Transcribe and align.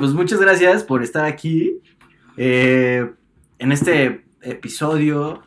pues 0.00 0.14
muchas 0.14 0.40
gracias 0.40 0.82
por 0.82 1.02
estar 1.02 1.26
aquí 1.26 1.78
eh, 2.38 3.12
en 3.58 3.70
este 3.70 4.24
episodio. 4.40 5.42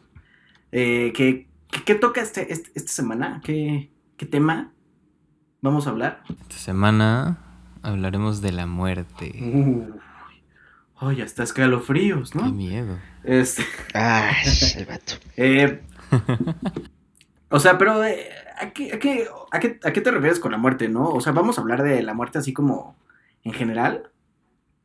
Eh, 0.72 1.12
¿qué, 1.16 1.48
qué, 1.86 1.96
toca 1.96 2.22
este, 2.22 2.54
este, 2.54 2.70
esta 2.76 2.92
semana? 2.92 3.42
¿Qué, 3.44 3.90
¿Qué 4.16 4.28
tema 4.28 4.72
vamos 5.62 5.88
a 5.88 5.90
hablar? 5.90 6.22
Esta 6.30 6.58
semana 6.58 7.40
hablaremos 7.82 8.42
de 8.42 8.52
la 8.52 8.68
muerte. 8.68 9.34
Uh, 9.42 9.98
Ay, 10.98 11.22
hasta 11.22 11.42
escalofríos, 11.42 12.36
¿no? 12.36 12.44
Qué 12.44 12.52
miedo. 12.52 13.00
Este, 13.24 13.64
Ay, 13.96 14.36
el 14.78 14.86
vato. 14.86 15.14
eh, 15.36 15.82
o 17.50 17.60
sea, 17.60 17.80
pero 17.80 18.04
eh, 18.04 18.30
¿a, 18.62 18.70
qué, 18.70 18.94
a, 18.94 19.00
qué, 19.00 19.28
a, 19.52 19.60
qué, 19.60 19.80
¿a 19.84 19.92
qué 19.92 20.02
te 20.02 20.12
refieres 20.12 20.40
con 20.40 20.52
la 20.52 20.60
muerte, 20.60 20.90
no? 20.90 21.10
O 21.10 21.22
sea, 21.22 21.34
vamos 21.34 21.58
a 21.58 21.62
hablar 21.62 21.82
de 21.82 22.04
la 22.04 22.14
muerte 22.14 22.38
así 22.38 22.54
como 22.54 22.96
en 23.44 23.54
general, 23.54 24.12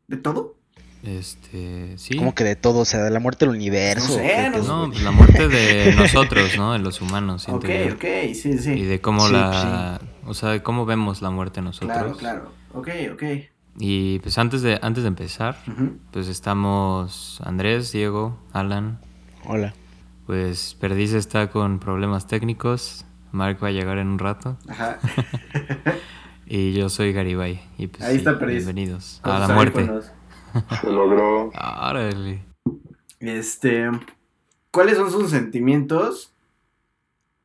de 0.09 0.17
todo. 0.17 0.57
Este, 1.05 1.97
sí. 1.97 2.17
Como 2.17 2.35
que 2.35 2.43
de 2.43 2.57
todo, 2.57 2.81
o 2.81 2.85
sea, 2.85 3.05
de 3.05 3.11
la 3.11 3.21
muerte 3.21 3.47
del 3.47 3.55
universo. 3.55 4.09
No 4.09 4.15
sé, 4.15 4.49
¿o 4.49 4.53
qué 4.53 4.59
no. 4.59 4.87
No, 4.87 4.91
pues 4.91 5.03
la 5.03 5.11
muerte 5.13 5.47
de 5.49 5.93
nosotros, 5.97 6.57
¿no? 6.57 6.73
De 6.73 6.81
los 6.81 7.01
humanos, 7.01 7.49
Ok, 7.49 7.67
yo. 7.69 7.95
ok, 7.95 8.05
sí, 8.35 8.59
sí. 8.59 8.73
Y 8.73 8.83
de 8.85 9.01
cómo 9.01 9.27
Sí, 9.29 9.33
la... 9.35 10.01
O 10.27 10.35
sea, 10.35 10.49
de 10.51 10.63
cómo 10.63 10.85
vemos 10.87 11.23
la 11.23 11.31
muerte 11.31 11.63
nosotros. 11.63 11.93
Claro, 11.97 12.17
claro. 12.17 12.53
Ok, 12.75 12.89
ok. 13.13 13.23
Y 13.79 14.19
pues 14.19 14.37
antes 14.39 14.63
de, 14.63 14.79
antes 14.83 15.05
de 15.05 15.09
empezar, 15.09 15.57
pues 16.11 16.27
estamos 16.27 17.41
Andrés, 17.45 17.93
Diego, 17.93 18.37
Alan. 18.53 19.01
Hola. 19.47 19.75
Pues 20.27 20.75
Perdiz 20.81 21.13
está 21.13 21.49
con 21.51 21.79
problemas 21.79 22.27
técnicos. 22.27 23.05
Mark 23.31 23.59
va 23.63 23.69
a 23.69 23.71
llegar 23.71 23.99
en 23.99 24.09
un 24.09 24.19
rato. 24.19 24.59
Ajá. 24.69 24.99
Y 26.51 26.73
yo 26.73 26.89
soy 26.89 27.13
Garibay. 27.13 27.61
Y 27.77 27.89
pues, 27.89 28.03
Ahí 28.03 28.17
está 28.17 28.39
Perdiz. 28.39 28.65
Bienvenidos 28.65 29.21
a 29.23 29.39
la 29.41 29.49
muerte. 29.49 29.87
Se 30.81 30.91
logró. 30.91 31.51
Árale. 31.55 32.43
Este, 33.21 33.91
¿cuáles 34.71 34.97
son 34.97 35.11
sus 35.11 35.31
sentimientos 35.31 36.33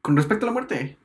con 0.02 0.16
respecto 0.16 0.46
a 0.46 0.48
la 0.48 0.54
muerte? 0.54 0.98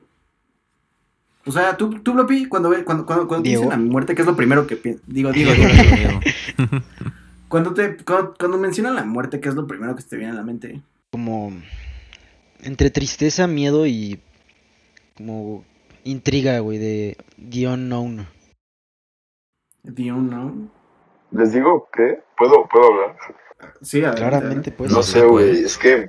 O 1.45 1.51
sea, 1.51 1.75
tú, 1.75 1.99
tú 2.01 2.13
Bloppy, 2.13 2.47
cuando, 2.47 2.69
ve- 2.69 2.85
cuando, 2.85 3.05
cuando, 3.05 3.27
cuando 3.27 3.49
dicen 3.49 3.69
la 3.69 3.77
muerte, 3.77 4.15
¿qué 4.15 4.21
es 4.21 4.27
lo 4.27 4.35
primero 4.35 4.65
que 4.67 4.75
piensas? 4.77 5.03
Digo, 5.07 5.31
digo, 5.31 5.51
digo. 5.51 5.67
Diego. 5.67 6.19
Cuando, 7.47 7.73
te, 7.73 7.97
cuando, 7.97 8.35
cuando 8.39 8.57
mencionan 8.59 8.95
la 8.95 9.03
muerte, 9.03 9.39
¿qué 9.39 9.49
es 9.49 9.55
lo 9.55 9.65
primero 9.67 9.95
que 9.95 10.03
te 10.03 10.15
viene 10.15 10.31
a 10.31 10.35
la 10.35 10.43
mente? 10.43 10.81
Como 11.11 11.51
entre 12.61 12.91
tristeza, 12.91 13.47
miedo 13.47 13.87
y 13.87 14.19
como 15.17 15.65
intriga, 16.03 16.59
güey, 16.59 16.77
de 16.77 17.17
The 17.49 17.67
Unknown. 17.67 18.27
The 19.83 20.11
unknown. 20.11 20.71
¿Les 21.31 21.53
digo 21.53 21.89
qué? 21.91 22.21
¿Puedo, 22.37 22.67
¿puedo 22.67 22.85
hablar? 22.85 23.17
Sí, 23.81 23.99
adelante, 23.99 24.19
Claramente, 24.19 24.71
pues. 24.71 24.91
no 24.91 25.03
sé, 25.03 25.21
güey. 25.21 25.51
puedes. 25.51 25.65
Es 25.65 25.77
que. 25.77 26.07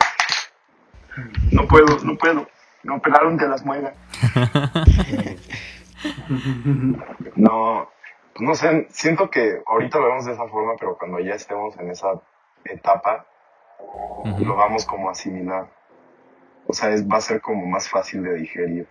No 1.53 1.67
puedo, 1.67 1.99
no 2.05 2.17
puedo. 2.17 2.47
Me 2.83 2.95
operaron 2.95 3.37
de 3.37 3.49
las 3.49 3.65
muelas. 3.65 3.95
No, 7.37 7.91
pues 8.33 8.49
no 8.49 8.55
sé. 8.55 8.87
Siento 8.89 9.29
que 9.29 9.63
ahorita 9.67 9.99
lo 9.99 10.07
vemos 10.09 10.25
de 10.25 10.33
esa 10.33 10.49
forma, 10.49 10.73
pero 10.81 10.97
cuando 10.97 11.19
ya 11.21 11.35
estemos 11.35 11.79
en 11.79 11.91
esa 11.91 12.23
etapa, 12.65 13.27
lo 14.39 14.57
vamos 14.57 14.87
como 14.87 15.11
a 15.11 15.13
asimilar. 15.13 15.69
O 16.67 16.73
sea, 16.73 16.89
es, 16.91 17.07
va 17.07 17.19
a 17.19 17.21
ser 17.21 17.43
como 17.43 17.67
más 17.67 17.91
fácil 17.91 18.23
de 18.23 18.35
digerir. 18.35 18.89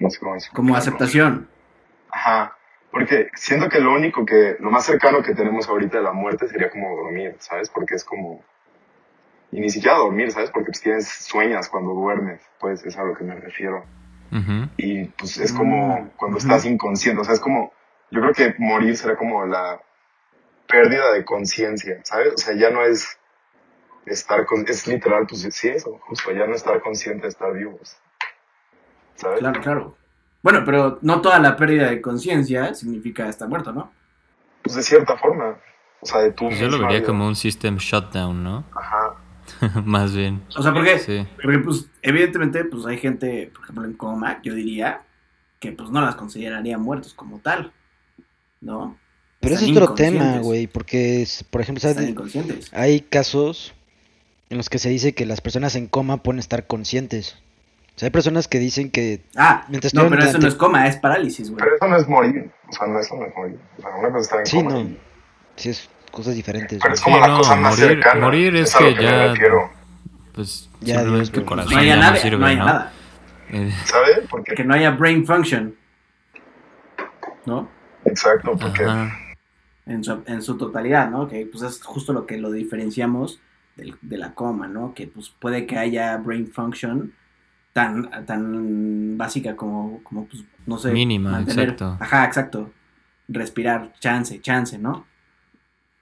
No 0.00 0.10
sé 0.10 0.18
cómo 0.18 0.34
explicarlo. 0.34 0.56
Como 0.56 0.76
aceptación. 0.76 1.48
Ajá. 2.10 2.56
Porque 2.90 3.28
siento 3.34 3.68
que 3.68 3.78
lo 3.78 3.94
único 3.94 4.26
que, 4.26 4.56
lo 4.58 4.70
más 4.70 4.84
cercano 4.84 5.22
que 5.22 5.34
tenemos 5.34 5.68
ahorita 5.68 5.98
de 5.98 6.02
la 6.02 6.12
muerte 6.12 6.48
sería 6.48 6.70
como 6.70 6.96
dormir, 6.96 7.36
¿sabes? 7.38 7.70
Porque 7.70 7.94
es 7.94 8.02
como, 8.02 8.42
y 9.52 9.60
ni 9.60 9.70
siquiera 9.70 9.96
dormir, 9.98 10.32
¿sabes? 10.32 10.50
Porque 10.50 10.72
pues 10.72 10.80
tienes, 10.80 11.08
sueñas 11.08 11.68
cuando 11.68 11.92
duermes, 11.94 12.40
pues 12.58 12.84
es 12.84 12.96
a 12.98 13.04
lo 13.04 13.14
que 13.14 13.22
me 13.22 13.36
refiero. 13.36 13.84
Y 14.76 15.06
pues 15.06 15.38
es 15.38 15.52
como 15.52 15.98
Mm, 15.98 16.10
cuando 16.16 16.38
estás 16.38 16.64
inconsciente, 16.64 17.20
o 17.20 17.24
sea, 17.24 17.34
es 17.34 17.40
como, 17.40 17.72
yo 18.10 18.20
creo 18.20 18.32
que 18.32 18.54
morir 18.58 18.96
será 18.96 19.16
como 19.16 19.44
la 19.44 19.80
pérdida 20.68 21.12
de 21.12 21.24
conciencia, 21.24 22.00
¿sabes? 22.04 22.34
O 22.34 22.38
sea, 22.38 22.54
ya 22.54 22.70
no 22.70 22.82
es 22.82 23.18
estar 24.06 24.46
con, 24.46 24.64
es 24.68 24.86
literal, 24.86 25.26
pues 25.26 25.42
sí, 25.50 25.68
eso, 25.68 25.98
justo, 26.02 26.30
ya 26.32 26.46
no 26.46 26.54
estar 26.54 26.80
consciente 26.80 27.22
de 27.22 27.28
estar 27.28 27.52
vivos, 27.52 27.96
¿sabes? 29.16 29.38
Claro, 29.40 29.60
claro. 29.60 29.96
Bueno, 30.42 30.62
pero 30.64 30.98
no 31.02 31.20
toda 31.20 31.38
la 31.38 31.56
pérdida 31.56 31.90
de 31.90 32.00
conciencia 32.00 32.74
significa 32.74 33.28
estar 33.28 33.48
muerto, 33.48 33.72
¿no? 33.72 33.92
Pues 34.62 34.76
de 34.76 34.82
cierta 34.82 35.16
forma, 35.18 35.56
o 36.00 36.06
sea, 36.06 36.20
de 36.20 36.32
tu 36.32 36.46
Pues 36.46 36.58
yo 36.58 36.68
lo 36.68 36.78
vería 36.78 36.98
vida. 36.98 37.06
como 37.06 37.26
un 37.26 37.36
system 37.36 37.76
shutdown, 37.76 38.42
¿no? 38.42 38.64
Ajá. 38.74 39.14
Más 39.84 40.14
bien. 40.14 40.42
O 40.56 40.62
sea, 40.62 40.72
porque, 40.72 40.98
Sí. 40.98 41.26
porque 41.42 41.58
pues, 41.58 41.90
evidentemente, 42.02 42.64
pues 42.64 42.86
hay 42.86 42.98
gente, 42.98 43.50
por 43.54 43.64
ejemplo, 43.64 43.84
en 43.84 43.94
coma, 43.94 44.40
yo 44.42 44.54
diría, 44.54 45.02
que 45.58 45.72
pues 45.72 45.90
no 45.90 46.00
las 46.00 46.14
consideraría 46.14 46.78
muertos 46.78 47.12
como 47.12 47.40
tal, 47.40 47.72
¿no? 48.62 48.96
Pero 49.40 49.54
ese 49.54 49.64
Están 49.66 49.76
es 49.76 49.82
otro 49.82 49.94
tema, 49.94 50.38
güey, 50.38 50.66
porque, 50.66 51.22
es- 51.22 51.44
por 51.44 51.60
ejemplo, 51.60 51.80
¿sabes? 51.80 52.14
Hay 52.72 53.00
casos 53.00 53.74
en 54.50 54.56
los 54.58 54.68
que 54.70 54.78
se 54.78 54.88
dice 54.90 55.14
que 55.14 55.26
las 55.26 55.40
personas 55.40 55.74
en 55.76 55.86
coma 55.86 56.22
pueden 56.22 56.38
estar 56.38 56.66
conscientes. 56.66 57.38
O 57.94 57.98
sea, 58.00 58.06
hay 58.06 58.10
personas 58.10 58.48
que 58.48 58.58
dicen 58.58 58.90
que 58.90 59.24
Ah, 59.36 59.64
Mientras 59.68 59.92
no, 59.94 60.08
pero 60.08 60.22
eso 60.24 60.38
no 60.38 60.48
es 60.48 60.54
coma, 60.54 60.86
es 60.86 60.96
parálisis, 60.96 61.50
güey. 61.50 61.62
Pero 61.62 61.76
eso 61.76 61.86
no 61.88 61.96
es 61.96 62.08
morir. 62.08 62.50
O 62.68 62.72
sea, 62.72 62.86
no, 62.86 62.98
eso 62.98 63.14
no 63.16 63.26
es 63.26 63.34
morir. 63.36 63.58
O 63.78 63.82
sea, 63.82 63.90
una 63.96 64.08
cosa 64.10 64.20
está 64.20 64.38
en 64.40 64.46
Sí, 64.46 64.56
coma 64.58 64.70
no. 64.70 64.80
y- 64.80 64.98
sí 65.56 65.68
es 65.70 65.90
cosas 66.10 66.34
diferentes. 66.34 66.78
Pero 66.80 66.90
güey. 66.90 66.94
es 66.94 67.00
como 67.02 67.16
Sí, 67.16 67.20
la 67.22 67.28
no, 67.28 67.36
cosa 67.38 67.56
más 67.56 67.78
morir- 67.78 67.88
cercana. 67.94 68.20
morir 68.20 68.56
es 68.56 68.74
que 68.74 68.94
ya- 68.94 69.34
Pues 70.34 70.70
Ya, 70.80 71.04
Dios, 71.04 71.30
tu 71.30 71.40
güey. 71.40 71.46
corazón 71.46 71.72
no 71.74 71.78
haya 71.80 71.88
ya 71.88 71.96
no 71.96 72.02
nada, 72.02 72.16
sirve, 72.16 72.38
no 72.38 72.46
haya 72.46 72.58
¿no? 72.60 72.64
nada. 72.64 72.92
Eh, 73.52 73.70
¿Sabes? 73.84 74.20
Porque, 74.30 74.54
Que 74.54 74.64
no 74.64 74.74
haya 74.74 74.90
brain 74.92 75.26
function, 75.26 75.74
¿no? 77.46 77.68
exacto, 78.04 78.56
porque. 78.56 78.86
En 79.86 80.04
su, 80.04 80.22
en 80.26 80.40
su 80.40 80.56
totalidad, 80.56 81.10
¿no? 81.10 81.26
Que 81.28 81.46
pues 81.46 81.64
es 81.64 81.82
justo 81.82 82.12
lo 82.12 82.24
que 82.26 82.38
lo 82.38 82.52
diferenciamos 82.52 83.40
del- 83.76 83.96
de 84.02 84.18
la 84.18 84.34
coma, 84.34 84.68
¿no? 84.68 84.94
Que 84.94 85.08
pues 85.08 85.30
puede 85.30 85.66
que 85.66 85.76
haya 85.78 86.16
brain 86.18 86.46
function 86.52 87.12
tan, 87.72 88.10
tan 88.26 89.16
básica 89.18 89.56
como, 89.56 90.02
como 90.02 90.26
pues, 90.26 90.44
no 90.66 90.78
sé. 90.78 90.92
Mínima, 90.92 91.40
exacto. 91.42 91.96
Ajá, 92.00 92.24
exacto. 92.24 92.70
Respirar, 93.28 93.92
chance, 94.00 94.40
chance, 94.40 94.78
¿no? 94.78 95.06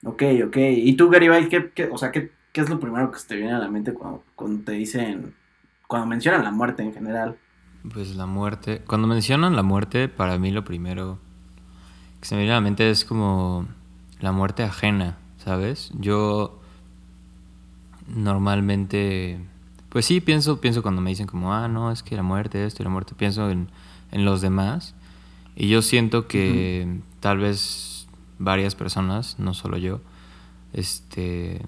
Ok, 0.03 0.23
ok. 0.45 0.57
¿Y 0.57 0.93
tú, 0.95 1.09
Garibay, 1.09 1.49
qué, 1.49 1.71
qué- 1.73 1.89
o 1.91 1.97
sea, 1.97 2.11
qué, 2.11 2.31
qué 2.53 2.61
es 2.61 2.69
lo 2.69 2.79
primero 2.79 3.11
que 3.11 3.19
se 3.19 3.27
te 3.27 3.35
viene 3.35 3.53
a 3.53 3.59
la 3.59 3.69
mente 3.69 3.93
cuando, 3.93 4.23
cuando 4.35 4.63
te 4.63 4.71
dicen, 4.73 5.33
cuando 5.87 6.07
mencionan 6.07 6.43
la 6.43 6.51
muerte 6.51 6.83
en 6.83 6.93
general? 6.93 7.37
Pues 7.93 8.15
la 8.15 8.25
muerte. 8.25 8.81
Cuando 8.87 9.07
mencionan 9.07 9.55
la 9.55 9.63
muerte, 9.63 10.07
para 10.09 10.37
mí 10.37 10.51
lo 10.51 10.63
primero 10.63 11.19
que 12.21 12.27
se 12.27 12.35
me 12.35 12.41
viene 12.41 12.53
a 12.53 12.57
la 12.57 12.61
mente 12.61 12.89
es 12.89 13.05
como 13.05 13.67
la 14.19 14.31
muerte 14.31 14.63
ajena, 14.63 15.17
¿sabes? 15.37 15.91
Yo 15.99 16.59
normalmente, 18.07 19.39
pues 19.89 20.05
sí, 20.05 20.21
pienso, 20.21 20.61
pienso 20.61 20.81
cuando 20.81 21.01
me 21.01 21.09
dicen 21.09 21.27
como, 21.27 21.53
ah, 21.53 21.67
no, 21.67 21.91
es 21.91 22.03
que 22.03 22.15
la 22.15 22.23
muerte, 22.23 22.65
esto 22.65 22.83
y 22.83 22.85
la 22.85 22.91
muerte, 22.91 23.13
pienso 23.17 23.49
en, 23.49 23.69
en 24.11 24.25
los 24.25 24.41
demás. 24.41 24.95
Y 25.55 25.67
yo 25.67 25.81
siento 25.81 26.27
que 26.27 27.01
tal 27.19 27.39
vez 27.39 28.07
varias 28.37 28.75
personas, 28.75 29.37
no 29.39 29.53
solo 29.53 29.77
yo, 29.77 29.99
este, 30.73 31.61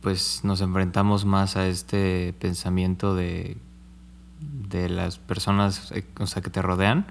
pues 0.00 0.40
nos 0.44 0.60
enfrentamos 0.60 1.24
más 1.24 1.56
a 1.56 1.66
este 1.66 2.34
pensamiento 2.38 3.14
de, 3.14 3.58
de 4.40 4.88
las 4.88 5.18
personas, 5.18 5.92
eh, 5.92 6.04
o 6.18 6.26
sea, 6.26 6.42
que 6.42 6.50
te 6.50 6.62
rodean, 6.62 7.06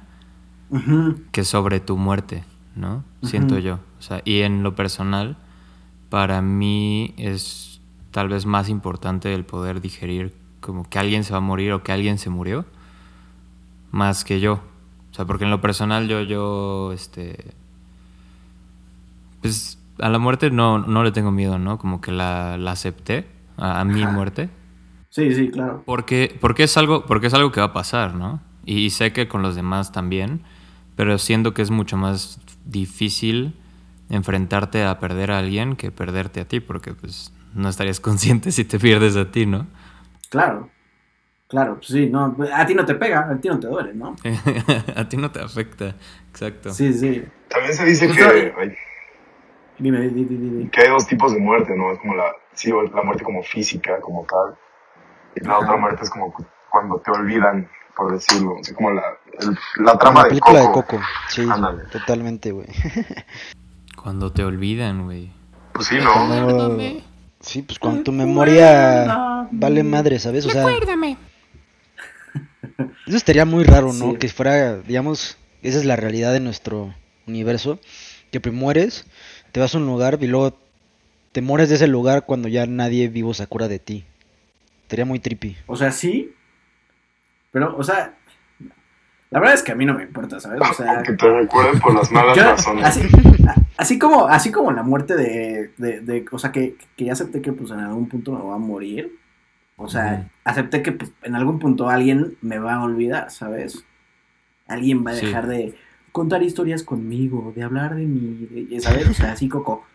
que 1.32 1.44
sobre 1.44 1.80
tu 1.80 1.98
muerte, 1.98 2.44
¿no? 2.76 3.04
Siento 3.24 3.58
yo. 3.58 3.80
O 3.98 4.02
sea, 4.02 4.22
y 4.24 4.42
en 4.42 4.62
lo 4.62 4.76
personal, 4.76 5.36
para 6.10 6.42
mí 6.42 7.14
es 7.18 7.69
tal 8.12 8.30
vez 8.30 8.46
más 8.46 8.70
importante 8.70 9.34
el 9.34 9.46
poder 9.46 9.82
digerir 9.82 10.36
como 10.60 10.88
que 10.90 11.00
alguien 11.00 11.24
se 11.24 11.32
va 11.32 11.38
a 11.38 11.42
morir 11.42 11.72
o 11.74 11.84
que 11.84 11.92
alguien 11.92 12.18
se 12.18 12.30
murió, 12.30 12.66
más 13.92 14.24
que 14.24 14.40
yo. 14.40 14.62
O 15.12 15.14
sea, 15.14 15.26
porque 15.26 15.46
en 15.46 15.52
lo 15.52 15.62
personal 15.62 16.08
yo, 16.08 16.22
yo, 16.22 16.92
este, 16.94 17.54
pues 19.42 19.80
a 20.00 20.10
la 20.10 20.20
muerte 20.20 20.52
no, 20.52 20.80
no 20.80 21.04
le 21.04 21.12
tengo 21.12 21.32
miedo, 21.32 21.60
¿no? 21.60 21.78
Como 21.78 22.02
que 22.02 22.12
la, 22.12 22.58
la 22.58 22.72
acepté, 22.72 23.28
a, 23.58 23.82
a 23.82 23.86
mi 23.86 24.06
muerte. 24.06 24.50
Sí, 25.10 25.34
sí, 25.34 25.50
claro. 25.50 25.84
Porque, 25.86 26.38
porque, 26.40 26.64
es 26.64 26.78
algo, 26.78 27.06
porque 27.06 27.28
es 27.28 27.34
algo 27.34 27.52
que 27.52 27.60
va 27.60 27.68
a 27.68 27.74
pasar, 27.74 28.14
¿no? 28.14 28.42
Y, 28.66 28.92
sé 28.92 29.12
que 29.12 29.28
con 29.28 29.42
los 29.42 29.56
demás 29.56 29.92
también, 29.92 30.42
pero 30.96 31.18
siento 31.18 31.54
que 31.54 31.62
es 31.62 31.72
mucho 31.72 31.98
más 31.98 32.40
difícil 32.66 33.56
enfrentarte 34.10 34.84
a 34.84 35.00
perder 35.00 35.32
a 35.32 35.40
alguien 35.40 35.76
que 35.76 35.92
perderte 35.92 36.42
a 36.42 36.48
ti, 36.48 36.60
porque 36.60 36.94
pues 36.94 37.34
no 37.54 37.70
estarías 37.70 38.00
consciente 38.02 38.52
si 38.52 38.66
te 38.66 38.80
pierdes 38.80 39.16
a 39.16 39.32
ti, 39.32 39.46
¿no? 39.46 39.68
Claro. 40.30 40.70
Claro, 41.48 41.76
pues 41.78 41.88
sí, 41.88 42.08
no, 42.08 42.36
a 42.54 42.66
ti 42.68 42.76
no 42.76 42.86
te 42.86 42.94
pega, 42.94 43.28
a 43.28 43.36
ti 43.38 43.48
no 43.48 43.60
te 43.60 43.66
duele, 43.66 43.96
¿no? 43.96 44.16
a 44.96 45.10
ti 45.10 45.18
no 45.18 45.32
te 45.32 45.42
afecta, 45.42 45.96
exacto. 46.30 46.72
Sí, 46.72 46.94
sí. 46.94 47.26
también 47.48 47.74
se 47.74 47.86
dice 47.86 48.06
Pues, 48.06 48.18
que... 48.20 48.54
hay 50.82 50.90
dos 50.90 51.08
tipos 51.08 51.34
de 51.34 51.40
muerte, 51.40 51.76
¿no? 51.76 51.92
Es 51.92 52.00
como 52.00 52.14
la, 52.16 52.26
sí, 52.54 52.70
la 52.94 53.02
muerte 53.02 53.24
como 53.24 53.42
física, 53.42 54.00
como 54.00 54.26
tal. 54.26 54.56
Y 55.36 55.44
la 55.44 55.54
Ajá. 55.56 55.60
otra 55.66 55.78
muerte 55.78 56.04
es 56.04 56.10
como 56.12 56.32
cuando 56.70 57.00
te 57.00 57.10
olvidan, 57.12 57.68
por 57.96 58.12
decirlo. 58.12 58.58
O 58.60 58.64
sea, 58.64 58.76
como 58.76 58.92
la, 58.92 59.04
el- 59.40 59.58
la 59.84 59.98
trama 59.98 60.20
la 60.20 60.24
de 60.26 60.30
película 60.30 60.60
Coco. 60.66 60.78
de 60.82 60.86
Coco. 61.00 61.04
Sí, 61.30 61.48
Ándale. 61.50 61.84
totalmente, 61.86 62.52
güey. 62.52 62.68
Cuando 64.04 64.32
te 64.32 64.44
olvidan, 64.44 65.06
güey. 65.06 65.32
Pues 65.74 65.88
sí, 65.88 65.98
¿no? 65.98 66.14
Cuando- 66.14 66.78
Sí, 67.40 67.62
pues 67.62 67.80
cuando 67.80 68.04
tu 68.04 68.12
memoria 68.12 69.48
vale 69.52 69.84
madre, 69.84 70.20
¿sabes? 70.20 70.46
O 70.46 70.50
sea, 70.50 70.68
eso 73.08 73.18
estaría 73.18 73.46
muy 73.46 73.64
raro, 73.64 73.94
¿no? 73.94 74.12
Sí. 74.12 74.18
Que 74.18 74.30
fuera, 74.30 74.80
digamos, 74.80 75.38
esa 75.62 75.78
es 75.78 75.86
la 75.86 75.96
realidad 75.96 76.34
de 76.34 76.40
nuestro 76.40 76.94
universo. 77.28 77.80
Que 78.32 78.40
primero 78.40 78.62
mueres, 78.62 79.06
te 79.52 79.60
vas 79.60 79.74
a 79.74 79.78
un 79.78 79.86
lugar 79.86 80.20
y 80.22 80.28
luego 80.28 80.58
te 81.32 81.42
mueres 81.42 81.70
de 81.70 81.76
ese 81.76 81.88
lugar 81.88 82.26
cuando 82.26 82.48
ya 82.48 82.66
nadie 82.66 83.08
vivo 83.08 83.34
se 83.34 83.44
acuerda 83.44 83.68
de 83.68 83.80
ti. 83.80 84.06
Estaría 84.84 85.06
muy 85.06 85.20
trippy. 85.20 85.58
O 85.68 85.76
sea, 85.76 85.92
sí. 85.92 86.34
Pero, 87.52 87.76
o 87.78 87.84
sea, 87.84 88.18
la 89.32 89.40
verdad 89.40 89.56
es 89.56 89.64
que 89.64 89.72
a 89.72 89.76
mí 89.76 89.86
no 89.86 89.94
me 89.94 90.04
importa, 90.04 90.40
¿sabes? 90.40 90.60
O 90.62 90.74
sea, 90.74 91.04
que 91.04 91.14
te 91.14 91.30
recuerden 91.32 91.80
por 91.80 91.94
las 91.94 92.12
malas 92.12 92.36
yo, 92.38 92.44
razones. 92.44 93.00
así, 93.78 94.00
como, 94.00 94.28
así 94.28 94.52
como 94.52 94.72
la 94.72 94.84
muerte 94.84 95.16
de, 95.16 95.72
de, 95.78 96.00
de- 96.02 96.26
o 96.32 96.40
sea, 96.40 96.52
que, 96.52 96.76
que 96.98 97.06
ya 97.06 97.14
acepté 97.14 97.42
que 97.42 97.52
pues 97.54 97.72
en 97.72 97.80
algún 97.80 98.08
punto 98.10 98.32
me 98.32 98.40
voy 98.42 98.56
a 98.56 98.58
morir. 98.58 99.16
O 99.78 99.88
sea, 99.88 100.20
Ujú. 100.22 100.30
acepté 100.44 100.82
que 100.84 100.92
pues, 100.92 101.12
en 101.24 101.36
algún 101.36 101.60
punto 101.60 101.90
alguien 101.90 102.36
me 102.42 102.60
va 102.60 102.76
a 102.76 102.84
olvidar, 102.84 103.32
¿sabes? 103.32 103.86
Alguien 104.68 105.06
va 105.06 105.12
a 105.12 105.16
Sí. 105.16 105.26
dejar 105.28 105.48
de 105.48 105.74
contar 106.12 106.44
historias 106.44 106.84
conmigo, 106.84 107.54
de 107.56 107.64
hablar 107.64 107.96
de 107.96 108.06
mí, 108.06 108.48
de- 108.70 108.80
¿sabes? 108.82 109.08
O 109.10 109.14
sea, 109.14 109.32
así 109.34 109.48
Coco, 109.48 109.86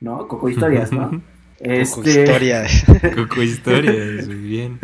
¿no? 0.00 0.26
Coco 0.26 0.48
historias, 0.48 0.90
¿no? 0.90 1.10
Coco 1.10 1.22
Este, 1.60 2.10
historia. 2.22 2.64
Coco 3.14 3.42
historias, 3.42 4.26
muy 4.26 4.36
bien. 4.36 4.80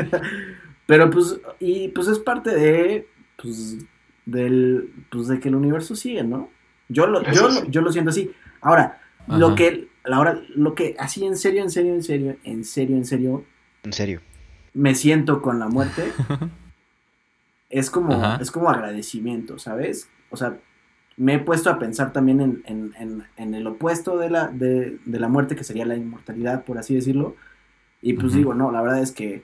Pero 0.87 1.11
pues, 1.11 1.41
y 1.59 1.89
pues 1.89 2.07
es 2.07 2.19
parte 2.21 2.55
de, 2.55 3.09
pues, 3.37 3.79
del, 4.27 4.93
pues 5.11 5.29
de 5.29 5.41
que 5.41 5.49
el 5.49 5.55
universo 5.57 5.95
sigue, 5.97 6.25
¿no? 6.25 6.51
Yo 6.89 7.07
lo, 7.07 7.23
yo, 7.23 7.49
lo- 7.49 7.51
sí. 7.53 7.67
yo 7.71 7.81
lo 7.83 7.93
siento 7.93 8.11
así. 8.11 8.31
Ahora, 8.61 9.01
lo 9.29 9.55
que, 9.55 9.89
ahora, 10.05 10.41
lo 10.55 10.75
que, 10.75 10.95
así 10.99 11.25
en 11.25 11.37
serio, 11.37 11.63
en 11.63 11.71
serio, 11.71 11.95
en 11.95 12.03
serio, 12.03 12.37
en 12.45 12.65
serio, 12.65 12.97
en 12.97 13.05
serio, 13.05 13.45
En 13.85 13.93
serio. 13.93 14.21
me 14.75 14.95
siento 14.95 15.43
con 15.43 15.59
la 15.59 15.69
muerte, 15.69 16.13
es 17.71 17.91
como, 17.91 18.15
Ajá. 18.15 18.39
es 18.41 18.51
como 18.51 18.71
agradecimiento, 18.71 19.59
¿sabes? 19.59 20.09
O 20.31 20.37
sea, 20.37 20.59
me 21.17 21.35
he 21.35 21.39
puesto 21.39 21.71
a 21.71 21.79
pensar 21.79 22.13
también 22.13 22.41
en, 22.41 22.63
en, 22.67 22.93
en, 22.99 23.25
en 23.37 23.55
el 23.55 23.67
opuesto 23.67 24.19
de 24.19 24.31
la, 24.31 24.49
de, 24.49 24.99
de 25.05 25.19
la 25.21 25.29
muerte, 25.29 25.57
que 25.57 25.65
sería 25.65 25.87
la 25.87 25.97
inmortalidad, 25.97 26.65
por 26.65 26.79
así 26.79 26.95
decirlo. 26.95 27.37
Y 28.03 28.13
pues 28.15 28.35
digo, 28.35 28.55
no, 28.55 28.71
la 28.71 28.83
verdad 28.83 29.01
es 29.03 29.13
que, 29.13 29.43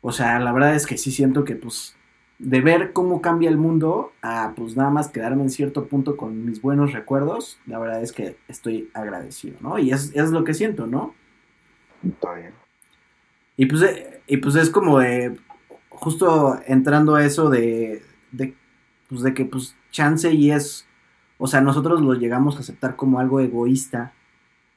o 0.00 0.12
sea, 0.12 0.38
la 0.38 0.52
verdad 0.52 0.74
es 0.74 0.86
que 0.86 0.96
sí 0.96 1.10
siento 1.10 1.44
que 1.44 1.56
pues 1.56 1.96
de 2.38 2.60
ver 2.60 2.92
cómo 2.92 3.22
cambia 3.22 3.48
el 3.48 3.56
mundo 3.56 4.12
a 4.22 4.52
pues 4.56 4.76
nada 4.76 4.90
más 4.90 5.08
quedarme 5.08 5.42
en 5.42 5.50
cierto 5.50 5.86
punto 5.86 6.16
con 6.16 6.44
mis 6.44 6.60
buenos 6.60 6.92
recuerdos, 6.92 7.58
la 7.66 7.78
verdad 7.78 8.02
es 8.02 8.12
que 8.12 8.36
estoy 8.48 8.90
agradecido, 8.92 9.56
¿no? 9.60 9.78
Y 9.78 9.90
es, 9.90 10.12
es 10.14 10.30
lo 10.30 10.44
que 10.44 10.54
siento, 10.54 10.86
¿no? 10.86 11.14
Está 12.06 12.34
bien. 12.34 12.52
Y 13.56 13.66
pues, 13.66 13.82
eh, 13.82 14.20
y 14.26 14.36
pues 14.36 14.54
es 14.56 14.70
como 14.70 14.98
de, 14.98 15.36
justo 15.88 16.60
entrando 16.66 17.14
a 17.14 17.24
eso 17.24 17.48
de, 17.48 18.02
de, 18.32 18.54
pues 19.08 19.22
de 19.22 19.32
que 19.32 19.46
pues 19.46 19.74
chance 19.90 20.30
y 20.30 20.50
es, 20.50 20.86
o 21.38 21.46
sea, 21.46 21.62
nosotros 21.62 22.02
lo 22.02 22.14
llegamos 22.14 22.56
a 22.56 22.60
aceptar 22.60 22.96
como 22.96 23.18
algo 23.18 23.40
egoísta, 23.40 24.12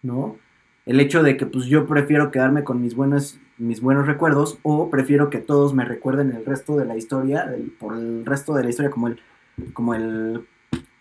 ¿no? 0.01 0.37
El 0.85 0.99
hecho 0.99 1.21
de 1.23 1.37
que 1.37 1.45
pues 1.45 1.65
yo 1.65 1.85
prefiero 1.85 2.31
quedarme 2.31 2.63
con 2.63 2.81
mis 2.81 2.95
buenos, 2.95 3.39
mis 3.57 3.81
buenos 3.81 4.07
recuerdos 4.07 4.57
o 4.63 4.89
prefiero 4.89 5.29
que 5.29 5.37
todos 5.39 5.73
me 5.73 5.85
recuerden 5.85 6.31
el 6.31 6.45
resto 6.45 6.75
de 6.77 6.85
la 6.85 6.97
historia, 6.97 7.43
el- 7.43 7.71
por 7.71 7.93
el 7.95 8.25
resto 8.25 8.53
de 8.53 8.63
la 8.63 8.69
historia 8.69 8.89
como 8.89 9.07
el, 9.07 9.19
como 9.73 9.93
el, 9.93 10.47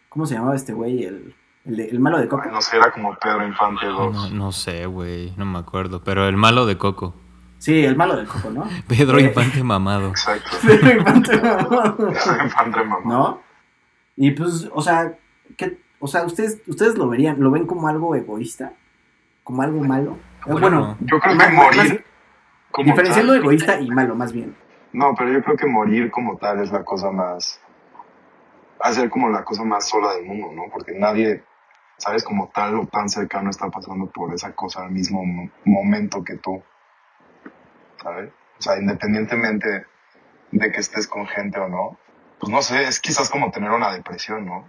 ¿cómo 0.08 0.26
se 0.26 0.34
llamaba 0.34 0.56
este 0.56 0.72
güey? 0.74 1.04
El, 1.04 1.34
el, 1.64 1.76
de- 1.76 1.88
el 1.88 2.00
malo 2.00 2.18
de 2.18 2.28
Coco. 2.28 2.42
Ay, 2.44 2.50
no 2.52 2.60
sé, 2.60 2.76
era 2.76 2.90
como 2.92 3.16
Pedro 3.16 3.46
Infante 3.46 3.86
2. 3.86 4.14
No, 4.14 4.30
no 4.30 4.52
sé, 4.52 4.84
güey, 4.86 5.32
no 5.36 5.44
me 5.46 5.58
acuerdo. 5.58 6.02
Pero 6.04 6.28
el 6.28 6.36
malo 6.36 6.66
de 6.66 6.76
Coco. 6.76 7.14
Sí, 7.58 7.84
el 7.84 7.96
malo 7.96 8.16
de 8.16 8.24
Coco, 8.26 8.50
¿no? 8.50 8.64
Pedro 8.88 9.18
Eh. 9.18 9.22
Infante 9.24 9.62
mamado. 9.64 10.08
Exacto. 10.10 10.50
Pedro 10.66 10.90
Infante. 10.98 11.38
Pedro 11.38 12.44
Infante 12.44 12.84
mamá. 12.84 13.00
¿No? 13.06 13.40
Y 14.16 14.32
pues, 14.32 14.68
o 14.74 14.82
sea, 14.82 15.16
¿qué, 15.56 15.78
o 16.00 16.06
sea, 16.08 16.24
ustedes, 16.24 16.60
ustedes 16.66 16.98
lo 16.98 17.08
verían, 17.08 17.40
lo 17.40 17.50
ven 17.50 17.66
como 17.66 17.86
algo 17.88 18.14
egoísta, 18.16 18.72
como 19.48 19.62
algo 19.62 19.80
malo. 19.82 20.18
Bueno, 20.44 20.98
Yo 21.00 21.18
creo 21.18 21.32
que 21.32 21.38
más- 21.38 21.52
morir. 21.54 22.04
como 22.70 22.90
diferenciando 22.90 23.32
tal- 23.32 23.40
egoísta 23.40 23.80
y 23.80 23.88
malo, 23.90 24.14
más 24.14 24.30
bien. 24.30 24.54
No, 24.92 25.14
pero 25.16 25.32
yo 25.32 25.42
creo 25.42 25.56
que 25.56 25.64
morir 25.66 26.10
como 26.10 26.36
tal 26.36 26.60
es 26.60 26.70
la 26.70 26.84
cosa 26.84 27.10
más. 27.10 27.58
Ser 28.92 29.08
como 29.08 29.30
la 29.30 29.44
cosa 29.44 29.64
más 29.64 29.88
sola 29.88 30.12
del 30.16 30.26
mundo, 30.26 30.52
¿no? 30.52 30.70
Porque 30.70 30.92
nadie, 30.92 31.42
sabes, 31.96 32.24
como 32.24 32.48
tal 32.54 32.78
o 32.78 32.86
tan 32.88 33.08
cercano 33.08 33.48
está 33.48 33.70
pasando 33.70 34.04
por 34.10 34.34
esa 34.34 34.52
cosa 34.54 34.82
al 34.82 34.90
mismo 34.90 35.24
mo- 35.24 35.50
momento 35.64 36.22
que 36.22 36.36
tú. 36.36 36.62
¿Sabes? 38.02 38.30
O 38.58 38.62
sea, 38.62 38.78
independientemente 38.78 39.86
de 40.52 40.72
que 40.72 40.80
estés 40.80 41.08
con 41.08 41.26
gente 41.26 41.58
o 41.58 41.68
no, 41.68 41.96
pues 42.38 42.52
no 42.52 42.60
sé, 42.60 42.82
es 42.82 43.00
quizás 43.00 43.30
como 43.30 43.50
tener 43.50 43.70
una 43.70 43.92
depresión, 43.92 44.44
¿no? 44.44 44.68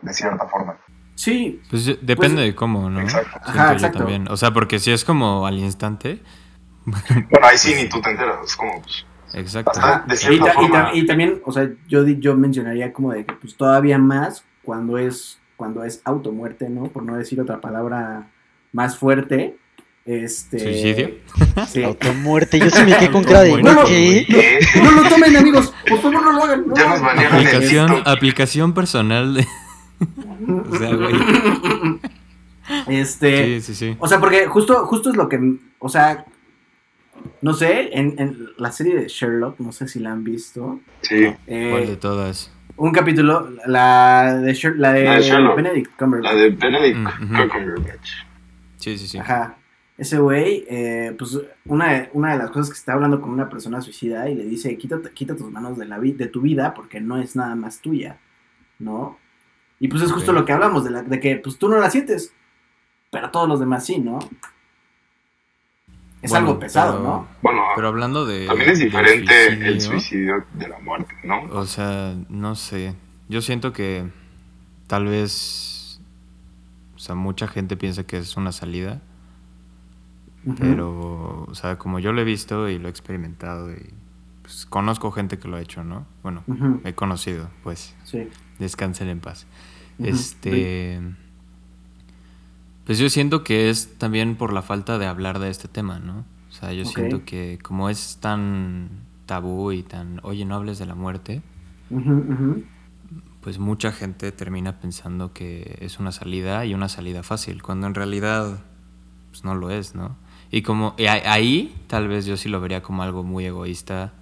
De 0.00 0.14
cierta 0.14 0.46
forma. 0.46 0.78
Sí, 1.14 1.60
Pues 1.70 1.84
yo- 1.84 1.94
depende 2.00 2.36
Pues- 2.36 2.46
de 2.46 2.54
cómo, 2.54 2.90
¿no? 2.90 3.00
Exacto. 3.00 3.38
Ajá, 3.44 3.76
también. 3.92 4.26
O 4.28 4.36
sea, 4.36 4.52
porque 4.52 4.78
si 4.78 4.90
es 4.90 5.04
como 5.04 5.46
al 5.46 5.58
instante. 5.58 6.20
Bueno, 6.86 7.46
ahí 7.46 7.56
sí 7.56 7.72
ni 7.74 7.88
tú 7.88 8.00
te 8.00 8.10
enteras, 8.10 8.36
es 8.44 8.56
como, 8.56 8.82
pues, 8.82 9.06
Exacto. 9.32 9.80
De 10.06 10.14
y, 10.14 10.18
cierta 10.18 10.44
ta- 10.44 10.50
y 10.52 10.54
forma. 10.54 10.84
ta- 10.84 10.94
y 10.94 11.06
también, 11.06 11.40
o 11.44 11.50
sea, 11.52 11.68
yo, 11.88 12.04
di- 12.04 12.18
yo 12.20 12.36
mencionaría 12.36 12.92
como 12.92 13.12
de 13.12 13.24
que 13.24 13.34
pues 13.34 13.56
todavía 13.56 13.96
más 13.98 14.44
cuando 14.62 14.98
es, 14.98 15.38
cuando 15.56 15.82
es 15.84 16.02
automuerte, 16.04 16.68
¿no? 16.68 16.84
Por 16.84 17.02
no 17.04 17.16
decir 17.16 17.40
otra 17.40 17.60
palabra 17.60 18.28
más 18.72 18.96
fuerte. 18.98 19.56
Este. 20.04 20.58
¿Suicidio? 20.58 21.10
Sí. 21.66 21.82
Automuerte. 21.84 22.58
Yo 22.58 22.68
sí 22.68 22.82
me 22.84 22.94
quedé 22.98 23.10
con 23.10 23.24
cara 23.24 23.40
de. 23.40 23.54
¿Qué? 23.86 24.26
¿qué? 24.28 24.58
No 24.82 24.90
lo 24.92 25.08
tomen, 25.08 25.34
amigos. 25.36 25.72
Por 25.88 25.98
favor, 26.02 26.22
no 26.22 26.32
lo 26.32 26.44
hagan. 26.44 26.64
no 26.68 26.74
Ya 26.76 26.88
nos 26.88 27.32
Aplicación, 27.32 28.02
aplicación 28.04 28.74
personal 28.74 29.32
de. 29.34 29.46
o 30.70 30.76
sea, 30.76 30.94
güey. 30.94 31.14
Este. 32.88 33.60
Sí, 33.60 33.60
sí, 33.60 33.74
sí. 33.74 33.96
O 33.98 34.08
sea, 34.08 34.20
porque 34.20 34.46
justo, 34.46 34.86
justo 34.86 35.10
es 35.10 35.16
lo 35.16 35.28
que, 35.28 35.56
o 35.78 35.88
sea, 35.88 36.24
no 37.42 37.52
sé, 37.52 37.90
en, 37.98 38.14
en 38.18 38.48
la 38.58 38.72
serie 38.72 38.94
de 38.96 39.08
Sherlock, 39.08 39.58
no 39.60 39.72
sé 39.72 39.86
si 39.88 40.00
la 40.00 40.12
han 40.12 40.24
visto, 40.24 40.80
Sí, 41.02 41.26
eh, 41.46 41.68
¿Cuál 41.70 41.86
de 41.86 41.96
todas? 41.96 42.50
un 42.76 42.90
capítulo, 42.90 43.50
la 43.66 44.34
de, 44.40 44.52
Sher- 44.52 44.76
la 44.76 44.92
de, 44.92 45.04
La 45.04 45.14
de 45.16 45.22
Sherlock. 45.22 45.56
Benedict 45.56 45.96
Cumberbatch. 45.96 46.32
la 46.34 46.40
de 46.40 46.50
Benedict 46.50 46.98
Mm. 47.20 47.48
Cumberbatch. 47.50 48.10
Sí, 48.78 48.98
sí, 48.98 49.06
sí. 49.06 49.18
Ajá. 49.18 49.56
Ese 49.96 50.18
güey, 50.18 50.64
eh, 50.68 51.14
pues 51.16 51.38
una 51.66 51.92
de, 51.92 52.10
una 52.14 52.32
de 52.32 52.38
las 52.38 52.50
cosas 52.50 52.70
que 52.70 52.74
está 52.78 52.94
hablando 52.94 53.20
con 53.20 53.30
una 53.30 53.48
persona 53.48 53.80
suicida 53.80 54.28
y 54.28 54.34
le 54.34 54.44
dice, 54.44 54.76
quita, 54.76 55.00
quita 55.14 55.36
tus 55.36 55.50
manos 55.52 55.78
de, 55.78 55.84
la 55.86 55.98
vi- 55.98 56.12
de 56.12 56.26
tu 56.26 56.40
vida 56.40 56.74
porque 56.74 57.00
no 57.00 57.16
es 57.16 57.36
nada 57.36 57.54
más 57.54 57.78
tuya, 57.80 58.18
¿no? 58.80 59.18
Y 59.80 59.88
pues 59.88 60.02
es 60.02 60.12
justo 60.12 60.32
lo 60.32 60.44
que 60.44 60.52
hablamos, 60.52 60.84
de, 60.84 60.90
la, 60.90 61.02
de 61.02 61.20
que 61.20 61.36
pues 61.36 61.58
tú 61.58 61.68
no 61.68 61.78
la 61.78 61.90
sientes, 61.90 62.32
pero 63.10 63.30
todos 63.30 63.48
los 63.48 63.60
demás 63.60 63.84
sí, 63.84 63.98
¿no? 63.98 64.18
Es 66.22 66.30
Bueno, 66.30 66.46
algo 66.48 66.58
pesado, 66.60 66.92
pero- 66.98 67.04
¿no? 67.04 67.28
Bueno, 67.42 67.60
Pero 67.76 67.88
hablando 67.88 68.24
de. 68.24 68.46
también 68.46 68.70
es 68.70 68.78
diferente 68.78 69.46
el 69.48 69.80
suicidio, 69.80 70.44
de 70.54 70.68
la 70.68 70.78
muerte, 70.78 71.14
¿no? 71.22 71.42
O 71.50 71.66
sea, 71.66 72.14
no 72.30 72.54
sé. 72.54 72.94
Yo 73.28 73.42
siento 73.42 73.72
que 73.72 74.08
tal 74.86 75.04
vez. 75.06 76.00
O 76.96 76.98
sea, 76.98 77.14
mucha 77.14 77.46
gente 77.46 77.76
piensa 77.76 78.04
que 78.06 78.16
es 78.16 78.36
una 78.38 78.52
salida. 78.52 79.02
Pero, 80.58 81.44
o 81.48 81.54
sea, 81.54 81.76
como 81.78 81.98
yo 82.00 82.12
lo 82.12 82.20
he 82.20 82.24
visto 82.24 82.68
y 82.68 82.78
lo 82.78 82.88
he 82.88 82.90
experimentado 82.90 83.72
y 83.72 83.90
pues, 84.42 84.66
conozco 84.66 85.10
gente 85.10 85.38
que 85.38 85.48
lo 85.48 85.56
ha 85.56 85.60
hecho, 85.62 85.84
¿no? 85.84 86.06
Bueno, 86.22 86.44
he 86.84 86.92
conocido, 86.94 87.48
pues, 87.62 87.94
Sí. 88.04 88.28
Descansen 88.58 89.08
en 89.08 89.20
paz. 89.20 89.46
Este. 89.98 91.00
Pues 92.84 92.98
yo 92.98 93.08
siento 93.08 93.44
que 93.44 93.70
es 93.70 93.94
también 93.98 94.36
por 94.36 94.52
la 94.52 94.62
falta 94.62 94.98
de 94.98 95.06
hablar 95.06 95.38
de 95.38 95.50
este 95.50 95.68
tema, 95.68 95.98
¿no? 95.98 96.24
O 96.50 96.52
sea, 96.52 96.72
yo 96.72 96.84
siento 96.84 97.24
que 97.24 97.58
como 97.62 97.88
es 97.88 98.18
tan 98.20 98.90
tabú 99.26 99.72
y 99.72 99.82
tan, 99.82 100.20
oye, 100.22 100.44
no 100.44 100.54
hables 100.54 100.78
de 100.78 100.86
la 100.86 100.94
muerte, 100.94 101.42
pues 103.40 103.58
mucha 103.58 103.90
gente 103.90 104.30
termina 104.32 104.78
pensando 104.78 105.32
que 105.32 105.78
es 105.80 105.98
una 105.98 106.12
salida 106.12 106.64
y 106.66 106.74
una 106.74 106.88
salida 106.88 107.22
fácil, 107.22 107.62
cuando 107.62 107.86
en 107.86 107.94
realidad 107.94 108.58
pues 109.30 109.44
no 109.44 109.54
lo 109.54 109.70
es, 109.70 109.94
¿no? 109.94 110.16
Y 110.50 110.62
como 110.62 110.94
y 110.98 111.06
ahí 111.06 111.74
tal 111.88 112.06
vez 112.06 112.26
yo 112.26 112.36
sí 112.36 112.48
lo 112.48 112.60
vería 112.60 112.82
como 112.82 113.02
algo 113.02 113.24
muy 113.24 113.46
egoísta 113.46 114.12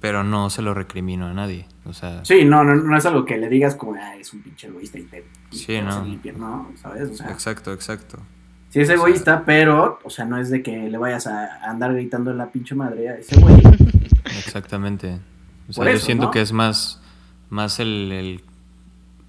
pero 0.00 0.22
no 0.24 0.48
se 0.50 0.62
lo 0.62 0.74
recrimino 0.74 1.26
a 1.26 1.32
nadie. 1.34 1.66
O 1.84 1.92
sea, 1.92 2.24
Sí, 2.24 2.44
no, 2.44 2.62
no, 2.64 2.74
no 2.76 2.96
es 2.96 3.04
algo 3.06 3.24
que 3.24 3.36
le 3.38 3.48
digas 3.48 3.74
como, 3.74 3.94
ah, 3.94 4.16
es 4.16 4.32
un 4.32 4.42
pinche 4.42 4.68
egoísta 4.68 4.98
y 4.98 5.02
te, 5.04 5.24
y 5.50 5.56
Sí, 5.56 5.66
te 5.66 5.82
no. 5.82 6.04
limpiar", 6.04 6.36
no, 6.36 6.68
¿sabes? 6.76 7.10
O 7.10 7.14
sea, 7.14 7.30
exacto, 7.30 7.72
exacto. 7.72 8.18
sí 8.70 8.80
es 8.80 8.84
o 8.84 8.86
sea- 8.86 8.94
egoísta, 8.96 9.42
pero, 9.44 9.98
o 10.04 10.10
sea, 10.10 10.24
no 10.24 10.38
es 10.38 10.50
de 10.50 10.62
que 10.62 10.88
le 10.88 10.98
vayas 10.98 11.26
a 11.26 11.46
a 11.64 11.70
andar 11.70 11.92
gritando 11.94 12.30
en 12.30 12.38
la 12.38 12.50
pinche 12.52 12.74
madre 12.74 13.08
a 13.08 13.16
ese 13.18 13.38
güey. 13.40 13.60
Exactamente. 14.38 15.18
O 15.68 15.72
sea, 15.72 15.82
Por 15.82 15.90
yo 15.92 15.96
eso, 15.96 16.06
siento 16.06 16.24
¿no? 16.26 16.30
que 16.30 16.40
es 16.40 16.52
más, 16.52 17.00
más 17.50 17.80
el, 17.80 18.12
el, 18.12 18.44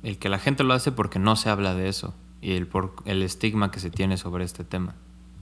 el 0.03 0.17
que 0.17 0.29
la 0.29 0.39
gente 0.39 0.63
lo 0.63 0.73
hace 0.73 0.91
porque 0.91 1.19
no 1.19 1.35
se 1.35 1.49
habla 1.49 1.73
de 1.75 1.89
eso 1.89 2.13
y 2.41 2.53
el, 2.53 2.67
por, 2.67 2.93
el 3.05 3.21
estigma 3.23 3.71
que 3.71 3.79
se 3.79 3.89
tiene 3.89 4.17
sobre 4.17 4.45
este 4.45 4.63
tema. 4.63 4.95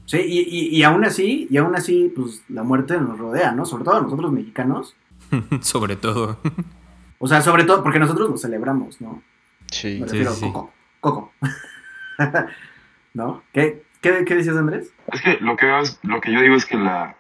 Sí, 0.05 0.17
y, 0.25 0.39
y, 0.39 0.67
y 0.77 0.83
aún 0.83 1.03
así, 1.03 1.47
y 1.49 1.57
aún 1.57 1.75
así, 1.75 2.11
pues 2.15 2.41
la 2.49 2.63
muerte 2.63 2.97
nos 2.99 3.17
rodea, 3.19 3.51
¿no? 3.51 3.65
Sobre 3.65 3.83
todo 3.83 3.95
a 3.97 4.01
nosotros 4.01 4.31
mexicanos. 4.31 4.95
sobre 5.61 5.95
todo. 5.95 6.39
O 7.19 7.27
sea, 7.27 7.41
sobre 7.41 7.63
todo 7.63 7.83
porque 7.83 7.99
nosotros 7.99 8.29
lo 8.29 8.37
celebramos, 8.37 9.01
¿no? 9.01 9.21
Sí. 9.71 9.99
Me 10.01 10.07
Sí, 10.07 10.13
refiero 10.13 10.31
sí, 10.33 10.45
Coco. 10.51 10.71
Coco. 10.99 11.31
¿No? 13.13 13.43
¿Qué, 13.53 13.83
qué, 14.01 14.23
qué 14.25 14.35
decías, 14.35 14.57
Andrés? 14.57 14.91
Es 15.11 15.21
que 15.21 15.37
lo 15.41 15.55
que, 15.55 15.67
lo 16.03 16.21
que 16.21 16.31
yo 16.33 16.41
digo 16.41 16.55
es 16.55 16.65
que 16.65 16.77
la... 16.77 17.15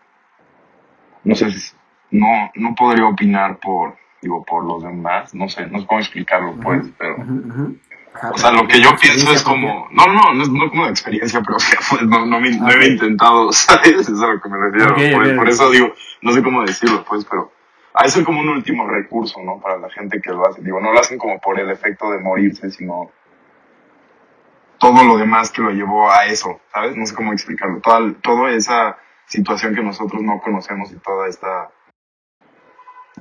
No 1.23 1.35
sé, 1.35 1.51
si- 1.51 1.75
no, 2.11 2.51
no 2.55 2.73
podría 2.75 3.05
opinar 3.05 3.57
por, 3.59 3.95
digo, 4.21 4.45
por 4.45 4.63
los 4.63 4.83
demás, 4.83 5.33
no 5.33 5.49
sé, 5.49 5.67
no 5.67 5.79
sé 5.79 5.85
cómo 5.87 5.99
explicarlo, 5.99 6.55
pues, 6.61 6.85
pero... 6.97 7.17
Ajá, 8.13 8.31
O 8.31 8.37
sea, 8.37 8.51
lo 8.51 8.67
que 8.67 8.79
yo 8.81 8.95
pienso 8.99 9.31
es 9.33 9.43
como... 9.43 9.87
No, 9.91 10.07
no, 10.07 10.33
no 10.33 10.43
es 10.43 10.49
no 10.49 10.69
como 10.69 10.85
de 10.85 10.91
experiencia, 10.91 11.41
pero 11.41 11.57
o 11.57 11.59
sea, 11.59 11.79
pues, 11.89 12.03
no, 12.03 12.25
no, 12.25 12.39
me, 12.39 12.51
no 12.57 12.69
he 12.69 12.87
intentado, 12.87 13.51
¿sabes? 13.51 14.07
Es 14.07 14.21
a 14.21 14.27
lo 14.27 14.39
que 14.41 14.49
me 14.49 14.57
refiero. 14.57 14.95
Pues, 14.95 15.33
por 15.35 15.49
eso 15.49 15.69
digo, 15.71 15.91
no 16.21 16.31
sé 16.31 16.41
cómo 16.43 16.61
decirlo, 16.61 17.03
pues, 17.07 17.25
pero... 17.25 17.51
De 18.03 18.09
ser 18.09 18.23
como 18.23 18.41
un 18.41 18.49
último 18.49 18.87
recurso, 18.87 19.41
¿no? 19.43 19.59
Para 19.59 19.77
la 19.77 19.89
gente 19.89 20.21
que 20.21 20.31
lo 20.31 20.47
hace. 20.47 20.61
Digo, 20.61 20.79
no 20.79 20.91
lo 20.91 20.99
hacen 20.99 21.17
como 21.17 21.39
por 21.39 21.59
el 21.59 21.69
efecto 21.69 22.11
de 22.11 22.19
morirse, 22.19 22.69
sino 22.69 23.11
todo 24.77 25.03
lo 25.03 25.17
demás 25.17 25.51
que 25.51 25.61
lo 25.61 25.71
llevó 25.71 26.09
a 26.11 26.25
eso, 26.27 26.61
¿sabes? 26.71 26.95
No 26.95 27.05
sé 27.05 27.15
cómo 27.15 27.33
explicarlo. 27.33 27.81
Toda, 27.81 28.13
toda 28.21 28.51
esa 28.51 28.97
situación 29.25 29.75
que 29.75 29.83
nosotros 29.83 30.21
no 30.21 30.39
conocemos 30.39 30.91
y 30.91 30.95
toda 30.97 31.27
esta 31.27 31.71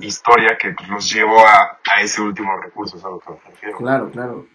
historia 0.00 0.56
que 0.59 0.73
pues, 0.73 0.88
los 0.88 1.11
llevó 1.11 1.40
a, 1.40 1.78
a 1.92 2.00
ese 2.02 2.21
último 2.21 2.56
recurso, 2.59 2.97
es 2.97 3.04
a 3.04 3.09
lo 3.09 3.18
que 3.18 3.30
me 3.30 3.38
refiero. 3.47 3.78
Claro, 3.78 4.11
claro. 4.11 4.47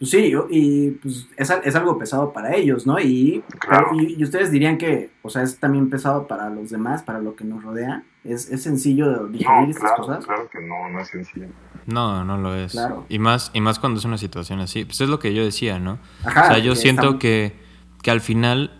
Pues 0.00 0.10
sí, 0.12 0.30
yo- 0.30 0.46
y 0.50 0.92
pues 0.92 1.28
es, 1.36 1.50
es 1.62 1.76
algo 1.76 1.98
pesado 1.98 2.32
para 2.32 2.56
ellos, 2.56 2.86
¿no? 2.86 2.98
Y, 2.98 3.44
Claro. 3.60 3.88
y, 4.00 4.14
y 4.18 4.24
ustedes 4.24 4.50
dirían 4.50 4.78
que, 4.78 5.10
o 5.22 5.28
sea, 5.30 5.42
es 5.42 5.58
también 5.58 5.90
pesado 5.90 6.26
para 6.26 6.48
los 6.50 6.70
demás, 6.70 7.02
para 7.02 7.20
lo 7.20 7.36
que 7.36 7.44
nos 7.44 7.62
rodea. 7.62 8.02
Es, 8.24 8.50
es 8.50 8.62
sencillo 8.62 9.26
digerir 9.28 9.46
No, 9.64 9.70
estas 9.70 9.82
claro, 9.92 9.96
cosas. 10.02 10.24
claro 10.26 10.48
que 10.50 10.60
no, 10.66 10.88
no 10.90 11.00
es 11.00 11.08
sencillo. 11.08 11.46
No, 11.86 12.24
no 12.24 12.38
lo 12.38 12.54
es. 12.54 12.72
Claro. 12.72 13.04
Y 13.10 13.18
más, 13.18 13.50
y 13.54 13.60
más 13.60 13.78
cuando 13.78 13.98
es 13.98 14.04
una 14.06 14.16
situación 14.18 14.60
así. 14.60 14.84
Pues 14.86 15.00
es 15.02 15.08
lo 15.10 15.18
que 15.18 15.34
yo 15.34 15.44
decía, 15.44 15.78
¿no? 15.78 15.98
Ajá. 16.24 16.44
o 16.44 16.46
sea, 16.48 16.58
yo 16.58 16.72
que 16.72 16.76
siento 16.78 17.02
estamos- 17.02 17.20
que, 17.20 17.56
que 18.02 18.10
al 18.10 18.20
final 18.22 18.72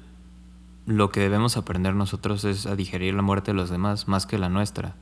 lo 0.86 1.10
que 1.10 1.20
debemos 1.20 1.56
aprender 1.58 1.94
nosotros 1.94 2.44
es 2.44 2.64
a 2.66 2.76
digerir 2.76 3.12
la 3.14 3.22
muerte 3.22 3.50
de 3.50 3.56
los 3.58 3.68
demás 3.70 4.08
más 4.08 4.24
que 4.26 4.38
la 4.38 4.48
nuestra. 4.48 4.96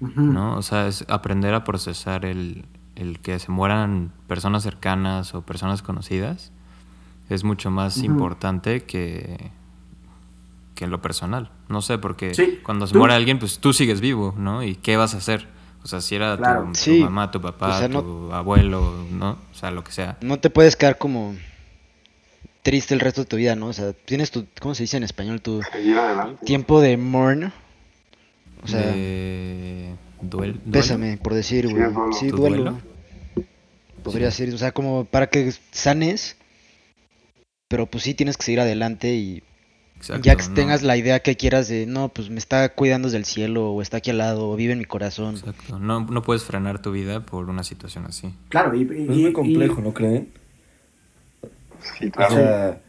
¿no? 0.00 0.56
O 0.56 0.62
sea, 0.62 0.88
es 0.88 1.04
aprender 1.08 1.54
a 1.54 1.62
procesar 1.62 2.24
el, 2.24 2.64
el 2.96 3.20
que 3.20 3.38
se 3.38 3.50
mueran 3.50 4.12
personas 4.26 4.62
cercanas 4.62 5.34
o 5.34 5.42
personas 5.42 5.82
conocidas 5.82 6.52
es 7.30 7.44
mucho 7.44 7.70
más 7.70 7.98
importante 7.98 8.82
que, 8.84 9.50
que 10.74 10.86
lo 10.86 11.00
personal. 11.00 11.50
No 11.68 11.80
sé, 11.80 11.98
porque 11.98 12.34
Sí, 12.34 12.58
cuando 12.62 12.86
se 12.86 12.92
tú- 12.92 12.98
muere 12.98 13.14
alguien, 13.14 13.38
pues 13.38 13.58
tú 13.58 13.72
sigues 13.72 14.00
vivo, 14.00 14.34
¿no? 14.36 14.62
¿Y 14.62 14.74
qué 14.76 14.96
vas 14.96 15.14
a 15.14 15.18
hacer? 15.18 15.48
O 15.84 15.86
sea, 15.88 16.00
si 16.00 16.14
era 16.14 16.36
tu- 16.36 16.42
Claro. 16.42 16.64
tu, 16.66 16.74
Sí, 16.74 17.00
mamá, 17.00 17.30
tu 17.30 17.40
papá, 17.40 17.76
o 17.76 17.78
sea, 17.78 17.88
no- 17.88 18.02
tu 18.02 18.32
abuelo, 18.32 19.04
¿no? 19.10 19.38
O 19.50 19.54
sea, 19.54 19.70
lo 19.70 19.82
que 19.82 19.92
sea. 19.92 20.18
No 20.20 20.38
te 20.38 20.50
puedes 20.50 20.76
quedar 20.76 20.98
como 20.98 21.34
triste 22.62 22.94
el 22.94 23.00
resto 23.00 23.22
de 23.22 23.26
tu 23.26 23.36
vida, 23.36 23.56
¿no? 23.56 23.66
O 23.68 23.72
sea, 23.72 23.92
tienes 23.92 24.30
tu, 24.30 24.46
¿cómo 24.60 24.74
se 24.74 24.84
dice 24.84 24.96
en 24.98 25.02
español? 25.02 25.40
Tu 25.40 25.60
tiempo 26.44 26.80
de 26.80 26.96
mourn. 26.96 27.52
O 28.64 28.68
sea, 28.68 28.78
de 28.80 29.71
duel- 30.22 30.54
duelo. 30.54 30.70
pésame, 30.72 31.18
por 31.18 31.34
decir, 31.34 31.66
Sí, 31.68 31.72
güey. 31.74 31.86
Sí, 32.18 32.28
¿Tu 32.28 32.36
duelo. 32.36 32.56
duelo? 32.56 32.80
Podría 34.02 34.30
ser, 34.30 34.52
o 34.54 34.58
sea, 34.58 34.72
como 34.72 35.04
para 35.04 35.28
que 35.28 35.52
sanes. 35.70 36.36
Pero 37.68 37.86
pues 37.86 38.04
sí 38.04 38.14
tienes 38.14 38.36
que 38.36 38.42
seguir 38.44 38.60
adelante 38.60 39.14
y 39.14 39.42
Exacto, 39.96 40.22
ya 40.24 40.34
que 40.36 40.46
no- 40.48 40.54
tengas 40.54 40.82
la 40.82 40.96
idea 40.96 41.20
que 41.20 41.36
quieras 41.36 41.68
de, 41.68 41.86
no, 41.86 42.08
pues 42.10 42.28
me 42.28 42.38
está 42.38 42.68
cuidando 42.74 43.06
desde 43.08 43.18
el 43.18 43.24
cielo, 43.24 43.70
o 43.72 43.80
está 43.80 43.98
aquí 43.98 44.10
al 44.10 44.18
lado, 44.18 44.50
o 44.50 44.56
vive 44.56 44.72
en 44.74 44.80
mi 44.80 44.84
corazón. 44.84 45.36
Exacto. 45.36 45.78
No, 45.78 46.00
no 46.04 46.22
puedes 46.22 46.42
frenar 46.44 46.82
tu 46.82 46.90
vida 46.92 47.24
por 47.24 47.48
una 47.48 47.62
situación 47.64 48.04
así. 48.06 48.34
Claro, 48.48 48.74
y, 48.74 48.80
y- 48.82 49.02
Es 49.04 49.08
muy 49.16 49.26
y- 49.28 49.32
complejo, 49.32 49.80
¿no 49.80 49.94
creen? 49.94 50.28
Sí, 51.98 52.10
O 52.16 52.30
sea, 52.30 52.80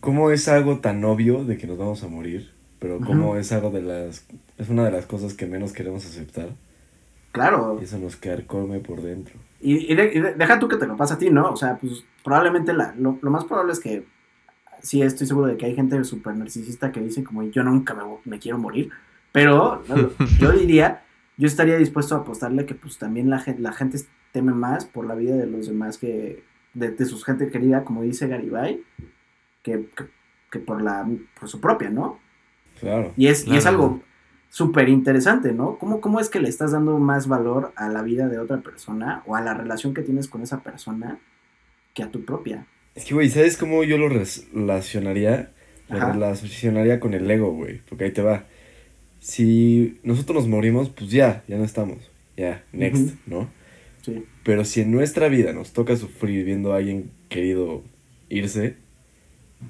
¿cómo 0.00 0.30
es 0.30 0.48
algo 0.48 0.78
tan 0.78 1.04
obvio 1.04 1.44
de 1.44 1.56
que 1.58 1.66
nos 1.66 1.76
vamos 1.78 2.02
a 2.02 2.08
morir? 2.08 2.52
Pero 2.78 2.98
cómo 3.00 3.36
es 3.36 3.52
algo 3.52 3.70
de 3.70 3.82
las... 3.82 4.24
Es 4.62 4.68
una 4.68 4.84
de 4.84 4.90
las 4.92 5.06
cosas 5.06 5.34
que 5.34 5.46
menos 5.46 5.72
queremos 5.72 6.04
aceptar. 6.06 6.50
claro. 7.32 7.78
Y 7.80 7.84
eso 7.84 7.98
nos 7.98 8.16
carcome 8.16 8.78
por 8.80 9.02
dentro. 9.02 9.34
Y, 9.60 9.90
y 9.92 9.94
de- 9.94 10.12
y 10.14 10.20
de- 10.20 10.34
deja 10.34 10.58
tú 10.58 10.68
que 10.68 10.76
te 10.76 10.86
lo 10.86 10.96
pasa 10.96 11.14
a 11.14 11.18
ti, 11.18 11.30
¿no? 11.30 11.50
O 11.50 11.56
sea, 11.56 11.78
pues 11.78 12.04
probablemente 12.24 12.72
la, 12.72 12.94
lo, 12.98 13.18
lo 13.22 13.30
más 13.30 13.44
probable 13.44 13.72
es 13.72 13.80
que 13.80 14.06
sí 14.80 15.00
estoy 15.02 15.26
seguro 15.26 15.46
de 15.46 15.56
que 15.56 15.66
hay 15.66 15.74
gente 15.74 16.02
súper 16.04 16.36
narcisista 16.36 16.92
que 16.92 17.00
dice 17.00 17.22
como 17.24 17.42
yo 17.44 17.62
nunca 17.62 17.94
me, 17.94 18.02
me 18.24 18.38
quiero 18.38 18.58
morir. 18.58 18.90
Pero 19.32 19.82
no, 19.88 20.10
yo 20.40 20.52
diría, 20.52 21.02
yo 21.38 21.46
estaría 21.46 21.76
dispuesto 21.78 22.14
a 22.14 22.18
apostarle 22.18 22.66
que 22.66 22.74
pues 22.74 22.98
también 22.98 23.30
la 23.30 23.38
gente, 23.38 23.60
la 23.62 23.72
gente 23.72 23.98
teme 24.32 24.52
más 24.52 24.84
por 24.84 25.06
la 25.06 25.14
vida 25.14 25.34
de 25.36 25.46
los 25.46 25.66
demás 25.68 25.98
que 25.98 26.44
de, 26.74 26.90
de 26.90 27.04
su 27.06 27.20
gente 27.20 27.48
querida, 27.50 27.84
como 27.84 28.02
dice 28.02 28.28
Garibay, 28.28 28.82
que, 29.62 29.88
que, 29.96 30.04
que 30.50 30.58
por 30.58 30.82
la 30.82 31.08
por 31.38 31.48
su 31.48 31.60
propia, 31.60 31.90
¿no? 31.90 32.18
Claro. 32.80 33.12
Y 33.16 33.26
es, 33.28 33.46
y 33.46 33.56
es 33.56 33.62
Claro. 33.62 33.68
algo 33.76 34.00
súper 34.52 34.90
interesante, 34.90 35.54
¿no? 35.54 35.78
¿Cómo, 35.78 36.02
¿Cómo 36.02 36.20
es 36.20 36.28
que 36.28 36.38
le 36.38 36.50
estás 36.50 36.72
dando 36.72 36.98
más 36.98 37.26
valor 37.26 37.72
a 37.74 37.88
la 37.88 38.02
vida 38.02 38.28
de 38.28 38.38
otra 38.38 38.60
persona 38.60 39.22
o 39.24 39.34
a 39.34 39.40
la 39.40 39.54
relación 39.54 39.94
que 39.94 40.02
tienes 40.02 40.28
con 40.28 40.42
esa 40.42 40.62
persona 40.62 41.18
que 41.94 42.02
a 42.02 42.10
tu 42.10 42.26
propia? 42.26 42.66
Es 42.94 43.06
que, 43.06 43.14
güey, 43.14 43.30
¿sabes 43.30 43.56
cómo 43.56 43.82
yo 43.82 43.96
lo 43.96 44.10
relacionaría? 44.10 45.52
Lo 45.88 45.96
Ajá. 45.96 46.12
relacionaría 46.12 47.00
con 47.00 47.14
el 47.14 47.30
ego, 47.30 47.54
güey. 47.54 47.80
Porque 47.88 48.04
ahí 48.04 48.10
te 48.10 48.20
va. 48.20 48.44
Si 49.20 49.98
nosotros 50.02 50.42
nos 50.42 50.48
morimos, 50.48 50.90
pues 50.90 51.10
ya, 51.10 51.44
ya 51.48 51.56
no 51.56 51.64
estamos. 51.64 52.10
Ya, 52.36 52.62
next. 52.72 53.14
¿no? 53.26 53.48
Sí. 54.02 54.26
Pero 54.44 54.66
si 54.66 54.82
en 54.82 54.90
nuestra 54.90 55.28
vida 55.28 55.54
nos 55.54 55.72
toca 55.72 55.96
sufrir 55.96 56.44
viendo 56.44 56.74
a 56.74 56.76
alguien 56.76 57.10
querido 57.30 57.82
irse, 58.28 58.76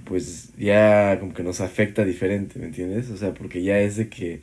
pues 0.07 0.53
ya 0.57 1.21
como 1.21 1.35
que 1.35 1.45
nos 1.45 1.61
afecta 1.61 2.05
diferente, 2.05 2.59
¿me 2.59 2.67
entiendes? 2.67 3.11
O 3.11 3.17
sea, 3.17 3.33
porque 3.33 3.63
ya 3.63 3.79
es 3.79 3.95
de 3.95 4.09
que 4.09 4.43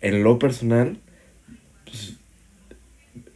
en 0.00 0.22
lo 0.22 0.38
personal, 0.38 0.98
pues 1.84 2.18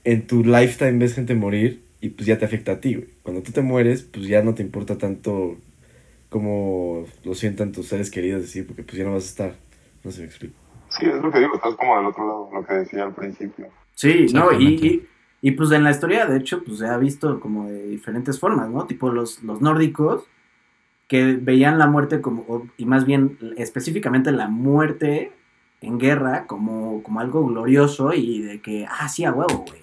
en 0.05 0.27
tu 0.27 0.45
lifetime 0.45 0.99
ves 0.99 1.15
gente 1.15 1.35
morir 1.35 1.83
y 2.01 2.11
pues 2.11 2.27
ya 2.27 2.39
te 2.39 2.45
afecta 2.45 2.73
a 2.73 2.81
ti, 2.81 2.95
güey. 2.95 3.09
Cuando 3.23 3.43
tú 3.43 3.53
te 3.53 3.63
mueres, 3.63 4.03
pues 4.03 4.27
ya 4.27 4.43
no 4.43 4.55
te 4.55 4.63
importa 4.63 4.97
tanto 4.99 5.57
como 6.29 7.07
lo 7.25 7.35
sientan 7.35 7.73
tus 7.73 7.89
seres 7.89 8.11
queridos, 8.11 8.43
decir, 8.43 8.67
porque 8.67 8.83
pues 8.83 8.97
ya 8.97 9.05
no 9.05 9.13
vas 9.13 9.25
a 9.25 9.29
estar. 9.29 9.55
No 10.03 10.11
sé 10.11 10.17
si 10.17 10.23
me 10.23 10.29
explico. 10.29 10.55
Sí, 10.89 11.07
es 11.07 11.23
lo 11.23 11.31
que 11.31 11.39
digo, 11.39 11.55
estás 11.55 11.75
como 11.77 11.97
del 11.97 12.07
otro 12.07 12.27
lado, 12.27 12.51
lo 12.53 12.67
que 12.67 12.75
decía 12.75 13.05
al 13.05 13.15
principio. 13.15 13.69
Sí, 13.95 14.27
no, 14.33 14.53
y, 14.53 14.65
y, 14.65 15.09
y, 15.43 15.51
pues 15.53 15.71
en 15.73 15.85
la 15.85 15.91
historia, 15.91 16.27
de 16.27 16.39
hecho, 16.39 16.65
pues 16.65 16.79
se 16.79 16.87
ha 16.87 16.97
visto 16.97 17.39
como 17.39 17.69
de 17.69 17.87
diferentes 17.89 18.41
formas, 18.41 18.71
¿no? 18.71 18.87
Tipo 18.87 19.11
los, 19.11 19.43
los 19.43 19.61
nórdicos 19.61 20.25
que 21.07 21.35
veían 21.35 21.79
la 21.79 21.87
muerte 21.87 22.21
como, 22.21 22.69
y 22.77 22.87
más 22.87 23.05
bien 23.05 23.37
específicamente 23.57 24.33
la 24.33 24.49
muerte 24.49 25.33
en 25.81 25.99
guerra 25.99 26.47
como, 26.47 27.03
como 27.03 27.21
algo 27.21 27.47
glorioso 27.47 28.13
y 28.13 28.43
de 28.43 28.61
que, 28.61 28.87
ah, 28.91 29.09
sí, 29.09 29.25
a 29.25 29.33
huevo, 29.33 29.65
güey. 29.67 29.81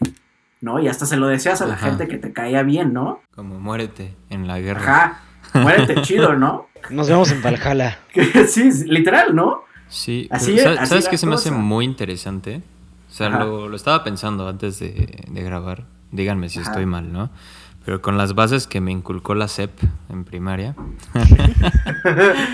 ¿No? 0.59 0.79
Y 0.79 0.87
hasta 0.87 1.05
se 1.05 1.17
lo 1.17 1.27
deseas 1.27 1.61
a 1.61 1.67
la 1.67 1.75
Ajá. 1.75 1.87
gente 1.89 2.07
que 2.07 2.17
te 2.17 2.33
caía 2.33 2.63
bien, 2.63 2.91
¿no? 2.93 3.21
Como 3.35 3.59
muérete 3.59 4.15
en 4.31 4.47
la 4.47 4.59
guerra. 4.59 4.81
Ajá, 4.81 5.21
muérete 5.61 6.01
chido, 6.01 6.33
¿no? 6.35 6.67
Nos 6.89 7.07
vemos 7.09 7.31
en 7.31 7.41
Valhalla. 7.43 7.99
Que 8.13 8.47
sí, 8.47 8.69
literal, 8.85 9.35
¿no? 9.35 9.61
Sí, 9.87 10.27
Así 10.31 10.57
¿sabes, 10.57 10.79
así 10.79 10.89
¿sabes 10.89 11.07
qué 11.09 11.17
se 11.17 11.27
me 11.27 11.35
hace 11.35 11.51
muy 11.51 11.85
interesante? 11.85 12.61
O 13.09 13.13
sea, 13.13 13.29
lo, 13.29 13.69
lo 13.69 13.75
estaba 13.75 14.03
pensando 14.03 14.47
antes 14.49 14.79
de, 14.79 15.23
de 15.29 15.43
grabar. 15.43 15.85
Díganme 16.11 16.49
si 16.49 16.59
Ajá. 16.59 16.71
estoy 16.71 16.85
mal, 16.85 17.13
¿no? 17.13 17.29
Pero 17.85 18.01
con 18.01 18.17
las 18.17 18.33
bases 18.35 18.67
que 18.67 18.81
me 18.81 18.91
inculcó 18.91 19.33
la 19.35 19.47
CEP 19.47 19.71
en 20.09 20.25
primaria, 20.25 20.75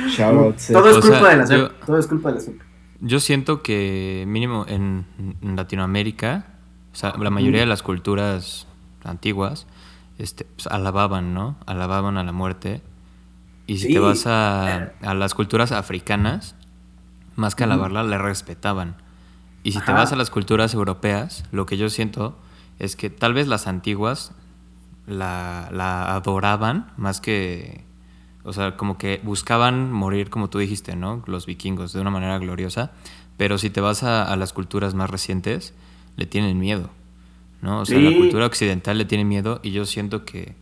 Shout 0.10 0.36
out. 0.38 0.56
Todo 0.72 0.90
es 0.90 0.98
O 0.98 1.02
culpa 1.02 1.20
sea, 1.20 1.30
de 1.30 1.38
la 1.38 1.48
SEP, 1.48 1.58
yo- 1.58 1.72
todo 1.86 1.98
es 1.98 2.08
culpa 2.08 2.30
de 2.30 2.36
la 2.36 2.42
SEP. 2.42 2.62
Yo 3.04 3.20
siento 3.20 3.62
que 3.62 4.24
mínimo 4.28 4.66
en, 4.68 5.06
Latinoamérica, 5.42 6.46
o 6.94 6.96
sea, 6.96 7.14
la 7.20 7.30
mayoría 7.30 7.60
de 7.60 7.66
las 7.66 7.84
culturas 7.84 8.66
antiguas, 9.04 9.68
este, 10.18 10.46
pues, 10.46 10.68
alababan, 10.68 11.34
¿no? 11.34 11.58
Alababan 11.66 12.18
a 12.18 12.24
la 12.24 12.32
muerte. 12.32 12.82
Y 13.68 13.78
si 13.78 13.88
Sí. 13.88 13.94
te 13.94 14.00
vas 14.00 14.26
a, 14.26 14.94
a 15.02 15.14
las 15.14 15.34
culturas 15.36 15.72
africanas, 15.74 16.56
más 17.36 17.56
que 17.56 17.66
alabarla, 17.66 18.04
la 18.04 18.18
respetaban. 18.18 18.96
Y 19.64 19.74
si 19.74 19.80
te 19.82 19.92
vas 19.92 20.12
a 20.14 20.16
las 20.16 20.30
culturas 20.30 20.74
europeas, 20.74 21.44
lo 21.52 21.66
que 21.66 21.78
yo 21.78 21.90
siento 21.90 22.38
es 22.80 22.96
que 22.96 23.10
tal 23.10 23.34
vez 23.34 23.48
las 23.48 23.68
antiguas 23.68 24.34
la, 25.08 25.70
la 25.72 26.16
adoraban 26.16 26.92
más 26.98 27.20
que... 27.22 27.84
O 28.44 28.54
sea, 28.54 28.76
como 28.76 28.98
que 28.98 29.22
buscaban 29.24 29.92
morir, 29.92 30.30
como 30.30 30.50
tú 30.50 30.60
dijiste, 30.60 30.96
¿no? 30.96 31.24
Los 31.28 31.46
vikingos, 31.46 31.94
de 31.94 32.02
una 32.02 32.10
manera 32.10 32.38
gloriosa. 32.40 32.92
Pero 33.38 33.58
si 33.58 33.70
te 33.70 33.82
vas 33.82 34.04
a, 34.04 34.24
a 34.24 34.36
las 34.36 34.54
culturas 34.54 34.94
más 34.94 35.10
recientes, 35.10 35.74
le 36.16 36.26
tienen 36.26 36.60
miedo, 36.60 36.90
¿no? 37.62 37.82
O 37.82 37.86
sea, 37.86 38.00
la 38.00 38.16
cultura 38.16 38.46
occidental 38.46 38.98
le 38.98 39.06
tiene 39.06 39.26
miedo 39.26 39.60
y 39.64 39.72
yo 39.72 39.86
siento 39.86 40.26
que 40.26 40.56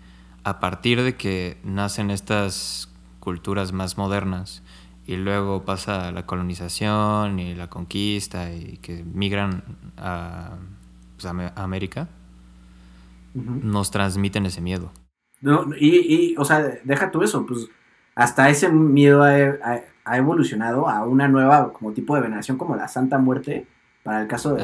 a 0.44 0.60
partir 0.60 1.02
de 1.02 1.16
que 1.16 1.58
nacen 1.64 2.10
estas 2.10 2.90
culturas 3.20 3.74
más 3.74 3.98
modernas 3.98 4.64
y 5.06 5.16
luego 5.16 5.66
pasa 5.66 6.12
la 6.12 6.26
colonización 6.26 7.40
y 7.40 7.56
la 7.56 7.70
conquista 7.70 8.54
y 8.54 8.78
que 8.82 9.04
migran 9.04 9.64
a, 9.98 10.58
pues, 11.18 11.26
a 11.26 11.54
América, 11.56 12.08
nos 13.34 13.92
transmiten 13.92 14.46
ese 14.46 14.62
miedo. 14.62 14.92
No, 15.42 15.66
y, 15.78 15.98
y, 16.32 16.36
o 16.38 16.46
sea, 16.46 16.60
deja 16.84 17.12
tú 17.12 17.24
eso, 17.24 17.46
pues 17.46 17.68
hasta 18.16 18.50
ese 18.50 18.70
miedo 18.70 19.24
ha, 19.24 19.32
ha- 19.36 19.82
ha 20.04 20.18
evolucionado 20.18 20.88
a 20.88 21.06
una 21.06 21.28
nueva 21.28 21.74
como 21.74 21.94
tipo 21.94 22.16
de 22.16 22.22
veneración 22.22 22.58
como 22.58 22.76
la 22.76 22.88
Santa 22.88 23.18
Muerte, 23.18 23.66
para 24.04 24.22
el 24.22 24.28
caso 24.28 24.54
de, 24.56 24.64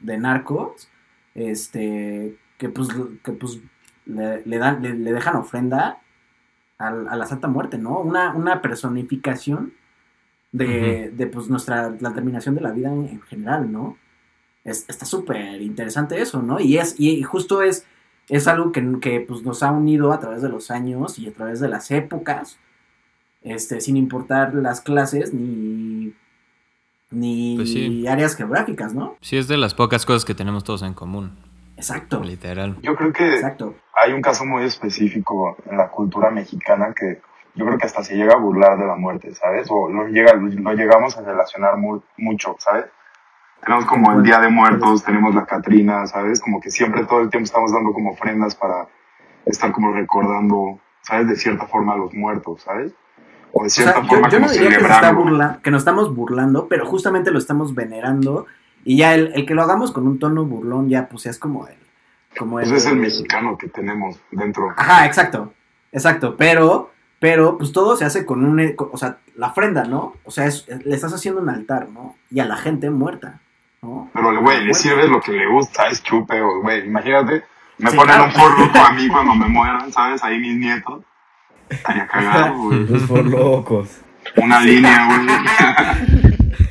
de 0.00 0.18
narcos, 0.18 0.88
este, 1.34 2.36
que 2.58 2.68
pues, 2.68 2.88
que 3.24 3.32
pues 3.32 3.60
le, 4.06 4.42
le 4.44 4.58
dan, 4.58 4.82
le, 4.82 4.94
le 4.94 5.12
dejan 5.12 5.36
ofrenda 5.36 5.98
al- 6.78 7.08
a, 7.08 7.16
la 7.16 7.26
Santa 7.26 7.48
Muerte, 7.48 7.78
¿no? 7.78 7.98
Una, 8.00 8.32
una 8.34 8.60
personificación 8.62 9.72
de, 10.52 11.10
de 11.14 11.26
pues 11.26 11.48
nuestra, 11.48 11.94
la 12.00 12.12
terminación 12.12 12.54
de 12.54 12.60
la 12.60 12.72
vida 12.72 12.92
en, 12.92 13.06
en 13.08 13.20
general, 13.22 13.70
¿no? 13.72 13.96
Es- 14.64 14.84
está 14.88 15.04
súper 15.06 15.60
interesante 15.62 16.20
eso, 16.20 16.42
¿no? 16.42 16.60
Y 16.60 16.78
es, 16.78 16.98
y 16.98 17.22
justo 17.22 17.62
es, 17.62 17.86
es 18.28 18.46
algo 18.48 18.72
que, 18.72 18.98
que, 19.00 19.20
pues, 19.20 19.42
nos 19.42 19.62
ha 19.62 19.70
unido 19.72 20.12
a 20.12 20.20
través 20.20 20.42
de 20.42 20.48
los 20.48 20.70
años 20.70 21.18
y 21.18 21.28
a 21.28 21.32
través 21.32 21.60
de 21.60 21.68
las 21.68 21.90
épocas, 21.90 22.58
este, 23.42 23.80
sin 23.80 23.96
importar 23.96 24.54
las 24.54 24.80
clases 24.80 25.34
ni, 25.34 26.14
ni 27.10 27.56
Pues 27.56 27.72
sí. 27.72 28.06
áreas 28.06 28.36
geográficas, 28.36 28.94
¿no? 28.94 29.16
Sí, 29.20 29.36
es 29.36 29.48
de 29.48 29.56
las 29.56 29.74
pocas 29.74 30.06
cosas 30.06 30.24
que 30.24 30.34
tenemos 30.34 30.64
todos 30.64 30.82
en 30.82 30.94
común, 30.94 31.36
Exacto, 31.76 32.22
literal. 32.22 32.76
Yo 32.82 32.94
creo 32.94 33.12
que 33.12 33.34
exacto. 33.34 33.74
hay 33.94 34.12
un 34.12 34.22
caso 34.22 34.44
muy 34.44 34.62
específico 34.64 35.56
en 35.68 35.76
la 35.76 35.88
cultura 35.88 36.30
mexicana 36.30 36.94
que 36.94 37.20
yo 37.54 37.66
creo 37.66 37.76
que 37.76 37.86
hasta 37.86 38.04
se 38.04 38.14
llega 38.14 38.34
a 38.34 38.38
burlar 38.38 38.78
de 38.78 38.86
la 38.86 38.94
muerte, 38.94 39.34
¿sabes? 39.34 39.66
O 39.70 39.88
lo, 39.88 40.06
llega, 40.06 40.32
lo 40.34 40.72
llegamos 40.74 41.16
a 41.18 41.22
relacionar 41.22 41.76
muy, 41.76 42.00
mucho, 42.16 42.54
¿sabes? 42.58 42.86
Tenemos 43.64 43.84
como 43.86 44.12
el 44.12 44.22
Día 44.22 44.40
de 44.40 44.48
Muertos, 44.48 45.04
tenemos 45.04 45.34
la 45.34 45.46
Catrina, 45.46 46.06
¿sabes? 46.06 46.40
Como 46.40 46.60
que 46.60 46.70
siempre 46.70 47.04
todo 47.04 47.20
el 47.20 47.30
tiempo 47.30 47.44
estamos 47.44 47.72
dando 47.72 47.92
como 47.92 48.10
ofrendas 48.10 48.54
para 48.54 48.88
estar 49.46 49.70
como 49.72 49.92
recordando, 49.92 50.78
¿sabes? 51.02 51.28
De 51.28 51.36
cierta 51.36 51.66
forma 51.66 51.94
a 51.94 51.96
los 51.96 52.12
muertos, 52.12 52.62
¿sabes? 52.62 52.92
O 53.52 53.60
de 53.62 53.66
O 53.66 53.70
sea, 53.70 53.84
cierta 53.84 54.02
yo, 54.02 54.08
forma 54.08 54.28
yo 54.30 54.38
como 54.38 54.46
no 54.48 54.52
diría 54.52 54.78
que, 54.78 54.84
está 54.84 55.12
burla, 55.12 55.60
que 55.62 55.70
nos 55.70 55.82
estamos 55.82 56.14
burlando, 56.14 56.66
pero 56.68 56.86
justamente 56.86 57.30
lo 57.30 57.38
estamos 57.38 57.74
venerando. 57.74 58.46
Y 58.84 58.96
ya 58.96 59.14
el, 59.14 59.30
el 59.34 59.46
que 59.46 59.54
lo 59.54 59.62
hagamos 59.62 59.92
con 59.92 60.08
un 60.08 60.18
tono 60.18 60.44
burlón, 60.44 60.88
ya 60.88 61.08
pues 61.08 61.26
es 61.26 61.38
como 61.38 61.68
el. 61.68 61.76
Como 62.36 62.58
Eso 62.58 62.74
es 62.74 62.86
el 62.86 62.96
mexicano 62.96 63.58
que 63.58 63.68
tenemos 63.68 64.18
dentro. 64.30 64.70
Ajá, 64.76 65.06
exacto. 65.06 65.52
Exacto. 65.92 66.34
Pero, 66.38 66.90
pero, 67.20 67.58
pues 67.58 67.72
todo 67.72 67.94
se 67.96 68.06
hace 68.06 68.24
con 68.24 68.44
un. 68.44 68.58
e, 68.58 68.74
O 68.78 68.96
sea, 68.96 69.18
la 69.36 69.48
ofrenda, 69.48 69.84
¿no? 69.84 70.14
O 70.24 70.30
sea, 70.30 70.46
es- 70.46 70.66
le 70.66 70.94
estás 70.94 71.12
haciendo 71.12 71.42
un 71.42 71.50
altar, 71.50 71.90
¿no? 71.90 72.16
Y 72.30 72.40
a 72.40 72.46
la 72.46 72.56
gente 72.56 72.88
muerta, 72.88 73.41
¿no? 73.82 74.10
Pero, 74.12 74.40
güey, 74.40 74.64
le 74.64 74.74
sirves 74.74 75.08
lo 75.08 75.20
que 75.20 75.32
le 75.32 75.46
gusta, 75.48 75.88
es 75.88 76.02
chupe, 76.02 76.40
o, 76.40 76.62
güey, 76.62 76.86
imagínate, 76.86 77.44
me 77.78 77.90
Sí, 77.90 77.96
ponen 77.96 78.14
claro. 78.16 78.24
un 78.24 78.32
por 78.32 78.58
loco 78.60 78.78
a 78.78 78.92
mí 78.92 79.08
cuando 79.08 79.34
me 79.34 79.48
mueran, 79.48 79.92
¿sabes? 79.92 80.22
Ahí 80.22 80.38
mis 80.38 80.56
nietos. 80.56 81.02
Estaría 81.68 82.06
cagado, 82.06 82.56
güey. 82.58 82.86
Los 82.88 83.02
por 83.02 83.24
locos. 83.24 84.00
Una 84.36 84.60
línea, 84.60 85.06
güey. 85.06 85.26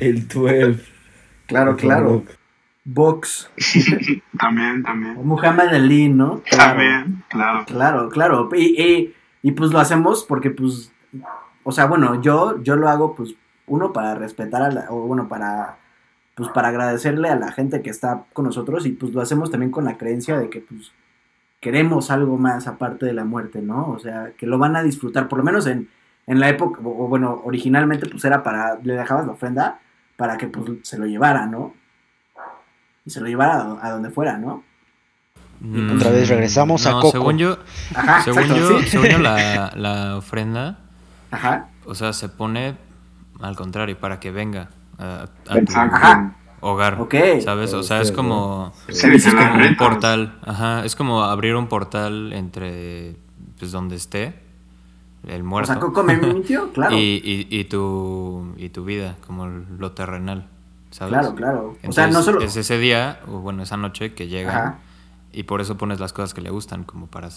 El 0.00 0.26
12. 0.26 0.80
Claro, 1.46 1.72
El 1.72 1.76
claro. 1.76 2.24
Box. 2.84 3.50
también, 4.38 4.82
también. 4.82 5.16
Muhammad 5.24 5.68
Ali, 5.68 6.08
¿no? 6.08 6.40
Claro. 6.48 6.70
También, 6.70 7.24
claro. 7.28 7.64
Claro, 7.66 8.08
claro. 8.08 8.48
Y, 8.54 8.82
y, 8.82 9.14
y, 9.42 9.52
pues 9.52 9.70
lo 9.70 9.80
hacemos 9.80 10.24
porque, 10.24 10.50
pues, 10.50 10.92
o 11.62 11.72
sea, 11.72 11.84
bueno, 11.86 12.22
yo, 12.22 12.62
yo 12.62 12.76
lo 12.76 12.88
hago, 12.88 13.14
pues, 13.14 13.34
uno 13.66 13.92
para 13.92 14.14
respetar 14.14 14.62
a 14.62 14.70
la, 14.70 14.86
o 14.88 15.06
bueno, 15.06 15.28
para, 15.28 15.78
pues, 16.34 16.48
para 16.50 16.68
agradecerle 16.68 17.28
a 17.28 17.36
la 17.36 17.52
gente 17.52 17.82
que 17.82 17.90
está 17.90 18.24
con 18.32 18.44
nosotros 18.46 18.86
y 18.86 18.92
pues 18.92 19.12
lo 19.12 19.20
hacemos 19.20 19.50
también 19.50 19.70
con 19.70 19.84
la 19.84 19.98
creencia 19.98 20.38
de 20.38 20.48
que, 20.50 20.60
pues, 20.60 20.92
queremos 21.60 22.10
algo 22.10 22.36
más 22.38 22.66
aparte 22.66 23.06
de 23.06 23.12
la 23.12 23.24
muerte, 23.24 23.60
¿no? 23.62 23.90
O 23.90 23.98
sea, 23.98 24.32
que 24.36 24.46
lo 24.46 24.58
van 24.58 24.74
a 24.76 24.82
disfrutar, 24.82 25.28
por 25.28 25.38
lo 25.38 25.44
menos 25.44 25.66
en, 25.66 25.88
en 26.26 26.40
la 26.40 26.48
época, 26.48 26.80
o 26.82 27.08
bueno, 27.08 27.40
originalmente, 27.44 28.08
pues, 28.08 28.24
era 28.24 28.42
para, 28.42 28.76
le 28.82 28.94
dejabas 28.94 29.26
la 29.26 29.32
ofrenda 29.32 29.80
para 30.16 30.36
que, 30.36 30.46
pues, 30.48 30.78
se 30.82 30.98
lo 30.98 31.06
llevara, 31.06 31.46
¿no? 31.46 31.74
Y 33.04 33.10
se 33.10 33.20
lo 33.20 33.26
llevara 33.26 33.54
a, 33.56 33.86
a 33.86 33.90
donde 33.90 34.10
fuera, 34.10 34.38
¿no? 34.38 34.64
Mm, 35.60 35.96
Otra 35.96 36.10
vez 36.10 36.28
regresamos 36.28 36.86
a 36.86 36.92
Coco. 36.92 37.12
Según 37.12 37.38
yo, 37.38 37.58
Ajá, 37.94 38.22
según 38.22 38.42
exacto, 38.42 38.70
yo, 38.70 38.78
sí. 38.80 38.88
según 38.88 39.06
yo 39.08 39.18
la, 39.18 39.72
la 39.76 40.16
ofrenda, 40.16 40.80
Ajá. 41.30 41.68
o 41.84 41.94
sea, 41.94 42.12
se 42.12 42.28
pone 42.28 42.76
al 43.40 43.56
contrario, 43.56 43.98
para 43.98 44.20
que 44.20 44.30
venga 44.30 44.70
a, 45.02 45.22
a 45.48 45.60
tu. 45.64 45.72
Ajá. 45.74 46.36
hogar. 46.60 47.00
Ok. 47.00 47.14
¿Sabes? 47.42 47.72
O 47.74 47.82
sea, 47.82 48.00
es 48.00 48.12
como, 48.12 48.72
es 48.88 49.02
como 49.34 49.54
un 49.54 49.76
portal. 49.76 50.38
Ajá, 50.44 50.84
es 50.84 50.94
como 50.96 51.22
abrir 51.24 51.56
un 51.56 51.66
portal 51.68 52.32
entre, 52.32 53.16
pues, 53.58 53.72
donde 53.72 53.96
esté 53.96 54.34
el 55.26 55.42
O 55.42 55.44
muerto. 55.44 55.72
sea, 55.72 55.80
Coco 55.80 56.02
me 56.02 56.16
mintió, 56.18 56.72
claro. 56.72 56.96
Y, 56.96 57.22
y, 57.24 57.46
y 57.50 57.64
tu, 57.64 58.54
y 58.56 58.68
tu 58.70 58.84
vida, 58.84 59.16
como 59.26 59.46
lo 59.46 59.92
terrenal, 59.92 60.46
¿sabes? 60.90 61.12
Claro, 61.14 61.34
claro. 61.34 61.60
O 61.68 61.74
Entonces, 61.76 61.94
sea, 61.94 62.06
no 62.08 62.22
solo. 62.22 62.40
es 62.42 62.56
ese 62.56 62.78
día, 62.78 63.20
o 63.28 63.38
bueno, 63.40 63.62
esa 63.62 63.76
noche 63.76 64.14
que 64.14 64.28
llega 64.28 64.56
Ajá. 64.56 64.78
y 65.32 65.44
por 65.44 65.60
eso 65.60 65.76
pones 65.76 66.00
las 66.00 66.12
cosas 66.12 66.34
que 66.34 66.40
le 66.40 66.50
gustan, 66.50 66.84
como 66.84 67.06
para 67.06 67.28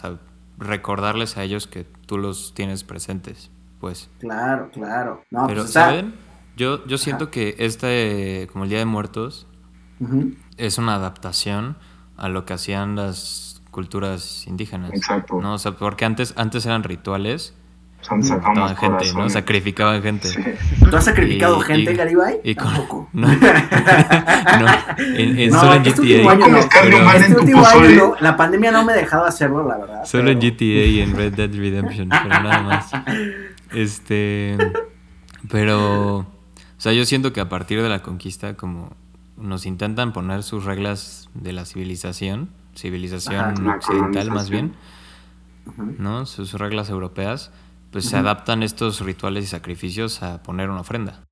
recordarles 0.57 1.37
a 1.37 1.43
ellos 1.43 1.67
que 1.67 1.83
tú 1.83 2.17
los 2.17 2.53
tienes 2.53 2.83
presentes, 2.83 3.51
pues. 3.79 4.09
Claro, 4.19 4.69
claro. 4.73 5.21
No, 5.31 5.45
Pero, 5.47 5.61
pues 5.61 5.67
está. 5.69 5.85
¿saben? 5.87 6.15
Yo, 6.55 6.85
yo 6.87 6.97
siento 6.97 7.31
que 7.31 7.55
este, 7.59 8.47
como 8.51 8.63
el 8.63 8.69
Día 8.69 8.79
de 8.79 8.85
Muertos, 8.85 9.47
Ujú. 9.99 10.33
es 10.57 10.77
una 10.77 10.95
adaptación 10.95 11.77
a 12.17 12.29
lo 12.29 12.45
que 12.45 12.53
hacían 12.53 12.95
las 12.95 13.61
culturas 13.71 14.45
indígenas. 14.47 14.91
Exacto. 14.93 15.39
¿no? 15.41 15.53
O 15.55 15.57
sea, 15.57 15.73
porque 15.73 16.05
antes, 16.05 16.33
antes 16.37 16.65
eran 16.65 16.83
rituales, 16.83 17.53
Son 18.01 18.19
mataban 18.19 18.77
gente, 18.77 19.11
¿no? 19.13 19.29
Sacrificaban 19.29 20.01
gente. 20.01 20.29
Sí. 20.29 20.41
¿Tú 20.89 20.95
has 20.95 21.03
sacrificado 21.03 21.59
Y- 21.59 21.63
gente, 21.63 21.91
y- 21.91 21.95
Garibay? 21.95 22.39
y 22.43 22.55
con- 22.55 22.67
Tampoco. 22.71 23.09
no. 23.13 23.27
No, 24.55 24.67
en, 24.99 25.39
en- 25.39 25.49
No, 25.49 25.59
solo 25.59 25.73
en 25.75 25.85
este 25.85 26.01
último 26.01 26.23
GTA. 26.23 26.31
año 26.31 26.41
Como 26.43 26.57
no. 26.57 26.69
Pero- 26.81 26.97
en 27.11 27.21
Este 27.23 27.35
último 27.39 27.65
año 27.67 27.89
no, 27.95 28.15
la 28.21 28.37
pandemia 28.37 28.71
no 28.71 28.85
me 28.85 28.93
ha 28.93 28.95
dejado 28.95 29.25
hacerlo, 29.25 29.67
la 29.67 29.77
verdad. 29.77 30.05
Solo 30.05 30.29
en 30.31 30.39
pero- 30.39 30.53
GTA 30.55 30.85
y 30.85 31.01
en 31.01 31.15
Red 31.17 31.33
Dead 31.33 31.51
Redemption, 31.53 32.07
pero 32.09 32.29
nada 32.43 32.61
más. 32.61 32.91
Este. 33.73 34.55
Pero. 35.49 36.25
O 36.77 36.81
sea, 36.81 36.93
yo 36.93 37.05
siento 37.05 37.33
que 37.33 37.41
a 37.41 37.49
partir 37.49 37.81
de 37.81 37.89
la 37.89 38.01
conquista, 38.01 38.55
como 38.57 38.95
nos 39.37 39.65
intentan 39.65 40.13
poner 40.13 40.43
sus 40.43 40.65
reglas 40.65 41.29
de 41.33 41.53
la 41.53 41.65
civilización, 41.65 42.49
civilización 42.75 43.67
Ajá, 43.67 43.75
occidental 43.77 44.31
más 44.31 44.49
bien. 44.49 44.73
¿no? 45.97 46.25
Sus 46.25 46.53
reglas 46.53 46.89
europeas, 46.89 47.51
pues 47.91 48.05
se 48.05 48.17
adaptan 48.17 48.61
estos 48.63 48.99
rituales 49.01 49.45
y 49.45 49.47
sacrificios 49.47 50.21
a 50.21 50.43
poner 50.43 50.69
una 50.69 50.81
ofrenda. 50.81 51.23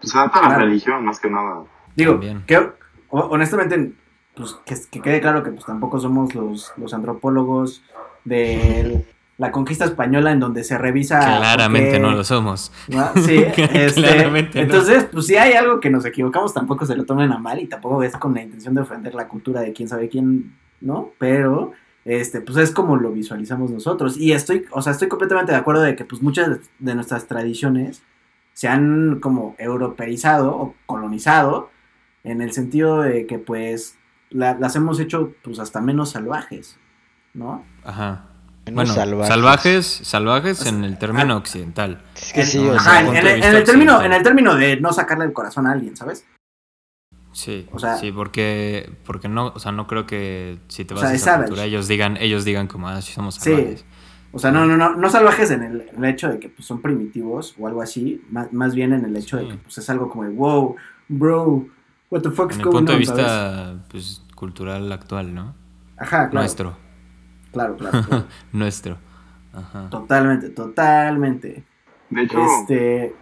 Pues 0.00 0.12
se 0.12 0.18
adapta 0.18 0.38
a 0.40 0.42
la 0.42 0.48
Claro. 0.48 0.64
religión, 0.66 1.04
más 1.04 1.20
que 1.20 1.30
nada. 1.30 1.64
Digo, 1.94 2.20
que 2.46 2.56
ho- 2.56 3.26
honestamente, 3.30 3.94
pues 4.34 4.54
que, 4.64 4.74
que 4.90 5.00
quede 5.00 5.20
claro 5.20 5.42
que 5.42 5.50
pues 5.50 5.64
tampoco 5.66 5.98
somos 6.00 6.34
los, 6.34 6.72
los 6.76 6.94
antropólogos 6.94 7.82
de 8.24 9.04
la 9.38 9.50
conquista 9.52 9.84
española 9.84 10.32
en 10.32 10.40
donde 10.40 10.64
se 10.64 10.76
revisa. 10.76 11.20
Claramente 11.20 11.98
no 12.00 12.10
lo 12.10 12.24
somos. 12.24 12.72
¿no? 12.88 13.10
Sí, 13.22 13.36
este, 13.56 14.02
Claramente 14.02 14.58
no. 14.58 14.64
entonces, 14.64 15.04
pues 15.10 15.26
si 15.26 15.36
hay 15.36 15.52
algo 15.54 15.78
que 15.80 15.90
nos 15.90 16.04
equivocamos, 16.04 16.52
tampoco 16.52 16.84
se 16.84 16.96
lo 16.96 17.04
tomen 17.04 17.30
a 17.32 17.38
mal 17.38 17.60
y 17.60 17.66
tampoco 17.68 18.02
es 18.02 18.16
con 18.16 18.34
la 18.34 18.42
intención 18.42 18.74
de 18.74 18.80
ofender 18.82 19.14
la 19.14 19.28
cultura 19.28 19.60
de 19.60 19.72
quién 19.72 19.88
sabe 19.88 20.08
quién, 20.08 20.56
¿no? 20.80 21.10
Pero, 21.18 21.72
este, 22.04 22.40
pues 22.40 22.58
es 22.58 22.72
como 22.72 22.96
lo 22.96 23.12
visualizamos 23.12 23.70
nosotros. 23.70 24.16
Y 24.18 24.32
estoy, 24.32 24.64
o 24.72 24.82
sea, 24.82 24.92
estoy 24.92 25.06
completamente 25.08 25.52
de 25.52 25.58
acuerdo 25.58 25.82
de 25.82 25.94
que 25.94 26.04
pues 26.04 26.20
muchas 26.20 26.48
de- 26.50 26.60
de 26.80 26.94
nuestras 26.96 27.26
tradiciones 27.28 28.02
se 28.54 28.66
han 28.66 29.20
como 29.20 29.54
europeizado 29.58 30.50
o 30.56 30.74
colonizado 30.86 31.70
en 32.24 32.42
el 32.42 32.50
sentido 32.52 33.02
de 33.02 33.26
que 33.26 33.38
pues 33.38 33.96
la- 34.30 34.58
las 34.58 34.74
hemos 34.74 34.98
hecho 34.98 35.32
pues 35.44 35.60
hasta 35.60 35.80
menos 35.80 36.10
salvajes, 36.10 36.76
¿no? 37.34 37.64
Ajá. 37.84 38.24
Bueno, 38.74 38.92
salvajes. 38.94 39.28
salvajes, 39.28 39.86
salvajes 40.04 40.66
en 40.66 40.84
el 40.84 40.98
término 40.98 41.36
occidental. 41.36 42.02
Es 42.16 42.32
que 42.32 42.40
En- 42.42 42.46
sí, 42.46 42.58
o 42.58 42.74
ajá, 42.74 42.90
sea, 42.90 43.00
en, 43.00 43.06
punto 43.06 43.18
en 43.18 43.24
de 43.24 43.30
el, 43.30 43.36
vista 43.36 43.50
en 43.50 43.56
el 43.56 43.64
término, 43.64 43.92
occidental. 43.92 44.06
en 44.12 44.16
el 44.18 44.22
término 44.22 44.54
de 44.56 44.80
no 44.80 44.92
sacarle 44.92 45.24
el 45.24 45.32
corazón 45.32 45.66
a 45.66 45.72
alguien, 45.72 45.96
¿sabes? 45.96 46.24
Sí, 47.32 47.68
O 47.72 47.78
sea- 47.78 47.96
sí, 47.96 48.10
porque, 48.10 48.90
porque 49.04 49.28
no, 49.28 49.52
o 49.54 49.58
sea, 49.58 49.70
no 49.72 49.86
creo 49.86 50.06
que 50.06 50.58
si 50.68 50.84
te 50.84 50.94
O 50.94 50.96
vas 50.96 51.02
sea, 51.02 51.10
a 51.10 51.14
es 51.14 51.22
esa 51.22 51.36
cultura 51.38 51.64
ellos 51.64 51.86
digan, 51.86 52.16
ellos 52.16 52.44
digan 52.44 52.66
como, 52.66 52.88
ah, 52.88 53.00
sí 53.02 53.12
somos 53.12 53.36
Sí. 53.36 53.50
salvajes. 53.50 53.84
O 54.32 54.38
sea, 54.38 54.50
no, 54.50 54.66
no, 54.66 54.76
no, 54.76 54.94
no 54.94 55.08
salvajes 55.10 55.50
en 55.52 55.62
el, 55.62 55.80
en 55.94 56.04
el 56.04 56.10
hecho 56.10 56.28
de 56.28 56.38
que 56.38 56.48
pues, 56.48 56.66
son 56.66 56.82
primitivos 56.82 57.54
o 57.58 57.66
algo 57.66 57.80
así, 57.80 58.22
más, 58.30 58.52
más 58.52 58.74
bien 58.74 58.92
en 58.92 59.04
el 59.04 59.16
hecho 59.16 59.36
de 59.38 59.48
que 59.48 59.54
pues, 59.56 59.78
es 59.78 59.88
algo 59.88 60.10
como 60.10 60.24
de, 60.24 60.30
wow, 60.30 60.76
bro, 61.08 61.66
what 62.10 62.22
the 62.22 62.30
fuck 62.30 62.50
is 62.50 62.56
En 62.56 62.60
el 62.60 62.64
going 62.66 62.76
punto 62.86 62.92
de 62.92 62.98
on", 62.98 63.04
¿sabes? 63.06 63.22
vista, 63.24 63.84
pues, 63.90 64.22
cultural 64.34 64.90
actual, 64.92 65.34
¿no? 65.34 65.54
Ajá, 65.96 66.28
claro. 66.28 66.32
Nuestro, 66.34 66.76
Claro, 67.52 67.76
claro. 67.76 68.02
claro. 68.02 68.24
nuestro. 68.52 68.98
Ajá. 69.52 69.88
totalmente, 69.90 70.50
totalmente. 70.50 71.64
De 72.10 72.22
hecho, 72.22 72.38
Este, 72.60 73.14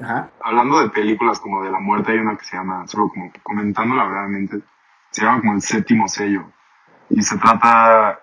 ajá. 0.00 0.30
hablando 0.40 0.80
de 0.80 0.90
películas 0.90 1.38
como 1.40 1.62
de 1.64 1.70
la 1.70 1.80
muerte, 1.80 2.12
hay 2.12 2.18
una 2.18 2.36
que 2.36 2.44
se 2.44 2.56
llama, 2.56 2.86
solo 2.86 3.08
como 3.08 3.30
comentándola 3.42 4.04
brevemente, 4.04 4.60
se 5.10 5.22
llama 5.22 5.40
como 5.40 5.54
el 5.54 5.62
séptimo 5.62 6.08
sello. 6.08 6.44
Y 7.10 7.22
se 7.22 7.36
trata, 7.38 8.18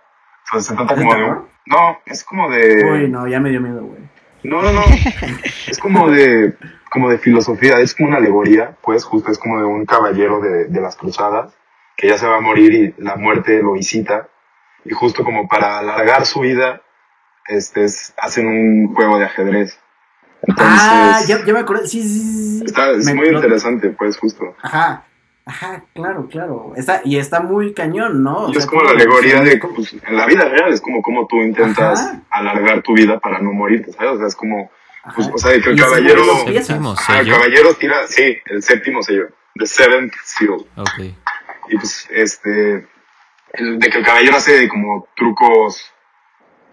o 0.46 0.48
sea, 0.52 0.62
se 0.62 0.76
trata 0.76 0.94
¿Es 0.94 1.00
de 1.00 1.06
como 1.06 1.16
de... 1.16 1.42
No, 1.66 1.98
es 2.06 2.24
como 2.24 2.50
de... 2.50 2.92
Uy, 2.92 3.10
no, 3.10 3.28
ya 3.28 3.40
me 3.40 3.50
dio 3.50 3.62
miedo, 3.62 3.84
güey. 3.84 4.02
No, 4.44 4.62
no, 4.62 4.74
no. 4.74 4.82
es 5.68 5.78
como 5.80 6.10
de, 6.10 6.58
como 6.92 7.10
de 7.10 7.18
filosofía, 7.18 7.80
es 7.80 7.96
como 7.96 8.10
una 8.10 8.18
alegoría, 8.18 8.76
pues 8.82 9.06
justo 9.06 9.32
es 9.32 9.40
como 9.40 9.58
de 9.58 9.66
un 9.66 9.86
caballero 9.86 10.42
de, 10.42 10.66
de 10.66 10.82
las 10.82 10.98
cruzadas, 10.98 11.54
que 11.96 12.10
ya 12.10 12.18
se 12.18 12.28
va 12.28 12.38
a 12.38 12.42
morir 12.42 12.74
y 12.74 13.02
la 13.02 13.16
muerte 13.16 13.62
lo 13.64 13.74
visita, 13.74 14.28
y 14.86 14.92
justo 14.94 15.24
como 15.24 15.48
para 15.48 15.80
alargar 15.80 16.26
su 16.26 16.42
vida, 16.42 16.82
este, 17.48 17.86
es- 17.86 18.14
hacen 18.18 18.48
un 18.48 18.94
juego 18.96 19.18
de 19.20 19.26
ajedrez. 19.26 19.80
Entonces, 20.46 20.80
ah, 20.82 21.20
ya, 21.28 21.46
ya 21.46 21.54
me 21.54 21.60
acordé. 21.60 21.88
Sí, 21.88 22.02
sí, 22.04 22.60
sí. 22.60 22.64
está, 22.66 22.92
es 22.92 23.06
Me- 23.06 23.14
muy 23.16 23.28
interesante, 23.30 23.90
pues 23.92 24.18
justo. 24.18 24.56
Ajá. 24.62 25.06
Ajá, 25.46 25.84
claro, 25.94 26.28
claro. 26.30 26.72
Está, 26.78 27.02
y 27.04 27.18
está 27.18 27.42
muy 27.42 27.74
cañón, 27.74 28.24
¿no? 28.24 28.46
O 28.46 28.50
sea, 28.54 28.60
es 28.60 28.66
como 28.66 28.82
la 28.84 28.92
alegoría 28.92 29.42
de, 29.42 29.58
pues, 29.58 29.92
en 29.92 30.16
la 30.16 30.26
vida 30.26 30.46
real, 30.48 30.72
es 30.72 30.80
como 30.80 31.02
como 31.02 31.28
tú 31.28 31.36
intentas 31.42 32.00
Ajá. 32.00 32.22
alargar 32.30 32.82
tu 32.82 32.94
vida 32.94 33.20
para 33.20 33.40
no 33.40 33.52
morirte, 33.52 33.92
¿sabes? 33.92 34.12
O 34.14 34.18
sea, 34.20 34.28
es 34.28 34.36
como, 34.38 34.72
pues, 35.16 35.30
o 35.34 35.38
sea, 35.38 35.52
que 35.62 35.70
el 35.72 35.78
caballero... 35.80 36.24
Ah, 36.48 36.50
el 36.50 36.64
sello. 36.64 37.34
caballero 37.36 37.74
tira, 37.74 38.08
sí, 38.08 38.38
el 38.46 38.64
séptimo 38.64 39.04
sello, 39.04 39.28
the 39.56 39.66
seventh 39.68 40.14
seal. 40.24 40.66
Ok. 40.78 41.14
Y 41.70 41.76
pues, 41.78 42.08
este, 42.12 42.88
el- 43.54 43.80
de 43.80 43.90
que 43.90 43.98
el 44.00 44.06
caballero 44.06 44.38
hace 44.38 44.68
como 44.68 45.08
trucos, 45.16 45.92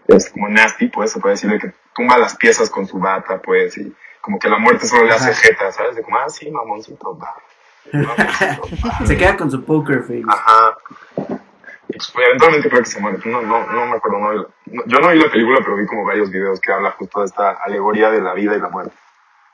es 0.09 0.31
como 0.31 0.49
nasty, 0.49 0.88
pues, 0.88 1.12
se 1.12 1.21
puede 1.21 1.35
decir, 1.35 1.51
de 1.51 1.59
que 1.59 1.73
tumba 1.95 2.19
las 2.19 2.37
piezas 2.37 2.69
con 2.71 2.87
su 2.87 2.99
bata, 2.99 3.40
pues, 3.40 3.77
y 3.79 3.95
como 4.21 4.38
que 4.38 4.49
la 4.49 4.59
muerte 4.59 4.87
solo 4.87 5.05
le 5.05 5.12
hace 5.12 5.31
Ajá. 5.31 5.40
jeta, 5.40 5.73
¿sabes? 5.73 5.97
De 5.97 6.03
como, 6.03 6.19
ah, 6.19 6.29
sí, 6.29 6.51
mamoncito, 6.51 7.16
va. 7.19 7.35
Mamoncito, 7.93 8.69
va. 9.01 9.07
Se 9.07 9.16
queda 9.16 9.37
con 9.37 9.51
su 9.51 9.64
poker 9.64 10.03
face. 10.03 10.23
Ajá. 10.29 10.77
Y 11.88 11.93
pues, 11.97 12.12
eventualmente 12.27 12.69
creo 12.69 12.83
que 12.83 12.88
se 12.88 13.01
muere. 13.01 13.19
No, 13.25 13.43
no, 13.43 13.66
no 13.66 13.87
me 13.87 13.97
acuerdo. 13.97 14.19
No, 14.19 14.33
no- 14.33 14.85
yo 14.87 14.99
no 15.01 15.09
vi 15.11 15.19
la 15.19 15.31
película, 15.31 15.59
pero 15.62 15.77
vi 15.77 15.87
como 15.87 16.05
varios 16.05 16.31
videos 16.31 16.61
que 16.61 16.73
habla 16.73 16.93
justo 16.93 17.21
de 17.21 17.27
esta 17.27 17.51
alegoría 17.64 18.11
de 18.11 18.21
la 18.21 18.33
vida 18.35 18.57
y 18.57 18.61
la 18.61 18.69
muerte. 18.69 18.95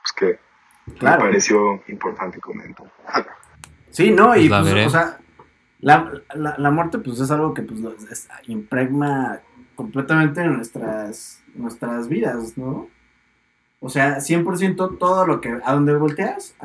Pues 0.03 0.13
que 0.13 0.39
Claro. 0.99 1.23
me 1.23 1.29
pareció 1.29 1.83
importante 1.87 2.39
comentar. 2.39 2.85
Sí, 3.89 4.11
no, 4.11 4.35
y 4.35 4.47
Pues 4.47 4.61
pues, 4.71 4.85
o 4.87 4.89
sea, 4.89 5.17
la, 5.79 6.11
la, 6.35 6.55
la 6.57 6.71
muerte 6.71 6.97
pues 6.99 7.19
es 7.19 7.29
algo 7.31 7.53
que 7.53 7.61
pues 7.61 7.79
es- 8.11 8.27
impregna 8.47 9.41
completamente 9.75 10.41
en 10.41 10.55
nuestras, 10.57 11.43
nuestras 11.55 12.07
vidas, 12.07 12.57
¿no? 12.57 12.87
O 13.79 13.89
sea, 13.89 14.17
100% 14.19 14.97
todo 14.97 15.27
lo 15.27 15.39
que, 15.39 15.55
a 15.63 15.73
donde 15.73 15.95
volteas, 15.95 16.55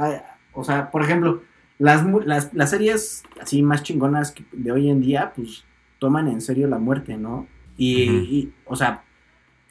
o 0.55 0.65
sea, 0.65 0.91
por 0.91 1.03
ejemplo, 1.03 1.43
las, 1.79 2.05
las, 2.25 2.55
las 2.55 2.71
series 2.71 3.23
así 3.41 3.63
más 3.63 3.83
chingonas 3.83 4.35
de 4.53 4.73
hoy 4.73 4.89
en 4.89 5.01
día, 5.03 5.33
pues 5.37 5.65
toman 5.99 6.29
en 6.29 6.41
serio 6.41 6.69
la 6.69 6.79
muerte, 6.79 7.17
¿no? 7.19 7.47
Y, 7.77 8.51
o 8.67 8.77
sea, 8.77 9.03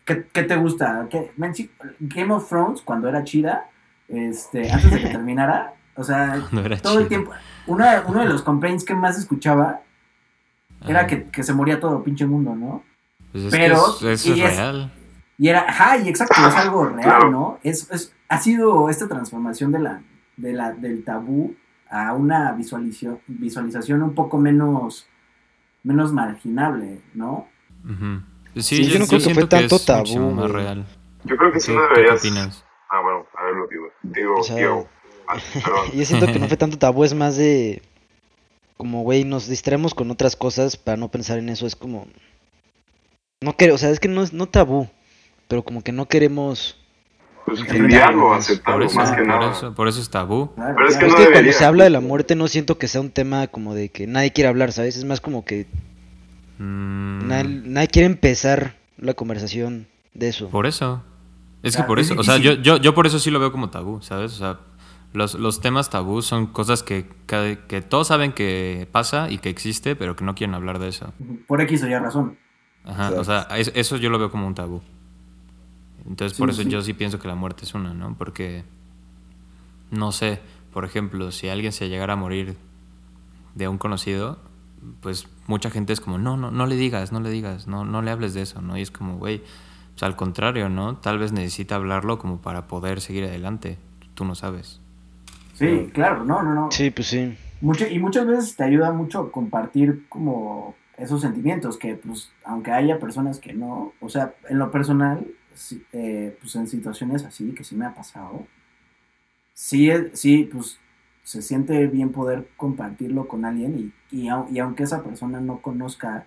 ¿qué, 0.06 0.25
qué 0.32 0.43
te 0.43 0.56
gusta? 0.56 1.08
¿Qué- 1.10 1.32
men- 1.38 1.54
Game 1.99 2.34
of 2.34 2.47
Thrones, 2.47 2.82
cuando 2.82 3.08
era 3.10 3.23
chida, 3.23 3.69
este, 4.08 4.71
antes 4.71 4.91
de 4.91 4.99
que 5.01 5.08
terminara, 5.17 5.73
o 5.95 6.04
sea, 6.04 6.41
No 6.51 6.62
todo 6.82 6.99
el 6.99 7.08
tiempo. 7.08 7.32
Uno 7.67 7.86
de, 7.89 8.01
uno 8.08 8.19
de 8.21 8.25
los 8.30 8.41
complaints 8.41 8.84
que 8.84 8.95
más 8.95 9.17
escuchaba 9.17 9.82
era 10.88 11.06
que, 11.08 11.25
que 11.25 11.43
se 11.43 11.54
moría 11.54 11.80
todo 11.80 12.04
pinche 12.04 12.25
mundo, 12.25 12.56
¿no? 12.56 12.84
Pues 13.32 13.45
es 13.45 13.51
pero- 13.51 13.97
que 13.99 14.13
es- 14.13 14.21
eso 14.25 14.36
y 14.36 14.41
es 14.41 14.49
es- 14.51 14.58
real. 14.58 14.91
Y 15.38 15.47
era, 15.47 15.62
ajá, 15.67 15.97
y 15.97 16.08
exacto, 16.08 16.36
es 16.47 16.56
algo 16.56 16.86
real. 16.86 17.32
¿no? 17.32 17.58
Es, 17.63 17.89
es, 17.91 18.13
ha 18.30 18.38
sido 18.39 18.89
esta 18.89 19.08
transformación 19.08 19.71
de 19.71 19.80
la, 19.80 20.01
de 20.38 20.54
la, 20.54 20.71
del 20.71 21.04
tabú 21.04 21.56
a 21.89 22.13
una 22.13 22.51
visualización, 22.51 23.19
visualización 23.27 24.04
un 24.04 24.13
poco 24.13 24.38
menos, 24.38 25.08
menos 25.84 26.13
marginable, 26.13 27.01
¿no? 27.15 27.47
Sí, 28.56 28.62
Sí, 28.62 28.86
yo 28.88 28.99
no 28.99 29.08
creo 29.08 29.19
que 29.19 29.34
fue 29.34 29.47
tanto 29.47 29.75
es 29.77 29.89
muchísimo 29.89 30.27
tabú, 30.30 30.41
más 30.41 30.51
real. 30.51 30.86
Yo 31.23 31.36
creo 31.38 31.51
que 31.51 31.60
sí 31.60 31.71
¿Tú, 31.71 31.77
no 31.80 31.88
deberías. 31.88 32.19
opinas? 32.19 32.65
Ah, 32.91 33.01
bueno, 33.01 33.25
a 33.36 33.43
ver 33.45 33.56
lo 33.56 33.67
digo. 33.67 33.86
Digo, 34.04 34.36
O 34.36 34.43
sea- 34.43 34.56
digo. 34.58 34.88
Yo 35.94 36.06
siento 36.06 36.28
que 36.28 36.39
no 36.39 36.48
fue 36.48 36.58
tanto 36.58 36.78
tabú, 36.78 37.04
es 37.04 37.13
más 37.13 37.38
de. 37.38 37.82
Como, 38.78 39.04
güey, 39.04 39.24
nos 39.26 39.48
distraemos 39.48 39.94
con 39.94 40.10
otras 40.12 40.36
cosas 40.36 40.76
para 40.78 40.98
no 40.98 41.10
pensar 41.10 41.38
en 41.39 41.50
eso. 41.50 41.67
Es 41.67 41.76
como. 41.76 42.08
No 43.41 43.54
quiero, 43.58 43.76
o 43.76 43.78
sea, 43.78 43.89
es 43.89 44.00
que 44.00 44.08
no 44.08 44.24
es 44.24 44.34
no 44.34 44.48
tabú, 44.48 44.88
pero 45.48 45.63
como 45.63 45.84
que 45.84 45.91
no 45.91 46.08
queremos. 46.08 46.78
Pues 47.46 47.60
Enfrentarnos. 47.60 47.89
lidiarlo, 47.91 48.22
Por 48.30 48.38
aceptarlo, 48.38 48.86
eso, 48.86 48.96
más 48.96 49.12
que 49.12 49.17
por 49.17 49.28
nada. 49.28 49.52
eso, 49.52 49.74
por 49.74 49.88
eso 49.88 50.00
es 50.02 50.10
tabú. 50.10 50.52
Pero 50.56 50.88
es 50.88 50.98
que 50.98 51.08
claro. 51.08 51.08
es 51.08 51.20
no 51.20 51.26
que 51.26 51.32
cuando 51.32 51.52
se 51.54 51.65
habla 51.65 51.84
de 51.86 51.89
la 51.89 52.00
muerte 52.00 52.36
no 52.36 52.48
siento 52.48 52.78
que 52.78 52.88
sea 52.88 53.02
un 53.02 53.10
tema 53.12 53.48
como 53.48 53.74
de 53.74 53.89
que 53.89 54.06
nadie 54.08 54.32
quiere 54.32 54.48
hablar, 54.48 54.72
¿sabes? 54.72 54.96
Es 54.96 55.06
más 55.06 55.22
como 55.22 55.44
que 55.44 55.65
Mm, 56.58 57.28
nadie, 57.28 57.62
nadie 57.65 57.88
quiere 57.88 58.06
empezar 58.06 58.76
la 58.98 59.13
conversación 59.15 59.88
de 60.13 60.28
eso. 60.30 60.50
Por 60.50 60.67
eso. 60.67 61.04
Es 61.63 61.76
que 61.76 61.84
por 61.84 62.00
es 62.00 62.12
eso. 62.12 62.20
O 62.20 62.24
sea, 62.24 62.38
yo, 62.38 62.54
yo, 62.54 62.78
yo 62.78 62.94
por 62.94 63.08
eso 63.08 63.20
sí 63.20 63.32
lo 63.32 63.39
veo 63.39 63.52
como 63.52 63.70
tabú, 63.72 64.02
¿sabes? 64.02 64.34
O 64.34 64.38
sea, 64.38 64.60
los, 65.13 65.36
los 65.36 65.60
temas 65.62 65.89
tabú 65.89 66.21
son 66.21 66.47
cosas 66.47 66.84
que, 66.84 67.08
que, 67.28 67.60
que 67.67 67.82
todos 67.82 68.08
saben 68.08 68.32
que 68.34 68.88
pasa 68.91 69.30
y 69.30 69.38
que 69.39 69.50
existe, 69.50 69.95
pero 69.95 70.15
que 70.15 70.24
no 70.24 70.36
quieren 70.36 70.54
hablar 70.56 70.80
de 70.80 70.88
eso. 70.89 71.13
Por 71.47 71.62
X 71.62 71.84
o 71.84 71.88
Y 71.88 71.95
razón. 71.97 72.38
Ajá, 72.84 73.10
Exacto. 73.10 73.21
o 73.21 73.24
sea, 73.24 73.41
es- 73.58 73.71
eso 73.76 73.97
yo 73.97 74.10
lo 74.10 74.17
veo 74.19 74.32
como 74.32 74.47
un 74.47 74.56
tabú. 74.56 74.82
Entonces, 76.08 76.36
Sí, 76.36 76.41
por 76.41 76.50
eso 76.50 76.63
sí. 76.63 76.69
yo 76.69 76.82
sí 76.82 76.93
pienso 76.93 77.19
que 77.19 77.28
la 77.28 77.36
muerte 77.36 77.63
es 77.65 77.74
una, 77.76 77.93
¿no? 77.93 78.15
Porque, 78.17 78.63
no 79.91 80.12
sé, 80.12 80.39
por 80.74 80.86
ejemplo, 80.86 81.32
si 81.32 81.47
alguien 81.50 81.71
se 81.71 81.89
llegara 81.89 82.13
a 82.13 82.15
morir 82.15 82.58
de 83.56 83.67
un 83.67 83.78
conocido, 83.78 84.39
pues 85.02 85.28
mucha 85.45 85.69
gente 85.69 85.93
es 85.93 86.02
como, 86.02 86.17
no, 86.17 86.38
no, 86.38 86.50
no 86.50 86.65
le 86.65 86.76
digas, 86.76 87.12
no 87.12 87.19
le 87.19 87.30
digas, 87.30 87.67
no, 87.67 87.86
no 87.86 88.02
le 88.02 88.10
hables 88.12 88.34
de 88.34 88.41
eso, 88.41 88.62
¿no? 88.62 88.78
Y 88.78 88.82
es 88.82 88.89
como, 88.89 89.17
güey, 89.17 89.43
pues 89.93 90.04
al 90.04 90.15
contrario, 90.15 90.69
¿no? 90.69 90.95
Tal 90.97 91.19
vez 91.19 91.34
necesita 91.34 91.76
hablarlo 91.76 92.17
como 92.17 92.41
para 92.41 92.67
poder 92.67 93.00
seguir 93.02 93.26
adelante. 93.26 93.78
Tú 94.15 94.26
no 94.26 94.34
sabes. 94.34 94.81
Sí, 95.62 95.89
claro, 95.93 96.24
no, 96.26 96.41
no, 96.43 96.54
no. 96.54 96.71
Sí, 96.71 96.89
pues 96.91 97.08
sí. 97.08 97.38
Mucho, 97.62 97.88
y 97.88 98.00
muchas 98.00 98.26
veces 98.26 98.56
te 98.56 98.63
ayuda 98.63 98.91
mucho 98.91 99.32
compartir 99.32 100.08
como 100.10 100.76
esos 100.97 101.21
sentimientos 101.21 101.78
que 101.78 101.95
pues 101.95 102.32
aunque 102.43 102.71
haya 102.71 103.00
personas 103.00 103.39
que 103.39 103.54
no, 103.54 103.93
o 104.00 104.10
sea, 104.10 104.34
en 104.50 104.58
lo 104.58 104.71
personal, 104.71 105.28
sí, 105.54 105.84
eh, 105.93 106.36
pues 106.41 106.56
en 106.56 106.67
situaciones 106.67 107.24
así 107.24 107.54
que 107.54 107.63
sí 107.63 107.76
me 107.76 107.86
ha 107.86 107.93
pasado, 107.93 108.47
sí, 109.54 109.89
sí, 110.13 110.50
pues 110.52 110.80
se 111.24 111.41
siente 111.41 111.86
bien 111.88 112.12
poder 112.12 112.47
compartirlo 112.58 113.28
con 113.28 113.45
alguien 113.45 113.93
y, 114.12 114.24
y, 114.24 114.30
y 114.52 114.60
aunque 114.60 114.84
esa 114.84 115.04
persona 115.04 115.39
no 115.39 115.62
conozca 115.62 116.26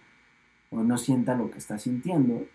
o 0.70 0.82
no 0.82 0.98
sienta 0.98 1.34
lo 1.34 1.50
que 1.50 1.58
está 1.58 1.78
sintiendo, 1.78 2.46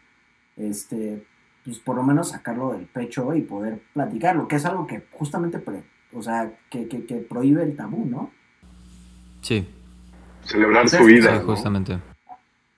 este, 0.57 1.25
pues 1.65 1.79
por 1.79 1.95
lo 1.97 2.03
menos 2.03 2.29
sacarlo 2.29 2.71
del 2.71 2.85
pecho 2.85 3.33
y 3.35 3.41
poder 3.41 3.81
platicarlo, 3.93 4.47
que 4.47 4.55
es 4.55 4.65
algo 4.65 4.87
que 4.87 5.03
justamente, 5.11 5.59
pre- 5.59 5.83
o 6.13 6.21
sea, 6.21 6.51
que, 6.69 6.87
que, 6.87 7.05
que 7.05 7.15
prohíbe 7.17 7.63
el 7.63 7.75
tabú, 7.75 8.05
¿no? 8.05 8.31
Sí, 9.41 9.67
Celebrar 10.43 10.89
su 10.89 11.03
vida. 11.03 11.33
sí, 11.33 11.39
¿no? 11.39 11.45
justamente. 11.45 11.99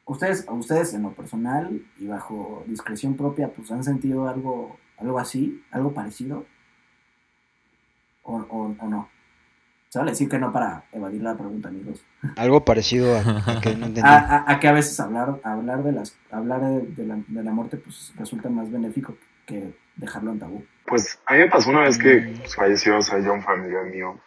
Ustedes, 0.05 0.45
ustedes 0.49 0.93
en 0.93 1.03
lo 1.03 1.13
personal 1.13 1.81
y 1.97 2.07
bajo 2.07 2.63
discreción 2.67 3.15
propia, 3.15 3.49
pues 3.53 3.71
han 3.71 3.83
sentido 3.83 4.27
algo, 4.27 4.77
algo 4.97 5.19
así, 5.19 5.63
algo 5.71 5.93
parecido, 5.93 6.45
o, 8.23 8.35
o, 8.37 8.75
o 8.79 8.87
no. 8.89 9.09
Se 9.89 9.99
vale 9.99 10.11
decir 10.11 10.29
que 10.29 10.39
no 10.39 10.51
para 10.53 10.85
evadir 10.93 11.21
la 11.21 11.35
pregunta, 11.35 11.67
amigos. 11.69 12.01
Algo 12.37 12.63
parecido 12.63 13.15
a, 13.17 13.19
a 13.57 13.61
que 13.61 13.75
no 13.75 13.87
entendí. 13.87 14.01
A, 14.09 14.17
a- 14.37 14.51
a 14.51 14.59
que 14.59 14.67
a 14.67 14.71
veces 14.71 14.99
hablar, 14.99 15.39
hablar 15.43 15.83
de 15.83 15.91
las, 15.91 16.15
hablar 16.31 16.61
de, 16.61 16.81
de 16.87 17.05
la, 17.05 17.19
de 17.27 17.43
la 17.43 17.51
muerte, 17.51 17.77
pues 17.77 18.13
resulta 18.17 18.49
más 18.49 18.71
benéfico 18.71 19.13
que 19.15 19.25
dejarlo 19.95 20.31
en 20.31 20.39
tabú. 20.39 20.65
Pues 20.85 21.19
a 21.25 21.33
mí 21.33 21.39
me 21.39 21.49
pasó 21.49 21.69
una 21.69 21.81
vez 21.81 21.97
que 21.97 22.33
pues, 22.39 22.55
falleció, 22.55 22.97
o 22.97 23.01
sea, 23.01 23.19
ya 23.19 23.31
un 23.31 23.43
familiar 23.43 23.85
mío. 23.85 24.19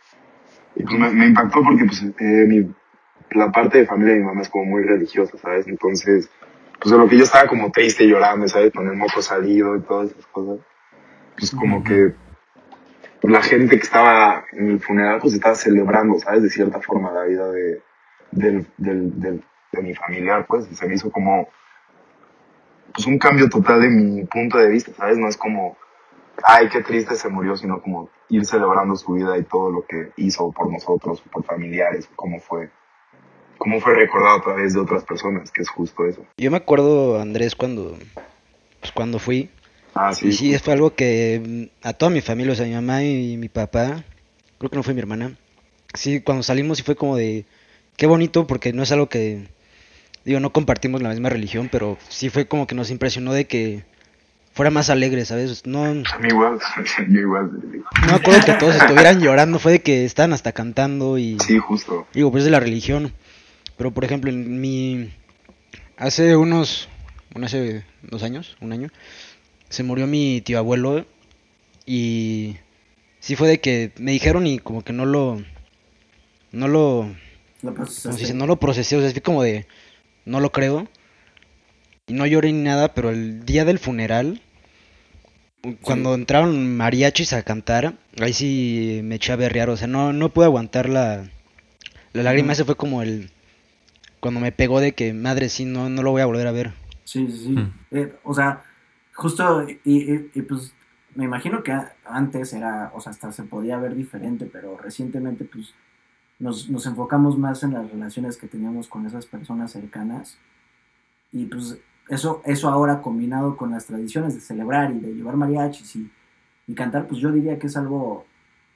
Y 0.76 0.82
pues 0.82 0.98
me, 0.98 1.10
me 1.10 1.26
impactó 1.26 1.62
porque 1.62 1.84
pues 1.84 2.02
eh, 2.02 2.46
mi, 2.46 2.74
la 3.30 3.50
parte 3.50 3.78
de 3.78 3.86
familia 3.86 4.14
de 4.14 4.20
mi 4.20 4.26
mamá 4.26 4.42
es 4.42 4.48
como 4.48 4.64
muy 4.64 4.82
religiosa, 4.82 5.36
¿sabes? 5.38 5.66
Entonces, 5.66 6.30
pues 6.80 6.92
de 6.92 6.98
lo 6.98 7.08
que 7.08 7.16
yo 7.16 7.24
estaba 7.24 7.48
como 7.48 7.70
triste 7.70 8.04
y 8.04 8.08
llorando, 8.08 8.48
¿sabes? 8.48 8.72
Con 8.72 8.88
el 8.88 8.96
moco 8.96 9.22
salido 9.22 9.76
y 9.76 9.80
todas 9.82 10.10
esas 10.10 10.26
cosas. 10.26 10.64
Pues 11.36 11.50
como 11.50 11.82
que, 11.82 12.14
la 13.22 13.42
gente 13.42 13.76
que 13.76 13.82
estaba 13.82 14.44
en 14.52 14.72
el 14.72 14.80
funeral 14.80 15.18
pues 15.20 15.34
estaba 15.34 15.54
celebrando, 15.54 16.18
¿sabes? 16.18 16.42
De 16.42 16.50
cierta 16.50 16.80
forma 16.80 17.10
la 17.10 17.24
vida 17.24 17.50
de, 17.50 17.82
del, 18.30 18.66
del, 18.76 19.18
del, 19.18 19.44
de 19.72 19.82
mi 19.82 19.94
familiar, 19.94 20.46
pues 20.46 20.66
se 20.66 20.86
me 20.86 20.94
hizo 20.94 21.10
como 21.10 21.48
pues 22.94 23.06
un 23.06 23.18
cambio 23.18 23.48
total 23.48 23.82
de 23.82 23.88
mi 23.88 24.24
punto 24.24 24.56
de 24.58 24.68
vista, 24.68 24.92
¿sabes? 24.96 25.18
No 25.18 25.28
es 25.28 25.36
como, 25.36 25.76
ay, 26.44 26.68
qué 26.68 26.82
triste 26.82 27.16
se 27.16 27.28
murió, 27.28 27.56
sino 27.56 27.82
como 27.82 28.08
ir 28.28 28.46
celebrando 28.46 28.94
su 28.96 29.12
vida 29.12 29.36
y 29.36 29.42
todo 29.42 29.70
lo 29.70 29.84
que 29.86 30.12
hizo 30.16 30.52
por 30.52 30.72
nosotros, 30.72 31.20
por 31.32 31.44
familiares, 31.44 32.08
cómo 32.14 32.40
fue, 32.40 32.70
cómo 33.58 33.80
fue 33.80 33.94
recordado 33.94 34.38
a 34.38 34.42
través 34.42 34.74
de 34.74 34.80
otras 34.80 35.04
personas, 35.04 35.50
que 35.50 35.62
es 35.62 35.68
justo 35.68 36.06
eso. 36.06 36.24
Yo 36.38 36.50
me 36.50 36.56
acuerdo, 36.56 37.20
Andrés, 37.20 37.56
cuando, 37.56 37.98
pues 38.80 38.92
cuando 38.92 39.18
fui, 39.18 39.50
Ah, 39.96 40.12
sí. 40.12 40.28
y 40.28 40.32
sí, 40.32 40.58
fue 40.58 40.72
algo 40.72 40.94
que 40.94 41.70
mm, 41.82 41.86
a 41.86 41.92
toda 41.92 42.10
mi 42.10 42.20
familia, 42.20 42.52
o 42.52 42.56
sea, 42.56 42.66
mi 42.66 42.74
mamá 42.74 43.02
y 43.02 43.36
mi 43.36 43.48
papá, 43.48 44.04
creo 44.58 44.70
que 44.70 44.76
no 44.76 44.82
fue 44.82 44.94
mi 44.94 45.00
hermana, 45.00 45.36
sí, 45.94 46.20
cuando 46.20 46.42
salimos 46.42 46.78
sí 46.78 46.84
fue 46.84 46.96
como 46.96 47.16
de, 47.16 47.44
qué 47.96 48.06
bonito, 48.06 48.46
porque 48.46 48.72
no 48.72 48.82
es 48.82 48.92
algo 48.92 49.08
que, 49.08 49.48
digo, 50.24 50.40
no 50.40 50.52
compartimos 50.52 51.02
la 51.02 51.10
misma 51.10 51.28
religión, 51.28 51.68
pero 51.70 51.98
sí 52.08 52.30
fue 52.30 52.46
como 52.46 52.66
que 52.66 52.74
nos 52.74 52.90
impresionó 52.90 53.32
de 53.32 53.46
que 53.46 53.84
fuera 54.52 54.70
más 54.70 54.88
alegre, 54.90 55.24
¿sabes? 55.24 55.66
No, 55.66 55.94
no 55.94 56.02
A 56.12 56.18
mí 56.18 56.28
igual, 56.28 56.58
yo 57.08 57.20
igual. 57.20 57.50
me 58.06 58.12
acuerdo 58.12 58.44
que 58.44 58.52
todos 58.54 58.74
estuvieran 58.76 59.20
llorando, 59.20 59.58
fue 59.58 59.72
de 59.72 59.82
que 59.82 60.04
estaban 60.04 60.32
hasta 60.32 60.52
cantando 60.52 61.18
y... 61.18 61.38
Sí, 61.40 61.58
justo. 61.58 62.06
Digo, 62.14 62.30
pues 62.30 62.42
es 62.42 62.44
de 62.46 62.50
la 62.52 62.60
religión. 62.60 63.12
Pero 63.76 63.90
por 63.92 64.04
ejemplo, 64.04 64.30
en 64.30 64.60
mi. 64.60 65.12
Hace 65.96 66.36
unos. 66.36 66.88
Bueno, 67.32 67.46
hace 67.46 67.84
dos 68.02 68.22
años, 68.22 68.56
un 68.60 68.72
año. 68.72 68.88
Se 69.68 69.82
murió 69.82 70.06
mi 70.06 70.40
tío 70.42 70.58
abuelo. 70.58 71.04
Y. 71.84 72.56
Sí 73.18 73.34
fue 73.36 73.48
de 73.48 73.60
que 73.60 73.92
me 73.98 74.12
dijeron 74.12 74.46
y 74.46 74.58
como 74.60 74.84
que 74.84 74.92
no 74.92 75.06
lo. 75.06 75.42
No 76.52 76.68
lo. 76.68 77.10
Lo 77.62 77.74
¿cómo 77.74 77.86
se 77.86 77.92
procesaste. 78.02 78.20
dice? 78.20 78.34
No 78.34 78.46
lo 78.46 78.60
procesé. 78.60 78.96
O 78.96 79.00
sea, 79.00 79.10
fui 79.10 79.20
como 79.20 79.42
de. 79.42 79.66
No 80.24 80.40
lo 80.40 80.50
creo. 80.50 80.88
Y 82.06 82.12
no 82.14 82.26
lloré 82.26 82.52
ni 82.52 82.62
nada, 82.62 82.94
pero 82.94 83.10
el 83.10 83.44
día 83.44 83.64
del 83.64 83.78
funeral. 83.78 84.40
Cuando 85.80 86.14
entraron 86.14 86.76
mariachis 86.76 87.32
a 87.32 87.42
cantar, 87.42 87.94
ahí 88.20 88.34
sí 88.34 89.00
me 89.02 89.14
eché 89.14 89.32
a 89.32 89.36
berrear, 89.36 89.70
o 89.70 89.76
sea, 89.78 89.86
no, 89.86 90.12
no 90.12 90.28
pude 90.28 90.44
aguantar 90.44 90.90
la, 90.90 91.24
la 92.12 92.22
lágrima, 92.22 92.52
ese 92.52 92.66
fue 92.66 92.76
como 92.76 93.00
el, 93.00 93.30
cuando 94.20 94.40
me 94.40 94.52
pegó 94.52 94.80
de 94.80 94.92
que, 94.92 95.14
madre, 95.14 95.48
sí, 95.48 95.64
no, 95.64 95.88
no 95.88 96.02
lo 96.02 96.10
voy 96.10 96.20
a 96.20 96.26
volver 96.26 96.46
a 96.48 96.52
ver. 96.52 96.72
Sí, 97.04 97.26
sí, 97.30 97.38
sí. 97.44 97.48
Mm. 97.52 97.72
Eh, 97.92 98.12
o 98.24 98.34
sea, 98.34 98.62
justo, 99.14 99.66
y, 99.66 99.78
y- 99.84 100.30
y, 100.34 100.42
pues 100.42 100.74
me 101.14 101.24
imagino 101.24 101.62
que 101.62 101.72
antes 102.04 102.52
era, 102.52 102.90
o 102.94 103.00
sea, 103.00 103.12
hasta 103.12 103.32
se 103.32 103.44
podía 103.44 103.78
ver 103.78 103.94
diferente, 103.94 104.44
pero 104.52 104.76
recientemente 104.76 105.44
pues 105.46 105.72
nos, 106.38 106.68
nos 106.70 106.86
enfocamos 106.86 107.38
más 107.38 107.62
en 107.62 107.72
las 107.72 107.90
relaciones 107.90 108.36
que 108.36 108.48
teníamos 108.48 108.88
con 108.88 109.06
esas 109.06 109.26
personas 109.26 109.72
cercanas. 109.72 110.36
Y 111.32 111.46
pues 111.46 111.78
eso, 112.08 112.42
eso 112.44 112.68
ahora 112.68 113.02
combinado 113.02 113.56
con 113.56 113.70
las 113.70 113.86
tradiciones 113.86 114.34
de 114.34 114.40
celebrar 114.40 114.90
y 114.92 114.98
de 115.00 115.14
llevar 115.14 115.36
mariachis 115.36 115.96
y, 115.96 116.10
y 116.66 116.74
cantar, 116.74 117.06
pues 117.08 117.20
yo 117.20 117.32
diría 117.32 117.58
que 117.58 117.66
es 117.66 117.76
algo 117.76 118.26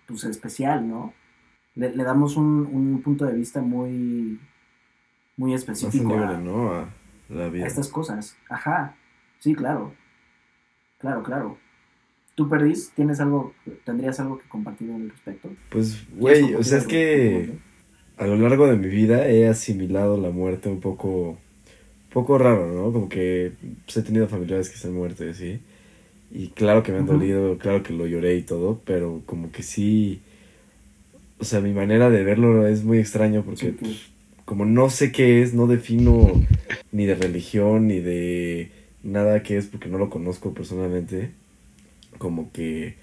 pues 0.07 0.25
especial, 0.25 0.89
¿no? 0.89 1.13
Le, 1.75 1.95
le 1.95 2.03
damos 2.05 2.37
un, 2.37 2.69
un 2.73 3.03
punto 3.03 3.25
de 3.27 3.35
vista 3.35 3.61
muy, 3.61 4.41
muy 5.37 5.55
específico 5.55 6.09
libre, 6.15 6.35
a- 6.35 6.39
¿no? 6.39 6.73
A 6.73 6.89
la 7.29 7.45
a 7.45 7.49
vida. 7.49 7.67
estas 7.67 7.89
cosas. 7.89 8.37
Ajá, 8.49 8.95
sí, 9.39 9.55
claro. 9.55 9.93
Claro, 10.99 11.23
claro. 11.23 11.59
¿Tú 12.39 12.49
perdís? 12.49 12.93
¿Tienes 12.95 13.19
algo, 13.19 13.53
tendrías 13.85 14.21
algo 14.21 14.39
que 14.39 14.49
compartir 14.49 14.93
al 14.93 15.11
respecto? 15.11 15.51
Pues, 15.71 16.07
¿Quieres 16.21 16.43
güey, 16.43 16.55
o 16.55 16.63
sea, 16.63 16.79
es 16.79 16.87
que 16.87 17.51
a 18.17 18.29
lo 18.29 18.37
largo 18.37 18.69
de 18.69 18.77
mi 18.77 18.87
vida 18.87 19.29
he 19.29 19.49
asimilado 19.49 20.17
la 20.17 20.31
muerte 20.31 20.69
un 20.69 20.79
poco, 20.79 21.37
poco 22.13 22.39
raro, 22.39 22.73
¿no? 22.73 22.93
Como 22.93 23.09
que 23.09 23.55
pues, 23.85 23.97
he 23.97 24.03
tenido 24.03 24.29
familiares 24.29 24.71
que 24.71 24.77
se 24.77 24.87
han 24.87 24.95
muerto 24.95 25.25
y 25.25 25.31
así. 25.31 25.59
Y 26.31 26.51
claro 26.51 26.85
que 26.85 26.93
me 26.93 26.99
han 26.99 27.07
dolido, 27.07 27.59
claro 27.59 27.83
que 27.83 27.93
lo 27.93 28.07
lloré 28.07 28.37
y 28.37 28.43
todo, 28.43 28.81
pero 28.85 29.21
como 29.27 29.51
que 29.51 29.65
sí, 29.65 30.21
o 31.41 31.45
sea, 31.45 31.61
mi 31.61 31.73
manera 31.73 32.09
de 32.09 32.23
verlo 32.23 32.69
es 32.69 32.85
muy 32.85 32.99
extraño 32.99 33.43
porque 33.43 33.71
Sí, 33.71 33.77
pues, 33.81 34.13
como 34.45 34.65
no 34.65 34.91
sé 34.91 35.11
qué 35.11 35.43
es, 35.43 35.55
no 35.55 35.67
defino 35.67 36.41
ni 36.93 37.05
de 37.05 37.17
religión 37.17 37.89
ni 37.89 37.99
de 37.99 38.71
nada 39.03 39.43
que 39.43 39.57
es 39.57 39.67
porque 39.67 39.89
no 39.89 39.99
lo 39.99 40.09
conozco 40.09 40.55
personalmente, 40.55 41.33
como 42.19 42.51
que 42.53 42.97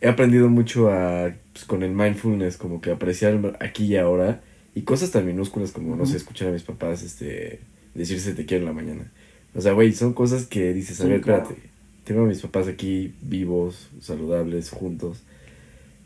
he 0.00 0.08
aprendido 0.08 0.48
mucho 0.48 0.90
a, 0.90 1.32
pues, 1.52 1.64
con 1.64 1.82
el 1.82 1.92
mindfulness, 1.92 2.56
como 2.56 2.80
que 2.80 2.90
apreciar 2.90 3.56
aquí 3.60 3.84
y 3.86 3.96
ahora, 3.96 4.42
y 4.74 4.82
cosas 4.82 5.10
tan 5.10 5.26
minúsculas 5.26 5.72
como, 5.72 5.96
no 5.96 6.06
sé, 6.06 6.16
escuchar 6.16 6.48
a 6.48 6.52
mis 6.52 6.62
papás 6.62 7.02
este, 7.02 7.60
decirse 7.94 8.34
te 8.34 8.44
quiero 8.46 8.62
en 8.62 8.66
la 8.66 8.72
mañana. 8.74 9.12
O 9.54 9.60
sea, 9.60 9.72
güey, 9.72 9.92
son 9.92 10.12
cosas 10.14 10.46
que 10.46 10.74
dices, 10.74 11.00
a 11.00 11.04
Sí, 11.04 11.08
ver, 11.08 11.20
claro. 11.20 11.42
espérate, 11.42 11.70
tengo 12.04 12.22
a 12.22 12.26
mis 12.26 12.40
papás 12.42 12.68
aquí 12.68 13.14
vivos, 13.22 13.88
saludables, 14.00 14.70
juntos. 14.70 15.22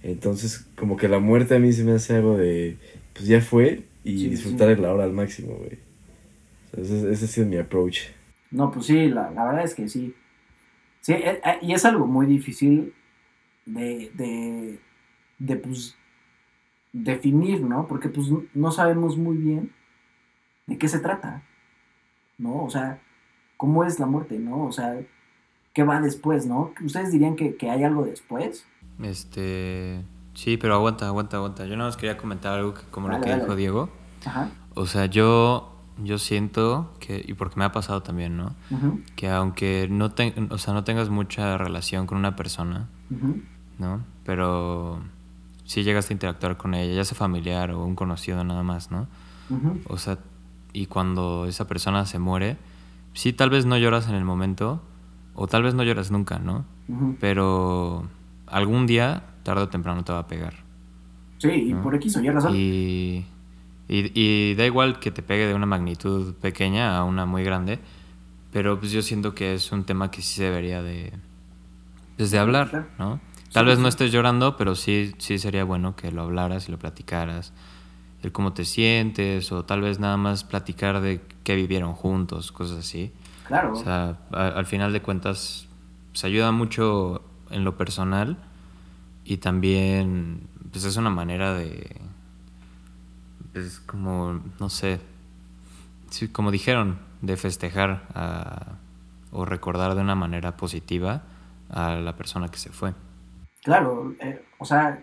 Entonces, 0.02 0.66
como 0.76 0.96
que 0.96 1.08
la 1.08 1.18
muerte 1.18 1.56
a 1.56 1.58
mí 1.58 1.72
se 1.72 1.84
me 1.84 1.92
hace 1.92 2.16
algo 2.16 2.36
de, 2.36 2.76
pues 3.14 3.26
ya 3.26 3.40
fue, 3.40 3.82
y 4.04 4.28
Sí, 4.28 4.28
disfrutar 4.28 4.74
sí. 4.76 4.82
la 4.82 4.92
hora 4.92 5.04
al 5.04 5.12
máximo, 5.12 5.54
güey. 5.56 5.78
O 6.72 6.84
sea, 6.84 6.96
ese, 6.98 7.12
ese 7.12 7.24
ha 7.24 7.28
sido 7.28 7.46
mi 7.46 7.56
approach. 7.56 8.00
No, 8.50 8.70
pues 8.70 8.86
sí, 8.86 9.08
la, 9.08 9.30
la 9.30 9.44
verdad 9.44 9.64
es 9.64 9.74
que 9.74 9.88
sí. 9.88 10.14
Sí, 11.08 11.14
eh, 11.14 11.40
eh, 11.42 11.58
y 11.62 11.72
es 11.72 11.86
algo 11.86 12.06
muy 12.06 12.26
difícil 12.26 12.92
de, 13.64 14.12
de, 14.12 14.78
de, 15.38 15.56
pues, 15.56 15.96
definir, 16.92 17.62
¿no? 17.62 17.86
Porque, 17.86 18.10
pues, 18.10 18.26
no 18.52 18.70
sabemos 18.70 19.16
muy 19.16 19.38
bien 19.38 19.72
de 20.66 20.76
qué 20.76 20.86
se 20.86 20.98
trata, 20.98 21.42
¿no? 22.36 22.62
O 22.62 22.68
sea, 22.68 23.00
¿cómo 23.56 23.84
es 23.84 23.98
la 23.98 24.04
muerte, 24.04 24.38
no? 24.38 24.66
O 24.66 24.70
sea, 24.70 25.00
¿qué 25.72 25.82
va 25.82 25.98
después, 26.02 26.44
no? 26.44 26.74
¿Ustedes 26.84 27.10
dirían 27.10 27.36
que, 27.36 27.56
que 27.56 27.70
hay 27.70 27.84
algo 27.84 28.04
después? 28.04 28.66
Este. 29.02 30.04
Sí, 30.34 30.58
pero 30.58 30.74
aguanta, 30.74 31.06
aguanta, 31.06 31.38
aguanta. 31.38 31.64
Yo 31.64 31.74
nada 31.78 31.88
más 31.88 31.96
quería 31.96 32.18
comentar 32.18 32.58
algo 32.58 32.74
que, 32.74 32.82
como 32.90 33.08
lo 33.08 33.18
que 33.22 33.30
dale. 33.30 33.44
dijo 33.44 33.56
Diego. 33.56 33.88
Ajá. 34.26 34.50
O 34.74 34.84
sea, 34.84 35.06
yo, 35.06 35.77
yo 36.02 36.18
siento 36.18 36.92
que, 37.00 37.24
y 37.26 37.34
porque 37.34 37.58
me 37.58 37.64
ha 37.64 37.72
pasado 37.72 38.02
también, 38.02 38.36
¿no? 38.36 38.54
Que 39.16 39.30
aunque 39.30 39.88
no, 39.90 40.12
o 40.50 40.58
sea, 40.58 40.74
no 40.74 40.84
tengas 40.84 41.10
mucha 41.10 41.58
relación 41.58 42.06
con 42.06 42.18
una 42.18 42.36
persona, 42.36 42.88
¿no? 43.78 44.02
Pero 44.24 45.00
sí 45.64 45.82
llegas 45.82 46.10
a 46.10 46.12
interactuar 46.12 46.56
con 46.56 46.74
ella, 46.74 46.94
ya 46.94 47.04
sea 47.04 47.16
familiar 47.16 47.70
o 47.72 47.84
un 47.84 47.94
conocido 47.94 48.42
nada 48.44 48.62
más, 48.62 48.90
¿no? 48.90 49.06
O 49.88 49.98
sea, 49.98 50.18
y 50.72 50.86
cuando 50.86 51.46
esa 51.46 51.66
persona 51.66 52.04
se 52.06 52.18
muere, 52.18 52.56
sí, 53.14 53.32
tal 53.32 53.50
vez 53.50 53.66
no 53.66 53.76
lloras 53.76 54.08
en 54.08 54.14
el 54.14 54.24
momento, 54.24 54.82
o 55.34 55.46
tal 55.46 55.62
vez 55.62 55.74
no 55.74 55.82
lloras 55.82 56.10
nunca, 56.10 56.38
¿no? 56.38 56.64
Pero 57.20 58.08
algún 58.46 58.86
día, 58.86 59.24
tarde 59.42 59.62
o 59.62 59.68
temprano, 59.68 60.04
te 60.04 60.12
va 60.12 60.20
a 60.20 60.26
pegar. 60.26 60.54
Sí, 61.38 61.74
por 61.82 61.94
X 61.94 62.16
o 62.16 62.20
Y 62.20 62.30
razón. 62.30 62.52
Y, 62.54 63.24
y, 63.88 64.10
y 64.14 64.54
da 64.54 64.66
igual 64.66 64.98
que 65.00 65.10
te 65.10 65.22
pegue 65.22 65.46
de 65.46 65.54
una 65.54 65.66
magnitud 65.66 66.34
pequeña 66.34 66.96
a 66.98 67.04
una 67.04 67.24
muy 67.26 67.42
grande, 67.44 67.78
pero 68.52 68.78
pues 68.78 68.92
yo 68.92 69.02
siento 69.02 69.34
que 69.34 69.54
es 69.54 69.72
un 69.72 69.84
tema 69.84 70.10
que 70.10 70.22
sí 70.22 70.34
se 70.36 70.44
debería 70.44 70.82
de, 70.82 71.12
pues, 72.16 72.30
de 72.30 72.38
hablar. 72.38 72.88
¿no? 72.98 73.20
Tal 73.52 73.64
Sí, 73.64 73.68
vez 73.68 73.76
sí. 73.76 73.82
no 73.82 73.88
estés 73.88 74.12
llorando, 74.12 74.56
pero 74.56 74.74
sí, 74.74 75.14
sí 75.18 75.38
sería 75.38 75.64
bueno 75.64 75.96
que 75.96 76.10
lo 76.12 76.22
hablaras 76.22 76.68
y 76.68 76.72
lo 76.72 76.78
platicaras, 76.78 77.52
el 78.22 78.32
cómo 78.32 78.52
te 78.52 78.64
sientes, 78.64 79.50
o 79.52 79.64
tal 79.64 79.80
vez 79.80 80.00
nada 80.00 80.16
más 80.16 80.44
platicar 80.44 81.00
de 81.00 81.20
qué 81.44 81.54
vivieron 81.54 81.94
juntos, 81.94 82.52
cosas 82.52 82.78
así. 82.78 83.12
Claro. 83.46 83.72
O 83.72 83.76
sea, 83.76 84.18
a- 84.32 84.48
al 84.48 84.66
final 84.66 84.92
de 84.92 85.00
cuentas, 85.00 85.66
pues 86.12 86.24
ayuda 86.24 86.52
mucho 86.52 87.22
en 87.50 87.64
lo 87.64 87.76
personal 87.78 88.36
y 89.24 89.38
también, 89.38 90.42
pues 90.72 90.84
es 90.84 90.96
una 90.96 91.10
manera 91.10 91.54
de, 91.54 91.96
pues 93.52 93.80
como, 93.80 94.40
no 94.60 94.68
sé, 94.68 95.00
sí, 96.10 96.28
como 96.28 96.50
dijeron, 96.50 96.98
de 97.22 97.36
festejar 97.36 98.06
a- 98.14 98.76
o 99.30 99.44
recordar 99.44 99.94
de 99.94 100.00
una 100.00 100.14
manera 100.14 100.56
positiva 100.56 101.22
a 101.70 101.96
la 101.96 102.16
persona 102.16 102.48
que 102.48 102.58
se 102.58 102.70
fue. 102.70 102.94
Claro, 103.62 104.14
eh, 104.20 104.42
o 104.58 104.64
sea, 104.64 105.02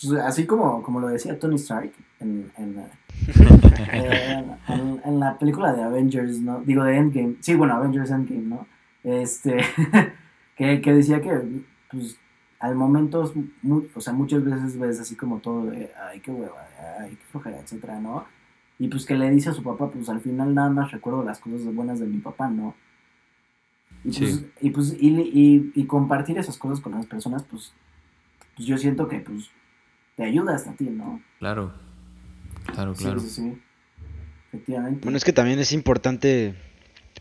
pues, 0.00 0.12
así 0.22 0.46
como, 0.46 0.82
como 0.82 1.00
lo 1.00 1.08
decía 1.08 1.38
Tony 1.38 1.56
Stark 1.56 1.92
en, 2.20 2.50
en, 2.56 2.78
eh, 2.78 2.90
en- 4.68 5.00
en 5.04 5.20
la 5.20 5.38
película 5.38 5.72
de 5.72 5.82
Avengers, 5.82 6.40
¿no? 6.40 6.60
Digo, 6.60 6.84
de 6.84 6.96
Endgame. 6.96 7.36
Sí, 7.40 7.54
bueno, 7.54 7.74
Avengers 7.74 8.10
Endgame, 8.10 8.42
¿no? 8.42 8.66
Este, 9.04 9.58
que, 10.56 10.80
que 10.80 10.92
decía 10.94 11.20
que, 11.20 11.64
pues, 11.90 12.16
al 12.62 12.74
momento, 12.76 13.24
es 13.24 13.32
mu- 13.62 13.82
o 13.94 14.00
sea, 14.00 14.12
muchas 14.14 14.42
veces 14.44 14.78
ves 14.78 14.98
así 15.00 15.14
como 15.16 15.38
todo 15.40 15.66
de, 15.66 15.90
ay, 16.08 16.20
qué 16.20 16.30
hueva, 16.30 16.66
ay, 17.00 17.10
qué 17.16 17.24
flojera, 17.30 17.58
etcétera, 17.60 18.00
¿no? 18.00 18.24
Y 18.78 18.88
pues 18.88 19.04
que 19.04 19.14
le 19.16 19.28
dice 19.30 19.50
a 19.50 19.52
su 19.52 19.62
papá, 19.62 19.90
pues 19.90 20.08
al 20.08 20.20
final 20.20 20.54
nada 20.54 20.70
más 20.70 20.90
recuerdo 20.92 21.22
las 21.24 21.38
cosas 21.40 21.62
buenas 21.74 22.00
de 22.00 22.06
mi 22.06 22.18
papá, 22.18 22.48
¿no? 22.48 22.74
Y 24.04 24.16
pues, 24.18 24.34
Sí. 24.36 24.50
y, 24.60 24.70
pues 24.70 24.96
y, 24.98 25.08
y- 25.10 25.72
y 25.74 25.86
compartir 25.86 26.38
esas 26.38 26.56
cosas 26.56 26.80
con 26.80 26.92
las 26.92 27.06
personas, 27.06 27.44
pues, 27.50 27.72
pues 28.56 28.66
yo 28.66 28.78
siento 28.78 29.06
que 29.08 29.20
pues 29.20 29.50
te 30.16 30.24
ayuda 30.24 30.54
hasta 30.54 30.70
a 30.70 30.74
ti, 30.74 30.84
¿no? 30.84 31.20
Claro. 31.38 31.72
Claro, 32.74 32.94
Sí, 32.94 33.04
claro. 33.04 33.20
sí, 33.20 33.28
sí. 33.28 33.62
Efectivamente. 34.48 35.00
Bueno, 35.04 35.16
es 35.16 35.24
que 35.24 35.32
también 35.32 35.58
es 35.58 35.72
importante 35.72 36.54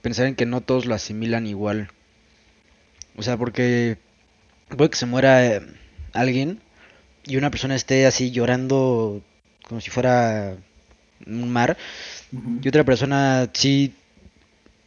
pensar 0.02 0.26
en 0.28 0.36
que 0.36 0.46
no 0.46 0.62
todos 0.62 0.86
lo 0.86 0.94
asimilan 0.96 1.48
igual. 1.48 1.90
O 3.18 3.22
sea, 3.24 3.38
porque 3.38 3.98
puede 4.78 4.90
que 4.90 4.98
se 4.98 5.06
muera 5.06 5.46
eh, 5.46 5.62
alguien 6.14 6.60
y 7.26 7.38
una 7.38 7.52
persona 7.52 7.76
esté 7.76 8.06
así 8.06 8.32
llorando 8.32 9.22
como 9.68 9.82
si 9.82 9.90
fuera 9.90 10.58
un 11.26 11.52
mar 11.52 11.78
y 12.62 12.68
otra 12.68 12.84
persona 12.84 13.50
sí, 13.54 13.94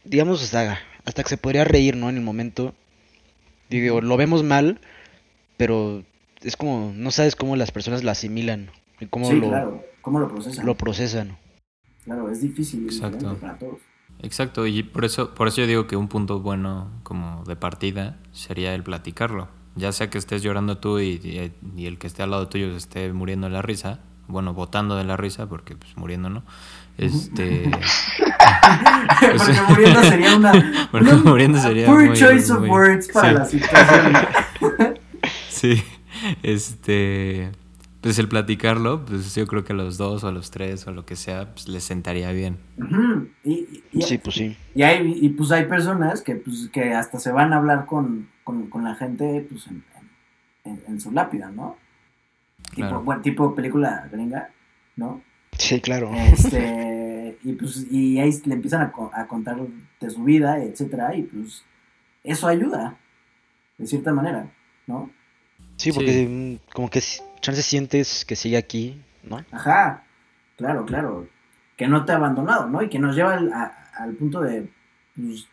digamos, 0.03 0.43
hasta, 0.43 0.79
hasta 1.05 1.23
que 1.23 1.29
se 1.29 1.37
podría 1.37 1.63
reír, 1.63 1.95
¿no? 1.95 2.09
En 2.09 2.17
el 2.17 2.23
momento. 2.23 2.73
Digo, 3.69 4.01
lo 4.01 4.17
vemos 4.17 4.43
mal, 4.43 4.79
pero 5.57 6.03
es 6.41 6.55
como, 6.55 6.93
no 6.95 7.11
sabes 7.11 7.35
cómo 7.35 7.55
las 7.55 7.71
personas 7.71 8.03
lo 8.03 8.11
asimilan 8.11 8.69
y 8.99 9.07
cómo 9.07 9.29
sí, 9.29 9.39
lo, 9.39 9.47
claro. 9.49 9.83
¿Cómo 10.01 10.19
lo 10.19 10.27
procesan? 10.27 10.65
lo 10.65 10.75
procesan. 10.75 11.37
Claro, 12.03 12.29
es 12.29 12.41
difícil 12.41 12.85
Exacto. 12.85 13.37
para 13.39 13.57
todos. 13.57 13.79
Exacto, 14.21 14.65
y 14.67 14.83
por 14.83 15.05
eso, 15.05 15.33
por 15.33 15.47
eso 15.47 15.61
yo 15.61 15.67
digo 15.67 15.87
que 15.87 15.95
un 15.95 16.07
punto 16.07 16.39
bueno 16.39 16.91
como 17.03 17.43
de 17.45 17.55
partida 17.55 18.19
sería 18.31 18.73
el 18.73 18.83
platicarlo. 18.83 19.49
Ya 19.75 19.91
sea 19.91 20.09
que 20.09 20.17
estés 20.17 20.41
llorando 20.41 20.77
tú 20.77 20.99
y, 20.99 21.19
y- 21.23 21.53
y 21.75 21.85
el 21.87 21.97
que 21.97 22.07
esté 22.07 22.23
al 22.23 22.31
lado 22.31 22.47
tuyo 22.47 22.71
se 22.71 22.77
esté 22.77 23.11
muriendo 23.13 23.47
de 23.47 23.53
la 23.53 23.61
risa, 23.61 23.99
bueno, 24.27 24.53
botando 24.53 24.95
de 24.95 25.03
la 25.03 25.17
risa, 25.17 25.47
porque 25.49 25.75
pues 25.75 25.95
muriendo 25.97 26.29
no. 26.29 26.43
Este. 26.97 27.69
Pues 29.19 29.41
Porque 29.43 29.61
muriendo 29.69 30.03
sería 30.03 30.35
una. 30.35 30.87
Porque 30.91 31.13
muriendo 31.13 31.59
sería 31.59 31.85
Poor 31.87 32.05
muy- 32.07 32.15
choice 32.17 32.51
of 32.53 32.59
muy- 32.59 32.69
words 32.69 33.09
para 33.11 33.45
sí. 33.45 33.59
la 33.59 33.67
situación. 33.67 34.13
Sí, 35.49 35.83
este. 36.43 37.51
Pues 38.01 38.19
el 38.19 38.27
platicarlo, 38.27 39.03
pues 39.03 39.33
yo 39.33 39.47
creo 39.47 39.63
que 39.63 39.73
a 39.73 39.75
los 39.75 39.97
dos 39.97 40.23
o 40.23 40.27
a 40.27 40.31
los 40.31 40.51
tres 40.51 40.85
o 40.85 40.91
lo 40.91 41.05
que 41.07 41.15
sea, 41.15 41.51
pues 41.53 41.67
les 41.67 41.83
sentaría 41.83 42.31
bien. 42.31 42.59
Ujú. 42.77 43.27
y, 43.43 43.51
y- 43.53 43.83
y- 43.93 44.01
Sí, 44.03 44.19
pues 44.19 44.35
sí. 44.35 44.55
Y, 44.75 44.83
hay, 44.83 45.11
y 45.21 45.29
pues 45.29 45.51
hay 45.51 45.65
personas 45.65 46.21
que, 46.21 46.35
pues, 46.35 46.69
que 46.71 46.93
hasta 46.93 47.19
se 47.19 47.31
van 47.31 47.51
a 47.51 47.57
hablar 47.57 47.87
con, 47.87 48.29
con, 48.45 48.69
con 48.69 48.85
la 48.85 48.95
gente 48.95 49.45
pues, 49.49 49.67
en, 49.67 49.83
en, 50.63 50.81
en 50.87 51.01
su 51.01 51.11
lápida, 51.11 51.51
¿no? 51.51 51.75
Tipo, 52.73 52.87
Claro. 52.87 53.01
bueno, 53.03 53.21
tipo 53.21 53.53
película 53.53 54.07
gringa, 54.11 54.49
¿no? 54.95 55.21
Sí, 55.57 55.81
claro. 55.81 56.09
Este, 56.13 57.37
y 57.43 57.53
pues 57.53 57.85
y 57.91 58.17
ahí 58.19 58.31
le 58.45 58.53
empiezan 58.55 58.81
a, 58.81 58.93
a 59.21 59.27
contar 59.27 59.57
de 59.99 60.09
su 60.09 60.23
vida, 60.23 60.63
etcétera, 60.63 61.13
y 61.15 61.23
pues 61.23 61.65
eso 62.23 62.47
ayuda, 62.47 62.97
de 63.77 63.85
cierta 63.87 64.13
manera, 64.13 64.49
¿no? 64.87 65.09
Sí, 65.77 65.91
porque 65.91 66.25
mm, 66.27 66.71
como 66.73 66.89
que 66.89 67.01
chance 67.41 67.61
sientes 67.61 68.23
que 68.25 68.35
sigue 68.37 68.57
aquí, 68.57 69.01
¿no? 69.23 69.43
Ajá, 69.51 70.03
claro, 70.57 70.85
claro. 70.85 71.27
Que 71.77 71.87
no 71.89 72.05
te 72.05 72.13
ha 72.13 72.15
abandonado, 72.15 72.69
¿no? 72.69 72.81
Y 72.81 72.87
que 72.89 72.99
nos 72.99 73.15
lleva 73.15 73.33
al, 73.33 73.51
a- 73.51 73.91
al 73.97 74.13
punto 74.15 74.39
de, 74.41 74.69
pues, 75.15 75.47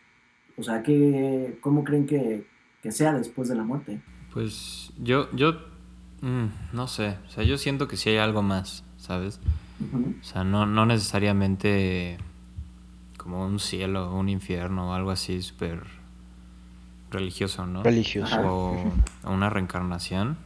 o 0.57 0.63
sea, 0.63 0.81
que, 0.81 1.57
¿cómo 1.61 1.83
creen 1.83 2.05
que, 2.07 2.45
que 2.83 2.91
sea 2.91 3.13
después 3.13 3.47
de 3.47 3.55
la 3.55 3.63
muerte? 3.63 4.01
Pues 4.33 4.91
yo, 5.01 5.31
yo, 5.31 5.53
mm, 6.21 6.47
no 6.73 6.87
sé, 6.89 7.17
o 7.25 7.29
sea, 7.29 7.45
yo 7.45 7.57
siento 7.57 7.87
que 7.87 7.95
sí 7.95 8.09
hay 8.09 8.17
algo 8.17 8.43
más, 8.43 8.83
¿sabes? 8.97 9.39
O 10.21 10.23
sea, 10.23 10.43
no, 10.43 10.65
no 10.65 10.85
necesariamente 10.85 12.17
como 13.17 13.45
un 13.45 13.59
cielo 13.59 14.13
un 14.13 14.29
infierno 14.29 14.89
o 14.89 14.93
algo 14.93 15.11
así 15.11 15.41
súper 15.41 15.81
religioso, 17.09 17.65
¿no? 17.65 17.83
Religioso. 17.83 18.39
O, 18.41 18.93
o 19.23 19.31
una 19.31 19.49
reencarnación, 19.49 20.37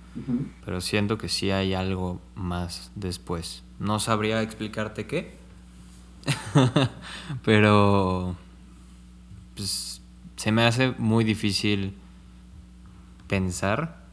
pero 0.64 0.80
siento 0.82 1.18
que 1.18 1.30
sí 1.30 1.50
hay 1.50 1.74
algo 1.74 2.22
más 2.36 2.92
después. 2.96 3.64
No 3.80 4.00
sabría 4.00 4.42
explicarte 4.44 5.08
qué, 5.08 5.38
pero 7.44 8.36
pues, 9.56 10.02
se 10.36 10.52
me 10.52 10.66
hace 10.66 10.94
muy 10.98 11.24
difícil 11.24 11.96
pensar 13.28 14.04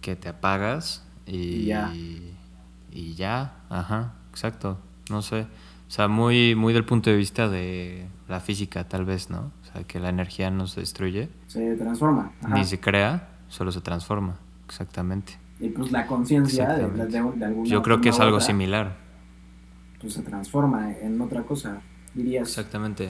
que 0.00 0.16
te 0.16 0.28
apagas 0.28 1.04
y 1.26 1.64
ya. 1.64 1.92
y 1.94 3.14
ya, 3.14 3.56
ajá, 3.68 4.14
exacto, 4.30 4.78
no 5.10 5.22
sé, 5.22 5.46
o 5.88 5.90
sea, 5.90 6.08
muy 6.08 6.54
muy 6.54 6.72
del 6.72 6.84
punto 6.84 7.10
de 7.10 7.16
vista 7.16 7.48
de 7.48 8.06
la 8.28 8.40
física 8.40 8.88
tal 8.88 9.04
vez, 9.04 9.30
¿no? 9.30 9.52
O 9.62 9.72
sea, 9.72 9.84
que 9.84 10.00
la 10.00 10.08
energía 10.08 10.50
no 10.50 10.66
se 10.66 10.80
destruye 10.80 11.28
Se 11.46 11.76
transforma. 11.76 12.32
Ajá. 12.42 12.54
ni 12.54 12.64
se 12.64 12.80
crea, 12.80 13.28
solo 13.48 13.70
se 13.70 13.80
transforma, 13.80 14.36
exactamente. 14.66 15.38
Y 15.60 15.68
pues 15.70 15.90
la 15.92 16.06
conciencia 16.06 16.68
de, 16.68 16.82
de, 16.82 16.84
Exactamente. 16.86 17.38
de 17.38 17.44
alguna 17.46 17.68
Yo 17.68 17.82
creo 17.82 18.00
que 18.00 18.10
es 18.10 18.20
algo 18.20 18.36
otra, 18.36 18.46
similar. 18.46 18.96
Pues 20.00 20.12
se 20.12 20.22
transforma 20.22 20.92
en 20.92 21.20
otra 21.20 21.44
cosa, 21.44 21.80
dirías. 22.14 22.48
Exactamente. 22.48 23.08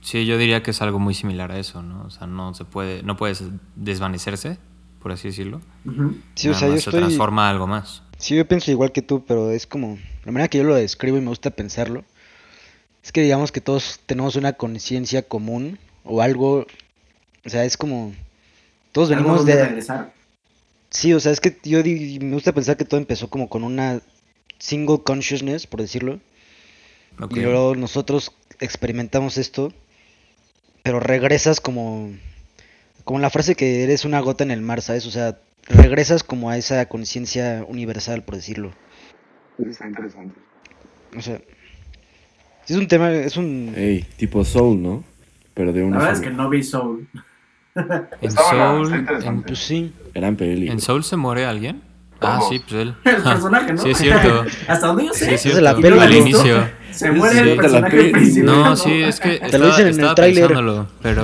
Sí, 0.00 0.24
yo 0.24 0.38
diría 0.38 0.62
que 0.62 0.70
es 0.70 0.80
algo 0.80 1.00
muy 1.00 1.14
similar 1.14 1.50
a 1.50 1.58
eso, 1.58 1.82
¿no? 1.82 2.04
O 2.04 2.10
sea, 2.10 2.26
no 2.26 2.54
se 2.54 2.64
puede, 2.64 3.02
no 3.02 3.16
puedes 3.16 3.42
desvanecerse, 3.74 4.58
por 5.00 5.12
así 5.12 5.28
decirlo. 5.28 5.60
Ujú. 5.84 6.16
Sí, 6.34 6.48
o 6.48 6.54
sea, 6.54 6.68
yo 6.68 6.74
se 6.74 6.78
estoy... 6.80 7.00
transforma 7.00 7.46
a 7.46 7.50
algo 7.50 7.66
más. 7.66 8.02
Sí, 8.18 8.36
yo 8.36 8.46
pienso 8.48 8.70
igual 8.70 8.92
que 8.92 9.02
tú, 9.02 9.24
pero 9.24 9.50
es 9.50 9.66
como... 9.66 9.98
La 10.24 10.32
manera 10.32 10.48
que 10.48 10.58
yo 10.58 10.64
lo 10.64 10.74
describo 10.74 11.16
y 11.16 11.20
me 11.20 11.28
gusta 11.28 11.50
pensarlo, 11.50 12.04
es 13.02 13.12
que 13.12 13.22
digamos 13.22 13.52
que 13.52 13.60
todos 13.60 14.00
tenemos 14.06 14.36
una 14.36 14.54
conciencia 14.54 15.22
común 15.22 15.78
o 16.04 16.20
algo... 16.20 16.66
O 17.44 17.48
sea, 17.48 17.64
es 17.64 17.76
como... 17.76 18.14
Todos 18.92 19.10
venimos 19.10 19.46
de... 19.46 19.64
regresar. 19.64 20.12
Sí, 20.90 21.12
o 21.12 21.20
sea, 21.20 21.32
es 21.32 21.40
que 21.40 21.56
yo 21.62 21.82
di- 21.82 22.18
me 22.18 22.34
gusta 22.34 22.52
pensar 22.52 22.76
que 22.76 22.84
todo 22.84 22.98
empezó 22.98 23.28
como 23.28 23.48
con 23.48 23.62
una 23.62 24.00
single 24.58 25.02
consciousness, 25.04 25.66
por 25.66 25.80
decirlo. 25.80 26.18
Ok. 27.20 27.36
Y 27.36 27.40
luego 27.40 27.76
nosotros 27.76 28.32
experimentamos 28.58 29.38
esto, 29.38 29.72
pero 30.82 30.98
regresas 30.98 31.60
como, 31.60 32.10
como 33.08 33.20
la 33.20 33.30
frase 33.30 33.54
que 33.54 33.84
eres 33.84 34.04
una 34.04 34.20
gota 34.20 34.44
en 34.44 34.50
el 34.50 34.60
mar, 34.60 34.82
¿sabes? 34.82 35.06
O 35.06 35.10
sea, 35.10 35.38
regresas 35.66 36.22
como 36.22 36.50
a 36.50 36.58
esa 36.58 36.84
conciencia 36.90 37.64
universal, 37.66 38.22
por 38.22 38.34
decirlo. 38.34 38.70
Eso 39.58 39.70
está 39.70 39.86
interesante. 39.88 40.38
O 41.16 41.22
sea, 41.22 41.40
es 42.68 42.76
un 42.76 42.86
tema, 42.86 43.10
es 43.10 43.38
un... 43.38 43.72
Ey, 43.74 44.02
tipo 44.18 44.44
Soul, 44.44 44.82
¿no? 44.82 45.04
Pero 45.54 45.72
de 45.72 45.80
La 45.80 45.86
una 45.86 45.96
verdad 46.00 46.12
es 46.12 46.20
que 46.20 46.28
no 46.28 46.50
vi 46.50 46.62
Soul. 46.62 47.08
En 48.20 48.30
Soul, 48.30 48.92
en. 49.24 49.42
Pues 49.42 49.58
sí, 49.58 49.90
Gran 50.14 50.36
peli. 50.36 50.68
en 50.68 50.78
Soul 50.78 51.02
se 51.02 51.16
muere 51.16 51.46
alguien. 51.46 51.80
Ah, 52.20 52.40
sí, 52.46 52.58
pues 52.58 52.74
él. 52.74 52.94
El 53.04 53.22
personaje, 53.22 53.72
¿no? 53.72 53.78
Sí, 53.82 53.90
es 53.90 53.96
cierto. 53.98 54.44
Hasta 54.68 54.86
donde 54.86 55.06
yo 55.06 55.14
sé, 55.14 55.24
Sí, 55.28 55.34
es 55.34 55.40
cierto. 55.40 55.60
la 55.62 55.74
peli, 55.76 55.98
Al 55.98 56.14
inicio. 56.14 56.68
se 56.90 57.10
muere 57.10 57.32
Sí, 57.36 57.40
el 57.40 57.46
de 57.46 57.56
la 57.56 57.62
personaje 57.62 57.96
peli. 57.96 58.12
principal. 58.12 58.44
No, 58.54 58.76
sí, 58.76 58.92
es 59.00 59.18
que 59.18 59.30
Te 59.38 59.38
lo 59.40 59.46
estaba, 59.46 59.66
dicen 59.78 59.86
en 60.00 60.04
el 60.08 60.14
tráiler. 60.14 60.54
pero 61.00 61.22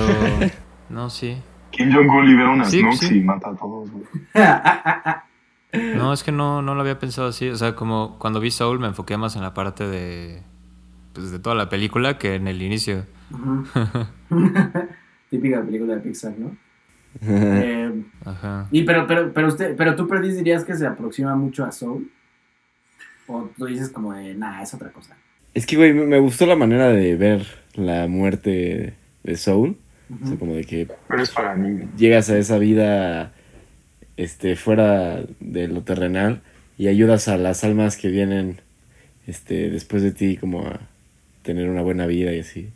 no, 0.89 1.09
sí. 1.11 1.37
Kim 1.75 1.93
Jong-un 1.93 2.25
libera 2.25 2.49
unas 2.51 2.71
Sí, 2.71 2.81
y 3.11 3.19
mata 3.21 3.49
a 3.49 3.55
todos, 3.55 3.89
güey. 3.91 4.05
No, 5.97 6.13
es 6.13 6.23
que 6.23 6.31
no, 6.31 6.61
no 6.61 6.73
lo 6.73 6.81
había 6.81 6.99
pensado 6.99 7.27
así. 7.27 7.49
O 7.49 7.55
sea, 7.57 7.75
como 7.75 8.17
cuando 8.17 8.39
vi 8.39 8.49
Soul 8.49 8.79
me 8.79 8.87
enfoqué 8.87 9.17
más 9.17 9.35
en 9.35 9.41
la 9.41 9.53
parte 9.53 9.85
de, 9.85 10.41
pues, 11.13 11.31
de 11.31 11.39
toda 11.39 11.53
la 11.53 11.67
película 11.67 12.17
que 12.17 12.35
en 12.35 12.47
el 12.47 12.61
inicio. 12.61 13.05
Típica 15.29 15.61
película 15.63 15.95
de 15.95 16.01
Pixar, 16.01 16.33
¿no? 16.37 16.55
Eh, 17.21 18.03
Ajá. 18.25 18.67
y 18.71 18.83
pero, 18.83 19.07
pero, 19.07 19.31
pero 19.33 19.47
usted, 19.47 19.75
pero 19.77 19.95
tú 19.95 20.05
Perdis 20.05 20.35
dirías 20.35 20.65
que 20.65 20.75
se 20.75 20.85
aproxima 20.85 21.35
mucho 21.35 21.63
a 21.63 21.71
Soul. 21.71 22.11
O 23.27 23.49
tú 23.57 23.65
dices 23.65 23.89
como 23.89 24.13
de, 24.13 24.35
nah, 24.35 24.61
es 24.61 24.73
otra 24.73 24.91
cosa. 24.91 25.15
Es 25.53 25.65
que, 25.65 25.77
güey, 25.77 25.93
me 25.93 26.05
me 26.05 26.19
gustó 26.19 26.45
la 26.45 26.57
manera 26.57 26.89
de 26.89 27.15
ver 27.15 27.45
la 27.73 28.07
muerte 28.07 28.97
de 29.23 29.37
Soul. 29.37 29.77
O 30.23 30.27
sea, 30.27 30.37
como 30.37 30.53
de 30.55 30.63
que 30.63 30.87
Pero 31.07 31.21
es 31.23 31.31
para 31.31 31.55
niños. 31.55 31.89
llegas 31.97 32.29
a 32.29 32.37
esa 32.37 32.57
vida 32.57 33.33
este 34.17 34.55
fuera 34.55 35.23
de 35.39 35.67
lo 35.67 35.81
terrenal 35.81 36.41
y 36.77 36.87
ayudas 36.87 37.27
a 37.27 37.37
las 37.37 37.63
almas 37.63 37.97
que 37.97 38.09
vienen 38.09 38.61
este 39.27 39.69
después 39.69 40.03
de 40.03 40.11
ti 40.11 40.37
como 40.37 40.67
a 40.67 40.79
tener 41.41 41.69
una 41.69 41.81
buena 41.81 42.05
vida 42.05 42.33
y 42.33 42.39
así. 42.39 42.69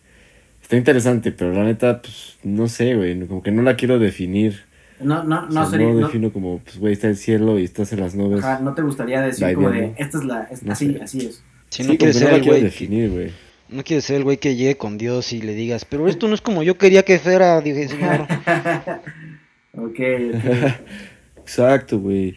Está 0.61 0.75
interesante, 0.77 1.31
pero 1.31 1.53
la 1.53 1.63
neta 1.63 2.01
pues 2.01 2.37
no 2.43 2.67
sé, 2.67 2.95
güey, 2.95 3.19
como 3.27 3.41
que 3.43 3.51
no 3.51 3.61
la 3.63 3.75
quiero 3.75 3.99
definir. 3.99 4.61
No, 4.99 5.23
no, 5.23 5.43
O 5.43 5.45
no 5.47 5.51
sea, 5.51 5.65
sería. 5.65 5.87
no 5.87 5.93
No, 5.93 6.07
defino 6.07 6.33
como 6.33 6.59
pues 6.59 6.77
güey, 6.77 6.93
está 6.93 7.07
el 7.07 7.15
cielo 7.17 7.57
y 7.59 7.63
estás 7.63 7.93
en 7.93 8.01
las 8.01 8.15
nubes. 8.15 8.43
ajá, 8.43 8.59
no 8.59 8.73
te 8.73 8.81
gustaría 8.81 9.21
decir 9.21 9.53
como 9.53 9.69
de, 9.71 9.93
esta 9.97 10.17
es 10.17 10.23
la. 10.25 10.47
No 10.63 10.73
así, 10.73 10.93
sé. 10.93 11.01
así 11.01 11.25
es. 11.27 11.43
si 11.69 11.83
Sí, 11.83 11.89
no 11.89 11.97
quieres 11.97 12.17
ser 12.17 12.25
no 12.25 12.31
la 12.31 12.37
el 12.37 12.41
quiero 12.43 12.59
definir, 12.61 13.09
güey. 13.11 13.31
No 13.69 13.83
quieres 13.83 14.05
ser 14.05 14.17
el 14.17 14.23
güey 14.23 14.37
que 14.37 14.55
llegue 14.55 14.77
con 14.77 14.97
Dios 14.97 15.33
y 15.33 15.41
le 15.41 15.53
digas, 15.53 15.85
pero 15.85 16.07
esto 16.07 16.27
no 16.27 16.33
es 16.33 16.41
como 16.41 16.63
yo 16.63 16.77
quería 16.77 17.03
que 17.03 17.19
fuera, 17.19 17.61
dije, 17.61 17.87
señor. 17.87 18.21
ok. 19.77 19.99
Exacto, 21.37 21.99
güey. 21.99 22.35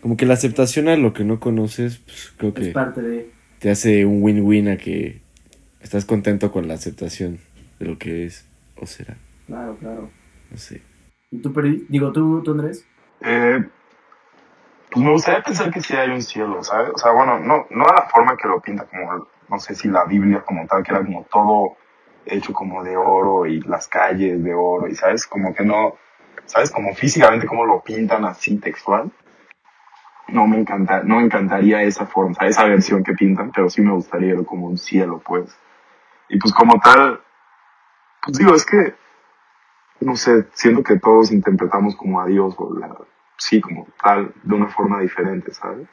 Como 0.00 0.16
que 0.16 0.26
la 0.26 0.34
aceptación 0.34 0.88
a 0.88 0.96
lo 0.96 1.12
que 1.12 1.24
no 1.24 1.40
conoces, 1.40 1.98
pues 1.98 2.32
creo 2.36 2.52
Es 2.56 2.66
que 2.68 2.72
parte 2.72 3.02
de. 3.02 3.30
te 3.58 3.70
hace 3.70 4.04
un 4.04 4.22
win-win 4.22 4.68
a 4.68 4.76
que 4.76 5.20
estás 5.80 6.04
contento 6.04 6.52
con 6.52 6.68
la 6.68 6.74
aceptación 6.74 7.38
de 7.78 7.86
lo 7.86 7.98
que 7.98 8.24
es 8.24 8.48
o 8.76 8.86
será. 8.86 9.16
Claro, 9.46 9.76
claro. 9.78 10.10
No 10.50 10.56
sé. 10.56 10.82
¿Y 11.30 11.38
tú, 11.38 11.52
Perdi? 11.52 11.86
Digo, 11.88 12.12
¿tú, 12.12 12.42
tú 12.44 12.52
Andrés? 12.52 12.86
Eh, 13.20 13.64
pues 14.90 15.04
me 15.04 15.12
gustaría 15.12 15.42
pensar 15.42 15.72
que 15.72 15.80
sí 15.80 15.94
hay 15.94 16.10
un 16.10 16.22
cielo, 16.22 16.62
¿sabes? 16.62 16.90
O 16.94 16.98
sea, 16.98 17.12
bueno, 17.12 17.38
no, 17.38 17.66
no 17.70 17.84
de 17.84 17.92
la 17.92 18.08
forma 18.12 18.36
que 18.36 18.48
lo 18.48 18.60
pinta 18.60 18.84
como, 18.84 19.26
no 19.48 19.58
sé 19.58 19.74
si 19.74 19.88
la 19.88 20.04
Biblia 20.04 20.42
como 20.44 20.66
tal, 20.66 20.82
que 20.82 20.92
era 20.92 21.04
como 21.04 21.24
todo 21.24 21.76
hecho 22.24 22.52
como 22.52 22.82
de 22.82 22.96
oro 22.96 23.46
y 23.46 23.60
las 23.60 23.88
calles 23.88 24.42
de 24.42 24.54
oro 24.54 24.88
y, 24.88 24.94
¿sabes? 24.94 25.26
Como 25.26 25.54
que 25.54 25.64
no, 25.64 25.94
¿sabes? 26.44 26.70
Como 26.70 26.94
físicamente 26.94 27.46
como 27.46 27.64
lo 27.64 27.82
pintan 27.82 28.24
así 28.24 28.58
textual. 28.58 29.10
No 30.28 30.46
me 30.48 30.58
encanta, 30.58 31.02
no 31.04 31.16
me 31.16 31.26
encantaría 31.26 31.82
esa 31.82 32.06
forma, 32.06 32.34
esa 32.40 32.64
versión 32.64 33.04
que 33.04 33.12
pintan, 33.12 33.52
pero 33.52 33.70
sí 33.70 33.80
me 33.80 33.92
gustaría 33.92 34.34
ver 34.34 34.44
como 34.44 34.66
un 34.66 34.76
cielo, 34.76 35.22
pues. 35.24 35.56
Y 36.28 36.38
pues 36.38 36.52
como 36.52 36.80
tal, 36.80 37.20
pues 38.24 38.38
digo, 38.38 38.54
es 38.54 38.66
que, 38.66 38.94
no 40.00 40.16
sé, 40.16 40.48
siento 40.52 40.82
que 40.82 40.98
todos 40.98 41.30
interpretamos 41.30 41.94
como 41.94 42.20
a 42.20 42.26
Dios, 42.26 42.56
o 42.58 42.76
la, 42.76 42.96
sí, 43.36 43.60
como 43.60 43.86
tal, 44.02 44.32
de 44.42 44.54
una 44.54 44.66
forma 44.66 45.00
diferente, 45.00 45.52
¿sabes? 45.52 45.86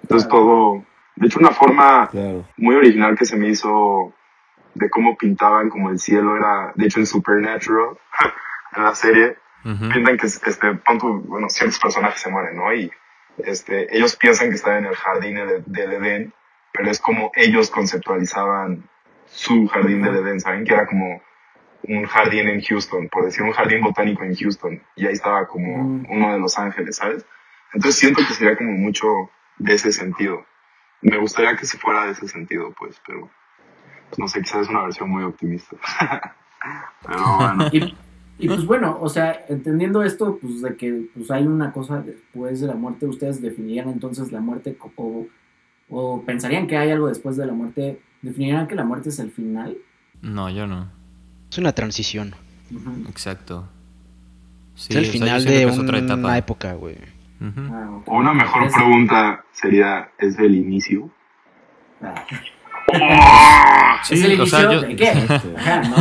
Entonces 0.00 0.28
todo, 0.28 0.82
de 1.20 1.26
hecho 1.26 1.38
una 1.40 1.50
forma 1.50 2.08
Claro. 2.08 2.46
muy 2.56 2.76
original 2.76 3.16
que 3.16 3.24
se 3.26 3.36
me 3.36 3.48
hizo 3.48 4.14
de 4.74 4.88
cómo 4.90 5.16
pintaban 5.16 5.68
como 5.70 5.90
el 5.90 5.98
cielo 5.98 6.36
era, 6.36 6.72
de 6.74 6.86
hecho 6.86 7.00
en 7.00 7.06
Supernatural, 7.06 7.96
en 8.76 8.82
la 8.84 8.94
serie, 8.94 9.36
Ujú. 9.64 9.88
pintan 9.92 10.16
que, 10.16 10.26
este, 10.26 10.74
pon 10.74 10.98
tú, 10.98 11.20
bueno, 11.26 11.48
ciertos 11.48 11.78
personajes 11.80 12.20
se 12.20 12.30
mueren, 12.30 12.56
¿no? 12.56 12.72
Y, 12.72 12.90
este, 13.38 13.96
ellos 13.96 14.16
piensan 14.16 14.48
que 14.50 14.54
están 14.56 14.78
en 14.78 14.86
el 14.86 14.96
jardín 14.96 15.34
del, 15.36 15.62
del 15.66 15.92
Edén, 15.94 16.32
pero 16.72 16.90
es 16.90 17.00
como 17.00 17.30
ellos 17.34 17.70
conceptualizaban 17.70 18.88
su 19.26 19.66
jardín 19.68 20.02
del 20.02 20.16
Edén, 20.16 20.40
¿saben? 20.40 20.64
Que 20.64 20.74
era 20.74 20.86
como 20.86 21.20
un 21.84 22.04
jardín 22.06 22.48
en 22.48 22.60
Houston, 22.62 23.08
por 23.08 23.24
decir 23.24 23.42
un 23.42 23.52
jardín 23.52 23.80
botánico 23.82 24.22
en 24.24 24.34
Houston, 24.34 24.82
y 24.96 25.06
ahí 25.06 25.12
estaba 25.12 25.46
como 25.46 25.78
Mm. 25.84 26.06
uno 26.10 26.32
de 26.32 26.38
Los 26.40 26.58
Ángeles, 26.58 26.96
¿sabes? 26.96 27.24
Entonces 27.72 27.98
siento 28.00 28.20
que 28.26 28.34
sería 28.34 28.56
como 28.56 28.72
mucho 28.72 29.06
de 29.58 29.74
ese 29.74 29.92
sentido. 29.92 30.44
Me 31.02 31.18
gustaría 31.18 31.56
que 31.56 31.66
se 31.66 31.78
fuera 31.78 32.06
de 32.06 32.12
ese 32.12 32.28
sentido, 32.28 32.74
pues, 32.78 33.00
pero 33.06 33.30
pues, 34.08 34.18
no 34.18 34.28
sé, 34.28 34.42
quizás 34.42 34.62
es 34.62 34.68
una 34.68 34.82
versión 34.82 35.10
muy 35.10 35.22
optimista. 35.24 35.76
pero 37.06 37.36
bueno. 37.36 37.68
Y, 37.72 37.94
y 38.40 38.48
pues 38.48 38.64
bueno, 38.64 38.98
o 39.00 39.08
sea, 39.08 39.44
entendiendo 39.48 40.02
esto, 40.02 40.38
pues 40.40 40.62
de 40.62 40.76
que 40.76 41.08
pues 41.14 41.30
hay 41.30 41.46
una 41.46 41.72
cosa 41.72 42.00
después 42.00 42.60
de 42.60 42.66
la 42.68 42.74
muerte, 42.74 43.06
¿ustedes 43.06 43.40
definirían 43.40 43.88
entonces 43.88 44.30
la 44.32 44.40
muerte 44.40 44.76
o, 44.96 45.26
o 45.90 46.22
pensarían 46.22 46.66
que 46.66 46.76
hay 46.76 46.90
algo 46.90 47.08
después 47.08 47.36
de 47.36 47.46
la 47.46 47.52
muerte? 47.52 48.00
¿Definirían 48.22 48.66
que 48.66 48.74
la 48.74 48.84
muerte 48.84 49.08
es 49.08 49.18
el 49.18 49.30
final? 49.30 49.76
No, 50.22 50.50
yo 50.50 50.66
no. 50.66 50.88
Es 51.50 51.58
una 51.58 51.72
transición. 51.72 52.34
Exacto. 53.08 53.68
Sí, 54.74 54.96
es 54.96 54.96
el 54.96 55.02
o 55.04 55.04
sea, 55.04 55.06
yo 55.06 55.12
final 55.12 55.44
de 55.44 55.50
que 55.50 55.62
es 55.64 55.78
otra 55.78 55.98
una 55.98 56.14
etapa. 56.14 56.38
época, 56.38 56.72
güey. 56.74 56.96
Ah. 57.40 58.00
O 58.06 58.16
una 58.18 58.32
mejor 58.34 58.64
Es- 58.64 58.74
pregunta 58.74 59.44
sería, 59.52 60.08
¿es 60.18 60.38
el 60.38 60.54
inicio? 60.56 61.10
ah. 62.02 62.14
Sí, 64.04 64.14
¿Es 64.14 64.24
el 64.24 64.40
o 64.40 64.46
sea, 64.46 64.62
inicio 64.62 64.80
yo- 64.80 64.88
de 64.88 64.96
qué? 64.96 65.04
Exacto. 65.10 65.48
Ajá, 65.56 65.82
¿no? 65.82 65.96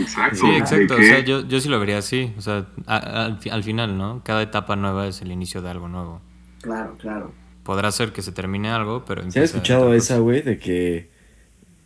Exacto. 0.00 0.36
Sí, 0.36 0.50
¿de 0.50 0.56
exacto. 0.58 0.94
O 0.94 1.02
sea, 1.02 1.20
yo, 1.20 1.46
yo 1.46 1.60
sí 1.60 1.68
lo 1.68 1.78
vería 1.80 1.98
así. 1.98 2.32
O 2.38 2.40
sea, 2.40 2.66
a- 2.86 3.24
al, 3.26 3.38
fi- 3.40 3.50
al 3.50 3.62
final, 3.62 3.98
¿no? 3.98 4.22
Cada 4.24 4.42
etapa 4.42 4.76
nueva 4.76 5.06
es 5.06 5.20
el 5.22 5.32
inicio 5.32 5.60
de 5.60 5.70
algo 5.70 5.88
nuevo. 5.88 6.20
Claro, 6.62 6.94
claro. 6.98 7.32
Podrá 7.62 7.90
ser 7.92 8.12
que 8.12 8.22
se 8.22 8.32
termine 8.32 8.70
algo, 8.70 9.04
pero 9.04 9.28
¿Se 9.30 9.40
ha 9.40 9.42
escuchado 9.44 9.92
esa, 9.94 10.18
güey? 10.18 10.40
De 10.42 10.58
que, 10.58 11.10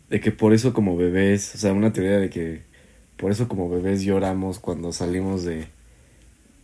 de 0.09 0.19
que 0.21 0.31
por 0.31 0.53
eso 0.53 0.73
como 0.73 0.95
bebés, 0.95 1.53
o 1.55 1.57
sea, 1.57 1.73
una 1.73 1.91
teoría 1.91 2.17
de 2.17 2.29
que 2.29 2.63
por 3.17 3.31
eso 3.31 3.47
como 3.47 3.69
bebés 3.69 4.03
lloramos 4.03 4.59
cuando 4.59 4.91
salimos 4.93 5.43
de, 5.43 5.67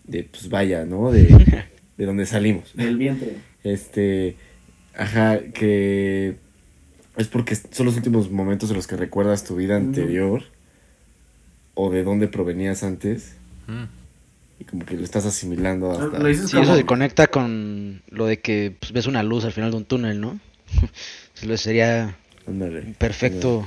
de 0.06 0.24
pues 0.24 0.50
vaya, 0.50 0.86
¿no? 0.86 1.12
De, 1.12 1.28
de 2.02 2.08
donde 2.08 2.26
salimos. 2.26 2.76
Del 2.76 2.98
vientre. 2.98 3.36
Este, 3.64 4.36
ajá, 4.98 5.40
que 5.54 6.36
es 7.16 7.28
porque 7.28 7.56
son 7.56 7.86
los 7.86 7.96
últimos 7.96 8.32
momentos 8.32 8.72
en 8.72 8.76
los 8.78 8.88
que 8.88 8.96
recuerdas 8.98 9.44
tu 9.44 9.56
vida 9.56 9.76
anterior 9.76 10.42
o 11.76 11.92
de 11.92 12.04
dónde 12.04 12.28
provenías 12.28 12.82
antes 12.82 13.36
Mm. 13.68 13.84
y 14.60 14.64
como 14.64 14.84
que 14.84 14.96
lo 14.98 15.04
estás 15.04 15.28
asimilando 15.28 15.92
hasta... 15.92 16.18
Lo 16.18 16.28
dices 16.28 16.48
Sí, 16.48 16.54
como- 16.54 16.64
eso 16.64 16.76
se 16.76 16.86
conecta 16.88 17.28
con 17.28 18.02
lo 18.10 18.26
de 18.26 18.40
que 18.40 18.76
pues, 18.80 18.92
ves 18.94 19.06
una 19.06 19.22
luz 19.22 19.46
al 19.46 19.52
final 19.52 19.70
de 19.70 19.78
un 19.78 19.86
túnel, 19.86 20.20
¿no? 20.20 20.40
Eso 21.40 21.58
sería 21.58 22.16
Ándale, 22.48 22.96
perfecto. 22.98 23.60
O 23.60 23.66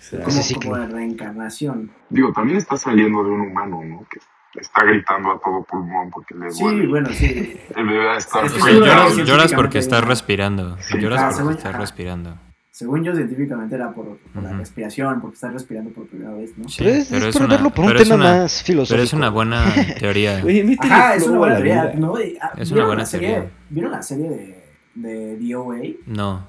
sea, 0.00 0.18
como, 0.24 0.30
ese 0.36 0.42
ciclo. 0.42 0.70
como 0.72 0.82
de 0.82 0.88
reencarnación. 0.92 1.92
Digo, 2.10 2.32
también 2.32 2.58
está 2.58 2.76
saliendo 2.76 3.22
de 3.22 3.30
un 3.30 3.42
humano, 3.42 3.80
¿no? 3.84 4.06
Que 4.10 4.18
está 4.60 4.84
gritando 4.84 5.32
a 5.32 5.40
todo 5.40 5.64
pulmón 5.64 6.10
porque 6.10 6.34
le 6.34 6.50
Sí, 6.50 6.62
duele. 6.62 6.86
bueno, 6.86 7.08
sí. 7.10 7.56
El 7.74 7.86
bebé 7.86 8.04
va 8.04 8.14
a 8.14 8.18
estar 8.18 8.44
Es 8.44 8.52
que 8.52 8.58
O 8.58 8.64
sea, 8.64 8.72
seguro 9.08 9.24
lloras, 9.24 9.52
porque 9.54 9.78
estás 9.78 10.04
respirando. 10.04 10.76
Sí. 10.80 10.98
Lloras 10.98 11.20
Ah, 11.20 11.24
porque 11.26 11.36
según- 11.38 11.52
estás 11.54 11.76
respirando. 11.76 12.36
Según 12.74 13.04
yo, 13.04 13.14
científicamente 13.14 13.74
era 13.74 13.92
por, 13.92 14.16
por 14.32 14.42
la 14.42 14.52
respiración, 14.54 15.20
porque 15.20 15.34
estás 15.34 15.52
respirando 15.52 15.90
por 15.90 16.06
primera 16.06 16.32
vez, 16.32 16.56
¿no? 16.56 16.66
Sí, 16.68 16.76
Pero 16.78 16.90
es, 16.90 17.08
pero 17.10 17.26
es 17.26 17.32
por 17.36 17.42
una- 17.44 17.54
verlo 17.54 17.70
por 17.70 17.84
un 17.84 17.96
tema 17.96 18.14
una- 18.14 18.24
más 18.24 18.62
filosófico. 18.62 18.94
Pero 18.94 19.02
es 19.02 19.12
una 19.12 19.28
buena 19.28 19.64
teoría. 19.98 20.42
Ajá, 20.80 21.14
es 21.14 21.26
una 21.26 21.38
buena 21.38 21.54
teoría, 21.56 21.84
vida. 21.84 21.94
¿no? 22.00 22.18
Y, 22.20 22.38
ah, 22.40 22.52
Es 22.56 22.70
¿vieron 22.70 22.78
una 22.78 22.86
buena 22.86 23.02
la 23.02 23.06
serie, 23.06 23.28
teoría. 23.28 23.50
¿Vieron 23.68 23.90
la 23.92 24.02
serie 24.02 24.28
de, 24.30 24.64
de 24.94 25.36
DOA? 25.38 25.76
No, 26.06 26.46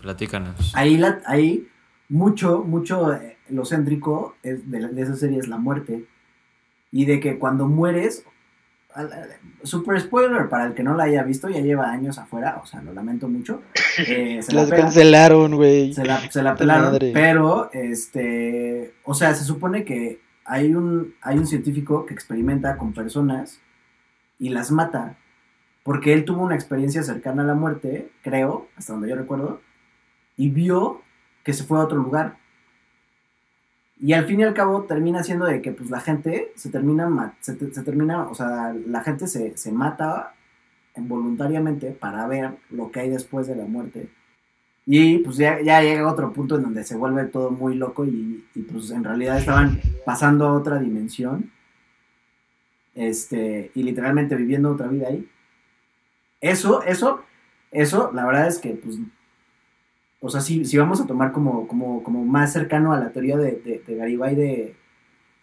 platícanos. 0.00 0.72
Ahí, 0.74 0.96
la, 0.98 1.20
ahí 1.26 1.66
mucho, 2.08 2.62
mucho 2.62 3.12
eh, 3.14 3.38
lo 3.48 3.64
céntrico 3.64 4.36
es 4.42 4.70
de, 4.70 4.80
la- 4.80 4.88
de 4.88 5.02
esa 5.02 5.16
serie 5.16 5.38
es 5.38 5.48
la 5.48 5.56
muerte. 5.56 6.04
Y 6.92 7.06
de 7.06 7.18
que 7.20 7.38
cuando 7.38 7.66
mueres, 7.66 8.24
super 9.62 9.98
spoiler 10.00 10.48
para 10.48 10.66
el 10.66 10.74
que 10.74 10.82
no 10.82 10.94
la 10.94 11.04
haya 11.04 11.22
visto, 11.22 11.48
ya 11.48 11.60
lleva 11.60 11.90
años 11.90 12.18
afuera, 12.18 12.60
o 12.62 12.66
sea, 12.66 12.82
lo 12.82 12.92
lamento 12.92 13.28
mucho. 13.28 13.62
Eh, 13.98 14.42
se 14.42 14.52
la 14.54 14.62
Las 14.62 14.70
pela. 14.70 14.82
cancelaron, 14.84 15.54
güey. 15.54 15.92
se 15.92 16.02
la, 16.06 16.18
se 16.30 16.42
la 16.42 16.54
pelaron, 16.56 16.92
madre. 16.92 17.10
pero 17.12 17.70
este, 17.74 18.94
o 19.04 19.12
sea, 19.12 19.34
se 19.34 19.44
supone 19.44 19.84
que 19.84 20.20
hay 20.46 20.74
un, 20.74 21.14
hay 21.20 21.36
un 21.36 21.46
científico 21.46 22.06
que 22.06 22.14
experimenta 22.14 22.78
con 22.78 22.94
personas 22.94 23.60
y 24.38 24.48
las 24.48 24.70
mata, 24.70 25.18
porque 25.82 26.14
él 26.14 26.24
tuvo 26.24 26.42
una 26.42 26.54
experiencia 26.54 27.02
cercana 27.02 27.42
a 27.42 27.46
la 27.46 27.54
muerte, 27.54 28.10
creo, 28.22 28.68
hasta 28.76 28.94
donde 28.94 29.10
yo 29.10 29.16
recuerdo, 29.16 29.60
y 30.38 30.48
vio 30.48 31.02
que 31.44 31.52
se 31.52 31.64
fue 31.64 31.78
a 31.78 31.82
otro 31.82 31.98
lugar. 31.98 32.38
Y 34.04 34.14
al 34.14 34.26
fin 34.26 34.40
y 34.40 34.42
al 34.42 34.52
cabo 34.52 34.82
termina 34.82 35.22
siendo 35.22 35.44
de 35.46 35.62
que 35.62 35.70
pues 35.70 35.88
la 35.88 36.00
gente 36.00 36.52
se 36.56 36.70
termina, 36.70 37.34
se, 37.40 37.54
te- 37.54 37.72
se 37.72 37.82
termina, 37.84 38.24
o 38.28 38.34
sea, 38.34 38.74
la 38.86 39.00
gente 39.02 39.28
se, 39.28 39.56
se 39.56 39.70
mata 39.70 40.34
voluntariamente 40.96 41.92
para 41.92 42.26
ver 42.26 42.56
lo 42.70 42.90
que 42.90 43.00
hay 43.00 43.10
después 43.10 43.46
de 43.46 43.54
la 43.56 43.64
muerte. 43.64 44.08
Y 44.84 45.18
pues 45.18 45.36
ya, 45.36 45.60
ya 45.62 45.80
llega 45.80 46.10
otro 46.10 46.32
punto 46.32 46.56
en 46.56 46.62
donde 46.64 46.82
se 46.82 46.96
vuelve 46.96 47.24
todo 47.26 47.52
muy 47.52 47.76
loco 47.76 48.04
y, 48.04 48.44
y, 48.56 48.62
pues 48.62 48.90
en 48.90 49.04
realidad 49.04 49.38
estaban 49.38 49.80
pasando 50.04 50.48
a 50.48 50.54
otra 50.54 50.80
dimensión. 50.80 51.52
Este, 52.94 53.70
y 53.74 53.84
literalmente 53.84 54.34
viviendo 54.36 54.70
otra 54.72 54.88
vida 54.88 55.08
ahí. 55.08 55.28
Eso, 56.40 56.82
eso, 56.82 57.22
eso, 57.70 58.10
la 58.12 58.26
verdad 58.26 58.48
es 58.48 58.58
que 58.58 58.70
pues, 58.70 58.96
o 60.24 60.30
sea, 60.30 60.40
si, 60.40 60.64
si 60.64 60.78
vamos 60.78 61.00
a 61.00 61.06
tomar 61.06 61.32
como, 61.32 61.66
como, 61.66 62.02
como 62.04 62.24
más 62.24 62.52
cercano 62.52 62.92
a 62.92 63.00
la 63.00 63.10
teoría 63.10 63.36
de, 63.36 63.56
de, 63.56 63.82
de 63.84 63.96
Garibay 63.96 64.36
de, 64.36 64.76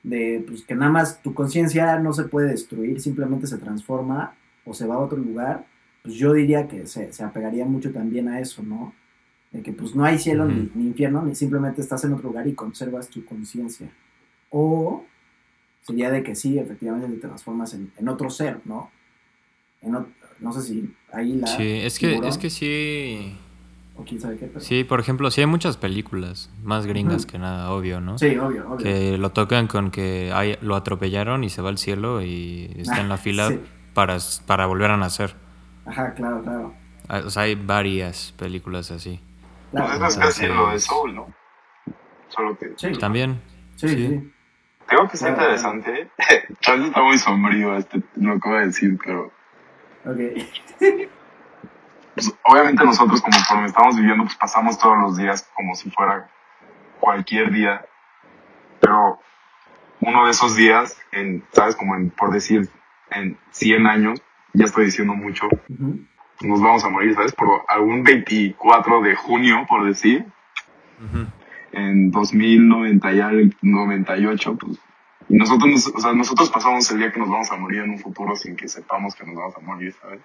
de 0.04 0.44
pues, 0.48 0.64
que 0.64 0.74
nada 0.74 0.90
más 0.90 1.22
tu 1.22 1.34
conciencia 1.34 2.00
no 2.00 2.14
se 2.14 2.24
puede 2.24 2.48
destruir, 2.48 3.02
simplemente 3.02 3.46
se 3.46 3.58
transforma 3.58 4.36
o 4.66 4.74
se 4.74 4.88
va 4.88 4.96
a 4.96 5.00
otro 5.00 5.18
lugar, 5.18 5.66
pues 6.02 6.16
yo 6.16 6.32
diría 6.32 6.70
que 6.70 6.88
se, 6.88 7.12
se 7.12 7.24
apegaría 7.26 7.66
mucho 7.66 7.92
también 7.92 8.30
a 8.30 8.40
eso, 8.40 8.64
¿no? 8.64 8.96
De 9.52 9.62
que 9.62 9.74
pues 9.74 9.96
no 9.96 10.06
hay 10.06 10.18
cielo 10.18 10.46
ni, 10.46 10.70
infierno, 10.86 11.24
ni 11.24 11.36
simplemente 11.36 11.82
estás 11.82 12.06
en 12.06 12.14
otro 12.14 12.30
lugar 12.30 12.48
y 12.48 12.54
conservas 12.54 13.10
tu 13.10 13.26
conciencia. 13.26 13.92
O 14.50 15.04
sería 15.82 16.10
de 16.10 16.24
que 16.24 16.36
sí, 16.36 16.58
efectivamente 16.58 17.10
te 17.10 17.18
transformas 17.18 17.74
en, 17.74 17.92
en 17.98 18.08
otro 18.08 18.30
ser, 18.30 18.62
¿no? 18.64 18.92
En 19.82 19.92
no 20.40 20.54
sé 20.54 20.62
si 20.62 20.96
ahí 21.12 21.34
la... 21.34 21.48
Sí, 21.48 21.64
es 21.64 22.00
que, 22.00 22.10
tiburón, 22.10 22.30
es 22.30 22.38
que 22.38 22.50
sí. 22.50 23.36
O 24.00 24.04
quién 24.06 24.22
sabe 24.22 24.38
qué, 24.38 24.45
pero... 24.47 24.60
Sí, 24.62 24.84
por 24.86 25.00
ejemplo, 25.00 25.30
sí 25.30 25.41
hay 25.41 25.47
muchas 25.47 25.76
películas, 25.78 26.50
más 26.64 26.86
gringas 26.86 27.24
Ujú. 27.24 27.32
que 27.34 27.39
nada, 27.39 27.70
obvio, 27.72 28.00
¿no? 28.00 28.18
Sí, 28.18 28.38
obvio, 28.38 28.66
obvio. 28.70 28.78
Que 28.78 29.18
lo 29.18 29.32
tocan 29.32 29.68
con 29.68 29.91
que 29.91 30.32
hay, 30.34 30.58
lo 30.62 30.76
atropellaron 30.76 31.43
y 31.43 31.50
se 31.50 31.62
va 31.62 31.70
al 31.70 31.78
cielo 31.78 32.22
y 32.22 32.72
está 32.78 33.02
en 33.02 33.10
la 33.10 33.16
Ah, 33.16 33.18
fila 33.26 33.47
sí. 33.50 33.60
para, 33.93 34.18
para 34.47 34.66
volver 34.68 34.91
a 34.91 34.97
nacer. 34.97 35.36
Ajá, 35.86 36.14
claro, 36.14 36.41
claro. 36.41 36.74
Ah, 37.10 37.22
O 37.26 37.30
sea, 37.30 37.43
hay 37.43 37.56
varias 37.56 38.34
películas 38.38 38.91
así. 38.91 39.20
Pues 39.72 39.84
claro. 39.84 40.06
eso 40.06 40.06
es 40.08 40.18
casi 40.26 40.47
lo 40.47 40.70
de 40.70 40.80
Soul, 40.80 41.16
¿no? 41.16 41.28
Solo 42.30 42.58
que... 42.58 42.74
Sí, 42.78 42.91
También. 43.00 43.41
sí, 43.76 43.88
sí. 43.89 44.08
sí. 44.08 44.32
Tengo 44.88 45.08
que 45.10 45.18
ser 45.18 45.34
Claro. 45.36 45.41
interesante. 45.56 46.10
Tal 46.64 46.80
vez 46.80 46.88
está 46.88 47.04
muy 47.04 47.18
sombrío 47.18 47.76
este, 47.76 48.02
lo 48.16 48.32
que 48.32 48.38
acabo 48.38 48.56
de 48.56 48.66
decir, 48.68 48.97
pero... 49.04 49.32
Ok. 50.06 50.18
pues, 52.28 52.40
obviamente 52.46 52.84
nosotros 52.84 53.22
conforme 53.22 53.66
estamos 53.68 53.96
viviendo, 53.96 54.24
pues 54.26 54.36
pasamos 54.36 54.78
todos 54.78 54.98
los 54.98 55.18
días 55.18 55.50
como 55.56 55.76
si 55.76 55.90
fuera 55.92 56.30
cualquier 57.00 57.52
día. 57.52 57.86
Pero 58.80 59.20
uno 60.02 60.26
de 60.26 60.32
esos 60.32 60.56
días, 60.56 60.98
en, 61.12 61.44
¿sabes? 61.52 61.76
Como 61.76 61.96
en, 61.96 62.10
por 62.10 62.32
decir, 62.32 62.70
en 63.12 63.38
100 63.52 63.88
años, 63.88 64.22
ya 64.54 64.66
estoy 64.66 64.86
diciendo 64.86 65.14
mucho, 65.14 65.48
nos 66.42 66.62
vamos 66.62 66.84
a 66.86 66.90
morir, 66.90 67.14
¿sabes? 67.16 67.34
Por 67.34 67.64
algún 67.68 68.04
24 68.04 69.02
de 69.02 69.16
junio, 69.16 69.66
por 69.68 69.86
decir, 69.86 70.26
Ujú. 71.00 71.28
en 71.74 72.12
2090 72.12 73.12
y 73.14 73.20
al- 73.20 73.56
98, 73.62 74.58
pues, 74.58 74.78
y 75.28 75.36
nosotros, 75.38 75.70
nos- 75.70 75.88
o 75.88 76.00
sea, 76.00 76.14
nosotros 76.14 76.50
pasamos 76.50 76.90
el 76.92 76.98
día 77.00 77.12
que 77.12 77.20
nos 77.20 77.30
vamos 77.30 77.52
a 77.52 77.58
morir 77.58 77.82
en 77.82 77.92
un 77.92 78.00
futuro 78.00 78.36
sin 78.36 78.56
que 78.56 78.68
sepamos 78.68 79.14
que 79.16 79.26
nos 79.26 79.36
vamos 79.36 79.56
a 79.58 79.60
morir, 79.60 79.94
¿sabes? 80.02 80.22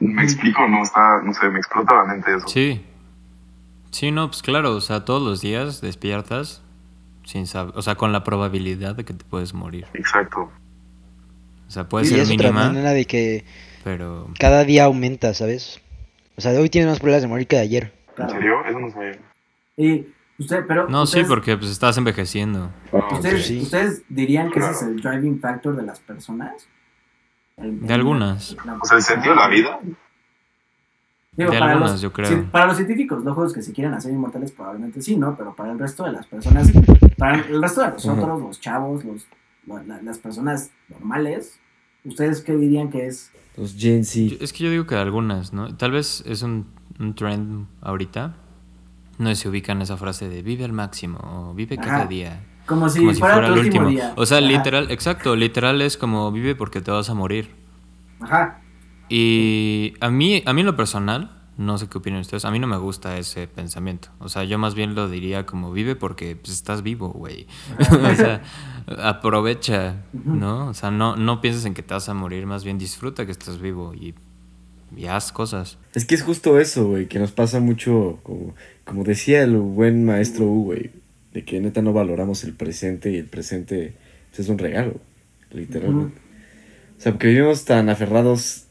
¿Me 0.00 0.22
explico? 0.22 0.66
No 0.68 0.82
está, 0.82 1.20
no 1.22 1.32
sé, 1.34 1.48
me 1.48 1.58
explota 1.58 1.94
la 1.94 2.04
mente 2.04 2.34
eso. 2.36 2.46
Sí. 2.48 2.84
Sí, 3.90 4.10
no, 4.10 4.28
pues 4.28 4.42
claro, 4.42 4.74
o 4.74 4.80
sea, 4.80 5.04
todos 5.04 5.22
los 5.22 5.40
días 5.40 5.80
despiertas 5.80 6.62
sin 7.24 7.46
saber, 7.46 7.72
o 7.76 7.82
sea, 7.82 7.94
con 7.94 8.12
la 8.12 8.24
probabilidad 8.24 8.94
de 8.96 9.04
que 9.04 9.14
te 9.14 9.24
puedes 9.24 9.54
morir. 9.54 9.86
Exacto. 9.94 10.50
O 11.66 11.70
sea, 11.70 11.88
puede 11.88 12.06
y 12.06 12.08
ser 12.08 12.18
es 12.20 12.30
otra 12.30 12.36
mínima, 12.48 12.66
manera 12.66 12.90
de 12.90 13.04
que 13.06 13.44
pero 13.82 14.28
cada 14.38 14.64
día 14.64 14.84
aumenta, 14.84 15.32
¿sabes? 15.34 15.80
O 16.36 16.40
sea, 16.40 16.52
hoy 16.60 16.68
tienes 16.68 16.88
más 16.90 16.98
probabilidades 16.98 17.22
de 17.22 17.28
morir 17.28 17.46
que 17.46 17.56
de 17.56 17.62
ayer. 17.62 17.92
¿En 18.08 18.14
Claro. 18.16 18.32
serio? 18.32 18.64
Eso 18.66 18.78
no 18.80 18.90
sabía. 18.90 19.18
Y 19.76 20.06
usted, 20.38 20.64
pero 20.66 20.88
no, 20.88 21.06
sí, 21.06 21.10
ustedes, 21.20 21.28
porque 21.28 21.56
pues 21.56 21.70
estás 21.70 21.96
envejeciendo. 21.96 22.70
Ah, 22.92 23.08
ustedes, 23.12 23.46
sí. 23.46 23.60
ustedes 23.62 24.02
dirían 24.08 24.50
que 24.50 24.58
ese 24.60 24.70
es 24.70 24.82
el 24.82 25.00
driving 25.00 25.40
factor 25.40 25.76
de 25.76 25.82
las 25.84 26.00
personas. 26.00 26.66
De 27.56 27.94
algunas. 27.94 28.56
O 28.82 28.84
sea, 28.84 28.96
el 28.96 29.02
sentido 29.02 29.34
de 29.34 29.40
la 29.40 29.48
vida. 29.48 29.78
Digo, 31.36 31.50
De 31.50 31.58
para 31.58 31.72
algunas, 31.72 31.92
los, 31.92 32.00
yo 32.00 32.12
creo. 32.12 32.50
para 32.50 32.66
los 32.66 32.76
científicos 32.76 33.24
locos 33.24 33.52
que 33.52 33.60
se 33.62 33.72
quieran 33.72 33.94
hacer 33.94 34.12
inmortales 34.12 34.52
probablemente 34.52 35.02
sí, 35.02 35.16
¿no? 35.16 35.36
Pero 35.36 35.54
para 35.54 35.72
el 35.72 35.78
resto 35.78 36.04
de 36.04 36.12
las 36.12 36.26
personas, 36.26 36.70
para 37.18 37.38
el 37.40 37.60
resto 37.60 37.80
de 37.82 37.88
nosotros, 37.90 38.40
los 38.40 38.60
chavos, 38.60 39.04
los, 39.04 39.26
la- 39.66 39.82
la- 39.82 40.02
las 40.02 40.18
personas 40.18 40.70
normales, 40.88 41.58
¿ustedes 42.04 42.40
qué 42.40 42.54
dirían 42.56 42.88
que 42.90 43.06
es? 43.06 43.32
Los 43.56 43.74
Gen 43.76 44.04
Yo- 44.04 44.30
Z. 44.30 44.44
Es 44.44 44.52
que 44.52 44.64
yo 44.64 44.70
digo 44.70 44.86
que 44.86 44.94
algunas, 44.94 45.52
¿no? 45.52 45.76
Tal 45.76 45.90
vez 45.90 46.22
es 46.26 46.42
un, 46.42 46.66
un 47.00 47.14
trend 47.16 47.66
ahorita. 47.80 48.36
No 49.18 49.28
sé 49.30 49.34
si 49.36 49.48
ubican 49.48 49.80
esa 49.82 49.96
frase 49.96 50.28
de 50.28 50.42
vive 50.42 50.64
al 50.64 50.72
máximo 50.72 51.18
o 51.22 51.54
vive 51.54 51.76
cada 51.76 51.96
Ajá. 51.98 52.06
día. 52.06 52.40
Como 52.66 52.88
si, 52.88 53.00
como 53.00 53.12
si 53.12 53.20
fuera, 53.20 53.34
fuera 53.34 53.48
tu 53.48 53.54
el 53.54 53.58
último 53.60 53.86
último. 53.86 53.88
día. 53.90 54.12
O 54.16 54.26
sea, 54.26 54.38
Ajá. 54.38 54.46
literal, 54.46 54.90
exacto, 54.90 55.36
literal 55.36 55.82
es 55.82 55.96
como 55.96 56.30
vive 56.32 56.54
porque 56.54 56.80
te 56.80 56.90
vas 56.90 57.10
a 57.10 57.14
morir. 57.14 57.50
Ajá. 58.20 58.60
Y 59.08 59.94
a 60.00 60.10
mí, 60.10 60.42
a 60.46 60.52
mí 60.54 60.60
en 60.60 60.66
lo 60.66 60.76
personal, 60.76 61.30
no 61.56 61.76
sé 61.78 61.88
qué 61.88 61.98
opinan 61.98 62.20
ustedes, 62.20 62.44
a 62.44 62.50
mí 62.50 62.58
no 62.58 62.66
me 62.66 62.78
gusta 62.78 63.18
ese 63.18 63.46
pensamiento. 63.46 64.08
O 64.18 64.28
sea, 64.28 64.44
yo 64.44 64.58
más 64.58 64.74
bien 64.74 64.94
lo 64.94 65.08
diría 65.08 65.46
como 65.46 65.72
vive 65.72 65.94
porque 65.94 66.36
pues, 66.36 66.52
estás 66.54 66.82
vivo, 66.82 67.10
güey. 67.10 67.46
o 67.80 68.14
sea, 68.16 68.42
aprovecha, 69.02 69.96
¿no? 70.12 70.68
O 70.68 70.74
sea, 70.74 70.90
no, 70.90 71.16
no 71.16 71.40
pienses 71.40 71.64
en 71.66 71.74
que 71.74 71.82
te 71.82 71.94
vas 71.94 72.08
a 72.08 72.14
morir, 72.14 72.46
más 72.46 72.64
bien 72.64 72.78
disfruta 72.78 73.26
que 73.26 73.32
estás 73.32 73.60
vivo 73.60 73.94
y, 73.94 74.14
y 74.96 75.06
haz 75.06 75.32
cosas. 75.32 75.78
Es 75.94 76.06
que 76.06 76.14
es 76.14 76.22
justo 76.22 76.58
eso, 76.58 76.86
güey, 76.88 77.06
que 77.08 77.18
nos 77.18 77.32
pasa 77.32 77.60
mucho, 77.60 78.18
como, 78.22 78.54
como 78.84 79.04
decía 79.04 79.42
el 79.42 79.56
buen 79.56 80.04
maestro 80.04 80.46
U, 80.46 80.64
güey, 80.64 80.90
de 81.34 81.44
que 81.44 81.60
neta 81.60 81.82
no 81.82 81.92
valoramos 81.92 82.44
el 82.44 82.54
presente 82.54 83.10
y 83.10 83.16
el 83.18 83.26
presente 83.26 83.92
pues, 84.30 84.40
es 84.40 84.48
un 84.48 84.56
regalo, 84.58 84.94
literalmente. 85.52 86.18
O 86.96 87.00
sea, 87.00 87.12
porque 87.12 87.26
vivimos 87.28 87.64
tan 87.64 87.88
aferrados 87.90 88.66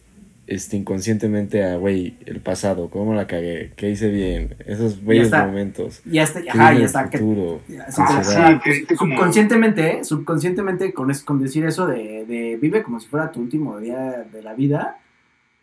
este, 0.47 0.75
inconscientemente 0.77 1.63
a, 1.63 1.77
güey, 1.77 2.15
el 2.25 2.39
pasado, 2.39 2.89
cómo 2.89 3.13
la 3.13 3.27
cagué, 3.27 3.71
qué 3.75 3.89
hice 3.91 4.09
bien, 4.09 4.55
esos 4.65 5.03
bellos 5.05 5.25
está. 5.25 5.45
momentos. 5.45 6.01
Y 6.09 6.19
hasta, 6.19 6.41
que 6.41 6.49
ajá, 6.49 6.69
viene 6.71 6.75
y 6.75 6.79
el 6.79 6.85
hasta 6.85 7.09
que 7.09 7.17
futuro, 7.17 7.61
Ya, 7.67 7.85
Ah, 7.97 8.23
sí, 8.23 8.59
pues, 8.63 8.79
que- 8.79 8.85
que 8.87 8.95
subconscientemente, 8.95 9.97
¿eh? 9.99 10.03
subconscientemente 10.03 10.93
con, 10.93 11.11
es- 11.11 11.23
con 11.23 11.39
decir 11.41 11.65
eso 11.65 11.85
de, 11.87 12.25
de 12.25 12.57
vive 12.61 12.81
como 12.83 12.99
si 12.99 13.07
fuera 13.07 13.31
tu 13.31 13.39
último 13.41 13.77
día 13.79 14.25
de 14.31 14.41
la 14.41 14.53
vida, 14.53 14.97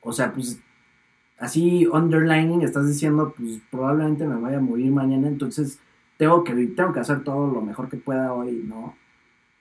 o 0.02 0.12
sea, 0.12 0.32
pues 0.32 0.58
así 1.38 1.86
underlining 1.86 2.62
estás 2.62 2.86
diciendo, 2.86 3.34
pues 3.36 3.58
probablemente 3.70 4.26
me 4.26 4.36
vaya 4.40 4.58
a 4.58 4.60
morir 4.60 4.90
mañana, 4.90 5.28
entonces 5.28 5.78
tengo 6.20 6.44
que, 6.44 6.52
tengo 6.76 6.92
que 6.92 7.00
hacer 7.00 7.24
todo 7.24 7.46
lo 7.50 7.62
mejor 7.62 7.88
que 7.88 7.96
pueda 7.96 8.34
hoy, 8.34 8.62
¿no? 8.66 8.94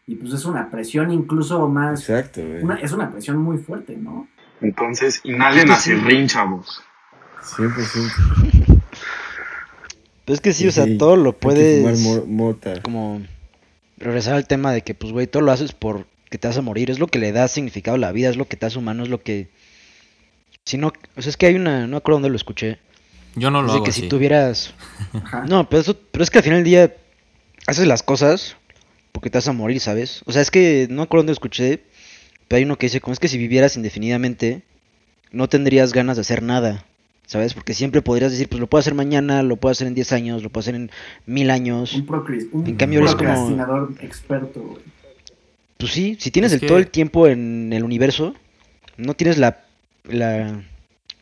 Y 0.05 0.15
pues 0.15 0.33
es 0.33 0.43
una 0.43 0.69
presión 0.69 1.09
incluso 1.09 1.69
más, 1.69 2.01
Exacto, 2.01 2.41
güey. 2.45 2.61
una- 2.61 2.75
es 2.81 2.91
una 2.91 3.09
presión 3.09 3.37
muy 3.37 3.59
fuerte, 3.59 3.95
¿no? 3.95 4.27
Entonces, 4.59 5.21
inhalen 5.23 5.71
hacia 5.71 5.93
el 5.93 6.01
ring, 6.03 6.27
chavos. 6.27 6.83
100%. 7.41 8.81
Pero 10.25 10.33
es 10.35 10.41
que 10.41 10.51
sí, 10.51 10.67
o 10.67 10.71
sea, 10.73 10.83
Sí, 10.83 10.97
todo 10.97 11.15
lo 11.15 11.31
puedes 11.37 11.79
fumar 11.97 12.19
mo- 12.19 12.25
mota. 12.27 12.81
como 12.81 13.21
regresar 13.97 14.33
al 14.35 14.45
tema 14.47 14.73
de 14.73 14.81
que, 14.81 14.93
pues, 14.93 15.13
güey, 15.13 15.27
todo 15.27 15.41
lo 15.43 15.53
haces 15.53 15.71
porque 15.71 16.37
te 16.37 16.47
vas 16.47 16.57
a 16.57 16.61
morir. 16.61 16.91
Es 16.91 16.99
lo 16.99 17.07
que 17.07 17.19
le 17.19 17.31
da 17.31 17.47
significado 17.47 17.95
a 17.95 17.99
la 17.99 18.11
vida, 18.11 18.29
es 18.29 18.35
lo 18.37 18.49
que 18.49 18.57
te 18.57 18.65
hace 18.65 18.77
humano, 18.79 19.03
es 19.03 19.09
lo 19.09 19.21
que... 19.23 19.49
Si 20.65 20.77
no, 20.77 20.87
o 21.15 21.21
sea, 21.21 21.29
es 21.29 21.37
que 21.37 21.45
hay 21.45 21.55
una, 21.55 21.81
no 21.83 21.87
me 21.91 21.97
acuerdo 21.97 22.17
dónde 22.17 22.29
lo 22.29 22.35
escuché. 22.35 22.79
Yo 23.35 23.51
no 23.51 23.61
lo 23.61 23.71
hago 23.71 23.83
que 23.83 23.91
así. 23.91 24.01
si 24.01 24.07
tuvieras... 24.09 24.73
Ajá. 25.13 25.45
No, 25.47 25.69
pero, 25.69 25.81
eso, 25.81 25.97
pero 26.11 26.23
es 26.23 26.29
que 26.29 26.39
al 26.39 26.43
final 26.43 26.57
del 26.59 26.65
día 26.65 26.93
haces 27.67 27.87
las 27.87 28.03
cosas 28.03 28.55
porque 29.11 29.29
te 29.29 29.37
vas 29.37 29.47
a 29.47 29.53
morir, 29.53 29.79
¿sabes? 29.79 30.21
O 30.25 30.31
sea, 30.31 30.41
es 30.41 30.51
que 30.51 30.87
no 30.89 30.97
me 30.97 31.01
acuerdo 31.03 31.21
dónde 31.23 31.33
escuché, 31.33 31.83
pero 32.47 32.57
hay 32.57 32.63
uno 32.63 32.77
que 32.77 32.85
dice, 32.87 33.01
como 33.01 33.13
es 33.13 33.19
que 33.19 33.27
si 33.27 33.37
vivieras 33.37 33.75
indefinidamente, 33.77 34.61
no 35.31 35.47
tendrías 35.49 35.93
ganas 35.93 36.17
de 36.17 36.21
hacer 36.21 36.41
nada, 36.43 36.85
¿sabes? 37.25 37.53
Porque 37.53 37.73
siempre 37.73 38.01
podrías 38.01 38.31
decir, 38.31 38.47
pues 38.49 38.59
lo 38.59 38.67
puedo 38.67 38.79
hacer 38.79 38.93
mañana, 38.95 39.43
lo 39.43 39.55
puedo 39.57 39.71
hacer 39.71 39.87
en 39.87 39.95
10 39.95 40.11
años, 40.13 40.43
lo 40.43 40.49
puedo 40.49 40.61
hacer 40.61 40.75
en 40.75 40.91
mil 41.25 41.49
años. 41.51 41.93
Un, 41.93 42.07
un 42.53 42.67
En 42.67 42.75
cambio, 42.75 42.99
eres 42.99 43.11
como- 43.15 43.23
procrastinador 43.25 43.93
experto, 44.01 44.61
güey. 44.61 44.81
Pues 45.77 45.91
sí, 45.91 46.17
si 46.19 46.29
tienes 46.31 46.51
Es 46.51 46.55
el, 46.55 46.59
que- 46.61 46.67
todo 46.67 46.77
el 46.77 46.87
tiempo 46.89 47.27
en 47.27 47.71
el 47.73 47.83
universo, 47.83 48.35
no 48.97 49.13
tienes 49.13 49.37
la, 49.37 49.63
la, 50.03 50.61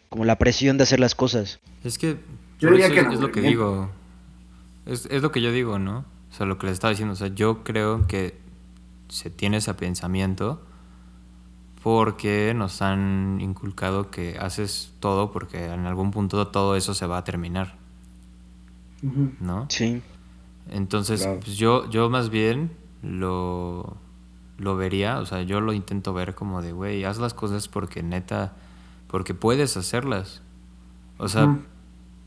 como 0.09 0.25
la 0.25 0.37
presión 0.37 0.77
de 0.77 0.83
hacer 0.83 0.99
las 0.99 1.15
cosas. 1.15 1.59
Es 1.83 1.97
que, 1.97 2.17
Yo 2.59 2.69
por 2.69 2.77
diría 2.77 2.85
eso 2.87 2.93
que 2.95 2.99
es, 3.01 3.05
no, 3.07 3.13
es 3.13 3.19
lo 3.19 3.31
que 3.31 3.41
digo. 3.41 3.89
Es, 4.85 5.05
es 5.11 5.21
lo 5.21 5.31
que 5.31 5.41
yo 5.41 5.51
digo, 5.51 5.79
¿no? 5.79 6.05
O 6.29 6.33
sea, 6.33 6.45
lo 6.45 6.57
que 6.57 6.67
les 6.67 6.73
estaba 6.73 6.91
diciendo. 6.91 7.13
O 7.13 7.17
sea, 7.17 7.27
yo 7.27 7.63
creo 7.63 8.07
que 8.07 8.39
se 9.09 9.29
tiene 9.29 9.57
ese 9.57 9.73
pensamiento 9.73 10.61
porque 11.83 12.53
nos 12.55 12.81
han 12.81 13.37
inculcado 13.41 14.09
que 14.11 14.37
haces 14.39 14.93
todo 14.99 15.31
porque 15.31 15.65
en 15.65 15.85
algún 15.85 16.11
punto 16.11 16.47
todo 16.47 16.75
eso 16.75 16.93
se 16.93 17.05
va 17.05 17.19
a 17.19 17.23
terminar. 17.23 17.77
¿no? 19.39 19.67
Sí. 19.69 20.01
Entonces, 20.69 21.21
Claro. 21.21 21.39
pues 21.39 21.55
yo, 21.55 21.89
yo 21.89 22.09
más 22.09 22.29
bien 22.29 22.71
lo, 23.03 23.95
lo 24.57 24.75
vería, 24.75 25.19
o 25.19 25.25
sea, 25.25 25.43
yo 25.43 25.61
lo 25.61 25.71
intento 25.71 26.13
ver 26.13 26.33
como 26.35 26.61
de, 26.61 26.71
güey, 26.73 27.03
haz 27.05 27.19
las 27.19 27.33
cosas 27.33 27.67
porque 27.67 28.01
neta, 28.03 28.55
porque 29.07 29.33
puedes 29.33 29.77
hacerlas. 29.77 30.41
O 31.17 31.27
sea, 31.27 31.45
Ujú. 31.45 31.59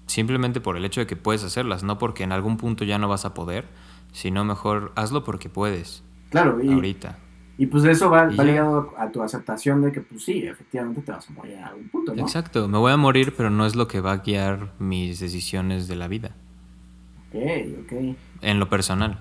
simplemente 0.06 0.60
por 0.60 0.76
el 0.76 0.84
hecho 0.84 1.00
de 1.00 1.06
que 1.06 1.16
puedes 1.16 1.44
hacerlas, 1.44 1.82
no 1.84 1.98
porque 1.98 2.24
en 2.24 2.32
algún 2.32 2.56
punto 2.56 2.84
ya 2.84 2.98
no 2.98 3.08
vas 3.08 3.24
a 3.24 3.34
poder, 3.34 3.66
sino 4.12 4.44
mejor 4.44 4.92
hazlo 4.96 5.22
porque 5.24 5.48
puedes, 5.48 6.02
Claro, 6.30 6.62
y, 6.62 6.72
ahorita. 6.72 7.18
Y 7.58 7.66
pues 7.66 7.84
eso 7.84 8.08
va, 8.10 8.32
Y 8.32 8.36
va 8.36 8.44
ya. 8.44 8.50
ligado 8.50 8.94
a 8.96 9.10
tu 9.10 9.22
aceptación 9.22 9.82
de 9.82 9.92
que, 9.92 10.00
pues 10.00 10.24
sí, 10.24 10.44
efectivamente 10.46 11.02
te 11.02 11.12
vas 11.12 11.28
a 11.28 11.32
morir 11.32 11.52
en 11.52 11.64
algún 11.64 11.88
punto, 11.88 12.14
¿no? 12.14 12.22
Exacto, 12.22 12.66
me 12.68 12.78
voy 12.78 12.90
a 12.92 12.96
morir, 12.96 13.34
pero 13.36 13.50
no 13.50 13.66
es 13.66 13.76
lo 13.76 13.86
que 13.86 14.00
va 14.00 14.12
a 14.12 14.16
guiar 14.18 14.72
mis 14.78 15.20
decisiones 15.20 15.86
de 15.86 15.96
la 15.96 16.08
vida, 16.08 16.30
Ok, 17.28 17.36
ok. 17.84 18.16
en 18.42 18.58
lo 18.58 18.68
personal. 18.68 19.18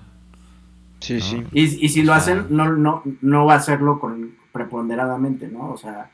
Sí, 1.00 1.14
No. 1.14 1.20
sí. 1.20 1.44
Y, 1.52 1.84
y 1.86 1.88
si 1.90 2.02
lo 2.02 2.12
hacen, 2.14 2.46
no, 2.50 2.70
no, 2.76 3.02
no 3.20 3.44
va 3.46 3.54
a 3.54 3.56
hacerlo 3.58 4.00
con 4.00 4.32
preponderadamente, 4.52 5.48
¿no? 5.48 5.70
O 5.70 5.76
sea, 5.76 6.10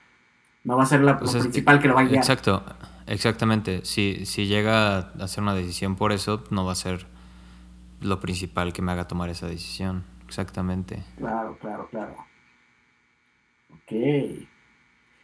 no 0.66 0.76
va 0.76 0.82
a 0.82 0.86
ser 0.86 1.00
la, 1.00 1.12
O 1.16 1.20
lo 1.20 1.26
sea, 1.26 1.38
es 1.40 1.46
que- 1.46 1.50
principal 1.52 1.80
que 1.80 1.88
lo 1.88 1.94
va 1.94 2.00
a 2.02 2.04
guiar. 2.04 2.16
Exacto, 2.18 2.62
exactamente. 3.06 3.84
Si, 3.84 4.26
si 4.26 4.46
llega 4.46 4.98
a 4.98 4.98
hacer 5.20 5.42
una 5.42 5.54
decisión 5.54 5.96
por 5.96 6.12
eso, 6.12 6.44
no 6.50 6.64
va 6.66 6.72
a 6.72 6.76
ser 6.76 7.06
lo 8.00 8.20
principal 8.20 8.72
que 8.72 8.82
me 8.82 8.92
haga 8.92 9.08
tomar 9.08 9.30
esa 9.30 9.46
decisión. 9.46 10.04
Exactamente. 10.26 11.02
Claro, 11.16 11.56
claro, 11.60 11.88
claro. 11.90 12.14
Ok. 13.70 13.92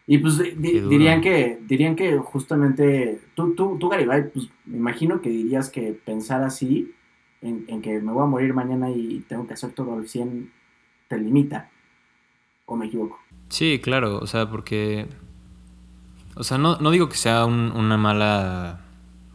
Y 0.07 0.19
pues 0.19 0.39
di- 0.39 0.81
dirían 0.81 1.21
que 1.21 1.59
dirían 1.63 1.95
que 1.97 2.19
justamente 2.19 3.21
tú, 3.35 3.55
tú, 3.55 3.79
tú 3.79 3.89
Garibay, 3.89 4.31
pues 4.33 4.49
me 4.65 4.77
imagino 4.79 5.21
que 5.21 5.29
dirías 5.31 5.71
que 5.71 5.93
pensar 5.93 6.43
así, 6.43 6.93
en, 7.41 7.65
en 7.69 7.83
que 7.83 8.01
me 8.01 8.13
voy 8.13 8.23
a 8.23 8.27
morir 8.27 8.53
mañana 8.55 8.91
y 8.91 9.25
tengo 9.29 9.47
que 9.47 9.55
hacer 9.55 9.73
todo 9.73 9.95
al 9.95 10.09
100, 10.09 10.53
te 11.09 11.19
limita. 11.19 11.69
¿O 12.67 12.77
me 12.77 12.87
equivoco? 12.87 13.19
Sí, 13.49 13.81
claro, 13.83 14.19
o 14.19 14.27
sea, 14.27 14.49
porque... 14.49 15.07
O 16.35 16.45
sea, 16.45 16.59
no, 16.59 16.77
no 16.79 16.91
digo 16.91 17.09
que 17.09 17.17
sea 17.17 17.45
un- 17.45 17.73
una 17.73 17.97
mala 17.97 18.81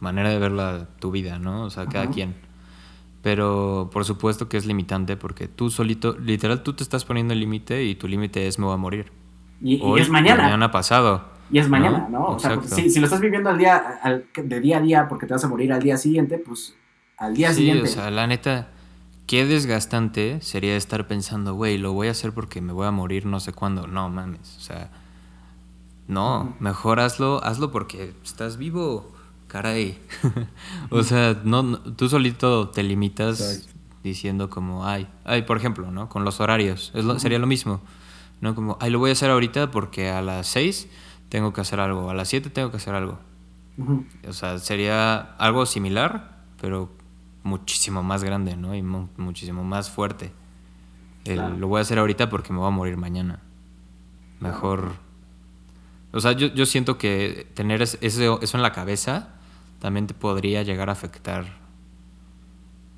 manera 0.00 0.30
de 0.30 0.38
ver 0.38 0.52
la, 0.52 0.86
tu 0.98 1.10
vida, 1.10 1.38
¿no? 1.38 1.64
O 1.64 1.70
sea, 1.70 1.86
cada 1.86 2.08
quien. 2.10 2.34
Pero 3.22 3.90
por 3.92 4.04
supuesto 4.04 4.48
que 4.48 4.56
es 4.56 4.66
limitante 4.66 5.16
porque 5.16 5.48
tú 5.48 5.70
solito, 5.70 6.16
literal, 6.18 6.62
tú 6.62 6.72
te 6.74 6.82
estás 6.82 7.04
poniendo 7.04 7.34
el 7.34 7.40
límite 7.40 7.84
y 7.84 7.94
tu 7.94 8.06
límite 8.08 8.46
es 8.46 8.58
me 8.58 8.64
voy 8.66 8.74
a 8.74 8.78
morir. 8.78 9.10
Y, 9.60 9.74
y 9.76 9.80
Hoy, 9.82 10.00
es 10.00 10.08
mañana. 10.08 10.44
Mañana 10.44 10.70
pasado. 10.70 11.24
Y 11.50 11.58
es 11.58 11.68
mañana, 11.68 12.06
¿no? 12.10 12.18
¿no? 12.20 12.26
O 12.36 12.38
sea, 12.38 12.60
si 12.62 12.98
lo 13.00 13.06
estás 13.06 13.20
viviendo 13.20 13.50
al 13.50 13.58
día, 13.58 13.76
al- 14.02 14.26
de 14.36 14.60
día 14.60 14.78
a 14.78 14.80
día 14.80 15.08
porque 15.08 15.26
te 15.26 15.34
vas 15.34 15.44
a 15.44 15.48
morir 15.48 15.72
al 15.72 15.82
día 15.82 15.96
siguiente, 15.96 16.38
pues 16.38 16.76
al 17.16 17.34
día 17.34 17.48
sí, 17.50 17.56
siguiente. 17.56 17.84
o 17.84 17.86
sea, 17.92 18.10
la 18.10 18.26
neta, 18.26 18.68
qué 19.26 19.44
desgastante 19.46 20.40
sería 20.42 20.76
estar 20.76 21.08
pensando, 21.08 21.54
güey, 21.54 21.78
lo 21.78 21.92
voy 21.92 22.08
a 22.08 22.12
hacer 22.12 22.32
porque 22.32 22.60
me 22.60 22.72
voy 22.72 22.86
a 22.86 22.90
morir 22.92 23.26
no 23.26 23.40
sé 23.40 23.52
cuándo. 23.52 23.86
No 23.88 24.08
mames, 24.10 24.56
o 24.58 24.60
sea, 24.60 24.90
no, 26.08 26.56
mejor 26.58 26.98
hazlo, 27.00 27.42
hazlo 27.44 27.70
porque 27.70 28.12
estás 28.24 28.56
vivo, 28.56 29.12
caray. 29.46 29.98
o 30.90 31.02
sea, 31.02 31.40
no, 31.44 31.62
no- 31.62 31.78
tú 31.78 32.08
solito 32.08 32.68
te 32.70 32.82
limitas 32.82 33.40
Exacto. 33.40 33.78
diciendo 34.02 34.50
como, 34.50 34.86
ay, 34.86 35.06
ay, 35.24 35.42
por 35.42 35.56
ejemplo, 35.58 35.90
¿no? 35.90 36.08
Con 36.08 36.24
los 36.24 36.40
horarios, 36.40 36.90
es 36.94 37.04
lo- 37.04 37.18
sería 37.18 37.38
lo 37.38 37.46
mismo, 37.46 37.80
¿no? 38.40 38.54
Como, 38.54 38.76
ay, 38.80 38.90
lo 38.90 38.98
voy 38.98 39.10
a 39.10 39.12
hacer 39.12 39.30
ahorita 39.30 39.70
porque 39.70 40.08
a 40.10 40.22
las 40.22 40.46
6 40.48 40.88
tengo 41.28 41.52
que 41.52 41.60
hacer 41.60 41.78
algo, 41.78 42.08
a 42.10 42.14
las 42.14 42.28
7 42.28 42.50
tengo 42.50 42.70
que 42.70 42.78
hacer 42.78 42.94
algo. 42.94 43.18
O 44.26 44.32
sea, 44.32 44.58
sería 44.58 45.18
algo 45.38 45.64
similar, 45.66 46.42
pero 46.60 46.90
muchísimo 47.44 48.02
más 48.02 48.24
grande, 48.24 48.56
¿no? 48.56 48.74
Y 48.74 48.82
mu- 48.82 49.08
muchísimo 49.16 49.62
más 49.62 49.88
fuerte. 49.90 50.32
El, 51.24 51.36
Claro. 51.36 51.56
Lo 51.58 51.68
voy 51.68 51.78
a 51.78 51.82
hacer 51.82 51.98
ahorita 51.98 52.28
porque 52.30 52.52
me 52.52 52.58
voy 52.58 52.66
a 52.68 52.70
morir 52.70 52.96
mañana. 52.96 53.40
Mejor. 54.40 54.92
O 56.12 56.20
sea, 56.20 56.32
yo, 56.32 56.48
yo 56.48 56.66
siento 56.66 56.98
que 56.98 57.46
tener 57.54 57.82
es- 57.82 57.98
eso, 58.00 58.40
eso 58.40 58.56
en 58.56 58.62
la 58.62 58.72
cabeza 58.72 59.34
también 59.80 60.06
te 60.06 60.14
podría 60.14 60.62
llegar 60.62 60.88
a 60.88 60.92
afectar. 60.92 61.46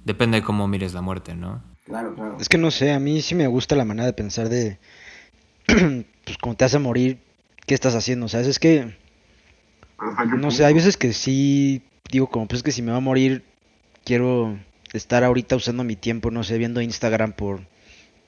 Depende 0.04 0.38
de 0.38 0.44
cómo 0.44 0.66
mires 0.66 0.94
la 0.94 1.02
muerte, 1.02 1.34
¿no? 1.34 1.62
Claro, 1.84 2.14
claro. 2.14 2.36
Es 2.40 2.48
que 2.48 2.58
no 2.58 2.70
sé, 2.70 2.92
a 2.92 3.00
mí 3.00 3.20
sí 3.20 3.34
me 3.34 3.46
gusta 3.46 3.76
la 3.76 3.84
manera 3.84 4.06
de 4.06 4.12
pensar 4.12 4.48
de, 4.48 4.78
pues 5.66 6.38
como 6.40 6.56
te 6.56 6.64
hace 6.64 6.78
morir, 6.78 7.18
¿qué 7.66 7.74
estás 7.74 7.94
haciendo? 7.94 8.28
¿Sabes? 8.28 8.46
Es 8.48 8.58
que, 8.58 8.96
no 10.38 10.50
sé, 10.50 10.64
hay 10.64 10.74
veces 10.74 10.96
que 10.96 11.12
sí 11.12 11.82
digo 12.10 12.28
como, 12.28 12.46
pues 12.48 12.58
es 12.58 12.62
que 12.62 12.72
si 12.72 12.82
me 12.82 12.90
va 12.92 12.98
a 12.98 13.00
morir, 13.00 13.44
quiero 14.04 14.58
estar 14.92 15.24
ahorita 15.24 15.56
usando 15.56 15.84
mi 15.84 15.96
tiempo, 15.96 16.30
no 16.30 16.42
sé, 16.42 16.58
viendo 16.58 16.80
Instagram 16.80 17.32
por 17.32 17.60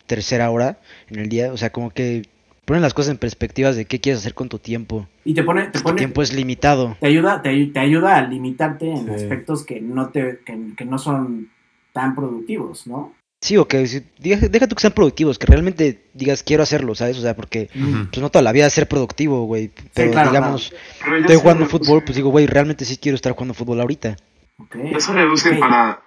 tercera 0.06 0.50
hora 0.50 0.80
en 1.08 1.20
el 1.20 1.28
día. 1.28 1.52
O 1.52 1.56
sea, 1.56 1.70
como 1.72 1.90
que 1.90 2.28
ponen 2.64 2.82
las 2.82 2.94
cosas 2.94 3.10
en 3.12 3.18
perspectivas 3.18 3.76
de 3.76 3.84
qué 3.86 4.00
quieres 4.00 4.20
hacer 4.20 4.34
con 4.34 4.48
tu 4.48 4.58
tiempo. 4.58 5.08
Y 5.24 5.34
te 5.34 5.42
pone, 5.42 5.64
te 5.66 5.78
Tu 5.78 5.82
pone, 5.82 5.96
tiempo 5.98 6.22
es 6.22 6.32
limitado. 6.32 6.96
te 7.00 7.06
ayuda, 7.08 7.42
te, 7.42 7.48
ay- 7.50 7.72
te 7.72 7.80
ayuda 7.80 8.16
a 8.16 8.22
limitarte 8.26 8.90
en 8.90 9.06
Sí. 9.06 9.10
aspectos 9.14 9.64
que 9.64 9.80
no 9.80 10.10
te, 10.10 10.40
que, 10.46 10.58
que 10.76 10.84
no 10.84 10.98
son 10.98 11.50
tan 11.92 12.14
productivos, 12.14 12.86
¿no? 12.86 13.12
Sí, 13.40 13.56
o 13.56 13.66
que 13.66 13.84
si- 13.88 14.04
deja, 14.20 14.46
deja 14.48 14.68
tú 14.68 14.76
que 14.76 14.80
sean 14.82 14.92
productivos, 14.92 15.36
que 15.38 15.46
realmente 15.46 16.04
digas 16.14 16.44
quiero 16.44 16.62
hacerlo, 16.62 16.94
¿sabes? 16.94 17.18
O 17.18 17.22
sea, 17.22 17.34
porque 17.34 17.68
pues 18.10 18.22
no 18.22 18.30
toda 18.30 18.42
la 18.44 18.52
vida 18.52 18.66
es 18.66 18.72
ser 18.72 18.86
productivo, 18.86 19.44
güey. 19.46 19.70
Pero 19.94 20.12
claro, 20.12 20.30
digamos, 20.30 20.72
Pero 21.02 21.16
estoy 21.16 21.36
jugando 21.36 21.64
reduce- 21.64 21.70
fútbol, 21.70 22.04
pues 22.04 22.14
digo, 22.14 22.30
güey, 22.30 22.46
realmente 22.46 22.84
sí 22.84 22.96
quiero 22.98 23.16
estar 23.16 23.32
jugando 23.32 23.54
fútbol 23.54 23.80
ahorita. 23.80 24.16
Ok. 24.58 24.76
Eso 24.96 25.12
reduce 25.12 25.56
para 25.56 26.00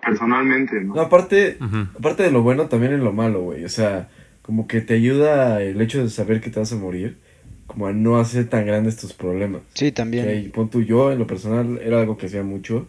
personalmente, 0.00 0.80
¿no? 0.80 0.94
No, 0.94 1.02
aparte, 1.02 1.58
aparte 1.98 2.22
de 2.22 2.30
lo 2.30 2.42
bueno, 2.42 2.66
también 2.66 2.92
en 2.94 3.04
lo 3.04 3.12
malo, 3.12 3.42
güey. 3.42 3.64
O 3.64 3.68
sea, 3.68 4.08
como 4.42 4.66
que 4.66 4.80
te 4.80 4.94
ayuda 4.94 5.62
el 5.62 5.80
hecho 5.80 6.02
de 6.02 6.10
saber 6.10 6.40
que 6.40 6.50
te 6.50 6.60
vas 6.60 6.72
a 6.72 6.76
morir, 6.76 7.18
como 7.66 7.86
a 7.86 7.92
no 7.92 8.18
hacer 8.18 8.48
tan 8.48 8.66
grandes 8.66 8.96
tus 8.96 9.12
problemas. 9.12 9.62
Sí, 9.74 9.92
también. 9.92 10.26
Que, 10.26 10.36
y 10.36 10.48
pon 10.48 10.68
tú, 10.68 10.82
yo 10.82 11.12
en 11.12 11.18
lo 11.18 11.26
personal 11.26 11.80
era 11.82 12.00
algo 12.00 12.18
que 12.18 12.26
hacía 12.26 12.42
mucho 12.42 12.88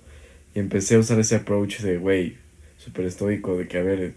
y 0.54 0.60
empecé 0.60 0.96
a 0.96 1.00
usar 1.00 1.20
ese 1.20 1.36
approach 1.36 1.80
de, 1.80 1.98
güey, 1.98 2.38
súper 2.78 3.06
estoico, 3.06 3.58
de 3.58 3.68
que, 3.68 3.78
a 3.78 3.84
ver, 3.84 4.14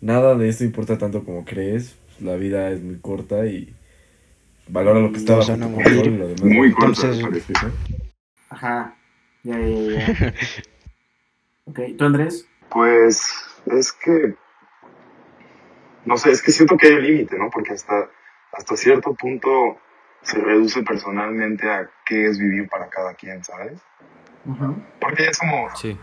nada 0.00 0.36
de 0.36 0.48
esto 0.48 0.64
importa 0.64 0.98
tanto 0.98 1.24
como 1.24 1.44
crees, 1.44 1.96
la 2.20 2.36
vida 2.36 2.70
es 2.70 2.82
muy 2.82 2.96
corta 2.96 3.46
y 3.46 3.74
valora 4.68 5.00
lo 5.00 5.12
que 5.12 5.18
está 5.18 5.36
bajo 5.36 5.52
tu 5.52 5.68
morir. 5.68 6.06
y 6.06 6.16
lo 6.16 6.28
demás. 6.28 6.44
Muy 6.44 6.70
no. 6.70 6.76
corta, 6.76 7.06
Entonces-. 7.10 7.44
Ajá. 8.50 8.96
Ya, 9.44 9.58
ya, 9.58 10.06
ya. 10.16 10.34
ok, 11.66 11.80
¿tú 11.96 12.04
Andrés? 12.04 12.46
Pues 12.70 13.22
es 13.66 13.92
que, 13.92 14.34
no 16.08 16.16
sé, 16.16 16.30
es 16.30 16.42
que 16.42 16.50
siento 16.52 16.76
que 16.76 16.86
hay 16.88 16.94
un 16.94 17.02
límite, 17.02 17.38
¿no? 17.38 17.50
Porque 17.50 17.74
hasta, 17.74 18.08
hasta 18.52 18.76
cierto 18.76 19.14
punto 19.14 19.78
se 20.22 20.38
reduce 20.40 20.82
personalmente 20.82 21.70
a 21.70 21.88
qué 22.04 22.26
es 22.26 22.38
vivir 22.38 22.68
para 22.68 22.88
cada 22.88 23.14
quien, 23.14 23.44
¿sabes? 23.44 23.78
Ujú. 24.46 24.82
Porque 25.00 25.28
es 25.28 25.38
como, 25.38 25.68
Sí. 25.76 25.98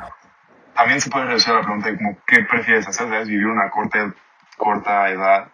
también 0.75 1.01
se 1.01 1.09
puede 1.09 1.25
reducir 1.25 1.53
a 1.53 1.57
la 1.57 1.61
pregunta 1.63 1.89
de 1.89 1.97
como, 1.97 2.17
¿qué 2.27 2.43
prefieres 2.43 2.87
hacer? 2.87 3.07
¿Sabes? 3.09 3.27
Vivir 3.27 3.47
una 3.47 3.69
corta, 3.71 4.13
corta 4.57 5.09
edad, 5.09 5.49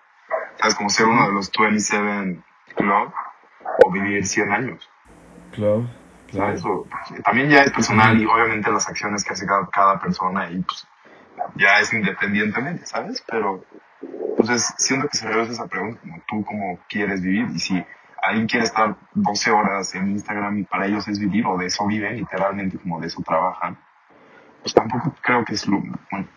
¿sabes? 0.58 0.76
Como 0.76 0.90
ser 0.90 1.08
uno 1.08 1.28
de 1.28 1.34
los 1.34 1.50
27 1.58 2.40
Club 2.76 3.14
o 3.86 3.92
vivir 3.92 4.26
100 4.26 4.52
años, 4.52 4.90
Claro, 5.54 5.90
claro. 6.30 6.58
¿sabes? 6.58 6.66
O, 6.66 6.86
pues, 6.90 7.24
también 7.24 7.50
ya 7.50 7.62
es 7.64 7.72
personal 7.72 8.18
y 8.22 8.26
obviamente 8.26 8.70
las 8.72 8.88
acciones 8.90 9.24
que 9.24 9.34
hace 9.34 9.46
cada, 9.46 9.68
cada 9.70 10.00
persona 10.00 10.50
y 10.50 10.60
pues 10.62 10.88
ya 11.56 11.80
es 11.80 11.92
independientemente, 11.94 12.86
¿sabes? 12.86 13.24
Pero, 13.28 13.64
entonces, 14.02 14.74
siento 14.78 15.08
que 15.08 15.18
se 15.18 15.28
reduce 15.28 15.52
esa 15.54 15.68
pregunta, 15.68 16.00
como 16.02 16.22
tú 16.28 16.46
cómo 16.46 16.80
quieres 16.90 17.22
vivir 17.22 17.48
y 17.54 17.60
si 17.60 17.84
alguien 18.24 18.48
quiere 18.48 18.66
estar 18.66 18.96
12 19.14 19.52
horas 19.52 19.94
en 19.96 20.10
Instagram 20.12 20.60
y 20.60 20.64
para 20.64 20.88
ellos 20.88 21.08
es 21.08 21.20
vivir 21.20 21.46
o 21.46 21.58
de 21.58 21.68
eso 21.68 21.86
viven, 21.88 22.18
literalmente 22.18 22.78
como 22.80 23.00
de 23.00 23.08
eso 23.08 23.22
trabajan, 23.26 23.78
pues 24.62 24.74
tampoco 24.74 25.14
creo 25.22 25.44
que 25.46 25.54
es 25.54 25.68
lo, 25.68 25.80
bueno, 26.12 26.28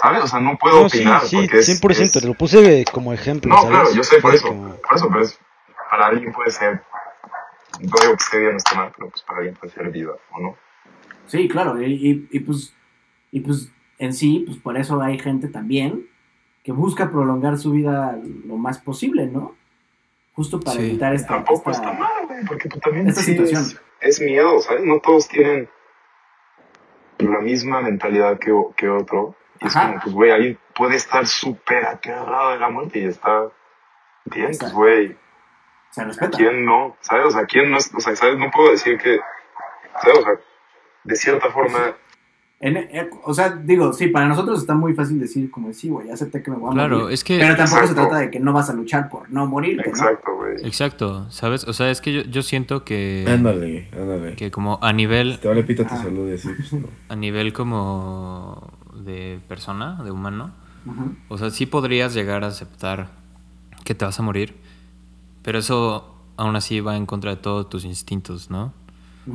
¿sabes? 0.00 0.22
O 0.24 0.26
sea, 0.28 0.40
no 0.40 0.56
puedo 0.56 0.82
No, 0.82 0.88
sí, 0.88 0.98
opinar 0.98 1.20
sí, 1.22 1.36
porque 1.36 1.58
es, 1.58 1.66
100%, 1.80 2.02
es- 2.02 2.12
te 2.12 2.26
lo 2.26 2.34
puse 2.34 2.84
como 2.92 3.12
ejemplo, 3.12 3.50
no, 3.50 3.56
¿sabes? 3.62 3.70
claro, 3.70 3.94
yo 3.94 4.02
sé 4.02 4.20
por 4.20 4.34
eso, 4.34 4.48
como- 4.48 4.76
por 4.76 4.96
eso, 4.96 5.08
pero 5.08 5.20
es, 5.22 5.38
para 5.90 6.06
alguien 6.06 6.32
puede 6.32 6.50
ser, 6.50 6.82
no 7.80 7.94
digo 8.00 8.16
que 8.16 8.22
esté 8.24 8.38
bien 8.40 8.54
o 8.54 8.56
esté 8.56 8.76
mal, 8.76 8.92
pero 8.96 9.10
pues 9.10 9.22
para 9.22 9.38
alguien 9.38 9.54
puede 9.56 9.72
ser 9.72 9.90
vida, 9.90 10.10
¿o 10.32 10.40
no? 10.40 10.56
Sí, 11.26 11.48
claro, 11.48 11.80
y, 11.80 11.86
y- 11.92 12.28
y 12.30 12.40
pues, 12.40 12.74
y 13.32 13.40
pues 13.40 13.70
en 13.98 14.12
sí, 14.12 14.44
pues 14.46 14.58
por 14.58 14.76
eso 14.76 15.00
hay 15.02 15.18
gente 15.18 15.48
también 15.48 16.06
que 16.66 16.72
busca 16.72 17.08
prolongar 17.08 17.58
su 17.58 17.70
vida 17.70 18.18
lo 18.44 18.56
más 18.56 18.78
posible, 18.80 19.26
¿no? 19.28 19.54
Justo 20.34 20.58
para 20.58 20.78
Sí. 20.80 20.86
evitar 20.90 21.14
esta, 21.14 21.28
Tampoco 21.34 21.70
esta- 21.70 21.90
está 21.90 21.92
mal, 21.96 22.26
güey, 22.26 22.44
porque 22.44 22.68
tú 22.68 22.80
también 22.80 23.06
esta 23.06 23.20
sí 23.22 23.30
situación. 23.34 23.62
Es, 24.00 24.18
es 24.18 24.20
miedo, 24.20 24.58
¿sabes? 24.58 24.82
No 24.84 24.98
todos 24.98 25.28
tienen 25.28 25.68
la 27.18 27.38
misma 27.40 27.82
mentalidad 27.82 28.40
que, 28.40 28.52
que 28.76 28.88
otro. 28.88 29.36
Y 29.60 29.66
es 29.68 29.76
Ajá. 29.76 29.90
como, 29.90 30.00
pues, 30.02 30.14
güey, 30.16 30.30
alguien 30.32 30.58
puede 30.74 30.96
estar 30.96 31.24
súper 31.28 31.86
aterrado 31.86 32.50
de 32.50 32.58
la 32.58 32.68
muerte 32.68 32.98
y 32.98 33.04
está 33.04 33.46
bien, 34.24 34.50
pues, 34.58 34.72
güey, 34.72 35.16
se 35.90 36.02
respeta. 36.04 36.36
¿quién 36.36 36.64
no? 36.64 36.96
¿Sabes? 37.00 37.26
O 37.26 37.30
sea, 37.30 37.46
¿quién 37.46 37.70
no? 37.70 37.76
es- 37.78 37.94
O 37.94 38.00
sea, 38.00 38.16
¿sabes? 38.16 38.36
No 38.38 38.50
puedo 38.50 38.72
decir 38.72 38.98
que, 38.98 39.20
¿sabes? 40.02 40.18
O 40.18 40.22
sea, 40.22 40.32
de 41.04 41.14
cierta 41.14 41.48
forma, 41.50 41.94
En- 42.58 42.76
eh, 42.78 43.10
o 43.24 43.34
sea, 43.34 43.50
digo, 43.50 43.92
sí, 43.92 44.06
para 44.08 44.26
nosotros 44.26 44.60
está 44.60 44.74
muy 44.74 44.94
fácil 44.94 45.20
decir 45.20 45.50
como 45.50 45.72
sí, 45.74 45.90
güey, 45.90 46.10
acepté 46.10 46.42
que 46.42 46.50
me 46.50 46.56
voy 46.56 46.70
a 46.70 46.72
Claro, 46.72 46.98
morir. 47.00 47.12
es 47.14 47.22
que... 47.22 47.38
Pero 47.38 47.54
tampoco 47.54 47.86
se 47.86 47.94
trata 47.94 48.16
de 48.18 48.30
que 48.30 48.40
no 48.40 48.52
vas 48.54 48.70
a 48.70 48.72
luchar 48.72 49.10
por 49.10 49.30
no 49.30 49.46
morirte, 49.46 49.82
¿no? 49.84 49.90
exacto, 49.90 50.34
güey. 50.36 50.56
Exacto, 50.66 51.30
¿sabes? 51.30 51.64
O 51.68 51.74
sea, 51.74 51.90
es 51.90 52.00
que 52.00 52.14
yo, 52.14 52.22
yo 52.22 52.42
siento 52.42 52.82
que... 52.82 53.26
Ándale, 53.28 53.88
ándale. 53.92 54.36
Que 54.36 54.50
como 54.50 54.78
a 54.82 54.92
nivel... 54.94 55.38
Te 55.38 55.48
vale 55.48 55.64
pita 55.64 55.86
tu 55.86 55.94
Ah. 55.94 56.02
salud 56.02 56.30
y 56.30 56.34
así, 56.34 56.48
pues 56.56 56.72
no. 56.72 56.88
A 57.10 57.16
nivel 57.16 57.52
como 57.52 58.72
de 59.04 59.38
persona, 59.48 60.02
de 60.02 60.10
humano, 60.10 60.52
o 61.28 61.36
sea, 61.36 61.50
sí 61.50 61.66
podrías 61.66 62.14
llegar 62.14 62.42
a 62.44 62.46
aceptar 62.46 63.08
que 63.84 63.94
te 63.94 64.04
vas 64.04 64.18
a 64.18 64.22
morir, 64.22 64.56
pero 65.42 65.58
eso 65.58 66.14
aún 66.36 66.56
así 66.56 66.80
va 66.80 66.96
en 66.96 67.06
contra 67.06 67.32
de 67.32 67.36
todos 67.36 67.68
tus 67.68 67.84
instintos, 67.84 68.50
¿no? 68.50 68.72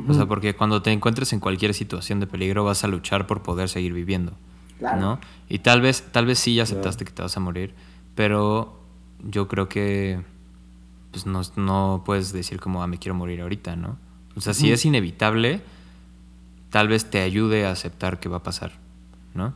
O 0.08 0.14
sea, 0.14 0.26
porque 0.26 0.54
cuando 0.54 0.80
te 0.80 0.90
encuentres 0.90 1.32
en 1.32 1.40
cualquier 1.40 1.74
situación 1.74 2.18
de 2.18 2.26
peligro 2.26 2.64
vas 2.64 2.82
a 2.82 2.88
luchar 2.88 3.26
por 3.26 3.42
poder 3.42 3.68
seguir 3.68 3.92
viviendo, 3.92 4.32
Claro. 4.78 5.00
¿no? 5.00 5.20
Y 5.48 5.58
tal 5.58 5.82
vez, 5.82 6.02
tal 6.12 6.24
vez 6.26 6.38
sí 6.38 6.54
ya 6.54 6.62
aceptaste 6.62 7.04
que 7.04 7.12
te 7.12 7.20
vas 7.22 7.36
a 7.36 7.40
morir, 7.40 7.74
pero 8.14 8.80
yo 9.22 9.48
creo 9.48 9.68
que 9.68 10.20
pues 11.10 11.26
no, 11.26 11.42
no 11.56 12.02
puedes 12.06 12.32
decir 12.32 12.58
como, 12.58 12.82
ah, 12.82 12.86
me 12.86 12.98
quiero 12.98 13.14
morir 13.14 13.42
ahorita, 13.42 13.76
¿no? 13.76 13.98
O 14.34 14.40
sea, 14.40 14.54
si 14.54 14.72
es 14.72 14.84
inevitable, 14.86 15.60
tal 16.70 16.88
vez 16.88 17.10
te 17.10 17.20
ayude 17.20 17.66
a 17.66 17.70
aceptar 17.70 18.18
que 18.18 18.30
va 18.30 18.38
a 18.38 18.42
pasar, 18.42 18.72
¿no? 19.34 19.52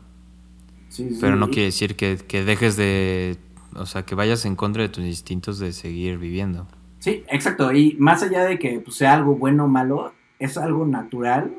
Sí, 0.91 1.09
sí, 1.11 1.19
Pero 1.19 1.37
no 1.37 1.49
quiere 1.49 1.65
decir 1.65 1.97
que, 1.97 2.19
que 2.19 2.45
dejes 2.45 2.77
de, 2.77 3.39
o 3.75 3.87
sea, 3.87 4.05
que 4.05 4.15
vayas 4.15 4.45
en 4.45 4.55
contra 4.55 4.83
de 4.83 4.91
tus 4.91 5.05
instintos 5.05 5.59
de 5.59 5.73
seguir 5.73 6.19
viviendo. 6.19 6.69
Sí, 6.99 7.25
exacto. 7.29 7.73
Y 7.73 7.97
más 7.99 8.23
allá 8.23 8.45
de 8.45 8.59
que 8.59 8.81
pues, 8.81 8.99
sea 8.99 9.15
algo 9.15 9.35
bueno 9.37 9.65
o 9.65 9.69
malo, 9.69 10.13
es 10.39 10.57
algo 10.59 10.87
natural 10.87 11.57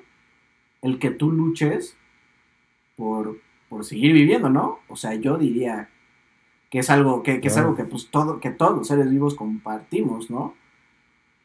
el 0.81 0.99
que 0.99 1.11
tú 1.11 1.31
luches 1.31 1.97
por, 2.95 3.39
por 3.69 3.85
seguir 3.85 4.13
viviendo, 4.13 4.49
¿no? 4.49 4.79
O 4.87 4.95
sea, 4.95 5.15
yo 5.15 5.37
diría 5.37 5.89
que 6.69 6.79
es 6.79 6.89
algo 6.89 7.23
que, 7.23 7.39
que 7.41 7.47
es 7.47 7.57
algo 7.57 7.75
que 7.75 7.85
pues 7.85 8.09
todo 8.09 8.39
que 8.39 8.49
todos 8.51 8.75
los 8.77 8.87
seres 8.87 9.09
vivos 9.09 9.35
compartimos, 9.35 10.29
¿no? 10.29 10.53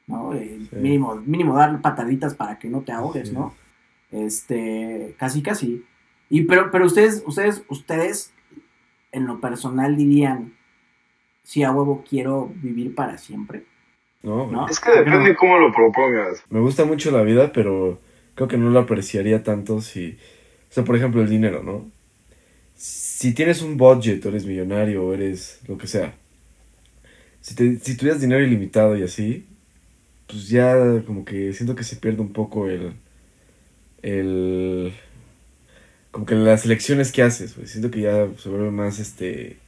¿No? 0.06 0.34
Eh, 0.34 0.58
Sí. 0.70 0.76
Mínimo 0.76 1.14
mínimo 1.16 1.54
dar 1.54 1.80
pataditas 1.80 2.34
para 2.34 2.58
que 2.58 2.68
no 2.68 2.80
te 2.82 2.92
ahogues, 2.92 3.28
Sí. 3.28 3.34
¿no? 3.34 3.54
Este, 4.10 5.14
casi 5.18 5.42
casi. 5.42 5.84
Y 6.28 6.42
pero 6.42 6.70
pero 6.70 6.86
ustedes 6.86 7.22
ustedes 7.26 7.64
ustedes 7.68 8.32
en 9.12 9.26
lo 9.26 9.40
personal 9.40 9.96
dirían 9.96 10.54
si 11.42 11.62
a 11.62 11.70
huevo 11.72 12.04
quiero 12.08 12.50
vivir 12.62 12.94
para 12.94 13.18
siempre. 13.18 13.64
No. 14.22 14.66
Es 14.68 14.78
que 14.78 14.90
depende 14.90 15.34
cómo 15.34 15.58
lo 15.58 15.72
propongas. 15.72 16.44
Me 16.50 16.60
gusta 16.60 16.84
mucho 16.84 17.10
la 17.10 17.22
vida, 17.22 17.52
pero 17.52 17.98
creo 18.34 18.48
que 18.48 18.56
no 18.56 18.70
lo 18.70 18.80
apreciaría 18.80 19.42
tanto 19.42 19.80
si... 19.80 20.18
O 20.70 20.74
sea, 20.74 20.84
por 20.84 20.96
ejemplo, 20.96 21.20
el 21.20 21.28
dinero, 21.28 21.62
¿no? 21.62 21.90
si 23.22 23.34
tienes 23.34 23.62
un 23.62 23.76
budget, 23.76 24.26
o 24.26 24.30
eres 24.30 24.44
millonario, 24.44 25.06
o 25.06 25.14
eres 25.14 25.60
lo 25.68 25.78
que 25.78 25.86
sea, 25.86 26.16
si, 27.40 27.54
te, 27.54 27.78
si 27.78 27.96
tuvieras 27.96 28.20
dinero 28.20 28.42
ilimitado 28.42 28.96
y 28.96 29.04
así, 29.04 29.46
pues 30.26 30.48
ya 30.48 30.74
como 31.06 31.24
que 31.24 31.52
siento 31.52 31.76
que 31.76 31.84
se 31.84 31.96
pierde 31.96 32.20
un 32.20 32.32
poco 32.32 32.68
el... 32.68 32.94
el 34.02 34.92
como 36.10 36.26
que 36.26 36.34
las 36.34 36.64
elecciones 36.64 37.12
que 37.12 37.22
haces, 37.22 37.54
güey. 37.56 37.68
Siento 37.68 37.90
que 37.90 38.00
ya 38.00 38.28
se 38.36 38.48
vuelve 38.48 38.70
más, 38.72 38.98
este... 38.98 39.58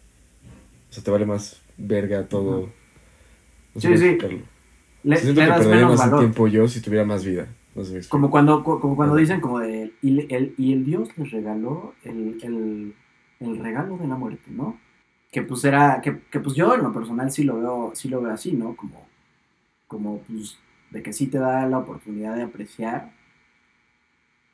O 0.91 0.93
sea, 0.93 1.05
te 1.05 1.11
vale 1.13 1.25
más 1.25 1.61
verga 1.77 2.29
todo. 2.29 2.71
Sí, 3.77 3.97
sí. 3.97 4.19
Le, 5.03 5.17
siento 5.17 5.41
le 5.41 5.47
que 5.47 5.53
perdería 5.53 5.81
el 5.81 5.87
valor. 5.97 6.19
tiempo 6.21 6.47
yo 6.49 6.69
si 6.69 6.81
tuviera 6.81 7.05
más 7.05 7.25
vida. 7.25 7.49
No 7.75 7.85
sé. 7.85 8.01
Como 8.09 8.31
cuando, 8.31 8.63
co- 8.65 8.81
como 8.81 8.97
cuando 8.97 9.17
dicen 9.17 9.41
como 9.41 9.59
de, 9.59 9.93
y, 10.01 10.33
el, 10.35 10.55
y 10.57 10.73
el 10.73 10.85
Dios 10.85 11.17
les 11.19 11.31
regaló 11.31 11.95
el, 12.05 12.39
el, 12.43 12.95
el 13.41 13.59
regalo 13.59 13.97
de 13.99 14.07
la 14.07 14.15
muerte, 14.17 14.51
¿no? 14.51 14.79
Que 15.33 15.43
pues 15.43 15.65
era, 15.65 16.01
que, 16.01 16.21
que 16.31 16.41
pues 16.41 16.55
yo 16.57 16.75
en 16.75 16.83
lo 16.83 16.93
personal 16.93 17.31
sí 17.31 17.43
lo 17.45 17.59
veo, 17.59 17.93
sí 17.95 18.09
lo 18.09 18.21
veo 18.23 18.33
así, 18.33 18.53
¿no? 18.53 18.77
Como, 18.77 19.07
como 19.89 20.19
pues 20.21 20.59
de 20.91 21.03
que 21.03 21.13
sí 21.13 21.27
te 21.27 21.39
da 21.39 21.67
la 21.67 21.79
oportunidad 21.79 22.37
de 22.37 22.43
apreciar 22.45 23.13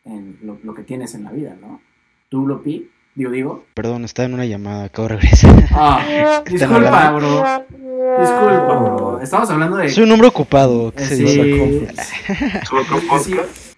en 0.05 0.39
lo, 0.43 0.59
lo 0.62 0.75
que 0.75 0.83
tienes 0.83 1.14
en 1.14 1.25
la 1.25 1.33
vida, 1.33 1.57
¿no? 1.61 1.81
Tú 2.29 2.47
lo 2.47 2.62
pi, 2.62 2.91
digo, 3.21 3.31
digo. 3.33 3.64
Perdón, 3.75 4.05
estaba 4.05 4.27
en 4.27 4.35
una 4.35 4.47
llamada, 4.47 4.85
acabo 4.85 5.09
de 5.09 5.14
regresar. 5.16 5.68
Ah, 5.73 6.43
disculpa, 6.51 7.11
bro. 7.12 7.45
Disculpa, 8.21 8.79
bro. 8.79 9.21
Estamos 9.23 9.51
hablando 9.51 9.77
de... 9.77 9.89
Soy 9.91 10.05
un 10.05 10.12
hombre 10.12 10.29
ocupado. 10.29 10.93
¿qué 10.93 11.05
Eh, 11.05 11.07
se 11.07 11.16
sí. 11.16 11.41
otro 11.41 12.95
de 12.97 13.01
si- 13.01 13.07
podcast? 13.09 13.75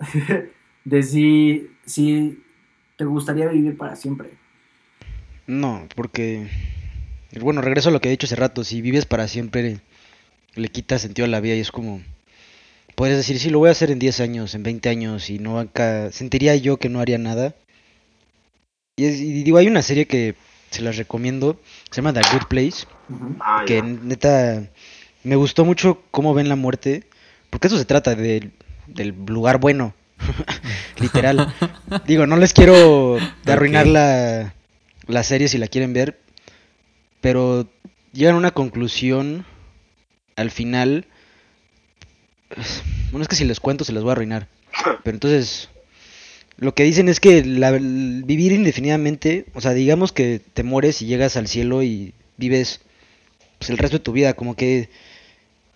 de 0.84 1.02
si, 1.02 1.70
si 1.84 2.42
te 2.96 3.04
gustaría 3.04 3.46
vivir 3.48 3.76
para 3.76 3.94
siempre. 3.96 4.30
No, 5.46 5.86
porque... 5.94 6.48
Bueno, 7.40 7.60
regreso 7.60 7.90
a 7.90 7.92
lo 7.92 8.00
que 8.00 8.08
he 8.08 8.10
dicho 8.10 8.26
hace 8.26 8.36
rato. 8.36 8.64
Si 8.64 8.80
vives 8.80 9.04
para 9.04 9.28
siempre, 9.28 9.80
le 10.54 10.68
quitas 10.68 11.02
sentido 11.02 11.26
a 11.26 11.28
la 11.28 11.40
vida 11.40 11.54
y 11.54 11.60
es 11.60 11.70
como... 11.70 12.00
Puedes 12.94 13.16
decir, 13.16 13.38
sí, 13.38 13.50
lo 13.50 13.60
voy 13.60 13.68
a 13.68 13.72
hacer 13.72 13.90
en 13.92 13.98
10 14.00 14.20
años, 14.20 14.54
en 14.54 14.62
20 14.64 14.88
años 14.88 15.30
y 15.30 15.38
no 15.38 15.58
acá... 15.60 16.10
Sentiría 16.10 16.56
yo 16.56 16.78
que 16.78 16.88
no 16.88 17.00
haría 17.00 17.18
nada. 17.18 17.54
Y, 18.98 19.06
es- 19.06 19.20
y 19.20 19.42
digo, 19.44 19.56
hay 19.58 19.68
una 19.68 19.80
serie 19.82 20.06
que 20.06 20.34
se 20.70 20.82
las 20.82 20.96
recomiendo. 20.96 21.58
Se 21.90 21.96
llama 22.02 22.12
The 22.12 22.20
Good 22.32 22.46
Place. 22.48 22.86
Ah, 23.40 23.62
que 23.66 23.80
neta 23.80 24.68
me 25.24 25.36
gustó 25.36 25.64
mucho 25.64 26.02
cómo 26.10 26.34
ven 26.34 26.48
la 26.48 26.56
muerte, 26.56 27.04
porque 27.50 27.68
eso 27.68 27.78
se 27.78 27.84
trata 27.86 28.14
de- 28.14 28.50
del 28.86 29.14
lugar 29.26 29.58
bueno, 29.58 29.94
literal. 31.00 31.52
Digo, 32.06 32.26
no 32.26 32.36
les 32.36 32.52
quiero 32.52 33.18
arruinar 33.46 33.86
la, 33.86 34.54
la 35.06 35.22
serie 35.22 35.48
si 35.48 35.58
la 35.58 35.68
quieren 35.68 35.92
ver, 35.92 36.18
pero 37.20 37.68
llegan 38.12 38.34
a 38.34 38.38
una 38.38 38.50
conclusión 38.50 39.44
al 40.36 40.50
final. 40.50 41.06
Bueno, 43.10 43.22
es 43.22 43.28
que 43.28 43.36
si 43.36 43.44
les 43.44 43.60
cuento 43.60 43.84
se 43.84 43.92
las 43.92 44.02
voy 44.02 44.10
a 44.10 44.12
arruinar. 44.12 44.48
Pero 45.04 45.14
entonces, 45.16 45.68
lo 46.58 46.74
que 46.74 46.82
dicen 46.84 47.08
es 47.08 47.20
que 47.20 47.44
la- 47.44 47.72
vivir 47.72 48.52
indefinidamente, 48.52 49.46
o 49.54 49.60
sea, 49.60 49.74
digamos 49.74 50.12
que 50.12 50.40
te 50.54 50.62
mueres 50.62 51.00
y 51.02 51.06
llegas 51.06 51.36
al 51.36 51.48
cielo 51.48 51.82
y 51.82 52.12
vives 52.36 52.80
pues, 53.58 53.70
el 53.70 53.78
resto 53.78 53.98
de 53.98 54.04
tu 54.04 54.12
vida, 54.12 54.34
como 54.34 54.54
que, 54.54 54.88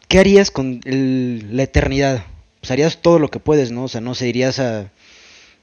¿qué 0.08 0.18
harías 0.20 0.50
con 0.50 0.80
el- 0.84 1.56
la 1.56 1.64
eternidad? 1.64 2.24
Pues 2.60 2.70
harías 2.70 3.02
todo 3.02 3.18
lo 3.18 3.28
que 3.28 3.40
puedes, 3.40 3.72
¿no? 3.72 3.84
O 3.84 3.88
sea, 3.88 4.00
no 4.00 4.14
sé, 4.14 4.28
irías 4.28 4.58
a, 4.60 4.90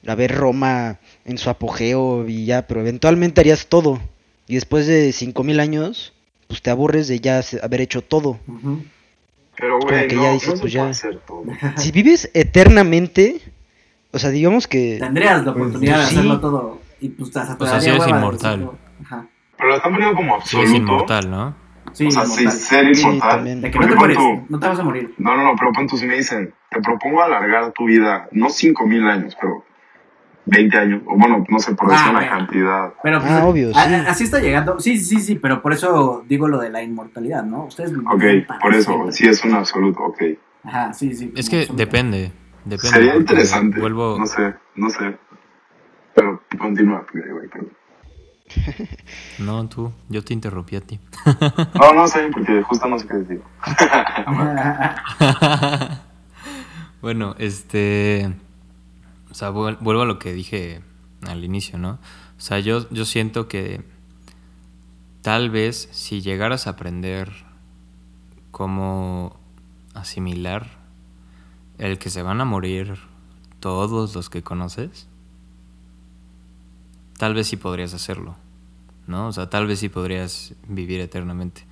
a 0.06 0.16
ver 0.16 0.36
Roma 0.36 1.00
en 1.26 1.38
su 1.38 1.50
apogeo 1.50 2.28
y 2.28 2.46
ya, 2.46 2.68
pero 2.68 2.82
eventualmente 2.82 3.40
harías 3.42 3.68
todo. 3.68 4.02
Y 4.48 4.56
después 4.56 4.88
de 4.88 5.12
5000 5.14 5.60
años, 5.62 6.12
pues 6.48 6.62
te 6.62 6.70
aburres 6.72 7.08
de 7.08 7.20
ya 7.22 7.42
se- 7.42 7.60
haber 7.64 7.80
hecho 7.82 8.02
todo. 8.02 8.40
Pero, 9.58 9.80
güey, 9.80 10.08
que 10.08 10.16
no, 10.16 10.24
ya 10.24 10.28
no 10.30 10.34
dices, 10.34 10.54
se 10.56 10.60
pues, 10.60 10.74
puede 10.74 10.74
ya. 10.74 10.90
hacer 10.90 11.20
todo. 11.26 11.44
Si 11.78 11.92
vives 11.92 12.30
eternamente, 12.34 13.40
o 14.12 14.20
sea, 14.20 14.30
digamos 14.30 14.68
que... 14.68 14.98
Tendrías 15.00 15.46
la 15.46 15.52
oportunidad 15.52 15.96
Pues, 15.96 16.06
de 16.06 16.12
sí. 16.12 16.18
hacerlo 16.18 16.40
todo. 16.40 16.80
Y 17.02 17.10
pues 17.10 17.36
hasta 17.38 17.58
te 17.58 17.64
O 17.64 17.68
sea, 17.68 17.80
sí 17.80 17.90
eres 17.90 18.08
inmortal. 18.08 18.72
Ajá. 19.04 19.28
Pero 19.58 19.70
lo 19.70 19.76
están 19.76 19.92
poniendo 19.94 20.16
como 20.16 20.34
Sí, 20.36 20.58
absoluto. 20.58 20.68
es 20.70 20.74
inmortal, 20.76 21.30
¿no? 21.32 21.56
Sí, 21.94 22.08
o 22.08 22.12
sea, 22.12 22.26
sí, 22.26 22.48
ser 22.52 22.96
Sí, 22.96 23.02
inmortal. 23.02 23.30
también. 23.30 23.62
De 23.62 23.72
que 23.72 23.80
no 23.80 23.88
te 23.88 23.96
mueres, 23.96 24.18
tú- 24.18 24.46
no 24.50 24.60
te 24.60 24.68
vas 24.68 24.80
a 24.80 24.84
morir. 24.84 25.14
No, 25.18 25.36
no, 25.36 25.44
no, 25.44 25.56
pero 25.58 25.72
tú, 25.88 25.98
si 25.98 26.06
me 26.06 26.16
dicen, 26.16 26.54
te 26.70 26.82
propongo 26.82 27.22
alargar 27.24 27.72
tu 27.72 27.86
vida, 27.86 28.28
no 28.32 28.50
5000 28.50 29.08
años, 29.08 29.36
pero 29.40 29.64
20 30.46 30.78
años, 30.78 31.02
o 31.06 31.16
bueno, 31.18 31.46
no 31.48 31.60
sé, 31.60 31.76
por 31.76 31.90
Ah, 31.90 31.94
decir 31.98 32.10
una 32.12 32.30
cantidad. 32.30 32.94
Pero 33.04 33.20
pues, 33.20 33.32
Ah, 33.32 33.46
obvio, 33.46 33.74
sí. 33.74 33.80
a- 33.80 34.10
así 34.10 34.24
está 34.24 34.40
llegando. 34.40 34.80
Sí, 34.80 34.98
sí, 35.00 35.20
sí, 35.20 35.36
pero 35.36 35.62
por 35.62 35.74
eso 35.74 36.24
digo 36.28 36.48
lo 36.48 36.60
de 36.60 36.70
la 36.70 36.82
inmortalidad, 36.84 37.44
¿no? 37.44 37.66
Ustedes 37.66 37.92
Ok, 37.92 38.24
por 38.62 38.74
eso, 38.76 38.92
siempre. 38.92 39.12
sí 39.14 39.28
es 39.28 39.44
un 39.44 39.54
absoluto, 39.56 40.04
ok. 40.04 40.22
Ajá, 40.64 40.94
sí, 40.94 41.14
sí. 41.14 41.32
Es 41.36 41.50
que 41.50 41.62
absoluto. 41.62 41.78
depende. 41.84 42.32
Depende. 42.70 42.90
Sería 42.90 43.16
interesante. 43.16 43.80
Vuelvo. 43.80 44.18
No 44.20 44.26
sé, 44.26 44.56
no 44.76 44.90
sé. 44.90 45.18
Pero 46.16 46.42
continúa, 46.58 47.06
güey. 47.12 47.70
No, 49.40 49.68
tú. 49.70 49.94
Yo 50.10 50.24
te 50.24 50.34
interrumpí 50.34 50.76
a 50.76 50.82
ti. 50.82 51.00
No, 51.80 51.94
no 51.94 52.08
sé, 52.08 52.30
porque 52.34 52.64
justo 52.64 52.88
no 52.88 52.98
sé 52.98 53.08
qué 53.08 53.14
decir. 53.18 53.42
bueno, 57.02 57.36
este. 57.38 58.34
O 59.32 59.36
sea, 59.36 59.52
vuel- 59.52 59.78
vuelvo 59.80 60.02
a 60.02 60.06
lo 60.06 60.18
que 60.20 60.34
dije 60.34 60.82
al 61.28 61.44
inicio, 61.44 61.78
¿no? 61.78 62.00
O 62.38 62.42
sea, 62.42 62.60
yo, 62.60 62.90
yo 62.90 63.06
siento 63.06 63.48
que 63.48 63.84
tal 65.22 65.50
vez 65.52 65.88
si 65.92 66.22
llegaras 66.22 66.66
a 66.68 66.72
aprender 66.72 67.32
cómo 68.52 69.38
asimilar 69.94 70.79
el 71.80 71.98
que 71.98 72.10
se 72.10 72.22
van 72.22 72.40
a 72.42 72.46
morir 72.46 72.96
todos 73.60 74.14
los 74.16 74.30
que 74.30 74.44
conoces, 74.44 75.08
tal 77.18 77.34
vez 77.34 77.48
sí 77.48 77.58
podrías 77.58 77.94
hacerlo, 77.94 78.36
¿no? 79.08 79.28
O 79.28 79.32
sea, 79.34 79.50
tal 79.50 79.68
vez 79.68 79.80
sí 79.80 79.90
podrías 79.90 80.54
vivir 80.68 81.02
eternamente. 81.02 81.66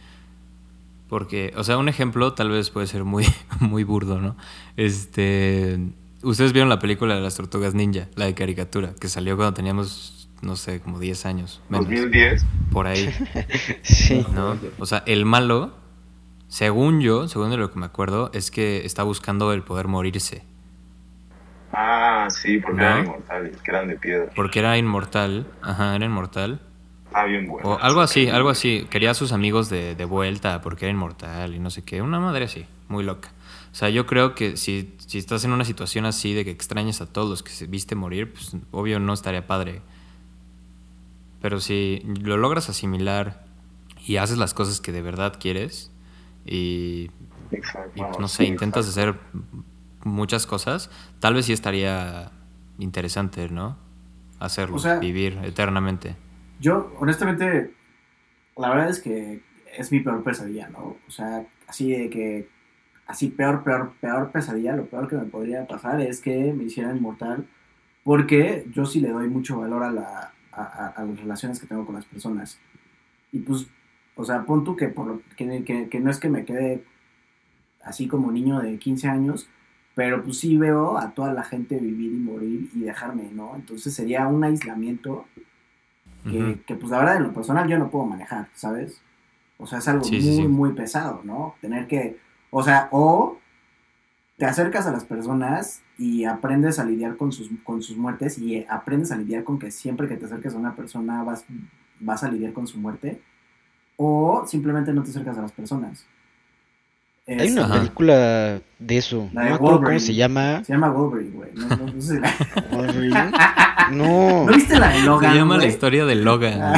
Porque, 1.07 1.53
o 1.55 1.63
sea, 1.63 1.77
un 1.77 1.87
ejemplo 1.87 2.33
tal 2.33 2.49
vez 2.49 2.69
puede 2.69 2.87
ser 2.87 3.03
muy, 3.05 3.25
muy 3.59 3.83
burdo, 3.83 4.19
¿no? 4.19 4.35
Este. 4.75 5.79
Ustedes 6.23 6.51
vieron 6.51 6.67
la 6.67 6.79
película 6.79 7.15
de 7.15 7.21
las 7.21 7.35
tortugas 7.35 7.75
ninja, 7.75 8.07
la 8.15 8.25
de 8.25 8.33
caricatura, 8.33 8.93
que 8.99 9.07
salió 9.07 9.37
cuando 9.37 9.53
teníamos, 9.53 10.27
no 10.41 10.55
sé, 10.55 10.81
como 10.81 10.99
10 10.99 11.25
años. 11.27 11.61
Menos, 11.69 11.85
2010. 11.87 12.45
por 12.71 12.87
ahí, 12.87 13.07
Sí. 13.83 14.25
¿no? 14.33 14.57
O 14.79 14.85
sea, 14.87 15.03
el 15.05 15.25
malo, 15.25 15.73
según 16.47 17.01
yo, 17.01 17.27
según 17.27 17.49
de 17.49 17.57
lo 17.57 17.71
que 17.71 17.79
me 17.79 17.85
acuerdo, 17.85 18.29
es 18.33 18.51
que 18.51 18.85
está 18.85 19.03
buscando 19.03 19.51
el 19.53 19.63
poder 19.63 19.87
morirse. 19.87 20.43
Ah, 21.73 22.27
sí, 22.29 22.59
porque 22.59 22.77
¿No? 22.81 22.87
eran 22.87 23.05
inmortales, 23.05 23.57
que 23.61 23.71
eran 23.71 23.87
de 23.87 23.97
piedra. 23.97 24.31
Porque 24.35 24.59
era 24.59 24.77
inmortal, 24.77 25.45
ajá, 25.61 25.95
era 25.95 26.05
inmortal. 26.05 26.61
Ah, 27.13 27.25
bien 27.25 27.47
bueno. 27.47 27.69
O 27.69 27.79
algo 27.79 28.01
así, 28.01 28.29
algo 28.29 28.49
así. 28.49 28.87
Quería 28.89 29.11
a 29.11 29.13
sus 29.13 29.31
amigos 29.31 29.69
de, 29.69 29.95
de 29.95 30.05
vuelta 30.05 30.61
porque 30.61 30.85
era 30.85 30.91
inmortal 30.91 31.53
y 31.55 31.59
no 31.59 31.69
sé 31.69 31.83
qué. 31.83 32.01
Una 32.01 32.19
madre 32.19 32.45
así, 32.45 32.65
muy 32.87 33.03
loca. 33.03 33.31
O 33.71 33.75
sea, 33.75 33.89
yo 33.89 34.05
creo 34.05 34.33
que 34.33 34.57
si, 34.57 34.95
si 34.97 35.17
estás 35.17 35.43
en 35.43 35.51
una 35.51 35.65
situación 35.65 36.05
así 36.05 36.33
de 36.33 36.45
que 36.45 36.51
extrañas 36.51 37.01
a 37.01 37.05
todos 37.05 37.29
los 37.29 37.43
que 37.43 37.51
se 37.51 37.67
viste 37.67 37.95
morir, 37.95 38.33
pues 38.33 38.55
obvio 38.71 38.99
no 38.99 39.13
estaría 39.13 39.45
padre. 39.45 39.81
Pero 41.41 41.59
si 41.59 42.01
lo 42.21 42.37
logras 42.37 42.69
asimilar 42.69 43.45
y 44.05 44.17
haces 44.17 44.37
las 44.37 44.53
cosas 44.53 44.81
que 44.81 44.91
de 44.91 45.01
verdad 45.01 45.35
quieres 45.39 45.91
y, 46.47 47.09
Bueno, 47.95 48.19
no 48.19 48.27
sé, 48.27 48.45
intentas 48.45 48.87
hacer 48.87 49.15
muchas 50.03 50.45
cosas, 50.47 50.89
tal 51.19 51.33
vez 51.33 51.45
sí 51.45 51.53
estaría 51.53 52.31
interesante, 52.79 53.49
¿no? 53.49 53.77
Hacerlo, 54.39 54.75
O 54.75 54.79
sea- 54.79 54.99
vivir 54.99 55.39
eternamente. 55.43 56.15
Yo, 56.59 56.93
honestamente, 56.99 57.73
la 58.57 58.69
verdad 58.69 58.89
es 58.89 58.99
que 58.99 59.43
es 59.77 59.91
mi 59.91 59.99
peor 59.99 60.23
pesadilla, 60.23 60.69
¿no? 60.69 60.97
O 61.07 61.11
sea, 61.11 61.45
así 61.67 61.91
de 61.91 62.09
que, 62.09 62.49
así 63.05 63.29
peor, 63.29 63.63
peor, 63.63 63.93
peor 64.01 64.31
pesadilla, 64.31 64.75
lo 64.75 64.85
peor 64.85 65.07
que 65.07 65.15
me 65.15 65.25
podría 65.25 65.67
pasar 65.67 66.01
es 66.01 66.19
que 66.21 66.53
me 66.53 66.65
hicieran 66.65 66.97
inmortal, 66.97 67.47
porque 68.03 68.65
yo 68.73 68.85
sí 68.85 68.99
le 68.99 69.09
doy 69.09 69.27
mucho 69.27 69.59
valor 69.59 69.83
a, 69.83 69.91
la, 69.91 70.33
a, 70.51 70.61
a- 70.63 70.87
a 70.95 71.03
las 71.05 71.19
relaciones 71.19 71.59
que 71.59 71.67
tengo 71.67 71.85
con 71.85 71.95
las 71.95 72.05
personas. 72.05 72.59
Y 73.31 73.39
pues, 73.39 73.67
o 74.17 74.25
sea, 74.25 74.43
pon 74.45 74.63
tú 74.63 74.75
que, 74.75 74.87
por 74.89 75.07
lo, 75.07 75.21
que, 75.37 75.63
que, 75.63 75.87
que 75.89 75.99
no 75.99 76.11
es 76.11 76.19
que 76.19 76.29
me 76.29 76.43
quede 76.45 76.83
así 77.83 78.07
como 78.07 78.31
niño 78.31 78.59
de 78.59 78.77
15 78.77 79.07
años, 79.07 79.49
pero 79.95 80.23
pues 80.23 80.39
sí 80.39 80.57
veo 80.57 80.97
a 80.97 81.11
toda 81.11 81.33
la 81.33 81.43
gente 81.43 81.79
vivir 81.79 82.11
y 82.13 82.17
morir 82.17 82.69
y 82.75 82.81
dejarme, 82.81 83.29
¿no? 83.33 83.55
Entonces 83.55 83.93
sería 83.93 84.27
un 84.27 84.43
aislamiento 84.43 85.25
que, 86.29 86.75
pues 86.75 86.91
la 86.91 86.99
verdad 86.99 87.17
en 87.17 87.23
lo 87.23 87.33
personal 87.33 87.69
yo 87.69 87.79
no 87.79 87.89
puedo 87.89 88.05
manejar, 88.05 88.49
¿sabes? 88.53 89.01
O 89.57 89.65
sea, 89.65 89.79
es 89.79 89.87
algo 89.87 90.03
Sí, 90.03 90.15
muy, 90.15 90.21
sí, 90.21 90.35
sí. 90.35 90.47
muy 90.47 90.73
pesado, 90.73 91.21
¿no? 91.23 91.55
Tener 91.61 91.87
que, 91.87 92.17
o 92.51 92.61
sea, 92.63 92.89
o 92.91 93.39
te 94.37 94.45
acercas 94.45 94.85
a 94.85 94.91
las 94.91 95.05
personas 95.05 95.81
y 95.97 96.25
aprendes 96.25 96.79
a 96.79 96.85
lidiar 96.85 97.15
con 97.17 97.31
sus, 97.31 97.49
con 97.63 97.81
sus 97.81 97.97
muertes 97.97 98.37
y 98.37 98.65
aprendes 98.69 99.11
a 99.11 99.17
lidiar 99.17 99.43
con 99.45 99.57
que 99.57 99.71
siempre 99.71 100.07
que 100.07 100.17
te 100.17 100.25
acerques 100.25 100.53
a 100.53 100.57
una 100.57 100.75
persona 100.75 101.23
vas, 101.23 101.45
vas 102.01 102.23
a 102.23 102.29
lidiar 102.29 102.53
con 102.53 102.67
su 102.67 102.77
muerte, 102.77 103.21
o 103.97 104.43
simplemente 104.47 104.93
no 104.93 105.03
te 105.03 105.09
acercas 105.11 105.37
a 105.37 105.41
las 105.41 105.51
personas. 105.51 106.05
Hay 107.27 107.51
una 107.51 107.65
Ajá. 107.65 107.73
película 107.79 108.61
de 108.79 108.97
eso. 108.97 109.29
La 109.33 109.41
No 109.41 109.43
de 109.43 109.49
me 109.49 109.55
acuerdo 109.55 109.59
cómo 109.59 109.71
Wolverine. 109.87 109.99
se 109.99 110.15
llama. 110.15 110.63
Se 110.63 110.71
llama 110.73 110.89
Wolverine, 110.91 111.35
güey. 111.35 111.49
No, 111.55 111.67
no- 111.67 111.77
no 111.93 112.01
sé 112.01 112.15
si 112.15 112.19
la- 112.21 112.35
Wolverine. 112.71 113.31
No, 113.91 114.45
¿No 114.45 114.53
viste 114.53 114.77
la 114.77 114.89
de 114.89 115.01
Logan? 115.03 115.31
Se 115.31 115.37
llama 115.37 115.57
la 115.57 115.65
historia 115.65 116.05
de 116.05 116.15
Logan. 116.15 116.59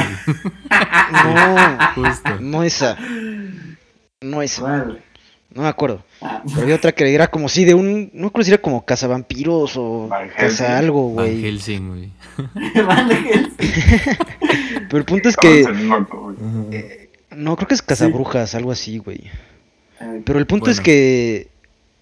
no, 1.24 1.78
Justo. 1.96 2.30
no 2.40 2.62
esa. 2.62 2.96
No 4.20 4.42
esa. 4.42 4.86
No 5.52 5.62
me 5.62 5.68
acuerdo. 5.68 6.04
Ah, 6.20 6.40
Pero 6.46 6.62
había 6.62 6.76
otra 6.76 6.92
que 6.92 7.12
era 7.12 7.26
como 7.28 7.48
si 7.48 7.64
de 7.64 7.74
un. 7.74 8.10
No 8.14 8.30
creo 8.30 8.44
si 8.44 8.52
era 8.52 8.62
como 8.62 8.84
cazavampiros 8.84 9.76
o 9.76 10.06
Van 10.08 10.28
caza 10.28 10.78
algo, 10.78 11.14
Van 11.14 11.26
güey. 11.26 11.42
Helsing, 11.42 11.88
güey. 11.88 12.12
Van 12.86 13.10
Helsing. 13.10 13.56
Pero 14.88 14.98
el 14.98 15.04
punto 15.04 15.28
es 15.30 15.36
que. 15.36 15.64
No, 17.36 17.56
creo 17.56 17.68
que 17.68 17.74
es 17.74 17.82
cazabrujas, 17.82 18.54
algo 18.54 18.72
así, 18.72 18.98
güey. 18.98 19.30
Pero 20.24 20.38
el 20.38 20.46
punto 20.46 20.70
es 20.70 20.80
que 20.80 21.48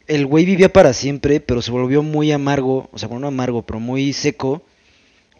el 0.07 0.25
güey 0.27 0.45
vivía 0.45 0.73
para 0.73 0.93
siempre, 0.93 1.41
pero 1.41 1.61
se 1.63 1.71
volvió 1.71 2.03
muy 2.03 2.33
amargo, 2.33 2.89
o 2.93 2.99
sea, 2.99 3.09
bueno, 3.09 3.23
no 3.23 3.29
amargo, 3.29 3.63
pero 3.63 3.81
muy 3.81 4.13
seco, 4.13 4.63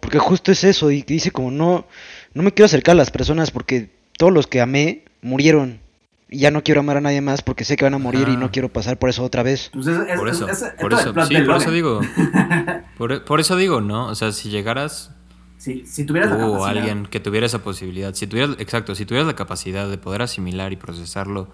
porque 0.01 0.19
justo 0.19 0.53
es 0.53 0.65
eso, 0.65 0.91
y 0.91 1.03
dice 1.03 1.31
como 1.31 1.51
no, 1.51 1.87
no 2.35 2.43
me 2.43 2.53
quiero 2.53 2.67
acercar 2.67 2.93
a 2.93 2.97
las 2.97 3.11
personas 3.11 3.51
porque 3.51 3.91
todos 4.19 4.33
los 4.33 4.47
que 4.47 4.61
amé 4.61 5.05
murieron, 5.23 5.81
y 6.29 6.41
ya 6.41 6.51
no 6.51 6.63
quiero 6.63 6.81
amar 6.81 6.99
a 6.99 7.01
nadie 7.01 7.21
más 7.23 7.41
porque 7.41 7.65
sé 7.65 7.77
que 7.77 7.85
van 7.87 7.95
a 7.95 7.99
morir 7.99 8.29
y 8.29 8.33
Ah. 8.33 8.37
no 8.37 8.51
quiero 8.51 8.69
pasar 8.69 8.99
por 8.99 9.09
eso 9.09 9.25
otra 9.25 9.43
vez. 9.43 9.71
Pues 9.73 9.87
es, 9.87 9.99
es- 10.09 10.19
Por 10.19 10.29
eso, 10.29 10.49
es- 10.49 10.61
es 10.63 10.73
por 10.79 10.93
eso, 10.93 11.15
sí, 11.27 11.37
por 11.41 11.57
eso 11.57 11.71
digo. 11.71 12.01
Por, 12.99 13.25
por 13.25 13.41
eso 13.41 13.57
digo, 13.57 13.81
¿no? 13.81 14.09
O 14.09 14.15
sea, 14.17 14.33
si 14.33 14.51
llegaras 14.51 15.13
Si, 15.59 15.85
si 15.85 16.05
tuvieras 16.05 16.31
la 16.31 16.37
tú 16.39 16.43
o 16.45 16.53
capacidad. 16.59 16.71
alguien 16.83 17.07
que 17.07 17.21
tuviera 17.21 17.45
esa 17.47 17.63
posibilidad, 17.63 18.15
si 18.15 18.27
tuvieras, 18.27 18.57
exacto, 18.61 18.95
si 18.95 19.05
tuvieras 19.05 19.27
la 19.27 19.35
capacidad 19.35 19.89
de 19.91 19.99
poder 19.99 20.23
asimilar 20.23 20.73
y 20.73 20.77
procesarlo 20.77 21.49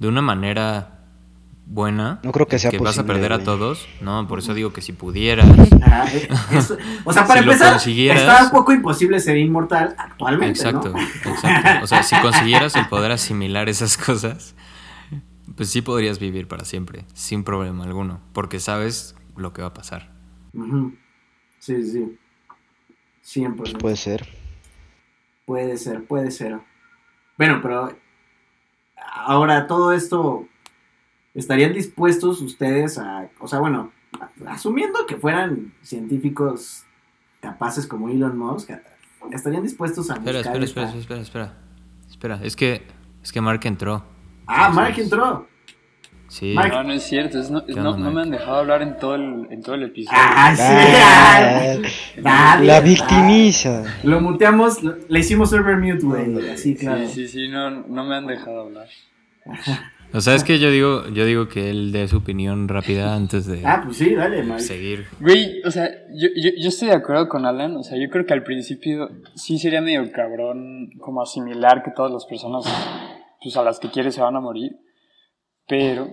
de 0.00 0.08
una 0.08 0.20
manera 0.20 0.92
buena, 1.68 2.20
No 2.22 2.32
creo 2.32 2.46
que 2.46 2.58
sea 2.58 2.70
vas 2.72 2.78
a 2.98 3.02
posible, 3.02 3.06
perder 3.14 3.32
a 3.32 3.42
todos, 3.44 3.86
no, 4.00 4.26
por 4.28 4.38
eso 4.40 4.52
digo 4.54 4.72
que 4.72 4.82
si 4.82 4.92
pudieras, 4.92 5.46
eso- 6.52 6.76
o 7.04 7.12
sea, 7.12 7.26
para 7.26 7.40
Si 7.42 7.46
empezar, 7.48 7.72
consiguieras- 7.72 8.20
está 8.20 8.44
un 8.44 8.50
poco 8.50 8.72
imposible 8.72 9.18
ser 9.20 9.36
inmortal 9.36 9.94
actualmente, 9.98 10.58
exacto, 10.58 10.90
¿no? 10.90 11.00
exacto, 11.00 11.84
o 11.84 11.86
sea, 11.88 12.02
si 12.04 12.14
consiguieras 12.20 12.74
el 12.76 12.86
poder 12.88 13.10
asimilar 13.12 13.68
esas 13.68 13.96
cosas, 13.96 14.54
pues 15.56 15.70
sí 15.70 15.82
podrías 15.82 16.18
vivir 16.18 16.46
para 16.48 16.64
siempre, 16.64 17.04
sin 17.14 17.42
problema 17.44 17.84
alguno, 17.84 18.20
porque 18.32 18.60
sabes 18.60 19.16
lo 19.36 19.52
que 19.52 19.62
va 19.62 19.68
a 19.68 19.74
pasar. 19.74 20.10
Sí, 21.58 21.82
sí. 21.82 22.16
100%. 23.26 23.78
Puede 23.78 23.96
ser. 23.96 24.26
Puede 25.44 25.76
ser, 25.76 26.04
puede 26.04 26.30
ser. 26.30 26.58
Bueno, 27.36 27.60
pero 27.62 27.96
ahora 29.12 29.66
todo 29.66 29.92
esto, 29.92 30.46
¿estarían 31.34 31.72
dispuestos 31.72 32.40
ustedes 32.40 32.98
a, 32.98 33.28
o 33.40 33.46
sea, 33.48 33.58
bueno, 33.60 33.92
asumiendo 34.46 35.06
que 35.06 35.16
fueran 35.16 35.74
científicos 35.82 36.84
capaces 37.40 37.86
como 37.86 38.08
Elon 38.08 38.36
Musk, 38.38 38.70
¿estarían 39.32 39.62
dispuestos 39.62 40.10
a 40.10 40.14
Espera, 40.14 40.38
buscar 40.38 40.62
espera, 40.62 40.86
esta- 40.86 40.98
espera, 40.98 41.20
espera, 41.20 41.50
espera, 41.50 42.08
espera, 42.36 42.40
es 42.46 42.56
que, 42.56 42.86
es 43.22 43.32
que 43.32 43.40
Mark 43.40 43.60
entró, 43.64 44.04
Ah, 44.48 44.68
Mark 44.70 44.94
entró. 44.98 45.48
Sí, 46.28 46.54
No, 46.54 46.82
no 46.82 46.92
es 46.92 47.02
cierto, 47.02 47.38
es 47.38 47.50
no, 47.50 47.58
es 47.60 47.74
¿Qué 47.74 47.80
no, 47.80 47.96
me 47.96 48.22
han 48.22 48.30
dejado 48.30 48.56
hablar 48.56 48.82
en 48.82 48.96
todo 48.98 49.14
el, 49.14 49.46
en 49.50 49.62
todo 49.62 49.74
el 49.74 49.84
episodio. 49.84 50.18
Ah, 50.20 50.54
sí. 50.54 51.82
Ah, 52.24 52.58
la 52.62 52.80
victimiza. 52.80 53.84
Lo 54.02 54.20
muteamos, 54.20 54.78
le 54.82 55.18
hicimos 55.18 55.50
server 55.50 55.76
mute, 55.78 56.04
güey. 56.04 56.50
Así, 56.50 56.74
claro. 56.74 57.06
Sí, 57.08 57.26
sí, 57.26 57.28
sí, 57.28 57.48
no, 57.48 57.70
no 57.70 58.04
me 58.04 58.16
han 58.16 58.26
dejado 58.26 58.62
hablar. 58.62 58.88
O 60.12 60.20
sea, 60.20 60.34
es 60.34 60.44
que 60.44 60.58
yo 60.58 60.70
digo, 60.70 61.08
yo 61.08 61.26
digo 61.26 61.48
que 61.48 61.68
él 61.68 61.92
dé 61.92 62.06
su 62.08 62.18
opinión 62.18 62.68
rápida 62.68 63.14
antes 63.14 63.46
de 63.46 63.60
Ah, 63.66 63.82
pues 63.84 63.98
sí, 63.98 64.14
dale, 64.14 64.42
Mike. 64.42 64.60
seguir. 64.60 65.06
Güey, 65.20 65.60
o 65.64 65.70
sea, 65.70 65.90
yo, 66.14 66.28
yo, 66.36 66.50
yo 66.58 66.68
estoy 66.68 66.88
de 66.88 66.94
acuerdo 66.94 67.28
con 67.28 67.44
Alan, 67.44 67.76
o 67.76 67.82
sea, 67.82 67.98
yo 67.98 68.08
creo 68.08 68.24
que 68.24 68.32
al 68.32 68.44
principio 68.44 69.10
sí 69.34 69.58
sería 69.58 69.80
medio 69.80 70.10
cabrón 70.12 70.90
como 71.00 71.22
asimilar 71.22 71.82
que 71.82 71.90
todas 71.90 72.12
las 72.12 72.24
personas, 72.24 72.64
pues 73.42 73.56
a 73.56 73.62
las 73.62 73.78
que 73.80 73.90
quieres 73.90 74.14
se 74.14 74.20
van 74.20 74.36
a 74.36 74.40
morir, 74.40 74.76
pero, 75.68 76.08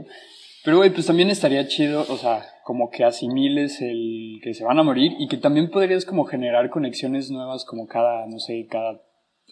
pero 0.64 0.78
güey, 0.78 0.90
pues 0.92 1.06
también 1.06 1.30
estaría 1.30 1.68
chido, 1.68 2.02
o 2.10 2.18
sea, 2.18 2.46
como 2.64 2.90
que 2.90 3.04
asimiles 3.04 3.82
el 3.82 4.40
que 4.44 4.54
se 4.54 4.64
van 4.64 4.80
a 4.80 4.84
morir 4.84 5.14
y 5.20 5.28
que 5.28 5.38
también 5.38 5.70
podrías 5.70 6.06
como 6.06 6.26
generar 6.26 6.70
conexiones 6.70 7.30
nuevas 7.32 7.66
como 7.66 7.88
cada, 7.88 8.26
no 8.28 8.40
sé, 8.40 8.66
cada 8.70 9.02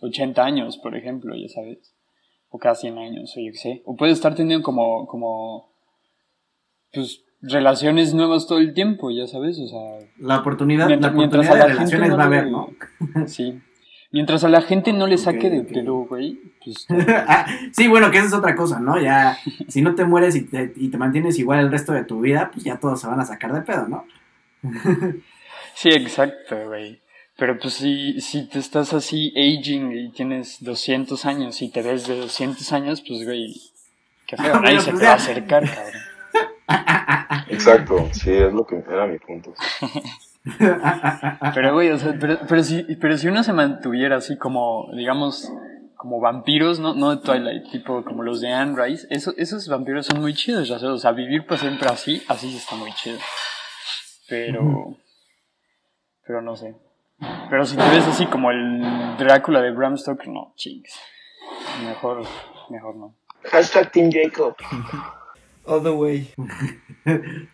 80 0.01 0.43
años, 0.43 0.77
por 0.77 0.95
ejemplo, 0.95 1.35
ya 1.35 1.47
sabes, 1.49 1.93
o 2.49 2.57
cada 2.57 2.75
100 2.75 2.97
años, 2.97 3.33
o 3.35 3.39
yo 3.41 3.51
qué 3.51 3.57
sé, 3.57 3.81
o 3.85 3.95
puedes 3.95 4.15
estar 4.15 4.35
teniendo 4.35 4.63
como, 4.63 5.05
como, 5.07 5.73
pues, 6.93 7.23
relaciones 7.41 8.13
nuevas 8.13 8.47
todo 8.47 8.59
el 8.59 8.73
tiempo, 8.73 9.09
ya 9.11 9.27
sabes, 9.27 9.59
o 9.59 9.67
sea, 9.67 10.07
La 10.19 10.39
oportunidad, 10.39 10.87
Mientras- 10.87 11.11
la 11.13 11.17
mientras 11.17 11.45
oportunidad 11.45 11.65
a 11.65 11.69
la 11.69 11.73
relaciones 11.75 12.09
no 12.09 12.17
va 12.17 12.23
a 12.23 12.27
haber, 12.27 12.47
¿no? 12.51 12.67
sí. 13.27 13.59
Mientras 14.12 14.43
a 14.43 14.49
la 14.49 14.62
gente 14.62 14.91
no 14.91 15.07
le 15.07 15.18
saque 15.18 15.49
de 15.49 15.62
ok. 15.62 15.68
pedo, 15.68 15.95
güey, 15.95 16.38
pues... 16.64 16.86
Ah, 17.28 17.45
sí, 17.72 17.88
bueno, 17.88 18.12
que 18.12 18.18
esa 18.18 18.28
es 18.28 18.34
otra 18.34 18.55
cosa, 18.55 18.80
¿no? 18.80 18.99
Ya, 19.01 19.38
si 19.70 19.82
no 19.82 19.95
te 19.95 20.03
mueres 20.03 20.36
y 20.36 20.41
te, 20.41 20.74
y 20.76 20.89
te 20.89 20.97
mantienes 20.97 21.39
igual 21.39 21.59
el 21.59 21.72
resto 21.72 21.93
de 21.93 22.03
tu 22.03 22.20
vida, 22.20 22.51
pues 22.51 22.66
ya 22.66 22.78
todos 22.78 22.99
se 22.99 23.07
van 23.07 23.20
a 23.20 23.26
sacar 23.26 23.53
de 23.53 23.62
pedo, 23.62 23.88
¿no? 23.88 24.05
Sí, 25.74 25.89
exacto, 25.89 26.68
güey. 26.68 27.01
Pero 27.38 27.57
pues 27.57 27.76
si, 27.76 28.20
si 28.22 28.47
te 28.47 28.59
estás 28.59 28.93
así 28.93 29.34
aging 29.36 29.91
y 29.93 30.12
tienes 30.12 30.64
200 30.64 31.26
años 31.26 31.62
y 31.62 31.70
te 31.70 31.82
ves 31.82 32.07
de 32.07 32.18
200 32.18 32.72
años, 32.74 33.01
pues, 33.07 33.26
güey, 33.26 33.55
qué 34.28 34.38
feo, 34.38 34.59
nadie 34.62 34.82
se 34.82 34.91
pues 34.91 34.99
te 34.99 35.05
va 35.05 35.12
a 35.14 35.16
acercar, 35.16 35.64
cabrón. 35.64 36.01
Exacto, 37.49 38.09
sí, 38.12 38.32
es 38.32 38.53
lo 38.53 38.66
que 38.66 38.76
era 38.76 39.07
mi 39.07 39.18
punto. 39.18 39.53
Pero, 41.53 41.73
güey, 41.73 41.89
o 41.89 41.99
sea, 41.99 42.15
pero, 42.19 42.39
pero, 42.47 42.63
si, 42.63 42.83
pero 42.95 43.17
si 43.17 43.27
uno 43.27 43.43
se 43.43 43.53
mantuviera 43.53 44.17
así 44.17 44.37
como, 44.37 44.89
digamos, 44.95 45.51
como 45.95 46.19
vampiros, 46.19 46.79
no, 46.79 46.95
no 46.95 47.15
de 47.15 47.21
Twilight, 47.21 47.69
tipo 47.71 48.03
como 48.03 48.23
los 48.23 48.41
de 48.41 48.51
Anne 48.51 48.75
Rice, 48.75 49.05
eso, 49.11 49.33
esos 49.37 49.67
vampiros 49.67 50.07
son 50.07 50.19
muy 50.19 50.33
chidos, 50.33 50.67
ya 50.67 50.79
sabes, 50.79 50.95
o 50.95 50.97
sea, 50.97 51.11
vivir 51.11 51.45
para 51.45 51.59
siempre 51.59 51.87
así, 51.89 52.23
así 52.27 52.49
sí 52.49 52.57
está 52.57 52.75
muy 52.75 52.91
chido. 52.93 53.19
Pero, 54.27 54.97
pero 56.25 56.41
no 56.41 56.55
sé. 56.55 56.75
Pero 57.49 57.65
si 57.65 57.77
te 57.77 57.87
ves 57.89 58.07
así 58.07 58.25
como 58.25 58.49
el 58.49 59.15
Drácula 59.19 59.61
de 59.61 59.71
Bram 59.71 59.95
Stoker, 59.95 60.27
no, 60.27 60.53
chingues. 60.55 60.99
Mejor, 61.85 62.23
mejor 62.69 62.95
no. 62.95 63.15
Hashtag 63.43 63.91
Team 63.91 64.09
Jacob. 64.11 64.55
All 65.65 65.83
the 65.83 65.89
way. 65.91 66.33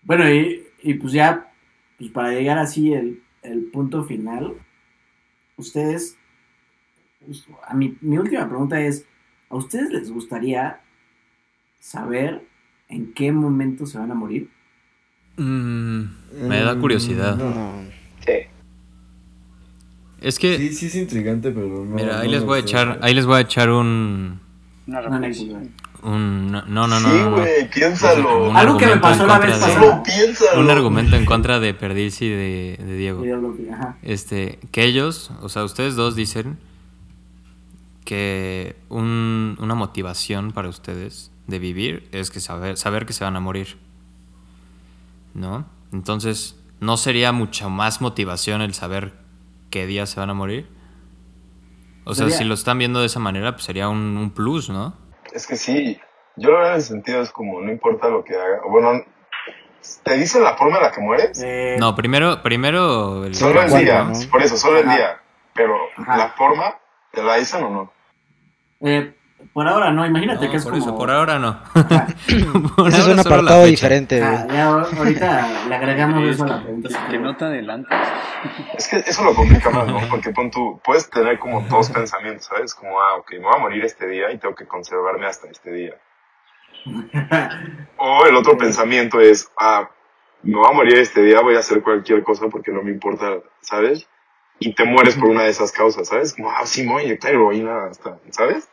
Bueno, 0.00 0.26
y, 0.30 0.66
y 0.82 0.94
pues 0.94 1.12
ya, 1.12 1.52
pues 1.98 2.10
para 2.10 2.32
llegar 2.32 2.58
así 2.58 2.92
el, 2.92 3.22
el 3.42 3.64
punto 3.64 4.04
final, 4.04 4.54
ustedes, 5.56 6.16
pues, 7.24 7.46
a 7.66 7.74
mi, 7.74 7.96
mi 8.00 8.18
última 8.18 8.48
pregunta 8.48 8.80
es, 8.80 9.06
¿a 9.50 9.56
ustedes 9.56 9.90
les 9.90 10.10
gustaría 10.10 10.80
saber 11.80 12.46
en 12.88 13.12
qué 13.12 13.32
momento 13.32 13.84
se 13.86 13.98
van 13.98 14.10
a 14.10 14.14
morir? 14.14 14.48
Mm, 15.36 16.04
me 16.48 16.60
da 16.60 16.78
curiosidad. 16.78 17.36
Mm, 17.36 17.38
no. 17.38 17.50
No. 17.54 17.72
Sí. 18.24 18.32
Es 20.20 20.38
que, 20.38 20.56
Sí, 20.58 20.72
sí 20.74 20.86
es 20.86 20.94
intrigante, 20.96 21.50
pero 21.52 21.84
no. 21.84 21.84
mira, 21.96 22.20
ahí 22.20 22.26
no 22.26 22.32
les 22.34 22.44
voy 22.44 22.58
a 22.58 22.60
echar, 22.62 22.98
ahí 23.02 23.14
les 23.14 23.24
voy 23.26 23.36
a 23.36 23.40
echar 23.40 23.70
un, 23.70 24.40
Una 24.86 25.00
Una 25.00 25.18
reflexión. 25.18 25.70
Un, 26.02 26.50
no, 26.52 26.62
no, 26.66 26.86
no, 26.86 27.00
no, 27.00 27.08
sí, 27.10 27.16
no, 27.16 27.70
piénsalo. 27.74 28.48
Un 28.50 28.56
Algo 28.56 28.76
que 28.78 28.86
me 28.86 28.92
argumento 28.92 29.00
pasó 29.08 29.22
en 29.22 29.28
la 29.28 29.34
contra 29.34 29.50
vez 29.50 29.60
de- 29.60 29.66
pasada. 29.66 29.80
Solo 29.90 30.02
piénsalo. 30.02 30.60
Un 30.60 30.70
argumento 30.70 31.16
en 31.16 31.24
contra 31.24 31.60
de 31.60 31.74
Perdiz 31.74 32.22
y 32.22 32.28
de, 32.28 32.78
de 32.84 32.96
Diego. 32.96 33.22
Este, 34.02 34.58
que 34.72 34.84
ellos, 34.84 35.30
o 35.42 35.48
sea, 35.48 35.64
ustedes 35.64 35.96
dos 35.96 36.14
dicen 36.16 36.58
que 38.04 38.76
un- 38.88 39.56
una 39.60 39.74
motivación 39.74 40.52
para 40.52 40.68
ustedes 40.68 41.30
de 41.46 41.58
vivir 41.58 42.08
es 42.12 42.30
que 42.30 42.40
saber, 42.40 42.76
saber 42.76 43.06
que 43.06 43.12
se 43.12 43.24
van 43.24 43.36
a 43.36 43.40
morir. 43.40 43.76
¿No? 45.34 45.66
Entonces, 45.92 46.56
¿no 46.80 46.96
sería 46.96 47.32
mucha 47.32 47.68
más 47.68 48.00
motivación 48.00 48.60
el 48.62 48.74
saber 48.74 49.14
qué 49.70 49.86
día 49.86 50.06
se 50.06 50.20
van 50.20 50.30
a 50.30 50.34
morir? 50.34 50.66
O 52.04 52.14
sea, 52.14 52.24
Sería- 52.26 52.38
si 52.38 52.44
lo 52.44 52.54
están 52.54 52.78
viendo 52.78 53.00
de 53.00 53.06
esa 53.06 53.20
manera, 53.20 53.52
pues 53.52 53.64
sería 53.64 53.88
un, 53.88 54.16
un 54.16 54.30
plus, 54.30 54.70
¿no? 54.70 54.94
Es 55.32 55.46
que 55.46 55.56
sí, 55.56 56.00
yo 56.36 56.50
lo 56.50 56.58
veo 56.58 56.68
en 56.68 56.74
el 56.74 56.82
sentido 56.82 57.22
es 57.22 57.30
como, 57.30 57.60
no 57.60 57.70
importa 57.70 58.08
lo 58.08 58.24
que 58.24 58.34
haga. 58.36 58.60
Bueno, 58.68 59.04
¿te 60.02 60.14
dicen 60.16 60.42
la 60.44 60.56
forma 60.56 60.76
en 60.78 60.82
la 60.84 60.90
que 60.92 61.00
mueres? 61.00 61.40
Eh, 61.42 61.76
No, 61.78 61.94
primero, 61.94 62.42
primero 62.42 63.24
el 63.24 63.34
Solo 63.34 63.62
el 63.62 63.68
¿Cuándo, 63.70 63.76
día, 63.78 64.04
no? 64.04 64.30
por 64.30 64.42
eso, 64.42 64.56
solo 64.56 64.78
el 64.78 64.88
día. 64.88 65.20
Pero 65.54 65.76
Ajá. 65.96 66.16
la 66.16 66.28
forma, 66.30 66.78
¿te 67.12 67.22
la 67.22 67.36
dicen 67.36 67.64
o 67.64 67.70
no? 67.70 67.92
eh, 68.80 69.14
Por 69.58 69.66
ahora 69.66 69.90
no, 69.90 70.06
imagínate 70.06 70.44
No, 70.44 70.50
que 70.52 70.56
es 70.56 70.62
por 70.62 70.74
como... 70.74 70.84
eso, 70.84 70.96
por 70.96 71.10
ahora 71.10 71.40
no. 71.40 71.48
Ajá. 71.74 72.06
Por 72.76 72.88
Ese 72.90 73.00
es 73.00 73.06
un 73.08 73.18
apartado 73.18 73.64
diferente, 73.64 74.22
Ah, 74.22 74.46
ya 74.48 74.68
ahorita 74.68 75.66
le 75.68 75.74
agregamos 75.74 76.22
eso 76.30 76.44
a 76.44 76.46
la 76.46 76.62
pregunta. 76.62 76.88
Que, 76.88 77.10
que 77.10 77.18
no 77.18 77.36
te 77.36 77.44
adelantes. 77.44 77.98
Es 78.76 78.86
que 78.86 78.98
eso 78.98 79.24
lo 79.24 79.34
complica 79.34 79.68
más, 79.70 79.88
¿no? 79.88 79.98
Porque 80.08 80.30
pon 80.30 80.52
tú, 80.52 80.80
puedes 80.84 81.10
tener 81.10 81.40
como 81.40 81.62
dos 81.62 81.90
pensamientos, 81.90 82.44
¿sabes? 82.44 82.72
Como, 82.72 83.00
ah, 83.00 83.16
ok, 83.16 83.32
me 83.32 83.38
voy 83.40 83.56
a 83.56 83.58
morir 83.58 83.84
este 83.84 84.06
día 84.06 84.30
y 84.30 84.38
tengo 84.38 84.54
que 84.54 84.68
conservarme 84.68 85.26
hasta 85.26 85.48
este 85.48 85.72
día. 85.72 85.94
O 87.96 88.26
el 88.26 88.36
otro 88.36 88.56
pensamiento 88.56 89.18
es, 89.18 89.50
ah, 89.58 89.90
me 90.44 90.56
voy 90.56 90.68
a 90.70 90.72
morir 90.72 90.98
este 90.98 91.20
día, 91.20 91.40
voy 91.40 91.56
a 91.56 91.58
hacer 91.58 91.82
cualquier 91.82 92.22
cosa 92.22 92.46
porque 92.48 92.70
no 92.70 92.84
me 92.84 92.92
importa, 92.92 93.40
¿sabes? 93.60 94.08
Y 94.60 94.72
te 94.76 94.84
mueres 94.84 95.16
por 95.16 95.30
una 95.30 95.42
de 95.42 95.50
esas 95.50 95.72
causas, 95.72 96.06
¿sabes? 96.06 96.32
Como, 96.34 96.48
ah, 96.48 96.64
sí, 96.64 96.84
me 96.84 96.92
voy 96.92 97.02
a 97.02 97.04
inyectar 97.06 97.32
heroína 97.32 97.86
hasta, 97.86 98.20
¿sabes? 98.30 98.68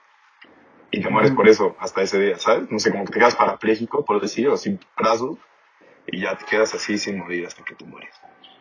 Y 0.95 1.01
te 1.01 1.09
mueres 1.09 1.31
por 1.31 1.45
eso 1.49 1.75
hasta 1.79 2.01
ese 2.03 2.17
día, 2.19 2.37
¿sabes? 2.37 2.71
No 2.71 2.79
sé, 2.79 2.89
como 2.89 3.03
que 3.03 3.11
te 3.11 3.19
quedas 3.19 3.35
parapléjico, 3.35 4.05
por 4.05 4.21
decir, 4.21 4.47
o 4.47 4.55
sin 4.55 4.79
brazos, 4.97 5.37
y 6.07 6.21
ya 6.21 6.37
te 6.37 6.45
quedas 6.45 6.73
así 6.73 6.97
sin 6.97 7.17
morir 7.19 7.45
hasta 7.45 7.65
que 7.65 7.75
te 7.75 7.83
mueres. 7.83 8.15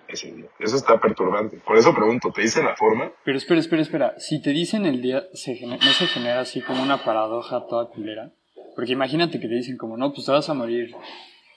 Ese 0.08 0.32
día. 0.32 0.46
Eso 0.58 0.74
está 0.74 0.98
perturbante. 1.00 1.58
Por 1.58 1.76
eso 1.76 1.94
pregunto, 1.94 2.32
¿te 2.32 2.42
dicen 2.42 2.64
la 2.64 2.74
forma? 2.74 3.12
Pero 3.24 3.38
espera, 3.38 3.60
espera, 3.60 3.82
espera. 3.82 4.14
Si 4.18 4.42
te 4.42 4.50
dicen 4.50 4.84
el 4.84 5.00
día, 5.00 5.22
se 5.32 5.58
¿no 5.64 5.78
se 5.78 6.06
genera 6.08 6.40
así 6.40 6.60
como 6.60 6.82
una 6.82 7.04
paradoja 7.04 7.66
toda 7.68 7.88
culera? 7.88 8.32
Porque 8.74 8.92
imagínate 8.92 9.38
que 9.38 9.46
te 9.46 9.54
dicen 9.54 9.76
como, 9.76 9.96
no, 9.96 10.12
pues 10.12 10.26
te 10.26 10.32
vas 10.32 10.48
a 10.50 10.54
morir, 10.54 10.92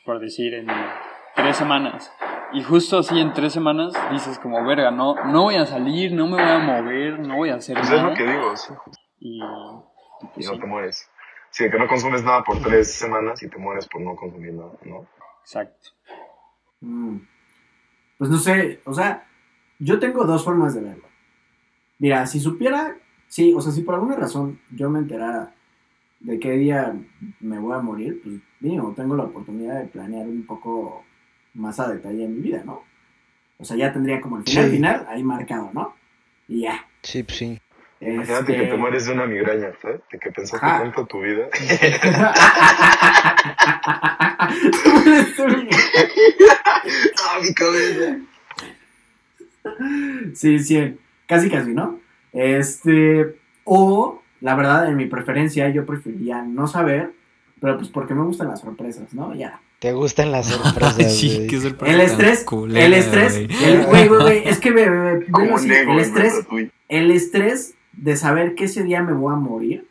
por 0.05 0.19
decir, 0.19 0.53
en 0.53 0.67
tres 1.35 1.57
semanas. 1.57 2.11
Y 2.53 2.61
justo 2.61 2.99
así 2.99 3.19
en 3.19 3.33
tres 3.33 3.51
semanas 3.51 3.93
dices 4.11 4.37
como, 4.37 4.63
verga, 4.63 4.91
no, 4.91 5.15
no 5.25 5.43
voy 5.43 5.55
a 5.55 5.65
salir, 5.65 6.13
no 6.13 6.27
me 6.27 6.33
voy 6.33 6.51
a 6.51 6.59
mover, 6.59 7.19
no 7.19 7.37
voy 7.37 7.49
a 7.49 7.55
hacer 7.55 7.75
Pues 7.77 7.89
es 7.89 7.97
nada. 7.97 8.09
lo 8.11 8.15
que 8.15 8.27
digo, 8.27 8.55
sí. 8.55 8.73
Y, 9.19 9.41
y 10.35 10.43
no 10.45 10.53
sí, 10.53 10.59
te 10.59 10.65
mueres. 10.65 11.09
Sí, 11.49 11.69
que 11.69 11.77
no 11.79 11.87
consumes 11.87 12.23
nada 12.23 12.43
por 12.43 12.59
tres 12.61 12.93
semanas 12.93 13.41
y 13.43 13.49
te 13.49 13.57
mueres 13.57 13.87
por 13.87 14.01
no 14.01 14.15
consumir 14.15 14.53
nada, 14.53 14.71
¿no? 14.85 15.07
exacto. 15.41 15.89
Mm. 16.81 17.17
Pues 18.17 18.29
no 18.29 18.37
sé, 18.37 18.81
o 18.85 18.93
sea, 18.93 19.25
yo 19.79 19.99
tengo 19.99 20.25
dos 20.25 20.43
formas 20.43 20.73
de 20.75 20.81
verlo. 20.81 21.05
Mira, 21.99 22.25
si 22.27 22.39
supiera, 22.39 22.97
sí, 23.27 23.53
o 23.53 23.61
sea, 23.61 23.71
si 23.71 23.81
por 23.81 23.95
alguna 23.95 24.15
razón 24.15 24.59
yo 24.71 24.89
me 24.89 24.99
enterara 24.99 25.53
de 26.19 26.39
qué 26.39 26.51
día 26.51 26.93
me 27.39 27.59
voy 27.59 27.73
a 27.75 27.79
morir, 27.79 28.19
pues 28.23 28.35
mínimo 28.59 28.93
tengo 28.95 29.15
la 29.15 29.23
oportunidad 29.23 29.79
de 29.81 29.87
planear 29.87 30.27
un 30.27 30.45
poco 30.45 31.05
más 31.53 31.79
a 31.79 31.89
detalle 31.91 32.25
en 32.25 32.35
mi 32.35 32.41
vida, 32.41 32.63
¿no? 32.65 32.83
O 33.59 33.65
sea, 33.65 33.77
ya 33.77 33.91
tendría 33.93 34.19
como 34.21 34.37
el 34.37 34.43
final 34.43 34.65
Sí. 34.65 34.71
final 34.71 35.05
ahí 35.09 35.23
marcado, 35.23 35.71
¿no? 35.73 35.95
Y 36.47 36.61
ya. 36.61 36.85
Sí, 37.01 37.23
pues 37.23 37.37
sí. 37.37 37.59
Imagínate 37.99 38.51
Este- 38.53 38.57
que 38.65 38.71
te 38.71 38.77
mueres 38.77 39.05
de 39.07 39.13
una 39.13 39.25
migraña, 39.25 39.71
¿sabes? 39.81 40.01
De 40.11 40.19
que 40.19 40.31
pensaste 40.31 40.65
Ajá. 40.65 40.79
tanto 40.83 41.05
tu 41.07 41.21
vida. 41.21 41.47
¡Ah, 46.07 47.39
mi 47.41 47.53
cabeza! 47.53 48.17
Sí, 50.33 50.59
sí, 50.59 50.97
casi 51.27 51.49
casi, 51.49 51.73
¿no? 51.73 51.99
Este, 52.33 53.35
o 53.63 54.21
la 54.41 54.55
verdad, 54.55 54.87
en 54.87 54.95
mi 54.95 55.05
preferencia, 55.07 55.69
yo 55.69 55.85
preferiría 55.85 56.41
no 56.43 56.67
saber, 56.67 57.11
pero 57.59 57.77
pues 57.77 57.89
porque 57.89 58.13
me 58.13 58.23
gustan 58.23 58.47
las 58.47 58.61
sorpresas, 58.61 59.13
¿no? 59.13 59.33
Ya. 59.35 59.59
Te 59.79 59.91
gustan 59.93 60.31
las 60.31 60.45
sorpresas, 60.49 61.15
sí, 61.17 61.35
güey. 61.35 61.47
qué 61.47 61.59
sorpresa 61.59 61.93
El 61.93 62.01
estrés, 62.01 62.43
culera, 62.43 62.85
el 62.85 62.93
estrés, 62.93 63.33
güey. 63.47 63.63
el- 63.63 63.85
güey, 63.85 64.07
güey, 64.07 64.21
güey, 64.21 64.47
es 64.47 64.59
que 64.59 64.71
así, 65.55 65.67
nego 65.67 65.91
el 65.93 65.99
estrés, 65.99 66.33
el 66.87 67.11
estrés 67.11 67.73
de 67.97 68.15
saber 68.15 68.55
que 68.55 68.65
ese 68.65 68.83
día 68.83 69.01
me 69.03 69.13
voy 69.13 69.33
a 69.33 69.37
morir 69.37 69.87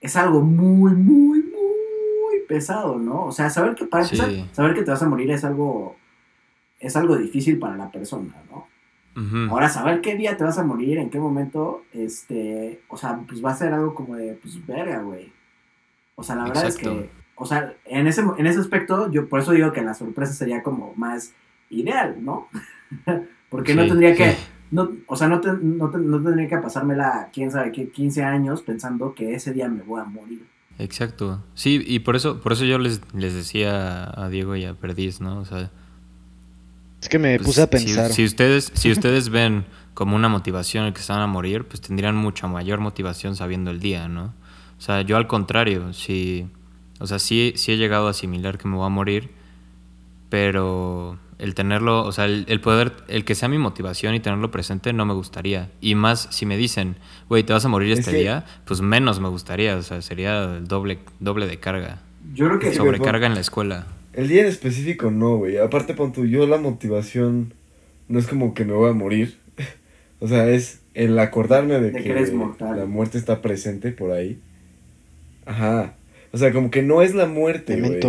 es 0.00 0.16
algo 0.16 0.40
muy, 0.42 0.92
muy, 0.92 1.38
muy 1.42 2.40
pesado, 2.48 2.98
¿no? 2.98 3.24
O 3.26 3.32
sea, 3.32 3.48
saber 3.50 3.74
que 3.76 3.84
para 3.86 4.04
Sí. 4.04 4.16
empezar, 4.16 4.54
saber 4.54 4.74
que 4.74 4.82
te 4.82 4.90
vas 4.90 5.02
a 5.02 5.08
morir 5.08 5.30
es 5.30 5.44
algo, 5.44 5.96
es 6.80 6.96
algo 6.96 7.16
difícil 7.16 7.58
para 7.58 7.76
la 7.76 7.90
persona, 7.90 8.34
¿no? 8.50 8.66
Ahora, 9.50 9.68
saber 9.68 10.00
qué 10.00 10.16
día 10.16 10.36
te 10.36 10.44
vas 10.44 10.58
a 10.58 10.64
morir, 10.64 10.98
en 10.98 11.10
qué 11.10 11.20
momento, 11.20 11.84
este, 11.92 12.80
o 12.88 12.96
sea, 12.96 13.20
pues 13.28 13.44
va 13.44 13.50
a 13.52 13.56
ser 13.56 13.72
algo 13.74 13.94
como 13.94 14.16
de, 14.16 14.32
pues, 14.34 14.64
verga, 14.66 15.00
güey. 15.02 15.30
O 16.14 16.22
sea, 16.22 16.34
la 16.34 16.44
verdad 16.44 16.66
es 16.66 16.76
que, 16.76 17.10
o 17.36 17.44
sea, 17.46 17.74
en 17.84 18.06
ese, 18.06 18.22
en 18.38 18.46
ese 18.46 18.58
aspecto, 18.60 19.10
yo 19.10 19.28
por 19.28 19.40
eso 19.40 19.52
digo 19.52 19.70
que 19.72 19.82
la 19.82 19.94
sorpresa 19.94 20.32
sería 20.32 20.62
como 20.62 20.94
más 20.96 21.34
ideal, 21.70 22.16
¿no? 22.24 22.48
Porque 23.50 23.74
no 23.74 23.82
tendría 23.86 24.14
que, 24.16 24.32
sí. 24.32 24.36
No, 24.72 24.90
o 25.06 25.14
sea, 25.16 25.28
no, 25.28 25.40
te- 25.40 25.52
no, 25.52 25.88
te- 25.90 25.98
no 25.98 26.20
tendría 26.20 26.48
que 26.48 26.58
pasármela, 26.58 27.30
quién 27.32 27.50
sabe 27.52 27.70
qué, 27.70 27.90
15 27.90 28.24
años 28.24 28.62
pensando 28.62 29.14
que 29.14 29.34
ese 29.34 29.52
día 29.52 29.68
me 29.68 29.82
voy 29.82 30.00
a 30.00 30.04
morir. 30.04 30.46
Exacto. 30.78 31.44
Sí, 31.54 31.80
y 31.86 32.00
por 32.00 32.16
eso, 32.16 32.40
por 32.40 32.52
eso 32.52 32.64
yo 32.64 32.78
les, 32.78 33.00
les 33.14 33.34
decía 33.34 34.10
a 34.20 34.28
Diego 34.28 34.56
y 34.56 34.64
a 34.64 34.74
Perdiz, 34.74 35.20
¿no? 35.20 35.38
O 35.38 35.44
sea, 35.44 35.70
Es 37.00 37.08
que 37.08 37.18
me 37.18 37.36
pues, 37.36 37.46
puse 37.46 37.62
a 37.62 37.70
pensar. 37.70 38.10
Si, 38.10 38.24
ustedes, 38.24 38.72
si 38.74 38.90
ustedes 38.90 39.28
ven 39.28 39.64
como 39.94 40.16
una 40.16 40.28
motivación 40.28 40.86
el 40.86 40.94
que 40.94 41.02
se 41.02 41.12
van 41.12 41.20
a 41.22 41.26
morir, 41.26 41.64
pues 41.68 41.80
tendrían 41.82 42.16
mucha 42.16 42.48
mayor 42.48 42.80
motivación 42.80 43.36
sabiendo 43.36 43.70
el 43.70 43.78
día, 43.80 44.08
¿no? 44.08 44.34
O 44.78 44.80
sea, 44.80 45.02
yo 45.02 45.16
al 45.18 45.26
contrario, 45.28 45.92
si, 45.92 46.48
o 46.98 47.06
sea, 47.06 47.18
sí, 47.18 47.52
sí 47.56 47.72
he 47.72 47.76
llegado 47.76 48.06
a 48.08 48.10
asimilar 48.10 48.56
que 48.58 48.66
me 48.66 48.76
voy 48.76 48.86
a 48.86 48.88
morir, 48.88 49.30
pero 50.30 51.18
el 51.38 51.54
tenerlo, 51.54 52.04
o 52.04 52.12
sea, 52.12 52.24
el, 52.26 52.44
el 52.48 52.60
poder, 52.60 52.92
el 53.08 53.24
que 53.24 53.34
sea 53.34 53.48
mi 53.48 53.58
motivación 53.58 54.14
y 54.14 54.20
tenerlo 54.20 54.50
presente 54.50 54.92
no 54.92 55.04
me 55.04 55.14
gustaría. 55.14 55.70
Y 55.80 55.94
más 55.94 56.28
si 56.30 56.46
me 56.46 56.56
dicen, 56.56 56.96
güey, 57.28 57.42
te 57.42 57.52
vas 57.52 57.64
a 57.64 57.68
morir 57.68 57.92
Es 57.92 58.00
este 58.00 58.12
que- 58.12 58.18
día, 58.18 58.44
pues 58.64 58.80
menos 58.80 59.20
me 59.20 59.28
gustaría, 59.28 59.76
o 59.76 59.82
sea, 59.82 60.02
sería 60.02 60.56
el 60.56 60.68
doble, 60.68 60.98
doble 61.20 61.46
de 61.46 61.58
carga. 61.58 62.00
Yo 62.34 62.46
creo 62.46 62.58
que... 62.60 62.70
Sí, 62.70 62.76
Sobrecarga 62.76 63.26
en 63.26 63.34
la 63.34 63.40
escuela. 63.40 63.86
El 64.12 64.28
día 64.28 64.42
en 64.42 64.48
específico 64.48 65.10
no, 65.10 65.36
güey. 65.38 65.58
Aparte, 65.58 65.94
pon 65.94 66.12
tú, 66.12 66.26
yo 66.26 66.46
la 66.46 66.58
motivación 66.58 67.54
no 68.08 68.18
es 68.18 68.26
como 68.26 68.54
que 68.54 68.64
me 68.64 68.74
voy 68.74 68.90
a 68.90 68.92
morir. 68.92 69.38
o 70.20 70.28
sea, 70.28 70.48
es 70.48 70.80
el 70.94 71.18
acordarme 71.18 71.74
de, 71.80 71.90
De 71.90 71.92
que, 71.98 72.04
que 72.04 72.10
eres 72.10 72.32
mortal. 72.32 72.78
la 72.78 72.84
muerte 72.86 73.16
está 73.18 73.40
presente 73.42 73.90
por 73.92 74.10
ahí. 74.12 74.38
Ajá. 75.46 75.94
O 76.32 76.38
sea, 76.38 76.52
como 76.52 76.70
que 76.70 76.82
no 76.82 77.02
es 77.02 77.14
la 77.14 77.26
muerte, 77.26 77.78
güey. 77.80 78.00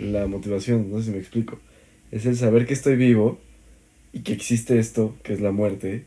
La 0.00 0.26
motivación, 0.26 0.90
no 0.90 0.98
sé 0.98 1.04
si 1.06 1.10
me 1.12 1.18
explico. 1.18 1.58
Es 2.14 2.26
el 2.26 2.36
saber 2.36 2.64
que 2.66 2.74
estoy 2.74 2.96
vivo 2.96 3.38
y 4.12 4.20
que 4.20 4.32
existe 4.32 4.78
esto, 4.78 5.16
que 5.24 5.32
es 5.32 5.40
la 5.40 5.50
muerte, 5.50 6.06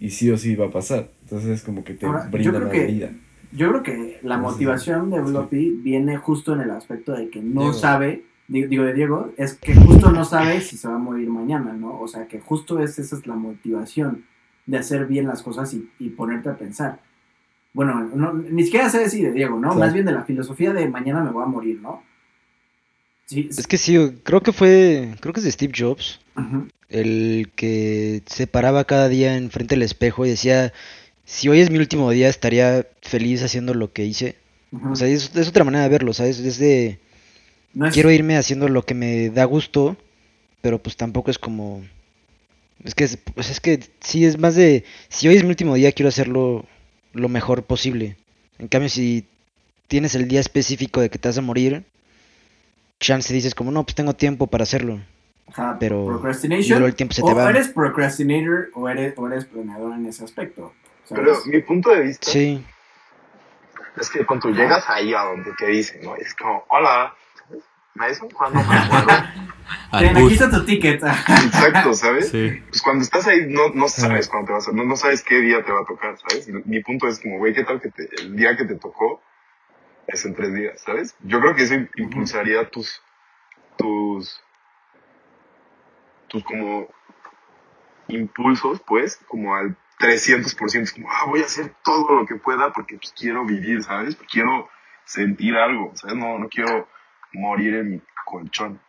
y 0.00 0.10
sí 0.10 0.30
o 0.30 0.36
sí 0.36 0.56
va 0.56 0.66
a 0.66 0.70
pasar. 0.70 1.10
Entonces 1.22 1.50
es 1.50 1.62
como 1.62 1.84
que 1.84 1.94
te 1.94 2.06
Ahora, 2.06 2.28
brinda 2.30 2.58
la 2.58 2.70
que- 2.70 2.86
vida. 2.86 3.10
Yo 3.52 3.68
creo 3.68 3.82
que 3.82 4.18
la 4.22 4.38
motivación 4.38 5.10
de 5.10 5.18
sí. 5.18 5.24
Floppy 5.28 5.70
viene 5.82 6.16
justo 6.16 6.54
en 6.54 6.62
el 6.62 6.70
aspecto 6.70 7.12
de 7.12 7.28
que 7.28 7.42
no 7.42 7.60
Diego. 7.60 7.74
sabe, 7.74 8.24
digo, 8.48 8.66
digo 8.66 8.84
de 8.84 8.94
Diego, 8.94 9.30
es 9.36 9.54
que 9.54 9.74
justo 9.74 10.10
no 10.10 10.24
sabe 10.24 10.60
si 10.62 10.76
se 10.78 10.88
va 10.88 10.94
a 10.94 10.98
morir 10.98 11.28
mañana, 11.28 11.74
¿no? 11.74 12.00
O 12.00 12.08
sea, 12.08 12.26
que 12.26 12.40
justo 12.40 12.80
es, 12.82 12.98
esa 12.98 13.14
es 13.16 13.26
la 13.26 13.34
motivación 13.36 14.24
de 14.66 14.78
hacer 14.78 15.06
bien 15.06 15.26
las 15.26 15.42
cosas 15.42 15.72
y, 15.74 15.88
y 15.98 16.08
ponerte 16.10 16.48
a 16.48 16.56
pensar. 16.56 17.00
Bueno, 17.74 18.10
no, 18.14 18.32
ni 18.32 18.64
siquiera 18.64 18.88
sé 18.90 19.08
si 19.10 19.22
de 19.22 19.32
Diego, 19.32 19.56
¿no? 19.56 19.68
Claro. 19.68 19.78
Más 19.80 19.92
bien 19.92 20.06
de 20.06 20.12
la 20.12 20.24
filosofía 20.24 20.72
de 20.72 20.88
mañana 20.88 21.22
me 21.22 21.30
voy 21.30 21.42
a 21.42 21.46
morir, 21.46 21.78
¿no? 21.82 22.02
Sí, 23.32 23.48
Es 23.50 23.66
que 23.66 23.78
sí, 23.78 23.96
creo 24.24 24.42
que 24.42 24.52
fue, 24.52 25.14
creo 25.20 25.32
que 25.32 25.40
es 25.40 25.44
de 25.44 25.52
Steve 25.52 25.72
Jobs, 25.74 26.20
el 26.90 27.50
que 27.56 28.22
se 28.26 28.46
paraba 28.46 28.84
cada 28.84 29.08
día 29.08 29.38
enfrente 29.38 29.74
del 29.74 29.82
espejo 29.82 30.26
y 30.26 30.28
decía, 30.28 30.74
si 31.24 31.48
hoy 31.48 31.60
es 31.60 31.70
mi 31.70 31.78
último 31.78 32.10
día 32.10 32.28
estaría 32.28 32.86
feliz 33.00 33.42
haciendo 33.42 33.72
lo 33.72 33.90
que 33.90 34.04
hice. 34.04 34.36
O 34.90 34.96
sea, 34.96 35.08
es, 35.08 35.34
es 35.34 35.48
otra 35.48 35.64
manera 35.64 35.84
de 35.84 35.88
verlo, 35.88 36.12
¿sabes? 36.12 36.40
Es 36.40 36.58
de, 36.58 36.98
no 37.72 37.86
es, 37.86 37.94
quiero 37.94 38.10
irme 38.10 38.36
haciendo 38.36 38.68
lo 38.68 38.84
que 38.84 38.92
me 38.92 39.30
da 39.30 39.44
gusto, 39.44 39.96
pero 40.60 40.82
pues 40.82 40.96
tampoco 40.96 41.30
es 41.30 41.38
como... 41.38 41.82
Es 42.84 42.94
que, 42.94 43.04
es, 43.04 43.16
pues 43.16 43.48
es 43.48 43.60
que 43.60 43.80
sí, 44.00 44.26
es 44.26 44.38
más 44.38 44.56
de, 44.56 44.84
si 45.08 45.26
hoy 45.28 45.36
es 45.36 45.42
mi 45.42 45.50
último 45.50 45.74
día, 45.74 45.92
quiero 45.92 46.10
hacerlo 46.10 46.66
lo 47.14 47.28
mejor 47.30 47.62
posible. 47.62 48.16
En 48.58 48.68
cambio, 48.68 48.90
si 48.90 49.24
tienes 49.88 50.14
el 50.14 50.28
día 50.28 50.40
específico 50.40 51.00
de 51.00 51.08
que 51.08 51.18
te 51.18 51.28
vas 51.28 51.38
a 51.38 51.42
morir, 51.42 51.84
chance 53.02 53.32
dices 53.34 53.54
como, 53.54 53.70
no, 53.70 53.82
pues 53.84 53.94
tengo 53.94 54.14
tiempo 54.14 54.46
para 54.46 54.62
hacerlo. 54.62 55.00
Ajá, 55.48 55.76
pero- 55.78 56.06
procrastination. 56.06 56.82
el 56.82 56.94
tiempo 56.94 57.12
se 57.14 57.22
te 57.22 57.30
o 57.30 57.34
va. 57.34 57.50
eres 57.50 57.68
procrastinator 57.68 58.70
o 58.74 58.88
eres, 58.88 59.12
o 59.18 59.26
eres 59.28 59.44
planeador 59.44 59.92
en 59.94 60.06
ese 60.06 60.24
aspecto. 60.24 60.72
¿sabes? 61.04 61.24
Pero 61.24 61.38
mi 61.46 61.60
punto 61.60 61.90
de 61.90 62.00
vista 62.02 62.30
Sí, 62.30 62.64
es 64.00 64.08
que 64.08 64.24
cuando 64.24 64.48
llegas 64.50 64.84
ahí 64.88 65.12
a 65.12 65.22
donde 65.24 65.50
te 65.58 65.66
dicen, 65.66 66.00
¿no? 66.02 66.16
Es 66.16 66.34
como, 66.34 66.64
hola, 66.70 67.12
¿sabes? 67.36 67.62
¿Mason? 67.94 68.30
¿Cuándo 68.30 68.60
me 68.64 68.74
acuerdo? 68.76 69.08
Ten, 69.98 70.16
aquí 70.16 70.32
está 70.32 70.50
tu 70.50 70.64
ticket. 70.64 71.02
Exacto, 71.02 71.92
¿sabes? 71.92 72.30
Sí. 72.30 72.62
Pues 72.70 72.80
cuando 72.80 73.04
estás 73.04 73.26
ahí 73.26 73.40
no, 73.48 73.68
no 73.74 73.88
sabes 73.88 74.28
cuándo 74.28 74.46
te 74.46 74.52
vas 74.54 74.68
a, 74.68 74.72
no, 74.72 74.84
no 74.84 74.96
sabes 74.96 75.22
qué 75.22 75.40
día 75.40 75.62
te 75.62 75.72
va 75.72 75.80
a 75.80 75.84
tocar, 75.84 76.16
¿sabes? 76.18 76.48
Mi 76.64 76.80
punto 76.82 77.08
es 77.08 77.18
como, 77.20 77.36
güey, 77.38 77.52
¿qué 77.52 77.64
tal 77.64 77.80
que 77.82 77.90
te- 77.90 78.08
el 78.22 78.34
día 78.36 78.56
que 78.56 78.64
te 78.64 78.76
tocó 78.76 79.20
es 80.12 80.24
en 80.24 80.34
tres 80.34 80.52
días, 80.54 80.80
¿sabes? 80.82 81.16
Yo 81.20 81.40
creo 81.40 81.54
que 81.54 81.62
eso 81.62 81.74
impulsaría 81.96 82.68
tus, 82.68 83.02
tus, 83.76 84.42
tus 86.28 86.44
como 86.44 86.88
impulsos, 88.08 88.80
pues, 88.86 89.16
como 89.28 89.54
al 89.54 89.76
300%, 89.98 90.82
es 90.82 90.92
como, 90.92 91.10
ah, 91.10 91.24
voy 91.26 91.42
a 91.42 91.46
hacer 91.46 91.74
todo 91.84 92.14
lo 92.14 92.26
que 92.26 92.36
pueda 92.36 92.72
porque 92.72 92.96
pues, 92.96 93.14
quiero 93.18 93.44
vivir, 93.44 93.82
¿sabes? 93.82 94.16
Quiero 94.30 94.68
sentir 95.04 95.56
algo, 95.56 95.92
¿sabes? 95.94 96.16
No, 96.16 96.38
no 96.38 96.48
quiero 96.48 96.88
morir 97.32 97.74
en 97.74 97.90
mi 97.92 98.02
colchón. 98.24 98.80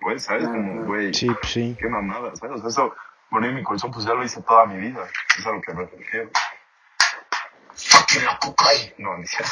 Pues, 0.00 0.24
¿sabes? 0.24 0.48
Como, 0.48 0.84
güey, 0.84 1.14
Sí, 1.14 1.26
pues 1.28 1.52
sí. 1.52 1.76
qué 1.78 1.88
mamada, 1.88 2.34
¿sabes? 2.36 2.56
O 2.56 2.58
sea, 2.58 2.68
eso, 2.68 2.96
morir 3.30 3.50
en 3.50 3.56
mi 3.56 3.62
colchón, 3.62 3.90
pues 3.92 4.04
ya 4.04 4.14
lo 4.14 4.24
hice 4.24 4.42
toda 4.42 4.66
mi 4.66 4.76
vida. 4.78 5.06
Es 5.38 5.46
a 5.46 5.52
lo 5.52 5.60
que 5.60 5.72
me 5.72 5.86
refiero. 5.86 6.30
Fucking 7.92 8.24
la 8.24 8.38
cocaína. 8.38 8.94
No, 8.98 9.18
ni 9.18 9.26
siquiera. 9.26 9.50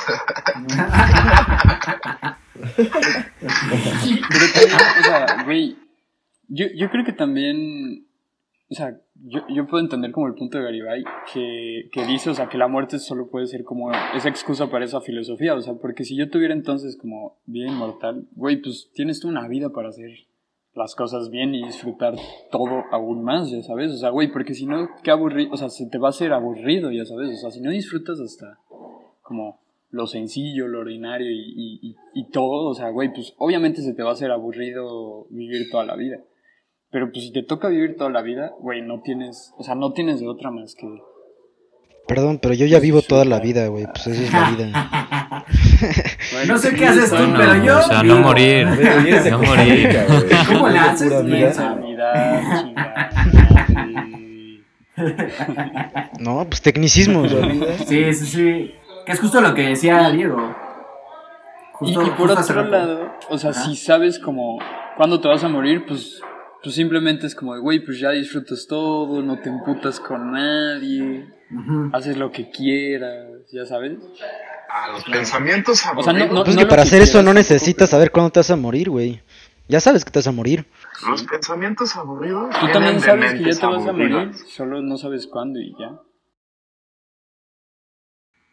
Pero 4.28 4.46
también, 4.54 4.80
o 4.98 5.02
sea, 5.02 5.44
güey, 5.44 5.76
yo, 6.48 6.66
yo 6.74 6.90
creo 6.90 7.04
que 7.04 7.12
también, 7.12 8.06
o 8.70 8.74
sea, 8.74 8.98
yo, 9.14 9.40
yo 9.48 9.66
puedo 9.66 9.82
entender 9.82 10.12
como 10.12 10.26
el 10.26 10.34
punto 10.34 10.58
de 10.58 10.64
Garibay 10.64 11.04
que, 11.32 11.90
que 11.92 12.06
dice, 12.06 12.30
o 12.30 12.34
sea, 12.34 12.48
que 12.48 12.58
la 12.58 12.68
muerte 12.68 12.98
solo 12.98 13.28
puede 13.28 13.46
ser 13.46 13.64
como 13.64 13.92
esa 13.92 14.28
excusa 14.28 14.70
para 14.70 14.84
esa 14.84 15.00
filosofía, 15.00 15.54
o 15.54 15.60
sea, 15.60 15.74
porque 15.74 16.04
si 16.04 16.16
yo 16.16 16.30
tuviera 16.30 16.54
entonces 16.54 16.96
como 16.96 17.38
vida 17.46 17.68
inmortal, 17.68 18.26
güey, 18.32 18.60
pues 18.60 18.90
tienes 18.94 19.20
tú 19.20 19.28
una 19.28 19.46
vida 19.48 19.70
para 19.70 19.90
hacer 19.90 20.10
las 20.74 20.94
cosas 20.94 21.30
bien 21.30 21.54
y 21.54 21.64
disfrutar 21.64 22.14
todo 22.50 22.84
aún 22.92 23.22
más, 23.24 23.50
ya 23.50 23.62
sabes, 23.62 23.92
o 23.92 23.96
sea, 23.96 24.10
güey, 24.10 24.30
porque 24.32 24.54
si 24.54 24.66
no, 24.66 24.88
qué 25.02 25.10
aburrido, 25.10 25.52
o 25.52 25.56
sea, 25.56 25.68
se 25.68 25.86
te 25.86 25.98
va 25.98 26.08
a 26.08 26.10
hacer 26.10 26.32
aburrido, 26.32 26.90
ya 26.92 27.04
sabes, 27.04 27.30
o 27.30 27.36
sea, 27.36 27.50
si 27.50 27.60
no 27.60 27.70
disfrutas 27.70 28.20
hasta 28.20 28.58
como 29.22 29.60
lo 29.90 30.06
sencillo, 30.06 30.68
lo 30.68 30.80
ordinario 30.80 31.30
y, 31.30 31.40
y, 31.40 31.78
y, 31.82 31.96
y 32.14 32.30
todo, 32.30 32.70
o 32.70 32.74
sea, 32.74 32.90
güey, 32.90 33.12
pues 33.12 33.34
obviamente 33.38 33.82
se 33.82 33.94
te 33.94 34.02
va 34.02 34.10
a 34.10 34.12
hacer 34.12 34.30
aburrido 34.30 35.26
vivir 35.30 35.68
toda 35.70 35.84
la 35.84 35.96
vida. 35.96 36.18
Pero 36.90 37.10
pues 37.12 37.24
si 37.24 37.32
te 37.32 37.42
toca 37.42 37.68
vivir 37.68 37.96
toda 37.96 38.10
la 38.10 38.22
vida, 38.22 38.52
güey, 38.58 38.82
no 38.82 39.00
tienes, 39.00 39.52
o 39.56 39.62
sea, 39.62 39.74
no 39.74 39.92
tienes 39.92 40.20
de 40.20 40.28
otra 40.28 40.50
más 40.50 40.74
que... 40.74 40.86
Perdón, 42.08 42.40
pero 42.42 42.54
yo 42.54 42.66
ya 42.66 42.80
vivo 42.80 43.02
toda 43.02 43.24
la 43.24 43.38
vida, 43.38 43.68
güey. 43.68 43.84
Pues 43.84 44.08
esa 44.08 44.22
es 44.24 44.32
la 44.32 44.50
vida. 44.50 45.44
No 46.46 46.58
sé 46.58 46.74
qué 46.74 46.86
haces 46.86 47.10
tú, 47.10 47.32
pero 47.36 47.64
yo. 47.64 47.78
o 47.78 47.82
sea, 47.82 48.02
vivo. 48.02 48.14
no 48.16 48.20
morir. 48.22 48.66
De 48.68 49.30
No 49.30 49.38
morir. 49.38 49.86
Rica. 49.88 50.06
¿Cómo 50.48 50.68
la 50.68 50.94
Pura 50.94 51.50
haces. 51.50 51.60
No, 56.18 56.44
pues 56.48 56.60
tecnicismos. 56.62 57.30
Sí, 57.86 58.12
sí, 58.14 58.26
sí. 58.26 58.74
Que 59.06 59.12
es 59.12 59.20
justo 59.20 59.40
lo 59.40 59.54
que 59.54 59.62
decía 59.68 60.10
Diego. 60.10 60.54
Y, 61.80 61.94
Justo- 61.94 62.06
y 62.06 62.10
por 62.10 62.30
otro 62.30 62.64
lado, 62.64 63.10
o 63.30 63.38
sea, 63.38 63.50
Ajá. 63.50 63.62
si 63.64 63.74
sabes 63.76 64.18
como 64.18 64.58
cuándo 64.98 65.18
te 65.20 65.28
vas 65.28 65.42
a 65.44 65.48
morir, 65.48 65.86
pues, 65.86 66.20
pues 66.62 66.74
simplemente 66.74 67.26
es 67.26 67.34
como, 67.34 67.58
güey, 67.58 67.80
pues 67.82 67.98
ya 67.98 68.10
disfrutas 68.10 68.66
todo, 68.68 69.22
no 69.22 69.38
te 69.38 69.48
emputas 69.48 69.98
con 69.98 70.32
nadie, 70.32 71.24
haces 71.94 72.18
lo 72.18 72.30
que 72.30 72.50
quieras, 72.50 73.28
ya 73.50 73.64
sabes. 73.64 73.92
Ah, 74.72 74.88
los 74.92 75.04
pensamientos 75.04 75.80
O 75.80 75.82
sea, 75.82 75.92
no- 75.92 76.00
aburridos. 76.00 76.32
no- 76.32 76.44
Pues 76.44 76.56
que 76.56 76.62
lo 76.62 76.68
para 76.68 76.82
hacer 76.82 77.02
eso 77.02 77.22
no 77.22 77.34
necesitas 77.34 77.90
saber 77.90 78.10
cuándo 78.12 78.30
te 78.30 78.40
vas 78.40 78.50
a 78.50 78.56
morir, 78.56 78.88
güey. 78.90 79.20
Ya 79.68 79.80
sabes 79.80 80.04
que 80.04 80.10
te 80.10 80.18
vas 80.18 80.26
a 80.26 80.32
morir. 80.32 80.66
Los 81.08 81.22
pensamientos 81.24 81.96
aburridos. 81.96 82.54
Tú 82.58 82.66
también 82.72 83.00
sabes 83.00 83.34
que 83.34 83.44
ya 83.52 83.58
te 83.60 83.66
vas 83.66 83.86
a 83.86 83.92
morir, 83.92 84.32
solo 84.48 84.80
no 84.82 84.96
sabes 84.96 85.26
cuándo 85.26 85.60
y 85.60 85.72
ya. 85.78 85.98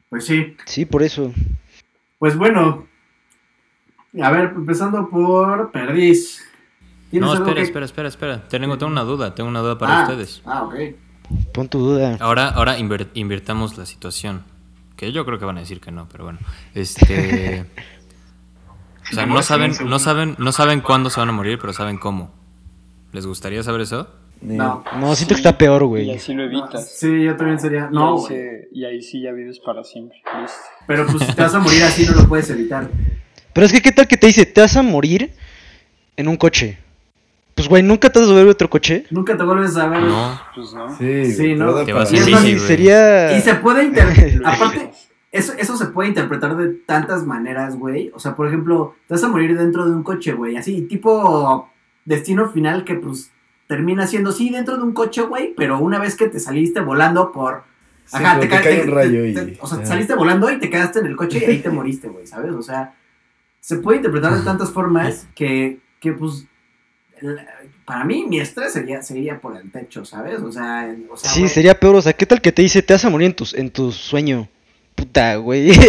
Pues 0.10 0.26
sí. 0.26 0.56
Sí, 0.66 0.86
por 0.86 1.04
eso. 1.04 1.34
Pues 2.20 2.38
bueno. 2.38 2.88
A 4.22 4.32
ver, 4.32 4.54
empezando 4.56 5.10
por 5.10 5.72
Perdiz. 5.72 6.44
¿Tienes 7.12 7.28
No, 7.30 7.34
espera, 7.36 7.56
que- 7.56 7.62
espera, 7.62 7.86
espera, 7.86 8.08
espera. 8.10 8.48
Tengo, 8.48 8.78
tengo 8.78 8.92
una 8.92 9.04
duda, 9.04 9.36
tengo 9.36 9.50
una 9.50 9.60
duda 9.60 9.78
para 9.78 10.00
Ah, 10.00 10.04
ustedes. 10.04 10.42
Ah, 10.46 10.64
ok. 10.64 10.76
Pon 11.54 11.68
tu 11.70 11.80
duda. 11.80 12.18
Ahora, 12.20 12.50
ahora 12.50 12.78
invirtamos 12.80 13.78
la 13.78 13.86
situación. 13.86 14.44
Que 14.98 15.12
yo 15.14 15.26
creo 15.26 15.40
que 15.40 15.46
van 15.46 15.58
a 15.58 15.62
decir 15.62 15.80
que 15.80 15.92
no, 15.92 16.10
pero 16.10 16.26
bueno. 16.26 16.40
Este. 16.74 17.66
O 19.10 19.14
sea, 19.16 19.26
no 19.26 19.42
saben, 19.42 19.72
no 19.86 20.00
saben, 20.00 20.36
no 20.38 20.52
saben 20.52 20.82
cuándo 20.82 21.10
se 21.10 21.20
van 21.22 21.30
a 21.30 21.32
morir, 21.32 21.58
pero 21.62 21.72
saben 21.72 21.98
cómo. 21.98 22.34
¿Les 23.14 23.26
gustaría 23.26 23.64
saber 23.64 23.82
eso? 23.82 24.10
No. 24.42 24.84
No, 25.00 25.16
siento 25.16 25.34
que 25.36 25.40
está 25.40 25.58
peor, 25.58 25.84
Y 25.84 25.86
güey. 25.86 26.12
así 26.16 26.34
lo 26.34 26.44
evitas. 26.44 26.92
Sí, 27.00 27.24
yo 27.24 27.36
también 27.38 27.60
sería. 27.60 27.88
Y 27.92 27.96
No, 27.96 28.16
ahí 28.16 28.20
güey. 28.20 28.28
se- 28.28 28.68
y 28.74 28.86
ahí 28.86 29.02
sí 29.02 29.22
ya 29.22 29.32
vives 29.32 29.60
para 29.60 29.84
siempre. 29.84 30.18
Listo. 30.42 30.58
Pero 30.88 31.06
pues 31.08 31.26
te 31.36 31.42
vas 31.42 31.54
a 31.56 31.60
morir 31.60 31.84
así, 31.84 32.06
no 32.06 32.14
lo 32.14 32.28
puedes 32.28 32.50
evitar. 32.50 32.90
Pero 33.54 33.66
es 33.66 33.72
que, 33.74 33.82
¿qué 33.82 33.92
tal 33.92 34.08
que 34.08 34.18
te 34.18 34.28
dice? 34.28 34.46
Te 34.46 34.62
vas 34.62 34.76
a 34.76 34.84
morir 34.84 35.34
en 36.18 36.28
un 36.28 36.36
coche. 36.38 36.78
Pues, 37.58 37.68
güey, 37.68 37.82
¿nunca 37.84 38.10
te 38.12 38.20
vas 38.20 38.30
a 38.30 38.34
ver 38.36 38.48
otro 38.48 38.70
coche? 38.70 39.06
Nunca 39.10 39.36
te 39.36 39.44
vuelves 39.44 39.76
a 39.78 39.88
ver. 39.88 40.04
No. 40.04 40.40
Pues 40.56 40.74
no. 40.74 40.96
Sí, 40.98 41.26
Sí, 41.34 41.56
¿no? 41.56 41.74
te 41.84 41.92
a 41.92 42.04
Te 42.06 42.16
Y 42.16 42.20
Sí, 42.20 42.60
sería... 42.60 43.36
Y 43.36 43.42
se 43.42 43.56
puede 43.56 43.84
interpretar. 43.86 44.42
Aparte, 44.46 44.92
eso, 45.32 45.54
eso 45.58 45.76
se 45.76 45.88
puede 45.88 46.10
interpretar 46.10 46.56
de 46.56 46.70
tantas 46.70 47.26
maneras, 47.26 47.76
güey. 47.76 48.12
O 48.14 48.20
sea, 48.20 48.36
por 48.36 48.48
ejemplo, 48.48 48.96
te 49.08 49.16
vas 49.16 49.24
a 49.24 49.28
morir 49.28 49.58
dentro 49.58 49.86
de 49.86 49.92
un 49.92 50.04
coche, 50.04 50.34
güey. 50.34 50.56
Así, 50.56 50.84
tipo 50.84 51.70
destino 52.06 52.48
final 52.52 52.86
que 52.86 52.94
pues 52.96 53.32
termina 53.68 54.06
siendo, 54.08 54.32
sí, 54.32 54.50
dentro 54.52 54.78
de 54.78 54.84
un 54.84 54.94
coche, 54.94 55.24
güey. 55.24 55.54
Pero 55.58 55.80
una 55.80 56.00
vez 56.00 56.16
que 56.16 56.28
te 56.30 56.40
saliste 56.40 56.80
volando 56.80 57.32
por. 57.32 57.64
Sí, 58.06 58.18
pero 58.22 58.40
te 58.40 58.48
ca- 58.48 58.62
cae 58.62 58.84
un 58.84 58.92
rayo 58.92 59.26
y- 59.26 59.34
te- 59.34 59.58
o 59.60 59.68
sea, 59.68 59.80
te 59.80 59.84
ajá. 59.84 59.94
saliste 59.94 60.14
volando 60.16 60.50
y 60.50 60.60
te 60.60 60.70
quedaste 60.70 61.00
en 61.00 61.08
el 61.08 61.16
coche 61.18 61.40
y 61.40 61.44
ahí 61.44 61.58
te 61.60 61.70
moriste, 61.72 62.08
güey, 62.08 62.26
¿sabes? 62.28 62.54
O 62.54 62.62
sea, 62.62 62.94
se 63.60 63.78
puede 63.78 63.98
interpretar 63.98 64.34
de 64.38 64.44
tantas 64.44 64.72
formas 64.72 65.28
que, 65.36 65.80
que 66.00 66.14
pues. 66.14 66.46
Para 67.86 68.04
mí, 68.04 68.26
mi 68.28 68.40
estrés 68.40 68.74
sería, 68.74 69.02
sería 69.02 69.40
por 69.40 69.56
el 69.58 69.72
techo, 69.72 70.04
¿sabes? 70.06 70.42
O 70.42 70.52
sea, 70.52 70.94
o 71.10 71.18
sea 71.18 71.30
Sí, 71.32 71.40
güey. 71.42 71.50
sería 71.52 71.80
peor. 71.80 71.96
O 71.96 72.02
sea, 72.02 72.14
¿qué 72.14 72.26
tal 72.26 72.42
que 72.42 72.52
te 72.52 72.62
dice? 72.62 72.82
Te 72.82 72.94
vas 72.94 73.06
a 73.06 73.10
morir 73.10 73.28
en 73.28 73.34
tu, 73.36 73.46
en 73.54 73.72
tu 73.72 73.92
sueño. 73.92 74.48
Puta, 74.96 75.36
güey. 75.38 75.72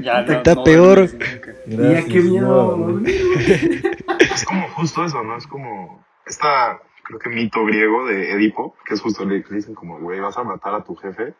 Ya 0.00 0.20
Está 0.20 0.54
no 0.56 0.64
peor. 0.64 1.08
duermes 1.08 1.32
nunca. 1.34 1.52
Mira 1.66 2.04
qué 2.04 2.20
miedo. 2.20 2.76
no. 2.76 3.02
Es 4.34 4.44
como 4.44 4.68
justo 4.70 5.04
eso, 5.04 5.22
¿no? 5.22 5.36
Es 5.36 5.46
como 5.46 6.04
esta, 6.26 6.80
creo 7.04 7.18
que 7.20 7.28
mito 7.30 7.64
griego 7.64 8.06
de 8.06 8.32
Edipo, 8.32 8.74
que 8.84 8.94
es 8.94 9.00
justo 9.00 9.24
le 9.24 9.44
que 9.44 9.54
dicen 9.54 9.74
como, 9.74 10.00
güey, 10.00 10.18
vas 10.20 10.36
a 10.38 10.42
matar 10.42 10.74
a 10.74 10.82
tu 10.84 10.96
jefe 10.96 11.34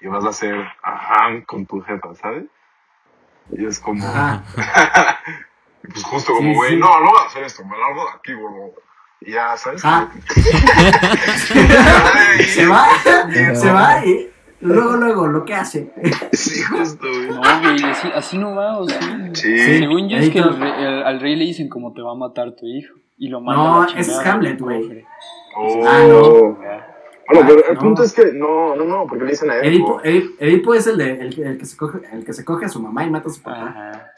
y 0.00 0.08
vas 0.08 0.24
a 0.24 0.30
hacer 0.30 0.54
ajá 0.82 1.44
con 1.46 1.66
tu 1.66 1.80
jefa, 1.82 2.14
¿sabes? 2.16 2.44
Y 3.52 3.66
es 3.66 3.78
como, 3.78 4.04
Ajá. 5.82 5.92
pues 5.92 6.04
justo 6.04 6.32
como, 6.34 6.54
güey, 6.54 6.70
sí. 6.70 6.76
no, 6.76 7.00
no 7.00 7.10
voy 7.10 7.20
a 7.22 7.26
hacer 7.26 7.44
esto, 7.44 7.64
me 7.64 7.76
largo 7.78 8.04
de 8.04 8.10
aquí, 8.16 8.32
güey. 8.34 8.72
Y 9.24 9.32
ya, 9.32 9.56
¿sabes? 9.56 9.82
Ah. 9.84 10.10
Se 12.48 12.66
va, 12.66 12.86
se 13.54 13.70
va 13.70 14.04
y 14.04 14.28
luego, 14.60 14.96
luego, 14.96 15.26
lo 15.28 15.44
que 15.44 15.54
hace. 15.54 15.92
Sí, 16.32 16.60
justo, 16.62 17.06
güey. 17.06 17.28
No, 17.28 17.40
güey, 17.60 17.84
así, 17.84 18.08
así 18.14 18.38
no 18.38 18.54
va, 18.54 18.78
o 18.78 18.88
sí. 18.88 18.94
Sí. 19.34 19.58
Según 19.78 20.08
yo 20.08 20.16
es 20.18 20.30
que 20.30 20.38
el 20.38 20.48
Ahí 20.50 20.58
rey- 20.60 20.84
el- 20.84 21.02
al 21.04 21.20
rey 21.20 21.36
le 21.36 21.44
dicen 21.44 21.68
como 21.68 21.92
te 21.92 22.02
va 22.02 22.12
a 22.12 22.14
matar 22.16 22.52
tu 22.56 22.66
hijo. 22.66 22.94
Y 23.18 23.28
lo 23.28 23.40
manda 23.40 23.62
No, 23.62 23.82
a 23.82 23.88
la 23.88 24.00
es 24.00 24.18
Hamlet, 24.18 24.58
güey. 24.60 25.04
Oh. 25.56 25.84
Ah, 25.86 26.00
no. 26.08 26.58
Bueno, 27.28 27.46
pero 27.46 27.68
el 27.68 27.74
No. 27.74 27.80
punto 27.80 28.02
es 28.02 28.12
que, 28.12 28.32
no, 28.32 28.74
no, 28.74 28.84
no, 28.84 29.06
porque 29.06 29.24
le 29.24 29.30
dicen 29.30 29.50
a 29.50 29.56
Edipo, 29.58 30.00
Edipo, 30.02 30.02
Edi- 30.02 30.36
Edipo 30.40 30.74
es 30.74 30.86
el, 30.88 30.96
de, 30.98 31.12
el, 31.20 31.34
que- 31.34 31.42
el 31.42 31.58
que 31.58 31.64
se 31.66 31.76
coge, 31.76 31.98
el 32.12 32.24
que 32.24 32.32
se 32.32 32.44
coge 32.44 32.64
a 32.64 32.68
su 32.68 32.80
mamá 32.82 33.04
y 33.04 33.10
mata 33.10 33.28
a 33.28 33.32
su 33.32 33.40
papá. 33.42 33.68
Ajá. 33.68 34.12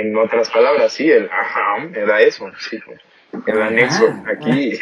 En 0.00 0.16
otras 0.16 0.50
palabras, 0.50 0.92
sí, 0.92 1.10
el 1.10 1.26
ajá, 1.30 1.88
era 1.94 2.20
eso, 2.20 2.50
sí, 2.58 2.78
pues. 2.84 3.00
el 3.46 3.60
Ajá. 3.62 3.66
anexo, 3.68 4.06
aquí. 4.26 4.72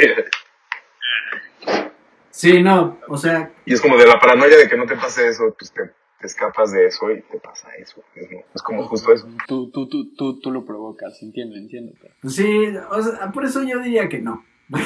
Sí, 2.31 2.63
no, 2.63 2.99
o 3.09 3.17
sea, 3.19 3.51
Y 3.67 3.75
es 3.75 3.81
como 3.81 3.97
de 3.99 4.07
la 4.07 4.19
paranoia 4.19 4.57
de 4.57 4.69
que 4.69 4.77
no 4.77 4.87
te 4.87 4.97
pase 4.97 5.29
eso, 5.29 5.55
pues 5.59 5.71
te, 5.73 5.83
te 6.19 6.27
escapas 6.27 6.73
de 6.73 6.87
eso 6.87 7.11
y 7.11 7.21
te 7.23 7.39
pasa 7.39 7.69
eso. 7.79 8.03
Es, 8.15 8.31
¿no? 8.31 8.39
es 8.55 8.63
como 8.63 8.85
justo 8.89 9.13
eso. 9.13 9.29
Tú, 9.47 9.71
tú, 9.71 9.87
tú, 9.89 10.15
tú, 10.17 10.41
tú 10.41 10.51
lo 10.51 10.65
provocas, 10.65 11.23
entiendo, 11.23 11.57
entiendo. 11.57 11.93
pero- 12.01 12.15
pues 12.23 12.35
sí, 12.35 12.75
o 12.91 13.03
sea, 13.03 13.31
por 13.33 13.45
eso 13.45 13.63
yo 13.63 13.81
diría 13.81 14.09
que 14.09 14.19
no. 14.21 14.45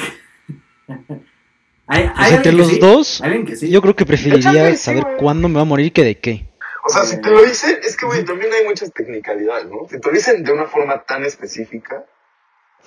¿Hay, 1.89 2.03
hay 2.03 2.09
Pues 2.15 2.31
entre 2.33 2.51
los 2.51 2.67
sí? 2.67 2.79
dos, 2.79 3.21
¿Alguien 3.21 3.45
que 3.45 3.55
sí? 3.55 3.69
yo 3.71 3.81
creo 3.81 3.95
que 3.95 4.05
preferiría 4.05 4.75
saber 4.75 5.05
cuándo 5.17 5.47
me 5.47 5.55
va 5.55 5.61
a 5.61 5.65
morir 5.65 5.93
que 5.93 6.03
de 6.03 6.19
qué. 6.19 6.46
O 6.87 6.89
sea, 6.89 7.03
si 7.03 7.21
te 7.21 7.29
lo 7.29 7.43
dicen, 7.43 7.79
es 7.83 7.97
que, 7.97 8.05
güey, 8.05 8.23
también 8.23 8.51
hay 8.53 8.63
muchas 8.65 8.91
technicalidades, 8.93 9.65
¿no? 9.65 9.87
Si 9.89 9.99
te 9.99 10.07
lo 10.07 10.13
dicen 10.13 10.43
de 10.43 10.51
una 10.53 10.65
forma 10.67 11.03
tan 11.03 11.23
específica, 11.25 12.05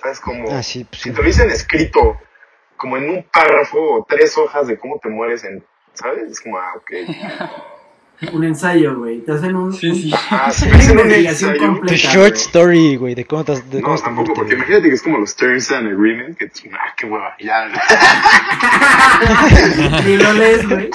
¿sabes? 0.01 0.19
Como, 0.19 0.51
Ah, 0.51 0.63
sí, 0.63 0.83
pues 0.85 1.01
si 1.01 1.09
sí. 1.09 1.15
te 1.15 1.21
lo 1.21 1.27
dicen 1.27 1.49
escrito, 1.51 2.19
como 2.77 2.97
en 2.97 3.09
un 3.09 3.23
párrafo 3.31 3.77
o 3.79 4.05
tres 4.09 4.37
hojas 4.37 4.67
de 4.67 4.77
cómo 4.79 4.99
te 4.99 5.09
mueres 5.09 5.43
en, 5.43 5.63
¿sabes? 5.93 6.31
Es 6.31 6.41
como, 6.41 6.57
ah, 6.57 6.73
ok. 6.77 6.91
Un 8.33 8.43
ensayo, 8.43 8.99
güey. 8.99 9.21
Te 9.21 9.31
hacen 9.31 9.55
un, 9.55 9.73
Sí, 9.73 9.89
un- 9.89 9.95
sí. 9.95 10.11
Ah, 10.29 10.51
si 10.55 10.67
Una 10.69 10.83
investigación 11.01 11.57
completa. 11.57 11.95
short 11.95 12.35
story, 12.35 12.95
güey, 12.95 13.15
de 13.15 13.25
cómo 13.25 13.43
te, 13.43 13.53
de 13.61 13.81
cómo 13.81 13.95
No, 13.95 14.01
tampoco, 14.01 14.33
porque 14.35 14.53
imagínate 14.53 14.89
que 14.89 14.93
es 14.95 15.01
como 15.01 15.17
los 15.17 15.35
Terms 15.35 15.71
and 15.71 15.87
Agreement, 15.87 16.37
que 16.37 16.45
es, 16.45 16.51
ah, 16.71 16.93
qué 16.97 17.07
hueva, 17.07 17.35
ya. 17.39 17.71
Y 20.07 20.17
lo 20.17 20.33
lees, 20.33 20.69
güey. 20.69 20.89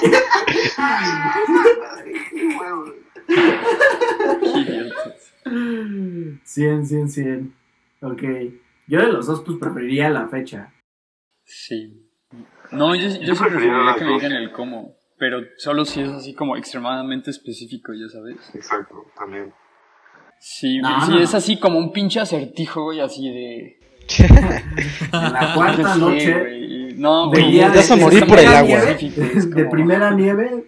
100, 6.43 6.85
100, 6.85 7.09
100. 7.09 7.53
Ok. 8.01 8.23
Yo 8.87 8.99
de 8.99 9.07
los 9.11 9.27
dos, 9.27 9.41
pues 9.45 9.57
preferiría 9.57 10.09
la 10.09 10.27
fecha. 10.27 10.73
Sí. 11.45 12.03
No, 12.71 12.95
yo, 12.95 13.07
yo, 13.07 13.21
Yo 13.21 13.35
sí 13.35 13.43
preferiría 13.43 13.95
que 13.97 14.05
me 14.05 14.13
digan 14.13 14.31
el 14.33 14.51
cómo. 14.51 14.96
Pero 15.19 15.39
solo 15.57 15.83
si 15.85 16.01
es 16.01 16.09
así 16.09 16.33
como 16.33 16.55
extremadamente 16.57 17.31
específico, 17.31 17.91
ya 17.93 18.07
sabes. 18.09 18.37
Exacto, 18.53 19.05
también. 19.17 19.51
Sí, 20.39 20.77
No, 20.79 21.19
es 21.19 21.33
así 21.33 21.57
como 21.59 21.79
un 21.79 21.91
pinche 21.91 22.19
acertijo, 22.19 22.83
güey, 22.83 22.99
así 22.99 23.27
de... 23.29 23.79
En 25.11 25.33
la 25.33 25.53
cuarta 25.55 25.95
no 25.95 26.09
sé, 26.11 26.15
noche 26.15 26.39
güey. 26.39 26.93
No, 26.93 27.29
güey. 27.29 27.51
de, 27.57 27.67
vas 27.67 27.91
a 27.91 27.95
de 27.95 28.01
morir 28.01 28.19
por 28.25 28.37
primera 28.37 28.51
el 28.51 28.55
agua. 28.57 28.67
nieve, 28.95 29.13
es 29.35 29.49
de 29.49 29.55
como- 29.63 29.69
primera 29.71 30.11
nieve, 30.15 30.65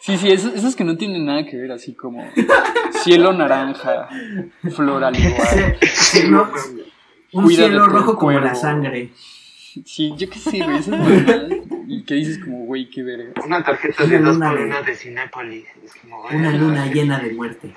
Sí, 0.00 0.16
sí, 0.18 0.28
esos, 0.32 0.52
esos 0.54 0.74
que 0.76 0.82
no 0.84 0.96
tienen 0.96 1.24
nada 1.24 1.46
que 1.46 1.56
ver, 1.56 1.70
así 1.72 1.94
como 1.94 2.24
cielo 3.04 3.32
naranja, 3.32 4.08
flor 4.74 5.04
al 5.04 5.16
igual. 5.16 5.78
sí, 5.92 6.28
no, 6.28 6.50
un 7.32 7.48
cielo 7.48 7.86
rojo 7.86 8.16
como 8.16 8.32
la 8.40 8.54
sangre. 8.54 9.10
Sí, 9.84 10.12
yo 10.16 10.28
qué 10.28 10.38
sé, 10.38 10.58
güey, 10.64 10.78
esas 10.78 10.88
mamadas. 10.98 11.44
Y 11.92 12.04
que 12.04 12.14
dices 12.14 12.38
como, 12.38 12.64
güey, 12.66 12.88
qué 12.88 13.02
verga. 13.02 13.32
Una 13.44 13.64
tarjeta 13.64 14.04
Una 14.04 14.12
de 14.12 14.18
dos 14.22 14.38
por 14.38 14.58
de- 14.58 14.90
de 14.90 14.94
Cinépolis. 14.96 15.64
Es 15.84 15.94
como, 15.96 16.22
güey. 16.22 16.36
Una 16.36 16.52
luna 16.52 16.86
llena 16.86 17.18
de 17.18 17.32
muerte. 17.32 17.74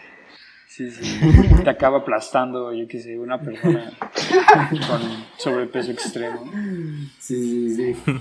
Sí, 0.68 0.90
sí. 0.92 1.20
Te 1.64 1.70
acaba 1.70 2.00
aplastando, 2.00 2.74
yo 2.74 2.88
qué 2.88 3.00
sé, 3.00 3.18
una 3.18 3.40
persona 3.42 3.92
con 4.88 5.02
sobrepeso 5.38 5.92
extremo. 5.92 6.52
Sí, 7.20 7.70
sí, 7.76 7.94
sí. 7.94 8.12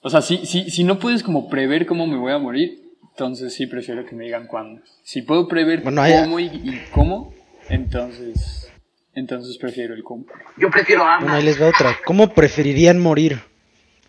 O 0.00 0.10
sea, 0.10 0.20
si, 0.22 0.44
si, 0.46 0.70
si 0.70 0.84
no 0.84 0.98
puedes 0.98 1.22
como 1.22 1.48
prever 1.48 1.86
cómo 1.86 2.06
me 2.06 2.16
voy 2.16 2.32
a 2.32 2.38
morir, 2.38 2.82
entonces 3.10 3.54
sí 3.54 3.66
prefiero 3.66 4.04
que 4.04 4.14
me 4.14 4.24
digan 4.24 4.46
cuándo. 4.46 4.82
Si 5.02 5.22
puedo 5.22 5.48
prever 5.48 5.80
Bueno, 5.82 6.02
cómo 6.24 6.38
y, 6.40 6.44
y 6.46 6.82
cómo, 6.92 7.32
entonces, 7.70 8.70
entonces 9.14 9.56
prefiero 9.58 9.94
el 9.94 10.02
cómo. 10.02 10.26
Yo 10.58 10.70
prefiero 10.70 11.02
Bueno, 11.02 11.16
ambas. 11.16 11.34
ahí 11.34 11.44
les 11.44 11.60
va 11.60 11.68
otra. 11.68 11.96
¿Cómo 12.04 12.28
preferirían 12.34 12.98
morir? 13.00 13.38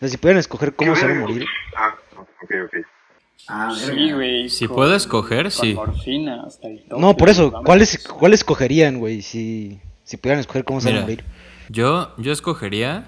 Sea, 0.06 0.12
si 0.12 0.18
pudieran 0.18 0.40
escoger 0.40 0.76
cómo 0.76 0.96
se 0.96 1.06
van 1.08 1.18
a 1.18 1.20
morir. 1.22 1.46
Ah, 1.78 1.96
ok, 2.18 2.52
ok. 2.66 2.86
Ah, 3.48 3.72
Sí, 3.76 3.92
verga. 3.92 4.16
güey. 4.16 4.50
Si 4.50 4.66
con- 4.68 4.76
puedo 4.76 4.96
escoger, 4.96 5.44
con 5.44 5.52
sí. 5.52 5.74
morfina 5.76 6.44
hasta 6.48 6.68
el 6.68 6.84
tope, 6.88 7.00
No, 7.02 7.16
por 7.16 7.30
eso. 7.30 7.52
¿cuál, 7.64 7.82
es, 7.82 8.00
cuál 8.08 8.34
escogerían, 8.34 8.98
güey? 9.00 9.22
Si, 9.22 9.80
si 10.04 10.18
pudieran 10.18 10.40
escoger 10.40 10.64
cómo 10.64 10.82
se 10.82 10.90
van 10.90 10.98
a 11.00 11.02
morir. 11.02 11.24
yo, 11.70 12.14
yo 12.18 12.32
escogería 12.32 13.06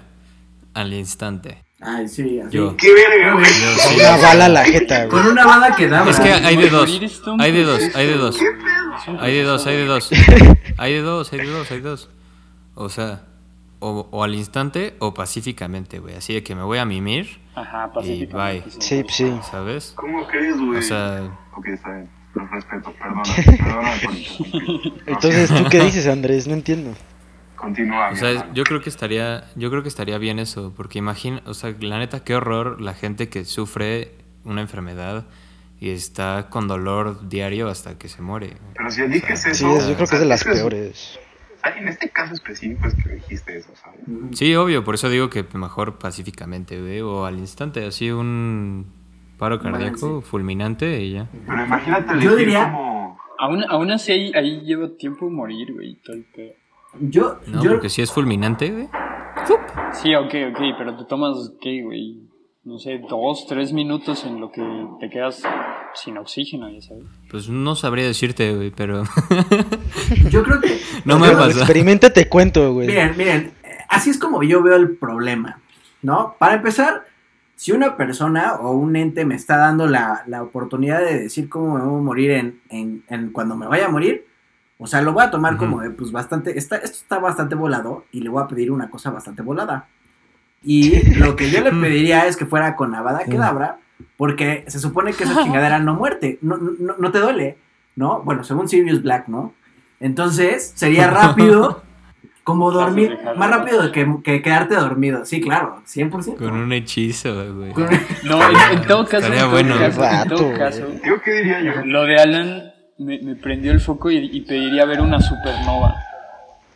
al 0.74 0.92
instante. 0.92 1.64
Ay, 1.80 2.08
sí, 2.08 2.40
así. 2.40 2.56
Yo. 2.56 2.76
¡Qué 2.76 2.92
verga, 2.92 3.34
güey! 3.34 3.44
Yo 3.46 3.78
sí. 3.78 3.96
Una 4.00 4.16
bala 4.16 4.44
a 4.46 4.48
la 4.48 4.64
jeta, 4.64 5.08
Con 5.08 5.26
una 5.26 5.46
bala 5.46 5.76
que 5.76 5.86
daba. 5.88 6.10
Es 6.10 6.18
que 6.18 6.28
hay 6.32 6.56
de 6.56 6.70
dos. 6.70 6.90
Hay 7.38 7.52
de 7.52 7.62
dos, 7.64 7.82
hay 7.94 8.06
de 8.08 8.16
dos. 8.16 8.36
Hay 9.20 9.34
de 9.34 9.42
dos, 9.44 9.66
hay 9.66 9.76
de 9.76 9.84
dos. 9.86 10.10
Hay 10.76 10.92
de 10.94 11.00
dos, 11.02 11.32
hay 11.32 11.38
de 11.38 11.46
dos, 11.46 11.70
hay 11.70 11.80
de 11.80 11.88
dos. 11.88 12.10
O 12.74 12.88
sea, 12.88 13.22
o, 13.80 14.08
o 14.10 14.24
al 14.24 14.34
instante 14.34 14.96
o 14.98 15.14
pacíficamente, 15.14 15.98
güey. 15.98 16.14
Así 16.16 16.34
de 16.34 16.42
que 16.42 16.54
me 16.54 16.62
voy 16.62 16.78
a 16.78 16.84
mimir, 16.84 17.40
Ajá, 17.54 17.92
pacíficamente. 17.92 18.62
bye. 18.68 18.80
Sí, 18.80 19.04
sí. 19.08 19.32
¿sabes? 19.50 19.92
¿Cómo 19.96 20.26
crees, 20.26 20.58
güey? 20.58 20.78
O 20.78 20.82
sea, 20.82 21.38
Ok, 21.56 21.66
está 21.68 21.90
bien. 21.92 22.08
Lo 22.34 22.46
respeto, 22.46 22.92
perdona. 22.92 23.22
Perdona 23.64 23.92
por. 24.04 25.08
Entonces, 25.08 25.48
¿tú 25.50 25.64
qué 25.70 25.80
dices, 25.80 26.06
Andrés? 26.06 26.46
No 26.46 26.54
entiendo. 26.54 26.94
Continúa. 27.56 28.10
o 28.10 28.16
sea, 28.16 28.30
hermano. 28.30 28.54
yo 28.54 28.62
creo 28.64 28.80
que 28.80 28.88
estaría, 28.88 29.44
yo 29.56 29.70
creo 29.70 29.82
que 29.82 29.88
estaría 29.88 30.16
bien 30.18 30.38
eso, 30.38 30.72
porque 30.76 30.98
imagina, 31.00 31.42
o 31.46 31.54
sea, 31.54 31.74
la 31.80 31.98
neta, 31.98 32.22
qué 32.22 32.36
horror 32.36 32.80
la 32.80 32.94
gente 32.94 33.28
que 33.28 33.44
sufre 33.44 34.14
una 34.44 34.60
enfermedad 34.60 35.26
y 35.80 35.90
está 35.90 36.48
con 36.50 36.68
dolor 36.68 37.28
diario 37.28 37.68
hasta 37.68 37.98
que 37.98 38.08
se 38.08 38.22
muere. 38.22 38.56
Pero 38.76 38.90
si 38.92 39.02
eliges 39.02 39.42
Sí, 39.42 39.50
eso. 39.50 39.76
es- 39.76 39.88
yo 39.88 39.94
creo 39.96 40.06
que 40.06 40.14
es 40.16 40.20
de 40.20 40.26
las 40.26 40.44
peores. 40.44 41.18
En 41.76 41.88
este 41.88 42.08
caso 42.10 42.34
específico 42.34 42.86
es 42.88 42.94
que 42.94 43.10
dijiste 43.16 43.58
eso, 43.58 43.70
¿sabes? 43.74 44.00
Sí, 44.32 44.54
obvio, 44.54 44.84
por 44.84 44.94
eso 44.94 45.08
digo 45.10 45.28
que 45.30 45.44
mejor 45.54 45.98
pacíficamente, 45.98 46.80
güey, 46.80 47.00
o 47.00 47.24
al 47.24 47.38
instante, 47.38 47.84
así 47.86 48.10
un 48.10 48.86
paro 49.38 49.60
cardíaco 49.60 50.20
fulminante 50.22 51.02
y 51.02 51.12
ya. 51.14 51.28
Pero 51.46 51.64
imagínate 51.64 52.20
Yo 52.20 52.36
diría- 52.36 52.64
como. 52.72 53.18
Aún, 53.40 53.64
aún 53.68 53.90
así 53.92 54.10
ahí, 54.12 54.32
ahí 54.34 54.60
lleva 54.62 54.88
tiempo 54.98 55.30
morir, 55.30 55.72
güey, 55.72 55.94
todo 56.04 56.16
el 56.16 56.24
pedo. 56.34 56.52
Yo, 57.00 57.38
No, 57.46 57.62
yo, 57.62 57.70
porque 57.72 57.88
si 57.88 58.02
es 58.02 58.10
fulminante, 58.10 58.70
güey. 58.70 58.88
Sí, 59.92 60.14
ok, 60.14 60.34
ok, 60.50 60.60
pero 60.76 60.96
te 60.96 61.04
tomas, 61.04 61.52
¿qué, 61.60 61.82
güey? 61.84 62.27
No 62.68 62.78
sé, 62.78 63.00
dos, 63.08 63.46
tres 63.48 63.72
minutos 63.72 64.26
en 64.26 64.42
lo 64.42 64.52
que 64.52 64.62
te 65.00 65.08
quedas 65.08 65.42
sin 65.94 66.18
oxígeno, 66.18 66.68
ya 66.68 66.82
sabes. 66.82 67.04
Pues 67.30 67.48
no 67.48 67.74
sabría 67.74 68.04
decirte, 68.04 68.54
güey, 68.54 68.70
pero 68.70 69.04
yo 70.30 70.42
creo 70.42 70.60
que. 70.60 70.78
no 71.06 71.18
me 71.18 71.30
pasa. 71.30 71.60
Experimenta, 71.60 72.12
te 72.12 72.28
cuento, 72.28 72.74
güey. 72.74 72.88
Miren, 72.88 73.16
miren, 73.16 73.52
así 73.88 74.10
es 74.10 74.18
como 74.18 74.42
yo 74.42 74.62
veo 74.62 74.76
el 74.76 74.98
problema, 74.98 75.62
¿no? 76.02 76.34
Para 76.38 76.56
empezar, 76.56 77.06
si 77.56 77.72
una 77.72 77.96
persona 77.96 78.56
o 78.56 78.72
un 78.72 78.96
ente 78.96 79.24
me 79.24 79.36
está 79.36 79.56
dando 79.56 79.86
la, 79.86 80.24
la 80.26 80.42
oportunidad 80.42 81.00
de 81.00 81.20
decir 81.20 81.48
cómo 81.48 81.78
me 81.78 81.82
voy 81.82 82.00
a 82.00 82.02
morir 82.02 82.30
en, 82.32 82.60
en, 82.68 83.02
en 83.08 83.30
cuando 83.30 83.56
me 83.56 83.66
vaya 83.66 83.86
a 83.86 83.90
morir, 83.90 84.26
o 84.76 84.86
sea, 84.86 85.00
lo 85.00 85.14
voy 85.14 85.24
a 85.24 85.30
tomar 85.30 85.56
como 85.56 85.80
de, 85.80 85.88
pues 85.88 86.12
bastante, 86.12 86.58
está, 86.58 86.76
esto 86.76 86.98
está 86.98 87.18
bastante 87.18 87.54
volado 87.54 88.04
y 88.12 88.20
le 88.20 88.28
voy 88.28 88.42
a 88.42 88.46
pedir 88.46 88.70
una 88.70 88.90
cosa 88.90 89.10
bastante 89.10 89.40
volada. 89.40 89.88
Y 90.62 91.14
lo 91.14 91.36
que 91.36 91.50
yo 91.50 91.62
le 91.62 91.70
pediría 91.80 92.26
es 92.26 92.36
que 92.36 92.46
fuera 92.46 92.76
con 92.76 92.94
Avada 92.94 93.24
Kedavra, 93.24 93.78
porque 94.16 94.64
se 94.68 94.78
supone 94.78 95.12
que 95.12 95.24
esa 95.24 95.42
chingadera 95.42 95.78
no 95.78 95.94
muerte, 95.94 96.38
no, 96.42 96.56
no, 96.56 96.96
no 96.98 97.10
te 97.10 97.18
duele, 97.18 97.58
¿no? 97.96 98.22
Bueno, 98.22 98.44
según 98.44 98.68
Sirius 98.68 99.02
Black, 99.02 99.28
¿no? 99.28 99.54
Entonces, 100.00 100.72
sería 100.74 101.08
rápido, 101.10 101.82
como 102.44 102.70
dormir, 102.70 103.18
más 103.36 103.50
rápido 103.50 103.92
que, 103.92 104.06
que 104.24 104.42
quedarte 104.42 104.74
dormido. 104.74 105.24
Sí, 105.24 105.40
claro, 105.40 105.82
100%. 105.86 106.36
Con 106.36 106.54
un 106.54 106.72
hechizo, 106.72 107.54
güey. 107.54 107.72
No, 108.24 108.42
en, 108.50 108.78
en 108.78 108.86
todo 108.86 109.06
caso, 109.06 109.26
en 109.26 109.38
todo 109.38 109.50
bueno. 109.50 109.78
caso, 109.78 110.04
en 110.04 110.28
todo 110.28 110.54
caso, 110.54 110.86
¿qué 111.24 111.32
diría 111.32 111.60
yo? 111.60 111.84
lo 111.84 112.04
de 112.04 112.16
Alan 112.16 112.62
me, 112.98 113.20
me 113.20 113.36
prendió 113.36 113.72
el 113.72 113.80
foco 113.80 114.10
y, 114.10 114.16
y 114.16 114.40
pediría 114.42 114.84
ver 114.84 115.00
una 115.00 115.20
supernova. 115.20 115.94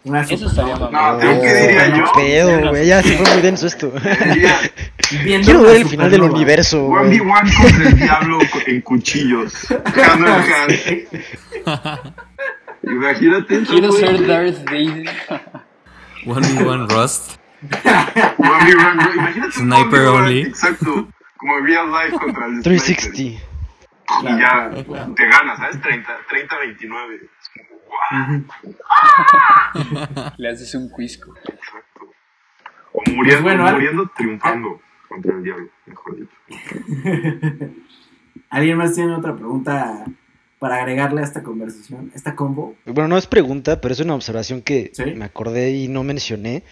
Una 0.04 0.22
Eso 0.22 0.46
estaría 0.48 0.76
No, 0.76 1.18
que 1.18 1.54
diría 1.54 1.96
yo. 1.96 2.04
pedo, 2.14 2.70
güey. 2.70 2.86
Ya 2.86 3.02
se 3.02 3.16
fue 3.16 3.32
muy 3.34 3.42
denso 3.42 3.66
esto. 3.68 3.92
Quiero 5.08 5.62
ver 5.62 5.76
el 5.76 5.88
final 5.88 6.10
del 6.10 6.22
universo, 6.22 6.86
güey. 6.86 7.18
1v1 7.20 7.56
contra 7.62 7.88
el 7.88 7.96
diablo 7.96 8.38
en 8.66 8.80
cuchillos. 8.80 9.70
Hand 9.70 10.26
in 10.26 11.66
hand. 11.66 12.14
Imagínate 12.82 13.62
eso, 13.62 13.72
Quiero 13.72 13.92
ser 13.92 14.26
Darth 14.26 14.64
Vader. 14.64 15.08
One 16.26 16.48
v 16.48 16.64
one 16.64 16.86
Rust. 16.88 17.36
1v1, 17.70 19.04
güey. 19.04 19.16
Imagínate 19.18 19.52
Sniper 19.52 20.00
1v1, 20.00 20.08
only. 20.08 20.40
Exacto. 20.42 21.08
Como 21.36 21.58
real 21.60 21.86
life 21.92 22.18
contra 22.18 22.46
el 22.46 22.62
sniper. 22.62 22.80
360. 22.80 23.22
Y 24.20 24.38
ya 24.38 24.70
te 25.14 25.26
ganas, 25.26 25.58
¿sabes? 25.58 25.80
30, 25.80 26.18
Le 30.38 30.48
haces 30.48 30.74
un. 30.74 30.90
Exacto. 31.00 31.32
O 32.92 33.02
muriendo, 33.10 33.24
Pues 33.24 33.42
bueno, 33.42 33.66
al- 33.66 33.74
muriendo 33.74 34.10
triunfando 34.16 34.80
contra 35.08 35.34
el 35.34 35.42
diablo, 35.42 35.68
mejor 35.86 36.16
dicho. 36.16 36.36
¿Alguien 38.50 38.76
más 38.76 38.94
tiene 38.94 39.14
otra 39.14 39.34
pregunta 39.34 40.04
para 40.58 40.76
agregarle 40.76 41.22
a 41.22 41.24
esta 41.24 41.42
conversación, 41.42 42.12
esta 42.14 42.36
combo? 42.36 42.76
Bueno, 42.84 43.08
no 43.08 43.16
es 43.16 43.26
pregunta, 43.26 43.80
pero 43.80 43.92
es 43.94 44.00
una 44.00 44.14
observación 44.14 44.62
que 44.62 44.90
Sí. 44.94 45.04
me 45.16 45.24
acordé 45.24 45.70
y 45.72 45.88
no 45.88 46.04
mencioné. 46.04 46.62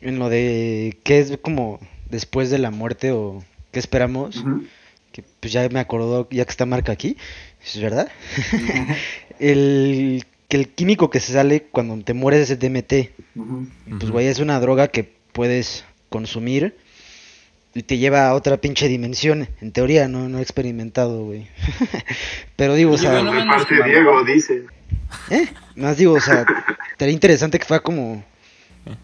En 0.00 0.18
lo 0.18 0.28
de 0.28 0.98
qué 1.02 1.18
es 1.18 1.36
como 1.38 1.80
después 2.08 2.50
de 2.50 2.58
la 2.58 2.70
muerte 2.70 3.10
o 3.12 3.42
qué 3.72 3.80
esperamos. 3.80 4.44
Que 5.12 5.24
pues 5.40 5.52
ya 5.52 5.68
me 5.70 5.80
acordó, 5.80 6.28
ya 6.30 6.44
que 6.44 6.50
está 6.50 6.66
marca 6.66 6.92
aquí, 6.92 7.16
es 7.74 7.80
verdad. 7.80 8.08
el 9.38 10.24
que 10.48 10.56
el 10.56 10.68
químico 10.68 11.10
que 11.10 11.20
se 11.20 11.32
sale 11.32 11.62
cuando 11.64 12.02
te 12.04 12.14
mueres 12.14 12.50
es 12.50 12.58
DMT. 12.58 13.10
Ujú. 13.34 13.66
Pues 13.98 14.10
güey, 14.10 14.26
es 14.28 14.38
una 14.38 14.60
droga 14.60 14.88
que 14.88 15.10
puedes 15.32 15.84
consumir 16.08 16.76
y 17.74 17.82
te 17.82 17.98
lleva 17.98 18.28
a 18.28 18.34
otra 18.34 18.56
pinche 18.56 18.88
dimensión. 18.88 19.48
En 19.60 19.72
teoría, 19.72 20.08
no, 20.08 20.28
no 20.28 20.38
he 20.38 20.42
experimentado, 20.42 21.24
güey. 21.24 21.46
Pero 22.56 22.74
digo, 22.74 22.92
o 22.92 22.98
sea, 22.98 23.22
Diego, 23.84 24.24
dice. 24.24 24.64
¿eh? 25.30 25.48
Más 25.74 25.98
digo, 25.98 26.14
o 26.14 26.20
sea, 26.20 26.46
sería 26.98 27.12
interesante 27.12 27.58
que 27.58 27.66
fuera 27.66 27.82
como... 27.82 28.24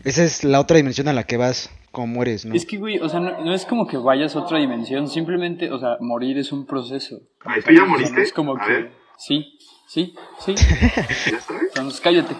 Esa 0.05 0.23
es 0.23 0.45
la 0.45 0.61
otra 0.61 0.77
dimensión 0.77 1.09
a 1.09 1.13
la 1.13 1.25
que 1.25 1.37
vas, 1.37 1.69
como 1.93 2.09
mueres, 2.09 2.45
¿no? 2.45 2.55
Es 2.55 2.67
que, 2.67 2.79
güey, 2.79 2.99
o 2.99 3.09
sea, 3.09 3.21
no, 3.21 3.45
no 3.45 3.55
es 3.55 3.65
como 3.67 3.87
que 3.87 3.97
vayas 3.97 4.35
a 4.35 4.41
otra 4.41 4.59
dimensión, 4.59 5.07
simplemente, 5.09 5.71
o 5.71 5.79
sea, 5.79 5.97
morir 6.01 6.39
es 6.39 6.51
un 6.51 6.67
proceso. 6.67 7.21
Ay, 7.45 7.61
¿tú 7.63 7.71
ya 7.71 7.75
O 7.75 7.77
sea, 7.77 7.87
moriste? 7.87 8.17
no 8.17 8.23
es 8.23 8.33
como 8.33 8.57
A 8.57 8.67
que... 8.67 8.73
ver. 8.73 8.93
Sí, 9.19 9.59
sí, 9.87 10.15
sí. 10.41 10.55
¿Ya 11.31 11.41
sabes? 11.41 11.63
Entonces, 11.69 12.01
cállate. 12.01 12.35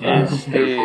Este... 0.00 0.78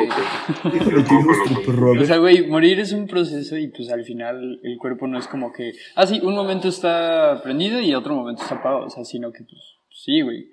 O 1.99 2.05
sea, 2.05 2.17
güey, 2.17 2.47
morir 2.47 2.79
es 2.79 2.91
un 2.91 3.07
proceso 3.07 3.57
y 3.57 3.69
pues 3.69 3.89
al 3.89 4.03
final 4.03 4.59
el 4.61 4.77
cuerpo 4.77 5.07
no 5.07 5.17
es 5.17 5.27
como 5.27 5.53
que, 5.53 5.71
ah, 5.95 6.05
sí, 6.05 6.19
un 6.21 6.35
momento 6.35 6.67
está 6.67 7.41
prendido 7.41 7.79
y 7.79 7.93
otro 7.95 8.13
momento 8.15 8.43
está 8.43 8.55
apagado, 8.55 8.85
o 8.85 8.89
sea, 8.89 9.05
sino 9.05 9.31
que 9.31 9.43
pues 9.43 9.61
sí, 10.03 10.21
güey. 10.21 10.49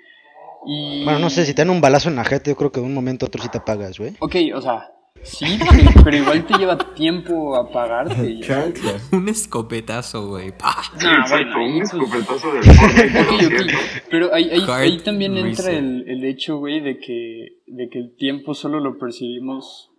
Y... 0.65 1.05
Bueno, 1.05 1.19
no 1.19 1.31
sé, 1.31 1.45
si 1.45 1.55
te 1.55 1.63
dan 1.63 1.71
un 1.71 1.81
balazo 1.81 2.09
en 2.09 2.17
la 2.17 2.25
jeta, 2.25 2.51
yo 2.51 2.57
creo 2.57 2.71
que 2.71 2.81
de 2.81 2.87
un 2.87 2.95
momento 2.95 3.27
a 3.27 3.29
otro 3.29 3.43
sí 3.43 3.49
te 3.49 3.59
apagas, 3.59 3.99
güey. 3.99 4.13
Ok, 4.21 4.37
o 4.55 4.61
sea, 4.61 4.93
Sí, 5.23 5.59
pero, 5.59 5.91
pero 6.05 6.17
igual 6.17 6.47
te 6.47 6.55
lleva 6.59 6.77
tiempo 6.95 7.57
apagarte. 7.57 8.41
Chancla. 8.41 8.95
Un 9.13 9.29
escopetazo, 9.29 10.29
güey. 10.29 10.51
¡Pah! 10.53 10.83
No, 11.03 11.21
Exacto, 11.21 11.55
bueno, 11.55 11.57
ahí, 11.57 11.73
un 11.73 11.79
pues, 11.79 11.93
escopetazo 11.95 12.53
del 12.53 12.63
Fortnite, 12.75 13.21
Ok, 13.21 13.27
por 13.27 13.35
ok. 13.35 13.41
cierto. 13.41 13.79
Pero 14.11 14.35
ahí, 14.35 14.51
ahí, 14.51 14.63
ahí 14.69 14.99
también 14.99 15.37
entra 15.37 15.71
el, 15.73 16.05
el 16.09 16.25
hecho, 16.25 16.59
güey, 16.59 16.81
de 16.81 16.99
que, 16.99 17.61
de 17.67 17.89
que 17.89 17.99
el 17.99 18.17
tiempo 18.17 18.55
solo 18.55 18.81
lo 18.81 18.99
percibimos 18.99 19.91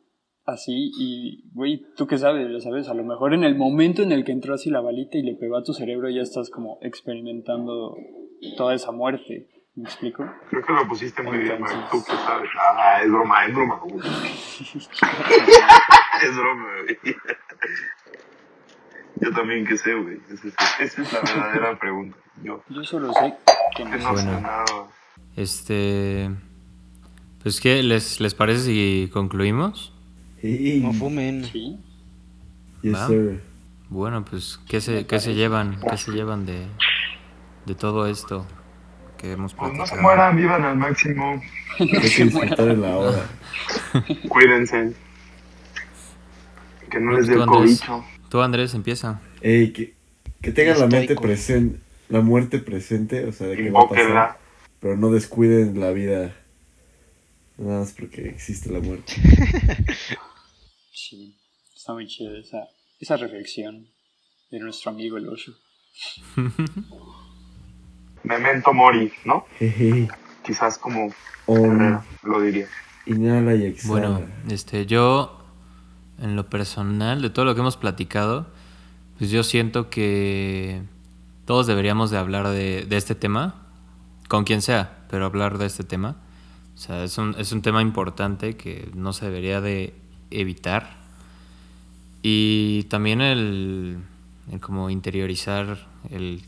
así 0.45 0.91
y, 0.99 1.49
güey, 1.53 1.81
tú 1.95 2.05
qué 2.05 2.17
sabes, 2.17 2.47
ya 2.51 2.59
sabes, 2.59 2.89
a 2.89 2.93
lo 2.93 3.05
mejor 3.05 3.33
en 3.33 3.45
el 3.45 3.55
momento 3.55 4.03
en 4.03 4.11
el 4.11 4.25
que 4.25 4.33
entró 4.33 4.53
así 4.53 4.69
la 4.69 4.81
balita 4.81 5.17
y 5.17 5.21
le 5.23 5.35
pegó 5.35 5.55
a 5.55 5.63
tu 5.63 5.73
cerebro 5.73 6.09
ya 6.09 6.21
estás 6.21 6.49
como 6.49 6.79
experimentando 6.81 7.95
toda 8.57 8.73
esa 8.75 8.91
muerte, 8.91 9.47
¿me 9.75 9.83
explico? 9.83 10.25
Creo 10.49 10.63
que 10.63 10.73
lo 10.73 10.87
pusiste 10.87 11.21
muy 11.23 11.39
bien, 11.39 11.55
Entonces-. 11.57 11.89
Tú 11.91 12.03
que 12.05 12.11
sabes. 12.11 12.49
Ah, 12.77 13.01
es 13.03 13.11
broma, 13.11 13.45
es 13.45 13.53
broma. 13.53 13.75
güey. 13.83 14.07
es 16.23 16.35
broma, 16.35 16.65
güey. 16.83 17.15
Yo 19.21 19.31
también 19.31 19.65
que 19.65 19.77
sé, 19.77 19.93
güey. 19.93 20.19
Esa 20.29 20.47
es, 21.01 21.13
la 21.13 21.19
verdadera 21.21 21.79
pregunta. 21.79 22.17
Yo 22.43 22.63
Yo 22.69 22.83
solo 22.83 23.13
sé 23.13 23.33
que 23.75 23.85
no 23.85 23.97
sé 23.99 24.07
Bueno. 24.07 24.41
nada. 24.41 24.65
Este. 25.35 26.29
Pues, 27.41 27.59
¿qué? 27.61 27.83
¿Les, 27.83 28.19
les 28.19 28.33
parece 28.33 28.63
si 28.63 29.09
concluimos? 29.13 29.93
Hey, 30.41 30.81
No 30.83 30.93
fumen. 30.93 31.45
Sí. 31.45 31.77
yes, 32.81 32.93
Va. 32.95 33.07
sir. 33.07 33.41
Bueno, 33.89 34.25
pues, 34.25 34.59
¿qué 34.67 34.81
se, 34.81 35.05
qué 35.05 35.19
se 35.19 35.35
llevan? 35.35 35.79
¿Qué 35.89 35.97
se 35.97 36.11
llevan 36.11 36.45
de, 36.45 36.65
de 37.65 37.75
todo 37.75 38.07
esto 38.07 38.45
que 39.23 39.31
hemos 39.31 39.53
Pues 39.53 39.73
no 39.73 39.87
se 39.87 39.95
mueran, 39.95 40.35
vivan 40.35 40.63
al 40.65 40.75
máximo. 40.75 41.41
Hay 41.79 41.87
que 41.91 42.25
disfrutar 42.25 42.65
de 42.65 42.75
la 42.77 42.97
hora. 42.97 43.25
Cuídense. 44.27 44.93
Que 46.91 46.99
no 46.99 47.13
les 47.13 47.27
dé 47.27 47.35
Tú, 47.35 47.41
el 47.41 47.49
Andrés, 47.49 47.79
cobicho. 47.79 48.05
tú, 48.29 48.41
Andrés, 48.41 48.73
empieza. 48.73 49.21
Ey, 49.41 49.71
que, 49.71 49.93
que 50.41 50.51
tengan 50.51 50.77
la 50.77 50.87
mente 50.87 51.15
presente, 51.15 51.79
la 52.09 52.19
muerte 52.19 52.59
presente, 52.59 53.25
o 53.25 53.31
sea, 53.31 53.47
de 53.47 53.55
que 53.55 53.71
va 53.71 53.83
a 53.83 53.89
pasar, 53.89 54.39
pero 54.81 54.97
no 54.97 55.09
descuiden 55.09 55.79
la 55.79 55.91
vida, 55.91 56.35
nada 57.57 57.79
más 57.79 57.93
porque 57.93 58.27
existe 58.27 58.71
la 58.71 58.79
muerte. 58.79 59.13
Sí, 60.95 61.35
está 61.75 61.93
muy 61.93 62.05
chido 62.07 62.37
esa, 62.37 62.67
esa 62.99 63.17
reflexión 63.17 63.87
de 64.51 64.59
nuestro 64.59 64.91
amigo 64.91 65.17
el 65.17 65.27
oso. 65.27 65.51
Memento 68.23 68.73
mori, 68.73 69.11
¿no? 69.25 69.45
Quizás 70.43 70.77
como 70.77 71.13
Herrera 71.47 72.03
lo 72.23 72.41
diría. 72.41 72.67
inhala 73.05 73.55
y 73.55 73.65
exhala. 73.65 74.09
Bueno, 74.09 74.21
este, 74.49 74.85
yo, 74.85 75.45
en 76.21 76.35
lo 76.35 76.49
personal, 76.49 77.21
de 77.21 77.29
todo 77.29 77.45
lo 77.45 77.53
que 77.53 77.61
hemos 77.61 77.77
platicado, 77.77 78.47
pues 79.17 79.29
yo 79.29 79.43
siento 79.43 79.89
que 79.89 80.81
todos 81.45 81.67
deberíamos 81.67 82.11
de 82.11 82.17
hablar 82.17 82.47
de, 82.47 82.85
de 82.85 82.97
este 82.97 83.15
tema, 83.15 83.55
con 84.29 84.45
quien 84.45 84.61
sea, 84.61 85.05
pero 85.09 85.25
hablar 85.25 85.57
de 85.57 85.65
este 85.65 85.83
tema. 85.83 86.17
O 86.75 86.77
sea, 86.77 87.03
es 87.03 87.17
un, 87.17 87.35
es 87.37 87.51
un 87.51 87.61
tema 87.61 87.81
importante 87.81 88.55
que 88.55 88.89
no 88.95 89.13
se 89.13 89.25
debería 89.25 89.61
de 89.61 89.93
evitar. 90.31 90.97
Y 92.21 92.83
también 92.83 93.21
el, 93.21 93.97
el 94.51 94.59
como 94.59 94.89
interiorizar 94.89 95.77
el 96.09 96.43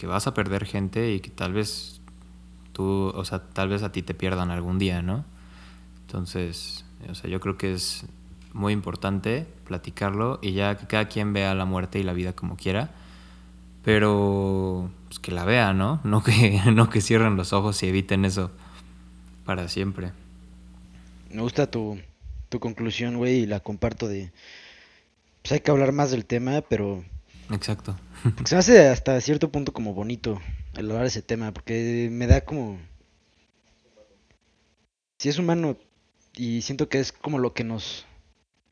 que 0.00 0.06
vas 0.06 0.26
a 0.26 0.32
perder 0.32 0.64
gente 0.64 1.12
y 1.12 1.20
que 1.20 1.28
tal 1.28 1.52
vez 1.52 2.00
tú, 2.72 3.12
o 3.14 3.24
sea, 3.26 3.40
tal 3.52 3.68
vez 3.68 3.82
a 3.82 3.92
ti 3.92 4.00
te 4.00 4.14
pierdan 4.14 4.50
algún 4.50 4.78
día, 4.78 5.02
¿no? 5.02 5.26
Entonces, 6.00 6.86
o 7.10 7.14
sea, 7.14 7.28
yo 7.28 7.38
creo 7.38 7.58
que 7.58 7.74
es 7.74 8.06
muy 8.54 8.72
importante 8.72 9.46
platicarlo 9.66 10.38
y 10.40 10.52
ya 10.52 10.78
que 10.78 10.86
cada 10.86 11.06
quien 11.08 11.34
vea 11.34 11.54
la 11.54 11.66
muerte 11.66 11.98
y 11.98 12.02
la 12.02 12.14
vida 12.14 12.32
como 12.32 12.56
quiera, 12.56 12.92
pero 13.84 14.90
pues 15.08 15.18
que 15.18 15.32
la 15.32 15.44
vea, 15.44 15.74
¿no? 15.74 16.00
No 16.04 16.22
que, 16.22 16.62
no 16.72 16.88
que 16.88 17.02
cierren 17.02 17.36
los 17.36 17.52
ojos 17.52 17.82
y 17.82 17.88
eviten 17.88 18.24
eso 18.24 18.50
para 19.44 19.68
siempre. 19.68 20.12
Me 21.30 21.42
gusta 21.42 21.70
tu, 21.70 22.00
tu 22.48 22.58
conclusión, 22.58 23.18
güey, 23.18 23.40
y 23.40 23.46
la 23.46 23.60
comparto 23.60 24.08
de... 24.08 24.32
Pues 25.42 25.52
hay 25.52 25.60
que 25.60 25.70
hablar 25.70 25.92
más 25.92 26.10
del 26.10 26.24
tema, 26.24 26.62
pero... 26.62 27.04
Exacto. 27.50 27.96
Se 28.44 28.54
me 28.54 28.58
hace 28.58 28.88
hasta 28.88 29.20
cierto 29.20 29.50
punto 29.50 29.72
como 29.72 29.94
bonito 29.94 30.40
el 30.76 30.90
hablar 30.90 31.06
ese 31.06 31.22
tema, 31.22 31.52
porque 31.52 32.08
me 32.10 32.26
da 32.26 32.42
como... 32.42 32.78
Si 35.18 35.28
es 35.28 35.38
humano 35.38 35.76
y 36.36 36.62
siento 36.62 36.88
que 36.88 36.98
es 37.00 37.12
como 37.12 37.38
lo 37.38 37.52
que 37.52 37.64
nos 37.64 38.06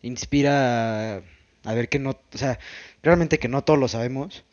inspira 0.02 1.22
a, 1.64 1.74
ver 1.74 1.88
que 1.88 1.98
no... 1.98 2.10
O 2.10 2.38
sea, 2.38 2.58
realmente 3.02 3.38
que 3.38 3.48
no 3.48 3.64
todos 3.64 3.78
lo 3.78 3.88
sabemos 3.88 4.44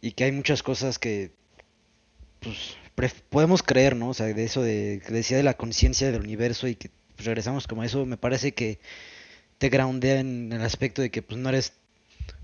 y 0.00 0.12
que 0.12 0.24
hay 0.24 0.32
muchas 0.32 0.62
cosas 0.62 0.98
que... 0.98 1.32
Pues 2.40 2.76
podemos 3.28 3.62
creer, 3.62 3.96
¿no? 3.96 4.10
O 4.10 4.14
sea, 4.14 4.26
de 4.26 4.44
eso 4.44 4.62
de 4.62 5.02
que 5.04 5.12
decía 5.12 5.36
de 5.36 5.42
la 5.42 5.54
conciencia 5.54 6.10
del 6.10 6.20
universo 6.20 6.68
y 6.68 6.76
que 6.76 6.90
pues, 7.16 7.26
regresamos 7.26 7.66
como 7.66 7.82
a 7.82 7.86
eso, 7.86 8.06
me 8.06 8.16
parece 8.16 8.52
que 8.52 8.78
te 9.58 9.68
groundea 9.68 10.20
en 10.20 10.52
el 10.52 10.62
aspecto 10.62 11.02
de 11.02 11.10
que 11.10 11.22
pues 11.22 11.38
no 11.40 11.48
eres 11.48 11.72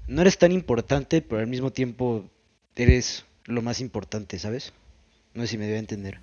no 0.09 0.23
eres 0.23 0.39
tan 0.39 0.53
importante, 0.53 1.23
pero 1.23 1.41
al 1.41 1.47
mismo 1.47 1.71
tiempo 1.71 2.29
eres 2.77 3.25
lo 3.45 3.63
más 3.63 3.81
importante, 3.81 4.39
¿sabes? 4.39 4.73
No 5.35 5.43
sé 5.43 5.49
si 5.49 5.59
me 5.59 5.67
debe 5.67 5.79
entender. 5.79 6.21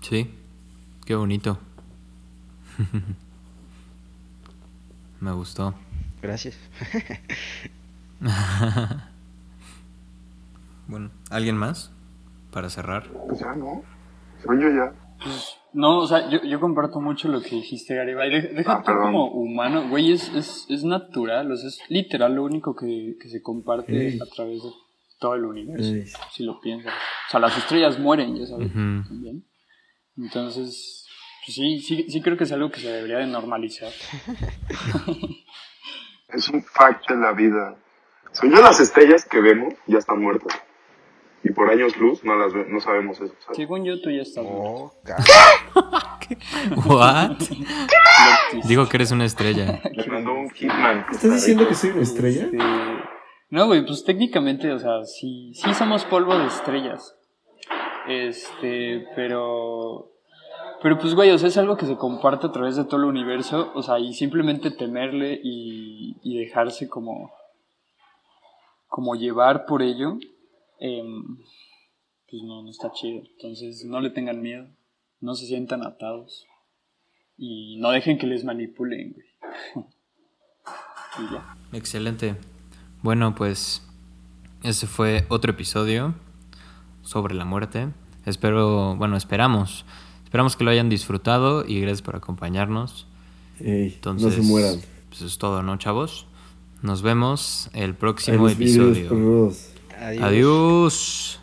Sí, 0.00 0.30
qué 1.06 1.14
bonito. 1.14 1.58
Me 5.20 5.32
gustó. 5.32 5.74
Gracias. 6.22 6.56
Bueno, 10.90 11.08
¿alguien 11.30 11.56
más 11.56 11.92
para 12.50 12.68
cerrar? 12.68 13.06
Pues 13.28 13.38
ya, 13.38 13.54
¿no? 13.54 13.84
Soy 14.44 14.60
yo 14.60 14.70
ya. 14.70 14.92
No, 15.72 15.98
o 15.98 16.06
sea, 16.06 16.28
yo, 16.28 16.42
yo 16.42 16.58
comparto 16.60 17.00
mucho 17.00 17.28
lo 17.28 17.40
que 17.40 17.50
dijiste, 17.56 17.94
Garibay. 17.94 18.30
De- 18.30 18.48
Deja 18.54 18.72
Ah, 18.74 18.82
tú 18.84 18.92
como 19.00 19.30
humano, 19.32 19.88
güey, 19.88 20.12
es, 20.12 20.28
es, 20.34 20.66
es 20.68 20.82
natural, 20.84 21.50
o 21.52 21.56
sea, 21.56 21.68
es 21.68 21.80
literal 21.88 22.34
lo 22.34 22.44
único 22.44 22.74
que, 22.74 23.16
que 23.20 23.28
se 23.28 23.40
comparte 23.40 24.18
a 24.20 24.26
través 24.34 24.62
de 24.62 24.70
todo 25.20 25.34
el 25.34 25.44
universo, 25.44 25.92
si 26.32 26.44
lo 26.44 26.60
piensas. 26.60 26.92
O 26.92 27.30
sea, 27.30 27.40
las 27.40 27.56
estrellas 27.56 27.98
mueren, 27.98 28.36
ya 28.36 28.46
sabes, 28.46 28.72
también. 28.72 29.44
Entonces, 30.16 31.06
pues 31.46 31.54
sí, 31.54 31.80
sí, 31.80 32.06
sí 32.08 32.20
creo 32.20 32.36
que 32.36 32.44
es 32.44 32.52
algo 32.52 32.70
que 32.70 32.80
se 32.80 32.88
debería 32.90 33.18
de 33.18 33.26
normalizar. 33.26 33.92
Es 36.28 36.48
un 36.48 36.62
fact 36.62 37.08
de 37.10 37.16
la 37.16 37.32
vida. 37.32 37.76
Son 38.32 38.50
yo 38.50 38.60
las 38.62 38.78
estrellas 38.78 39.24
que 39.24 39.40
vemos 39.40 39.74
ya 39.88 39.98
están 39.98 40.22
muertas. 40.22 40.52
Y 41.42 41.52
por 41.52 41.70
años 41.70 41.96
luz 41.96 42.22
no 42.24 42.36
las 42.36 42.52
ve- 42.52 42.66
no 42.68 42.80
sabemos 42.80 43.20
eso. 43.20 43.34
¿sabes? 43.40 43.56
Según 43.56 43.84
yo, 43.84 44.00
tú 44.00 44.10
ya 44.10 44.22
estás 44.22 44.44
muerto. 44.44 44.92
¿What? 46.86 47.36
Plot 47.38 47.48
twist. 48.50 48.68
Digo 48.68 48.86
que 48.88 48.96
eres 48.98 49.10
una 49.10 49.24
estrella. 49.24 49.80
Me 49.96 50.06
mandó 50.06 50.32
un 50.34 50.50
hitman. 50.50 51.06
¿Estás 51.10 51.32
diciendo 51.34 51.66
que 51.66 51.74
soy 51.74 51.90
una 51.90 52.02
estrella? 52.02 52.44
Este, 52.44 52.58
No, 53.50 53.66
güey, 53.66 53.84
pues 53.84 54.04
técnicamente, 54.04 54.70
o 54.72 54.78
sea, 54.78 55.04
sí, 55.04 55.52
sí 55.54 55.72
somos 55.74 56.04
polvo 56.04 56.36
de 56.38 56.46
estrellas. 56.46 57.16
Este, 58.06 59.06
pero. 59.16 60.08
Pero 60.82 60.98
pues, 60.98 61.14
güey, 61.14 61.30
o 61.30 61.38
sea, 61.38 61.48
es 61.48 61.58
algo 61.58 61.76
que 61.76 61.86
se 61.86 61.96
comparte 61.96 62.46
a 62.46 62.52
través 62.52 62.76
de 62.76 62.84
todo 62.84 62.96
el 62.98 63.04
universo, 63.04 63.70
o 63.74 63.82
sea, 63.82 63.98
y 63.98 64.14
simplemente 64.14 64.70
temerle 64.70 65.38
y, 65.42 66.16
y 66.22 66.38
dejarse 66.38 66.88
como. 66.88 67.30
como 68.88 69.14
llevar 69.14 69.66
por 69.66 69.82
ello, 69.82 70.16
em, 70.80 71.38
pues 72.28 72.42
no, 72.42 72.62
no 72.62 72.70
está 72.70 72.90
chido. 72.92 73.22
Entonces, 73.36 73.84
no 73.84 74.00
le 74.00 74.10
tengan 74.10 74.42
miedo, 74.42 74.66
no 75.20 75.34
se 75.34 75.46
sientan 75.46 75.82
atados 75.82 76.46
y 77.36 77.78
no 77.78 77.90
dejen 77.90 78.18
que 78.18 78.26
les 78.26 78.44
manipulen, 78.44 79.12
güey. 79.12 79.26
y 81.18 81.32
ya. 81.32 81.56
Excelente. 81.72 82.36
Bueno, 83.02 83.34
pues 83.34 83.82
ese 84.62 84.86
fue 84.86 85.24
otro 85.28 85.52
episodio 85.52 86.14
sobre 87.02 87.34
la 87.34 87.44
muerte. 87.44 87.88
Espero, 88.26 88.96
bueno, 88.96 89.16
esperamos. 89.16 89.86
Esperamos 90.24 90.56
que 90.56 90.64
lo 90.64 90.70
hayan 90.70 90.88
disfrutado 90.88 91.64
y 91.66 91.80
gracias 91.80 92.02
por 92.02 92.16
acompañarnos. 92.16 93.06
Ey, 93.58 93.94
Entonces, 93.94 94.28
no 94.28 94.30
se 94.30 94.48
mueran. 94.48 94.80
Pues 95.08 95.22
es 95.22 95.38
todo, 95.38 95.62
¿no, 95.62 95.76
chavos? 95.76 96.26
Nos 96.82 97.02
vemos 97.02 97.68
el 97.72 97.94
próximo 97.94 98.48
episodio. 98.48 99.50
Adiós. 100.00 101.38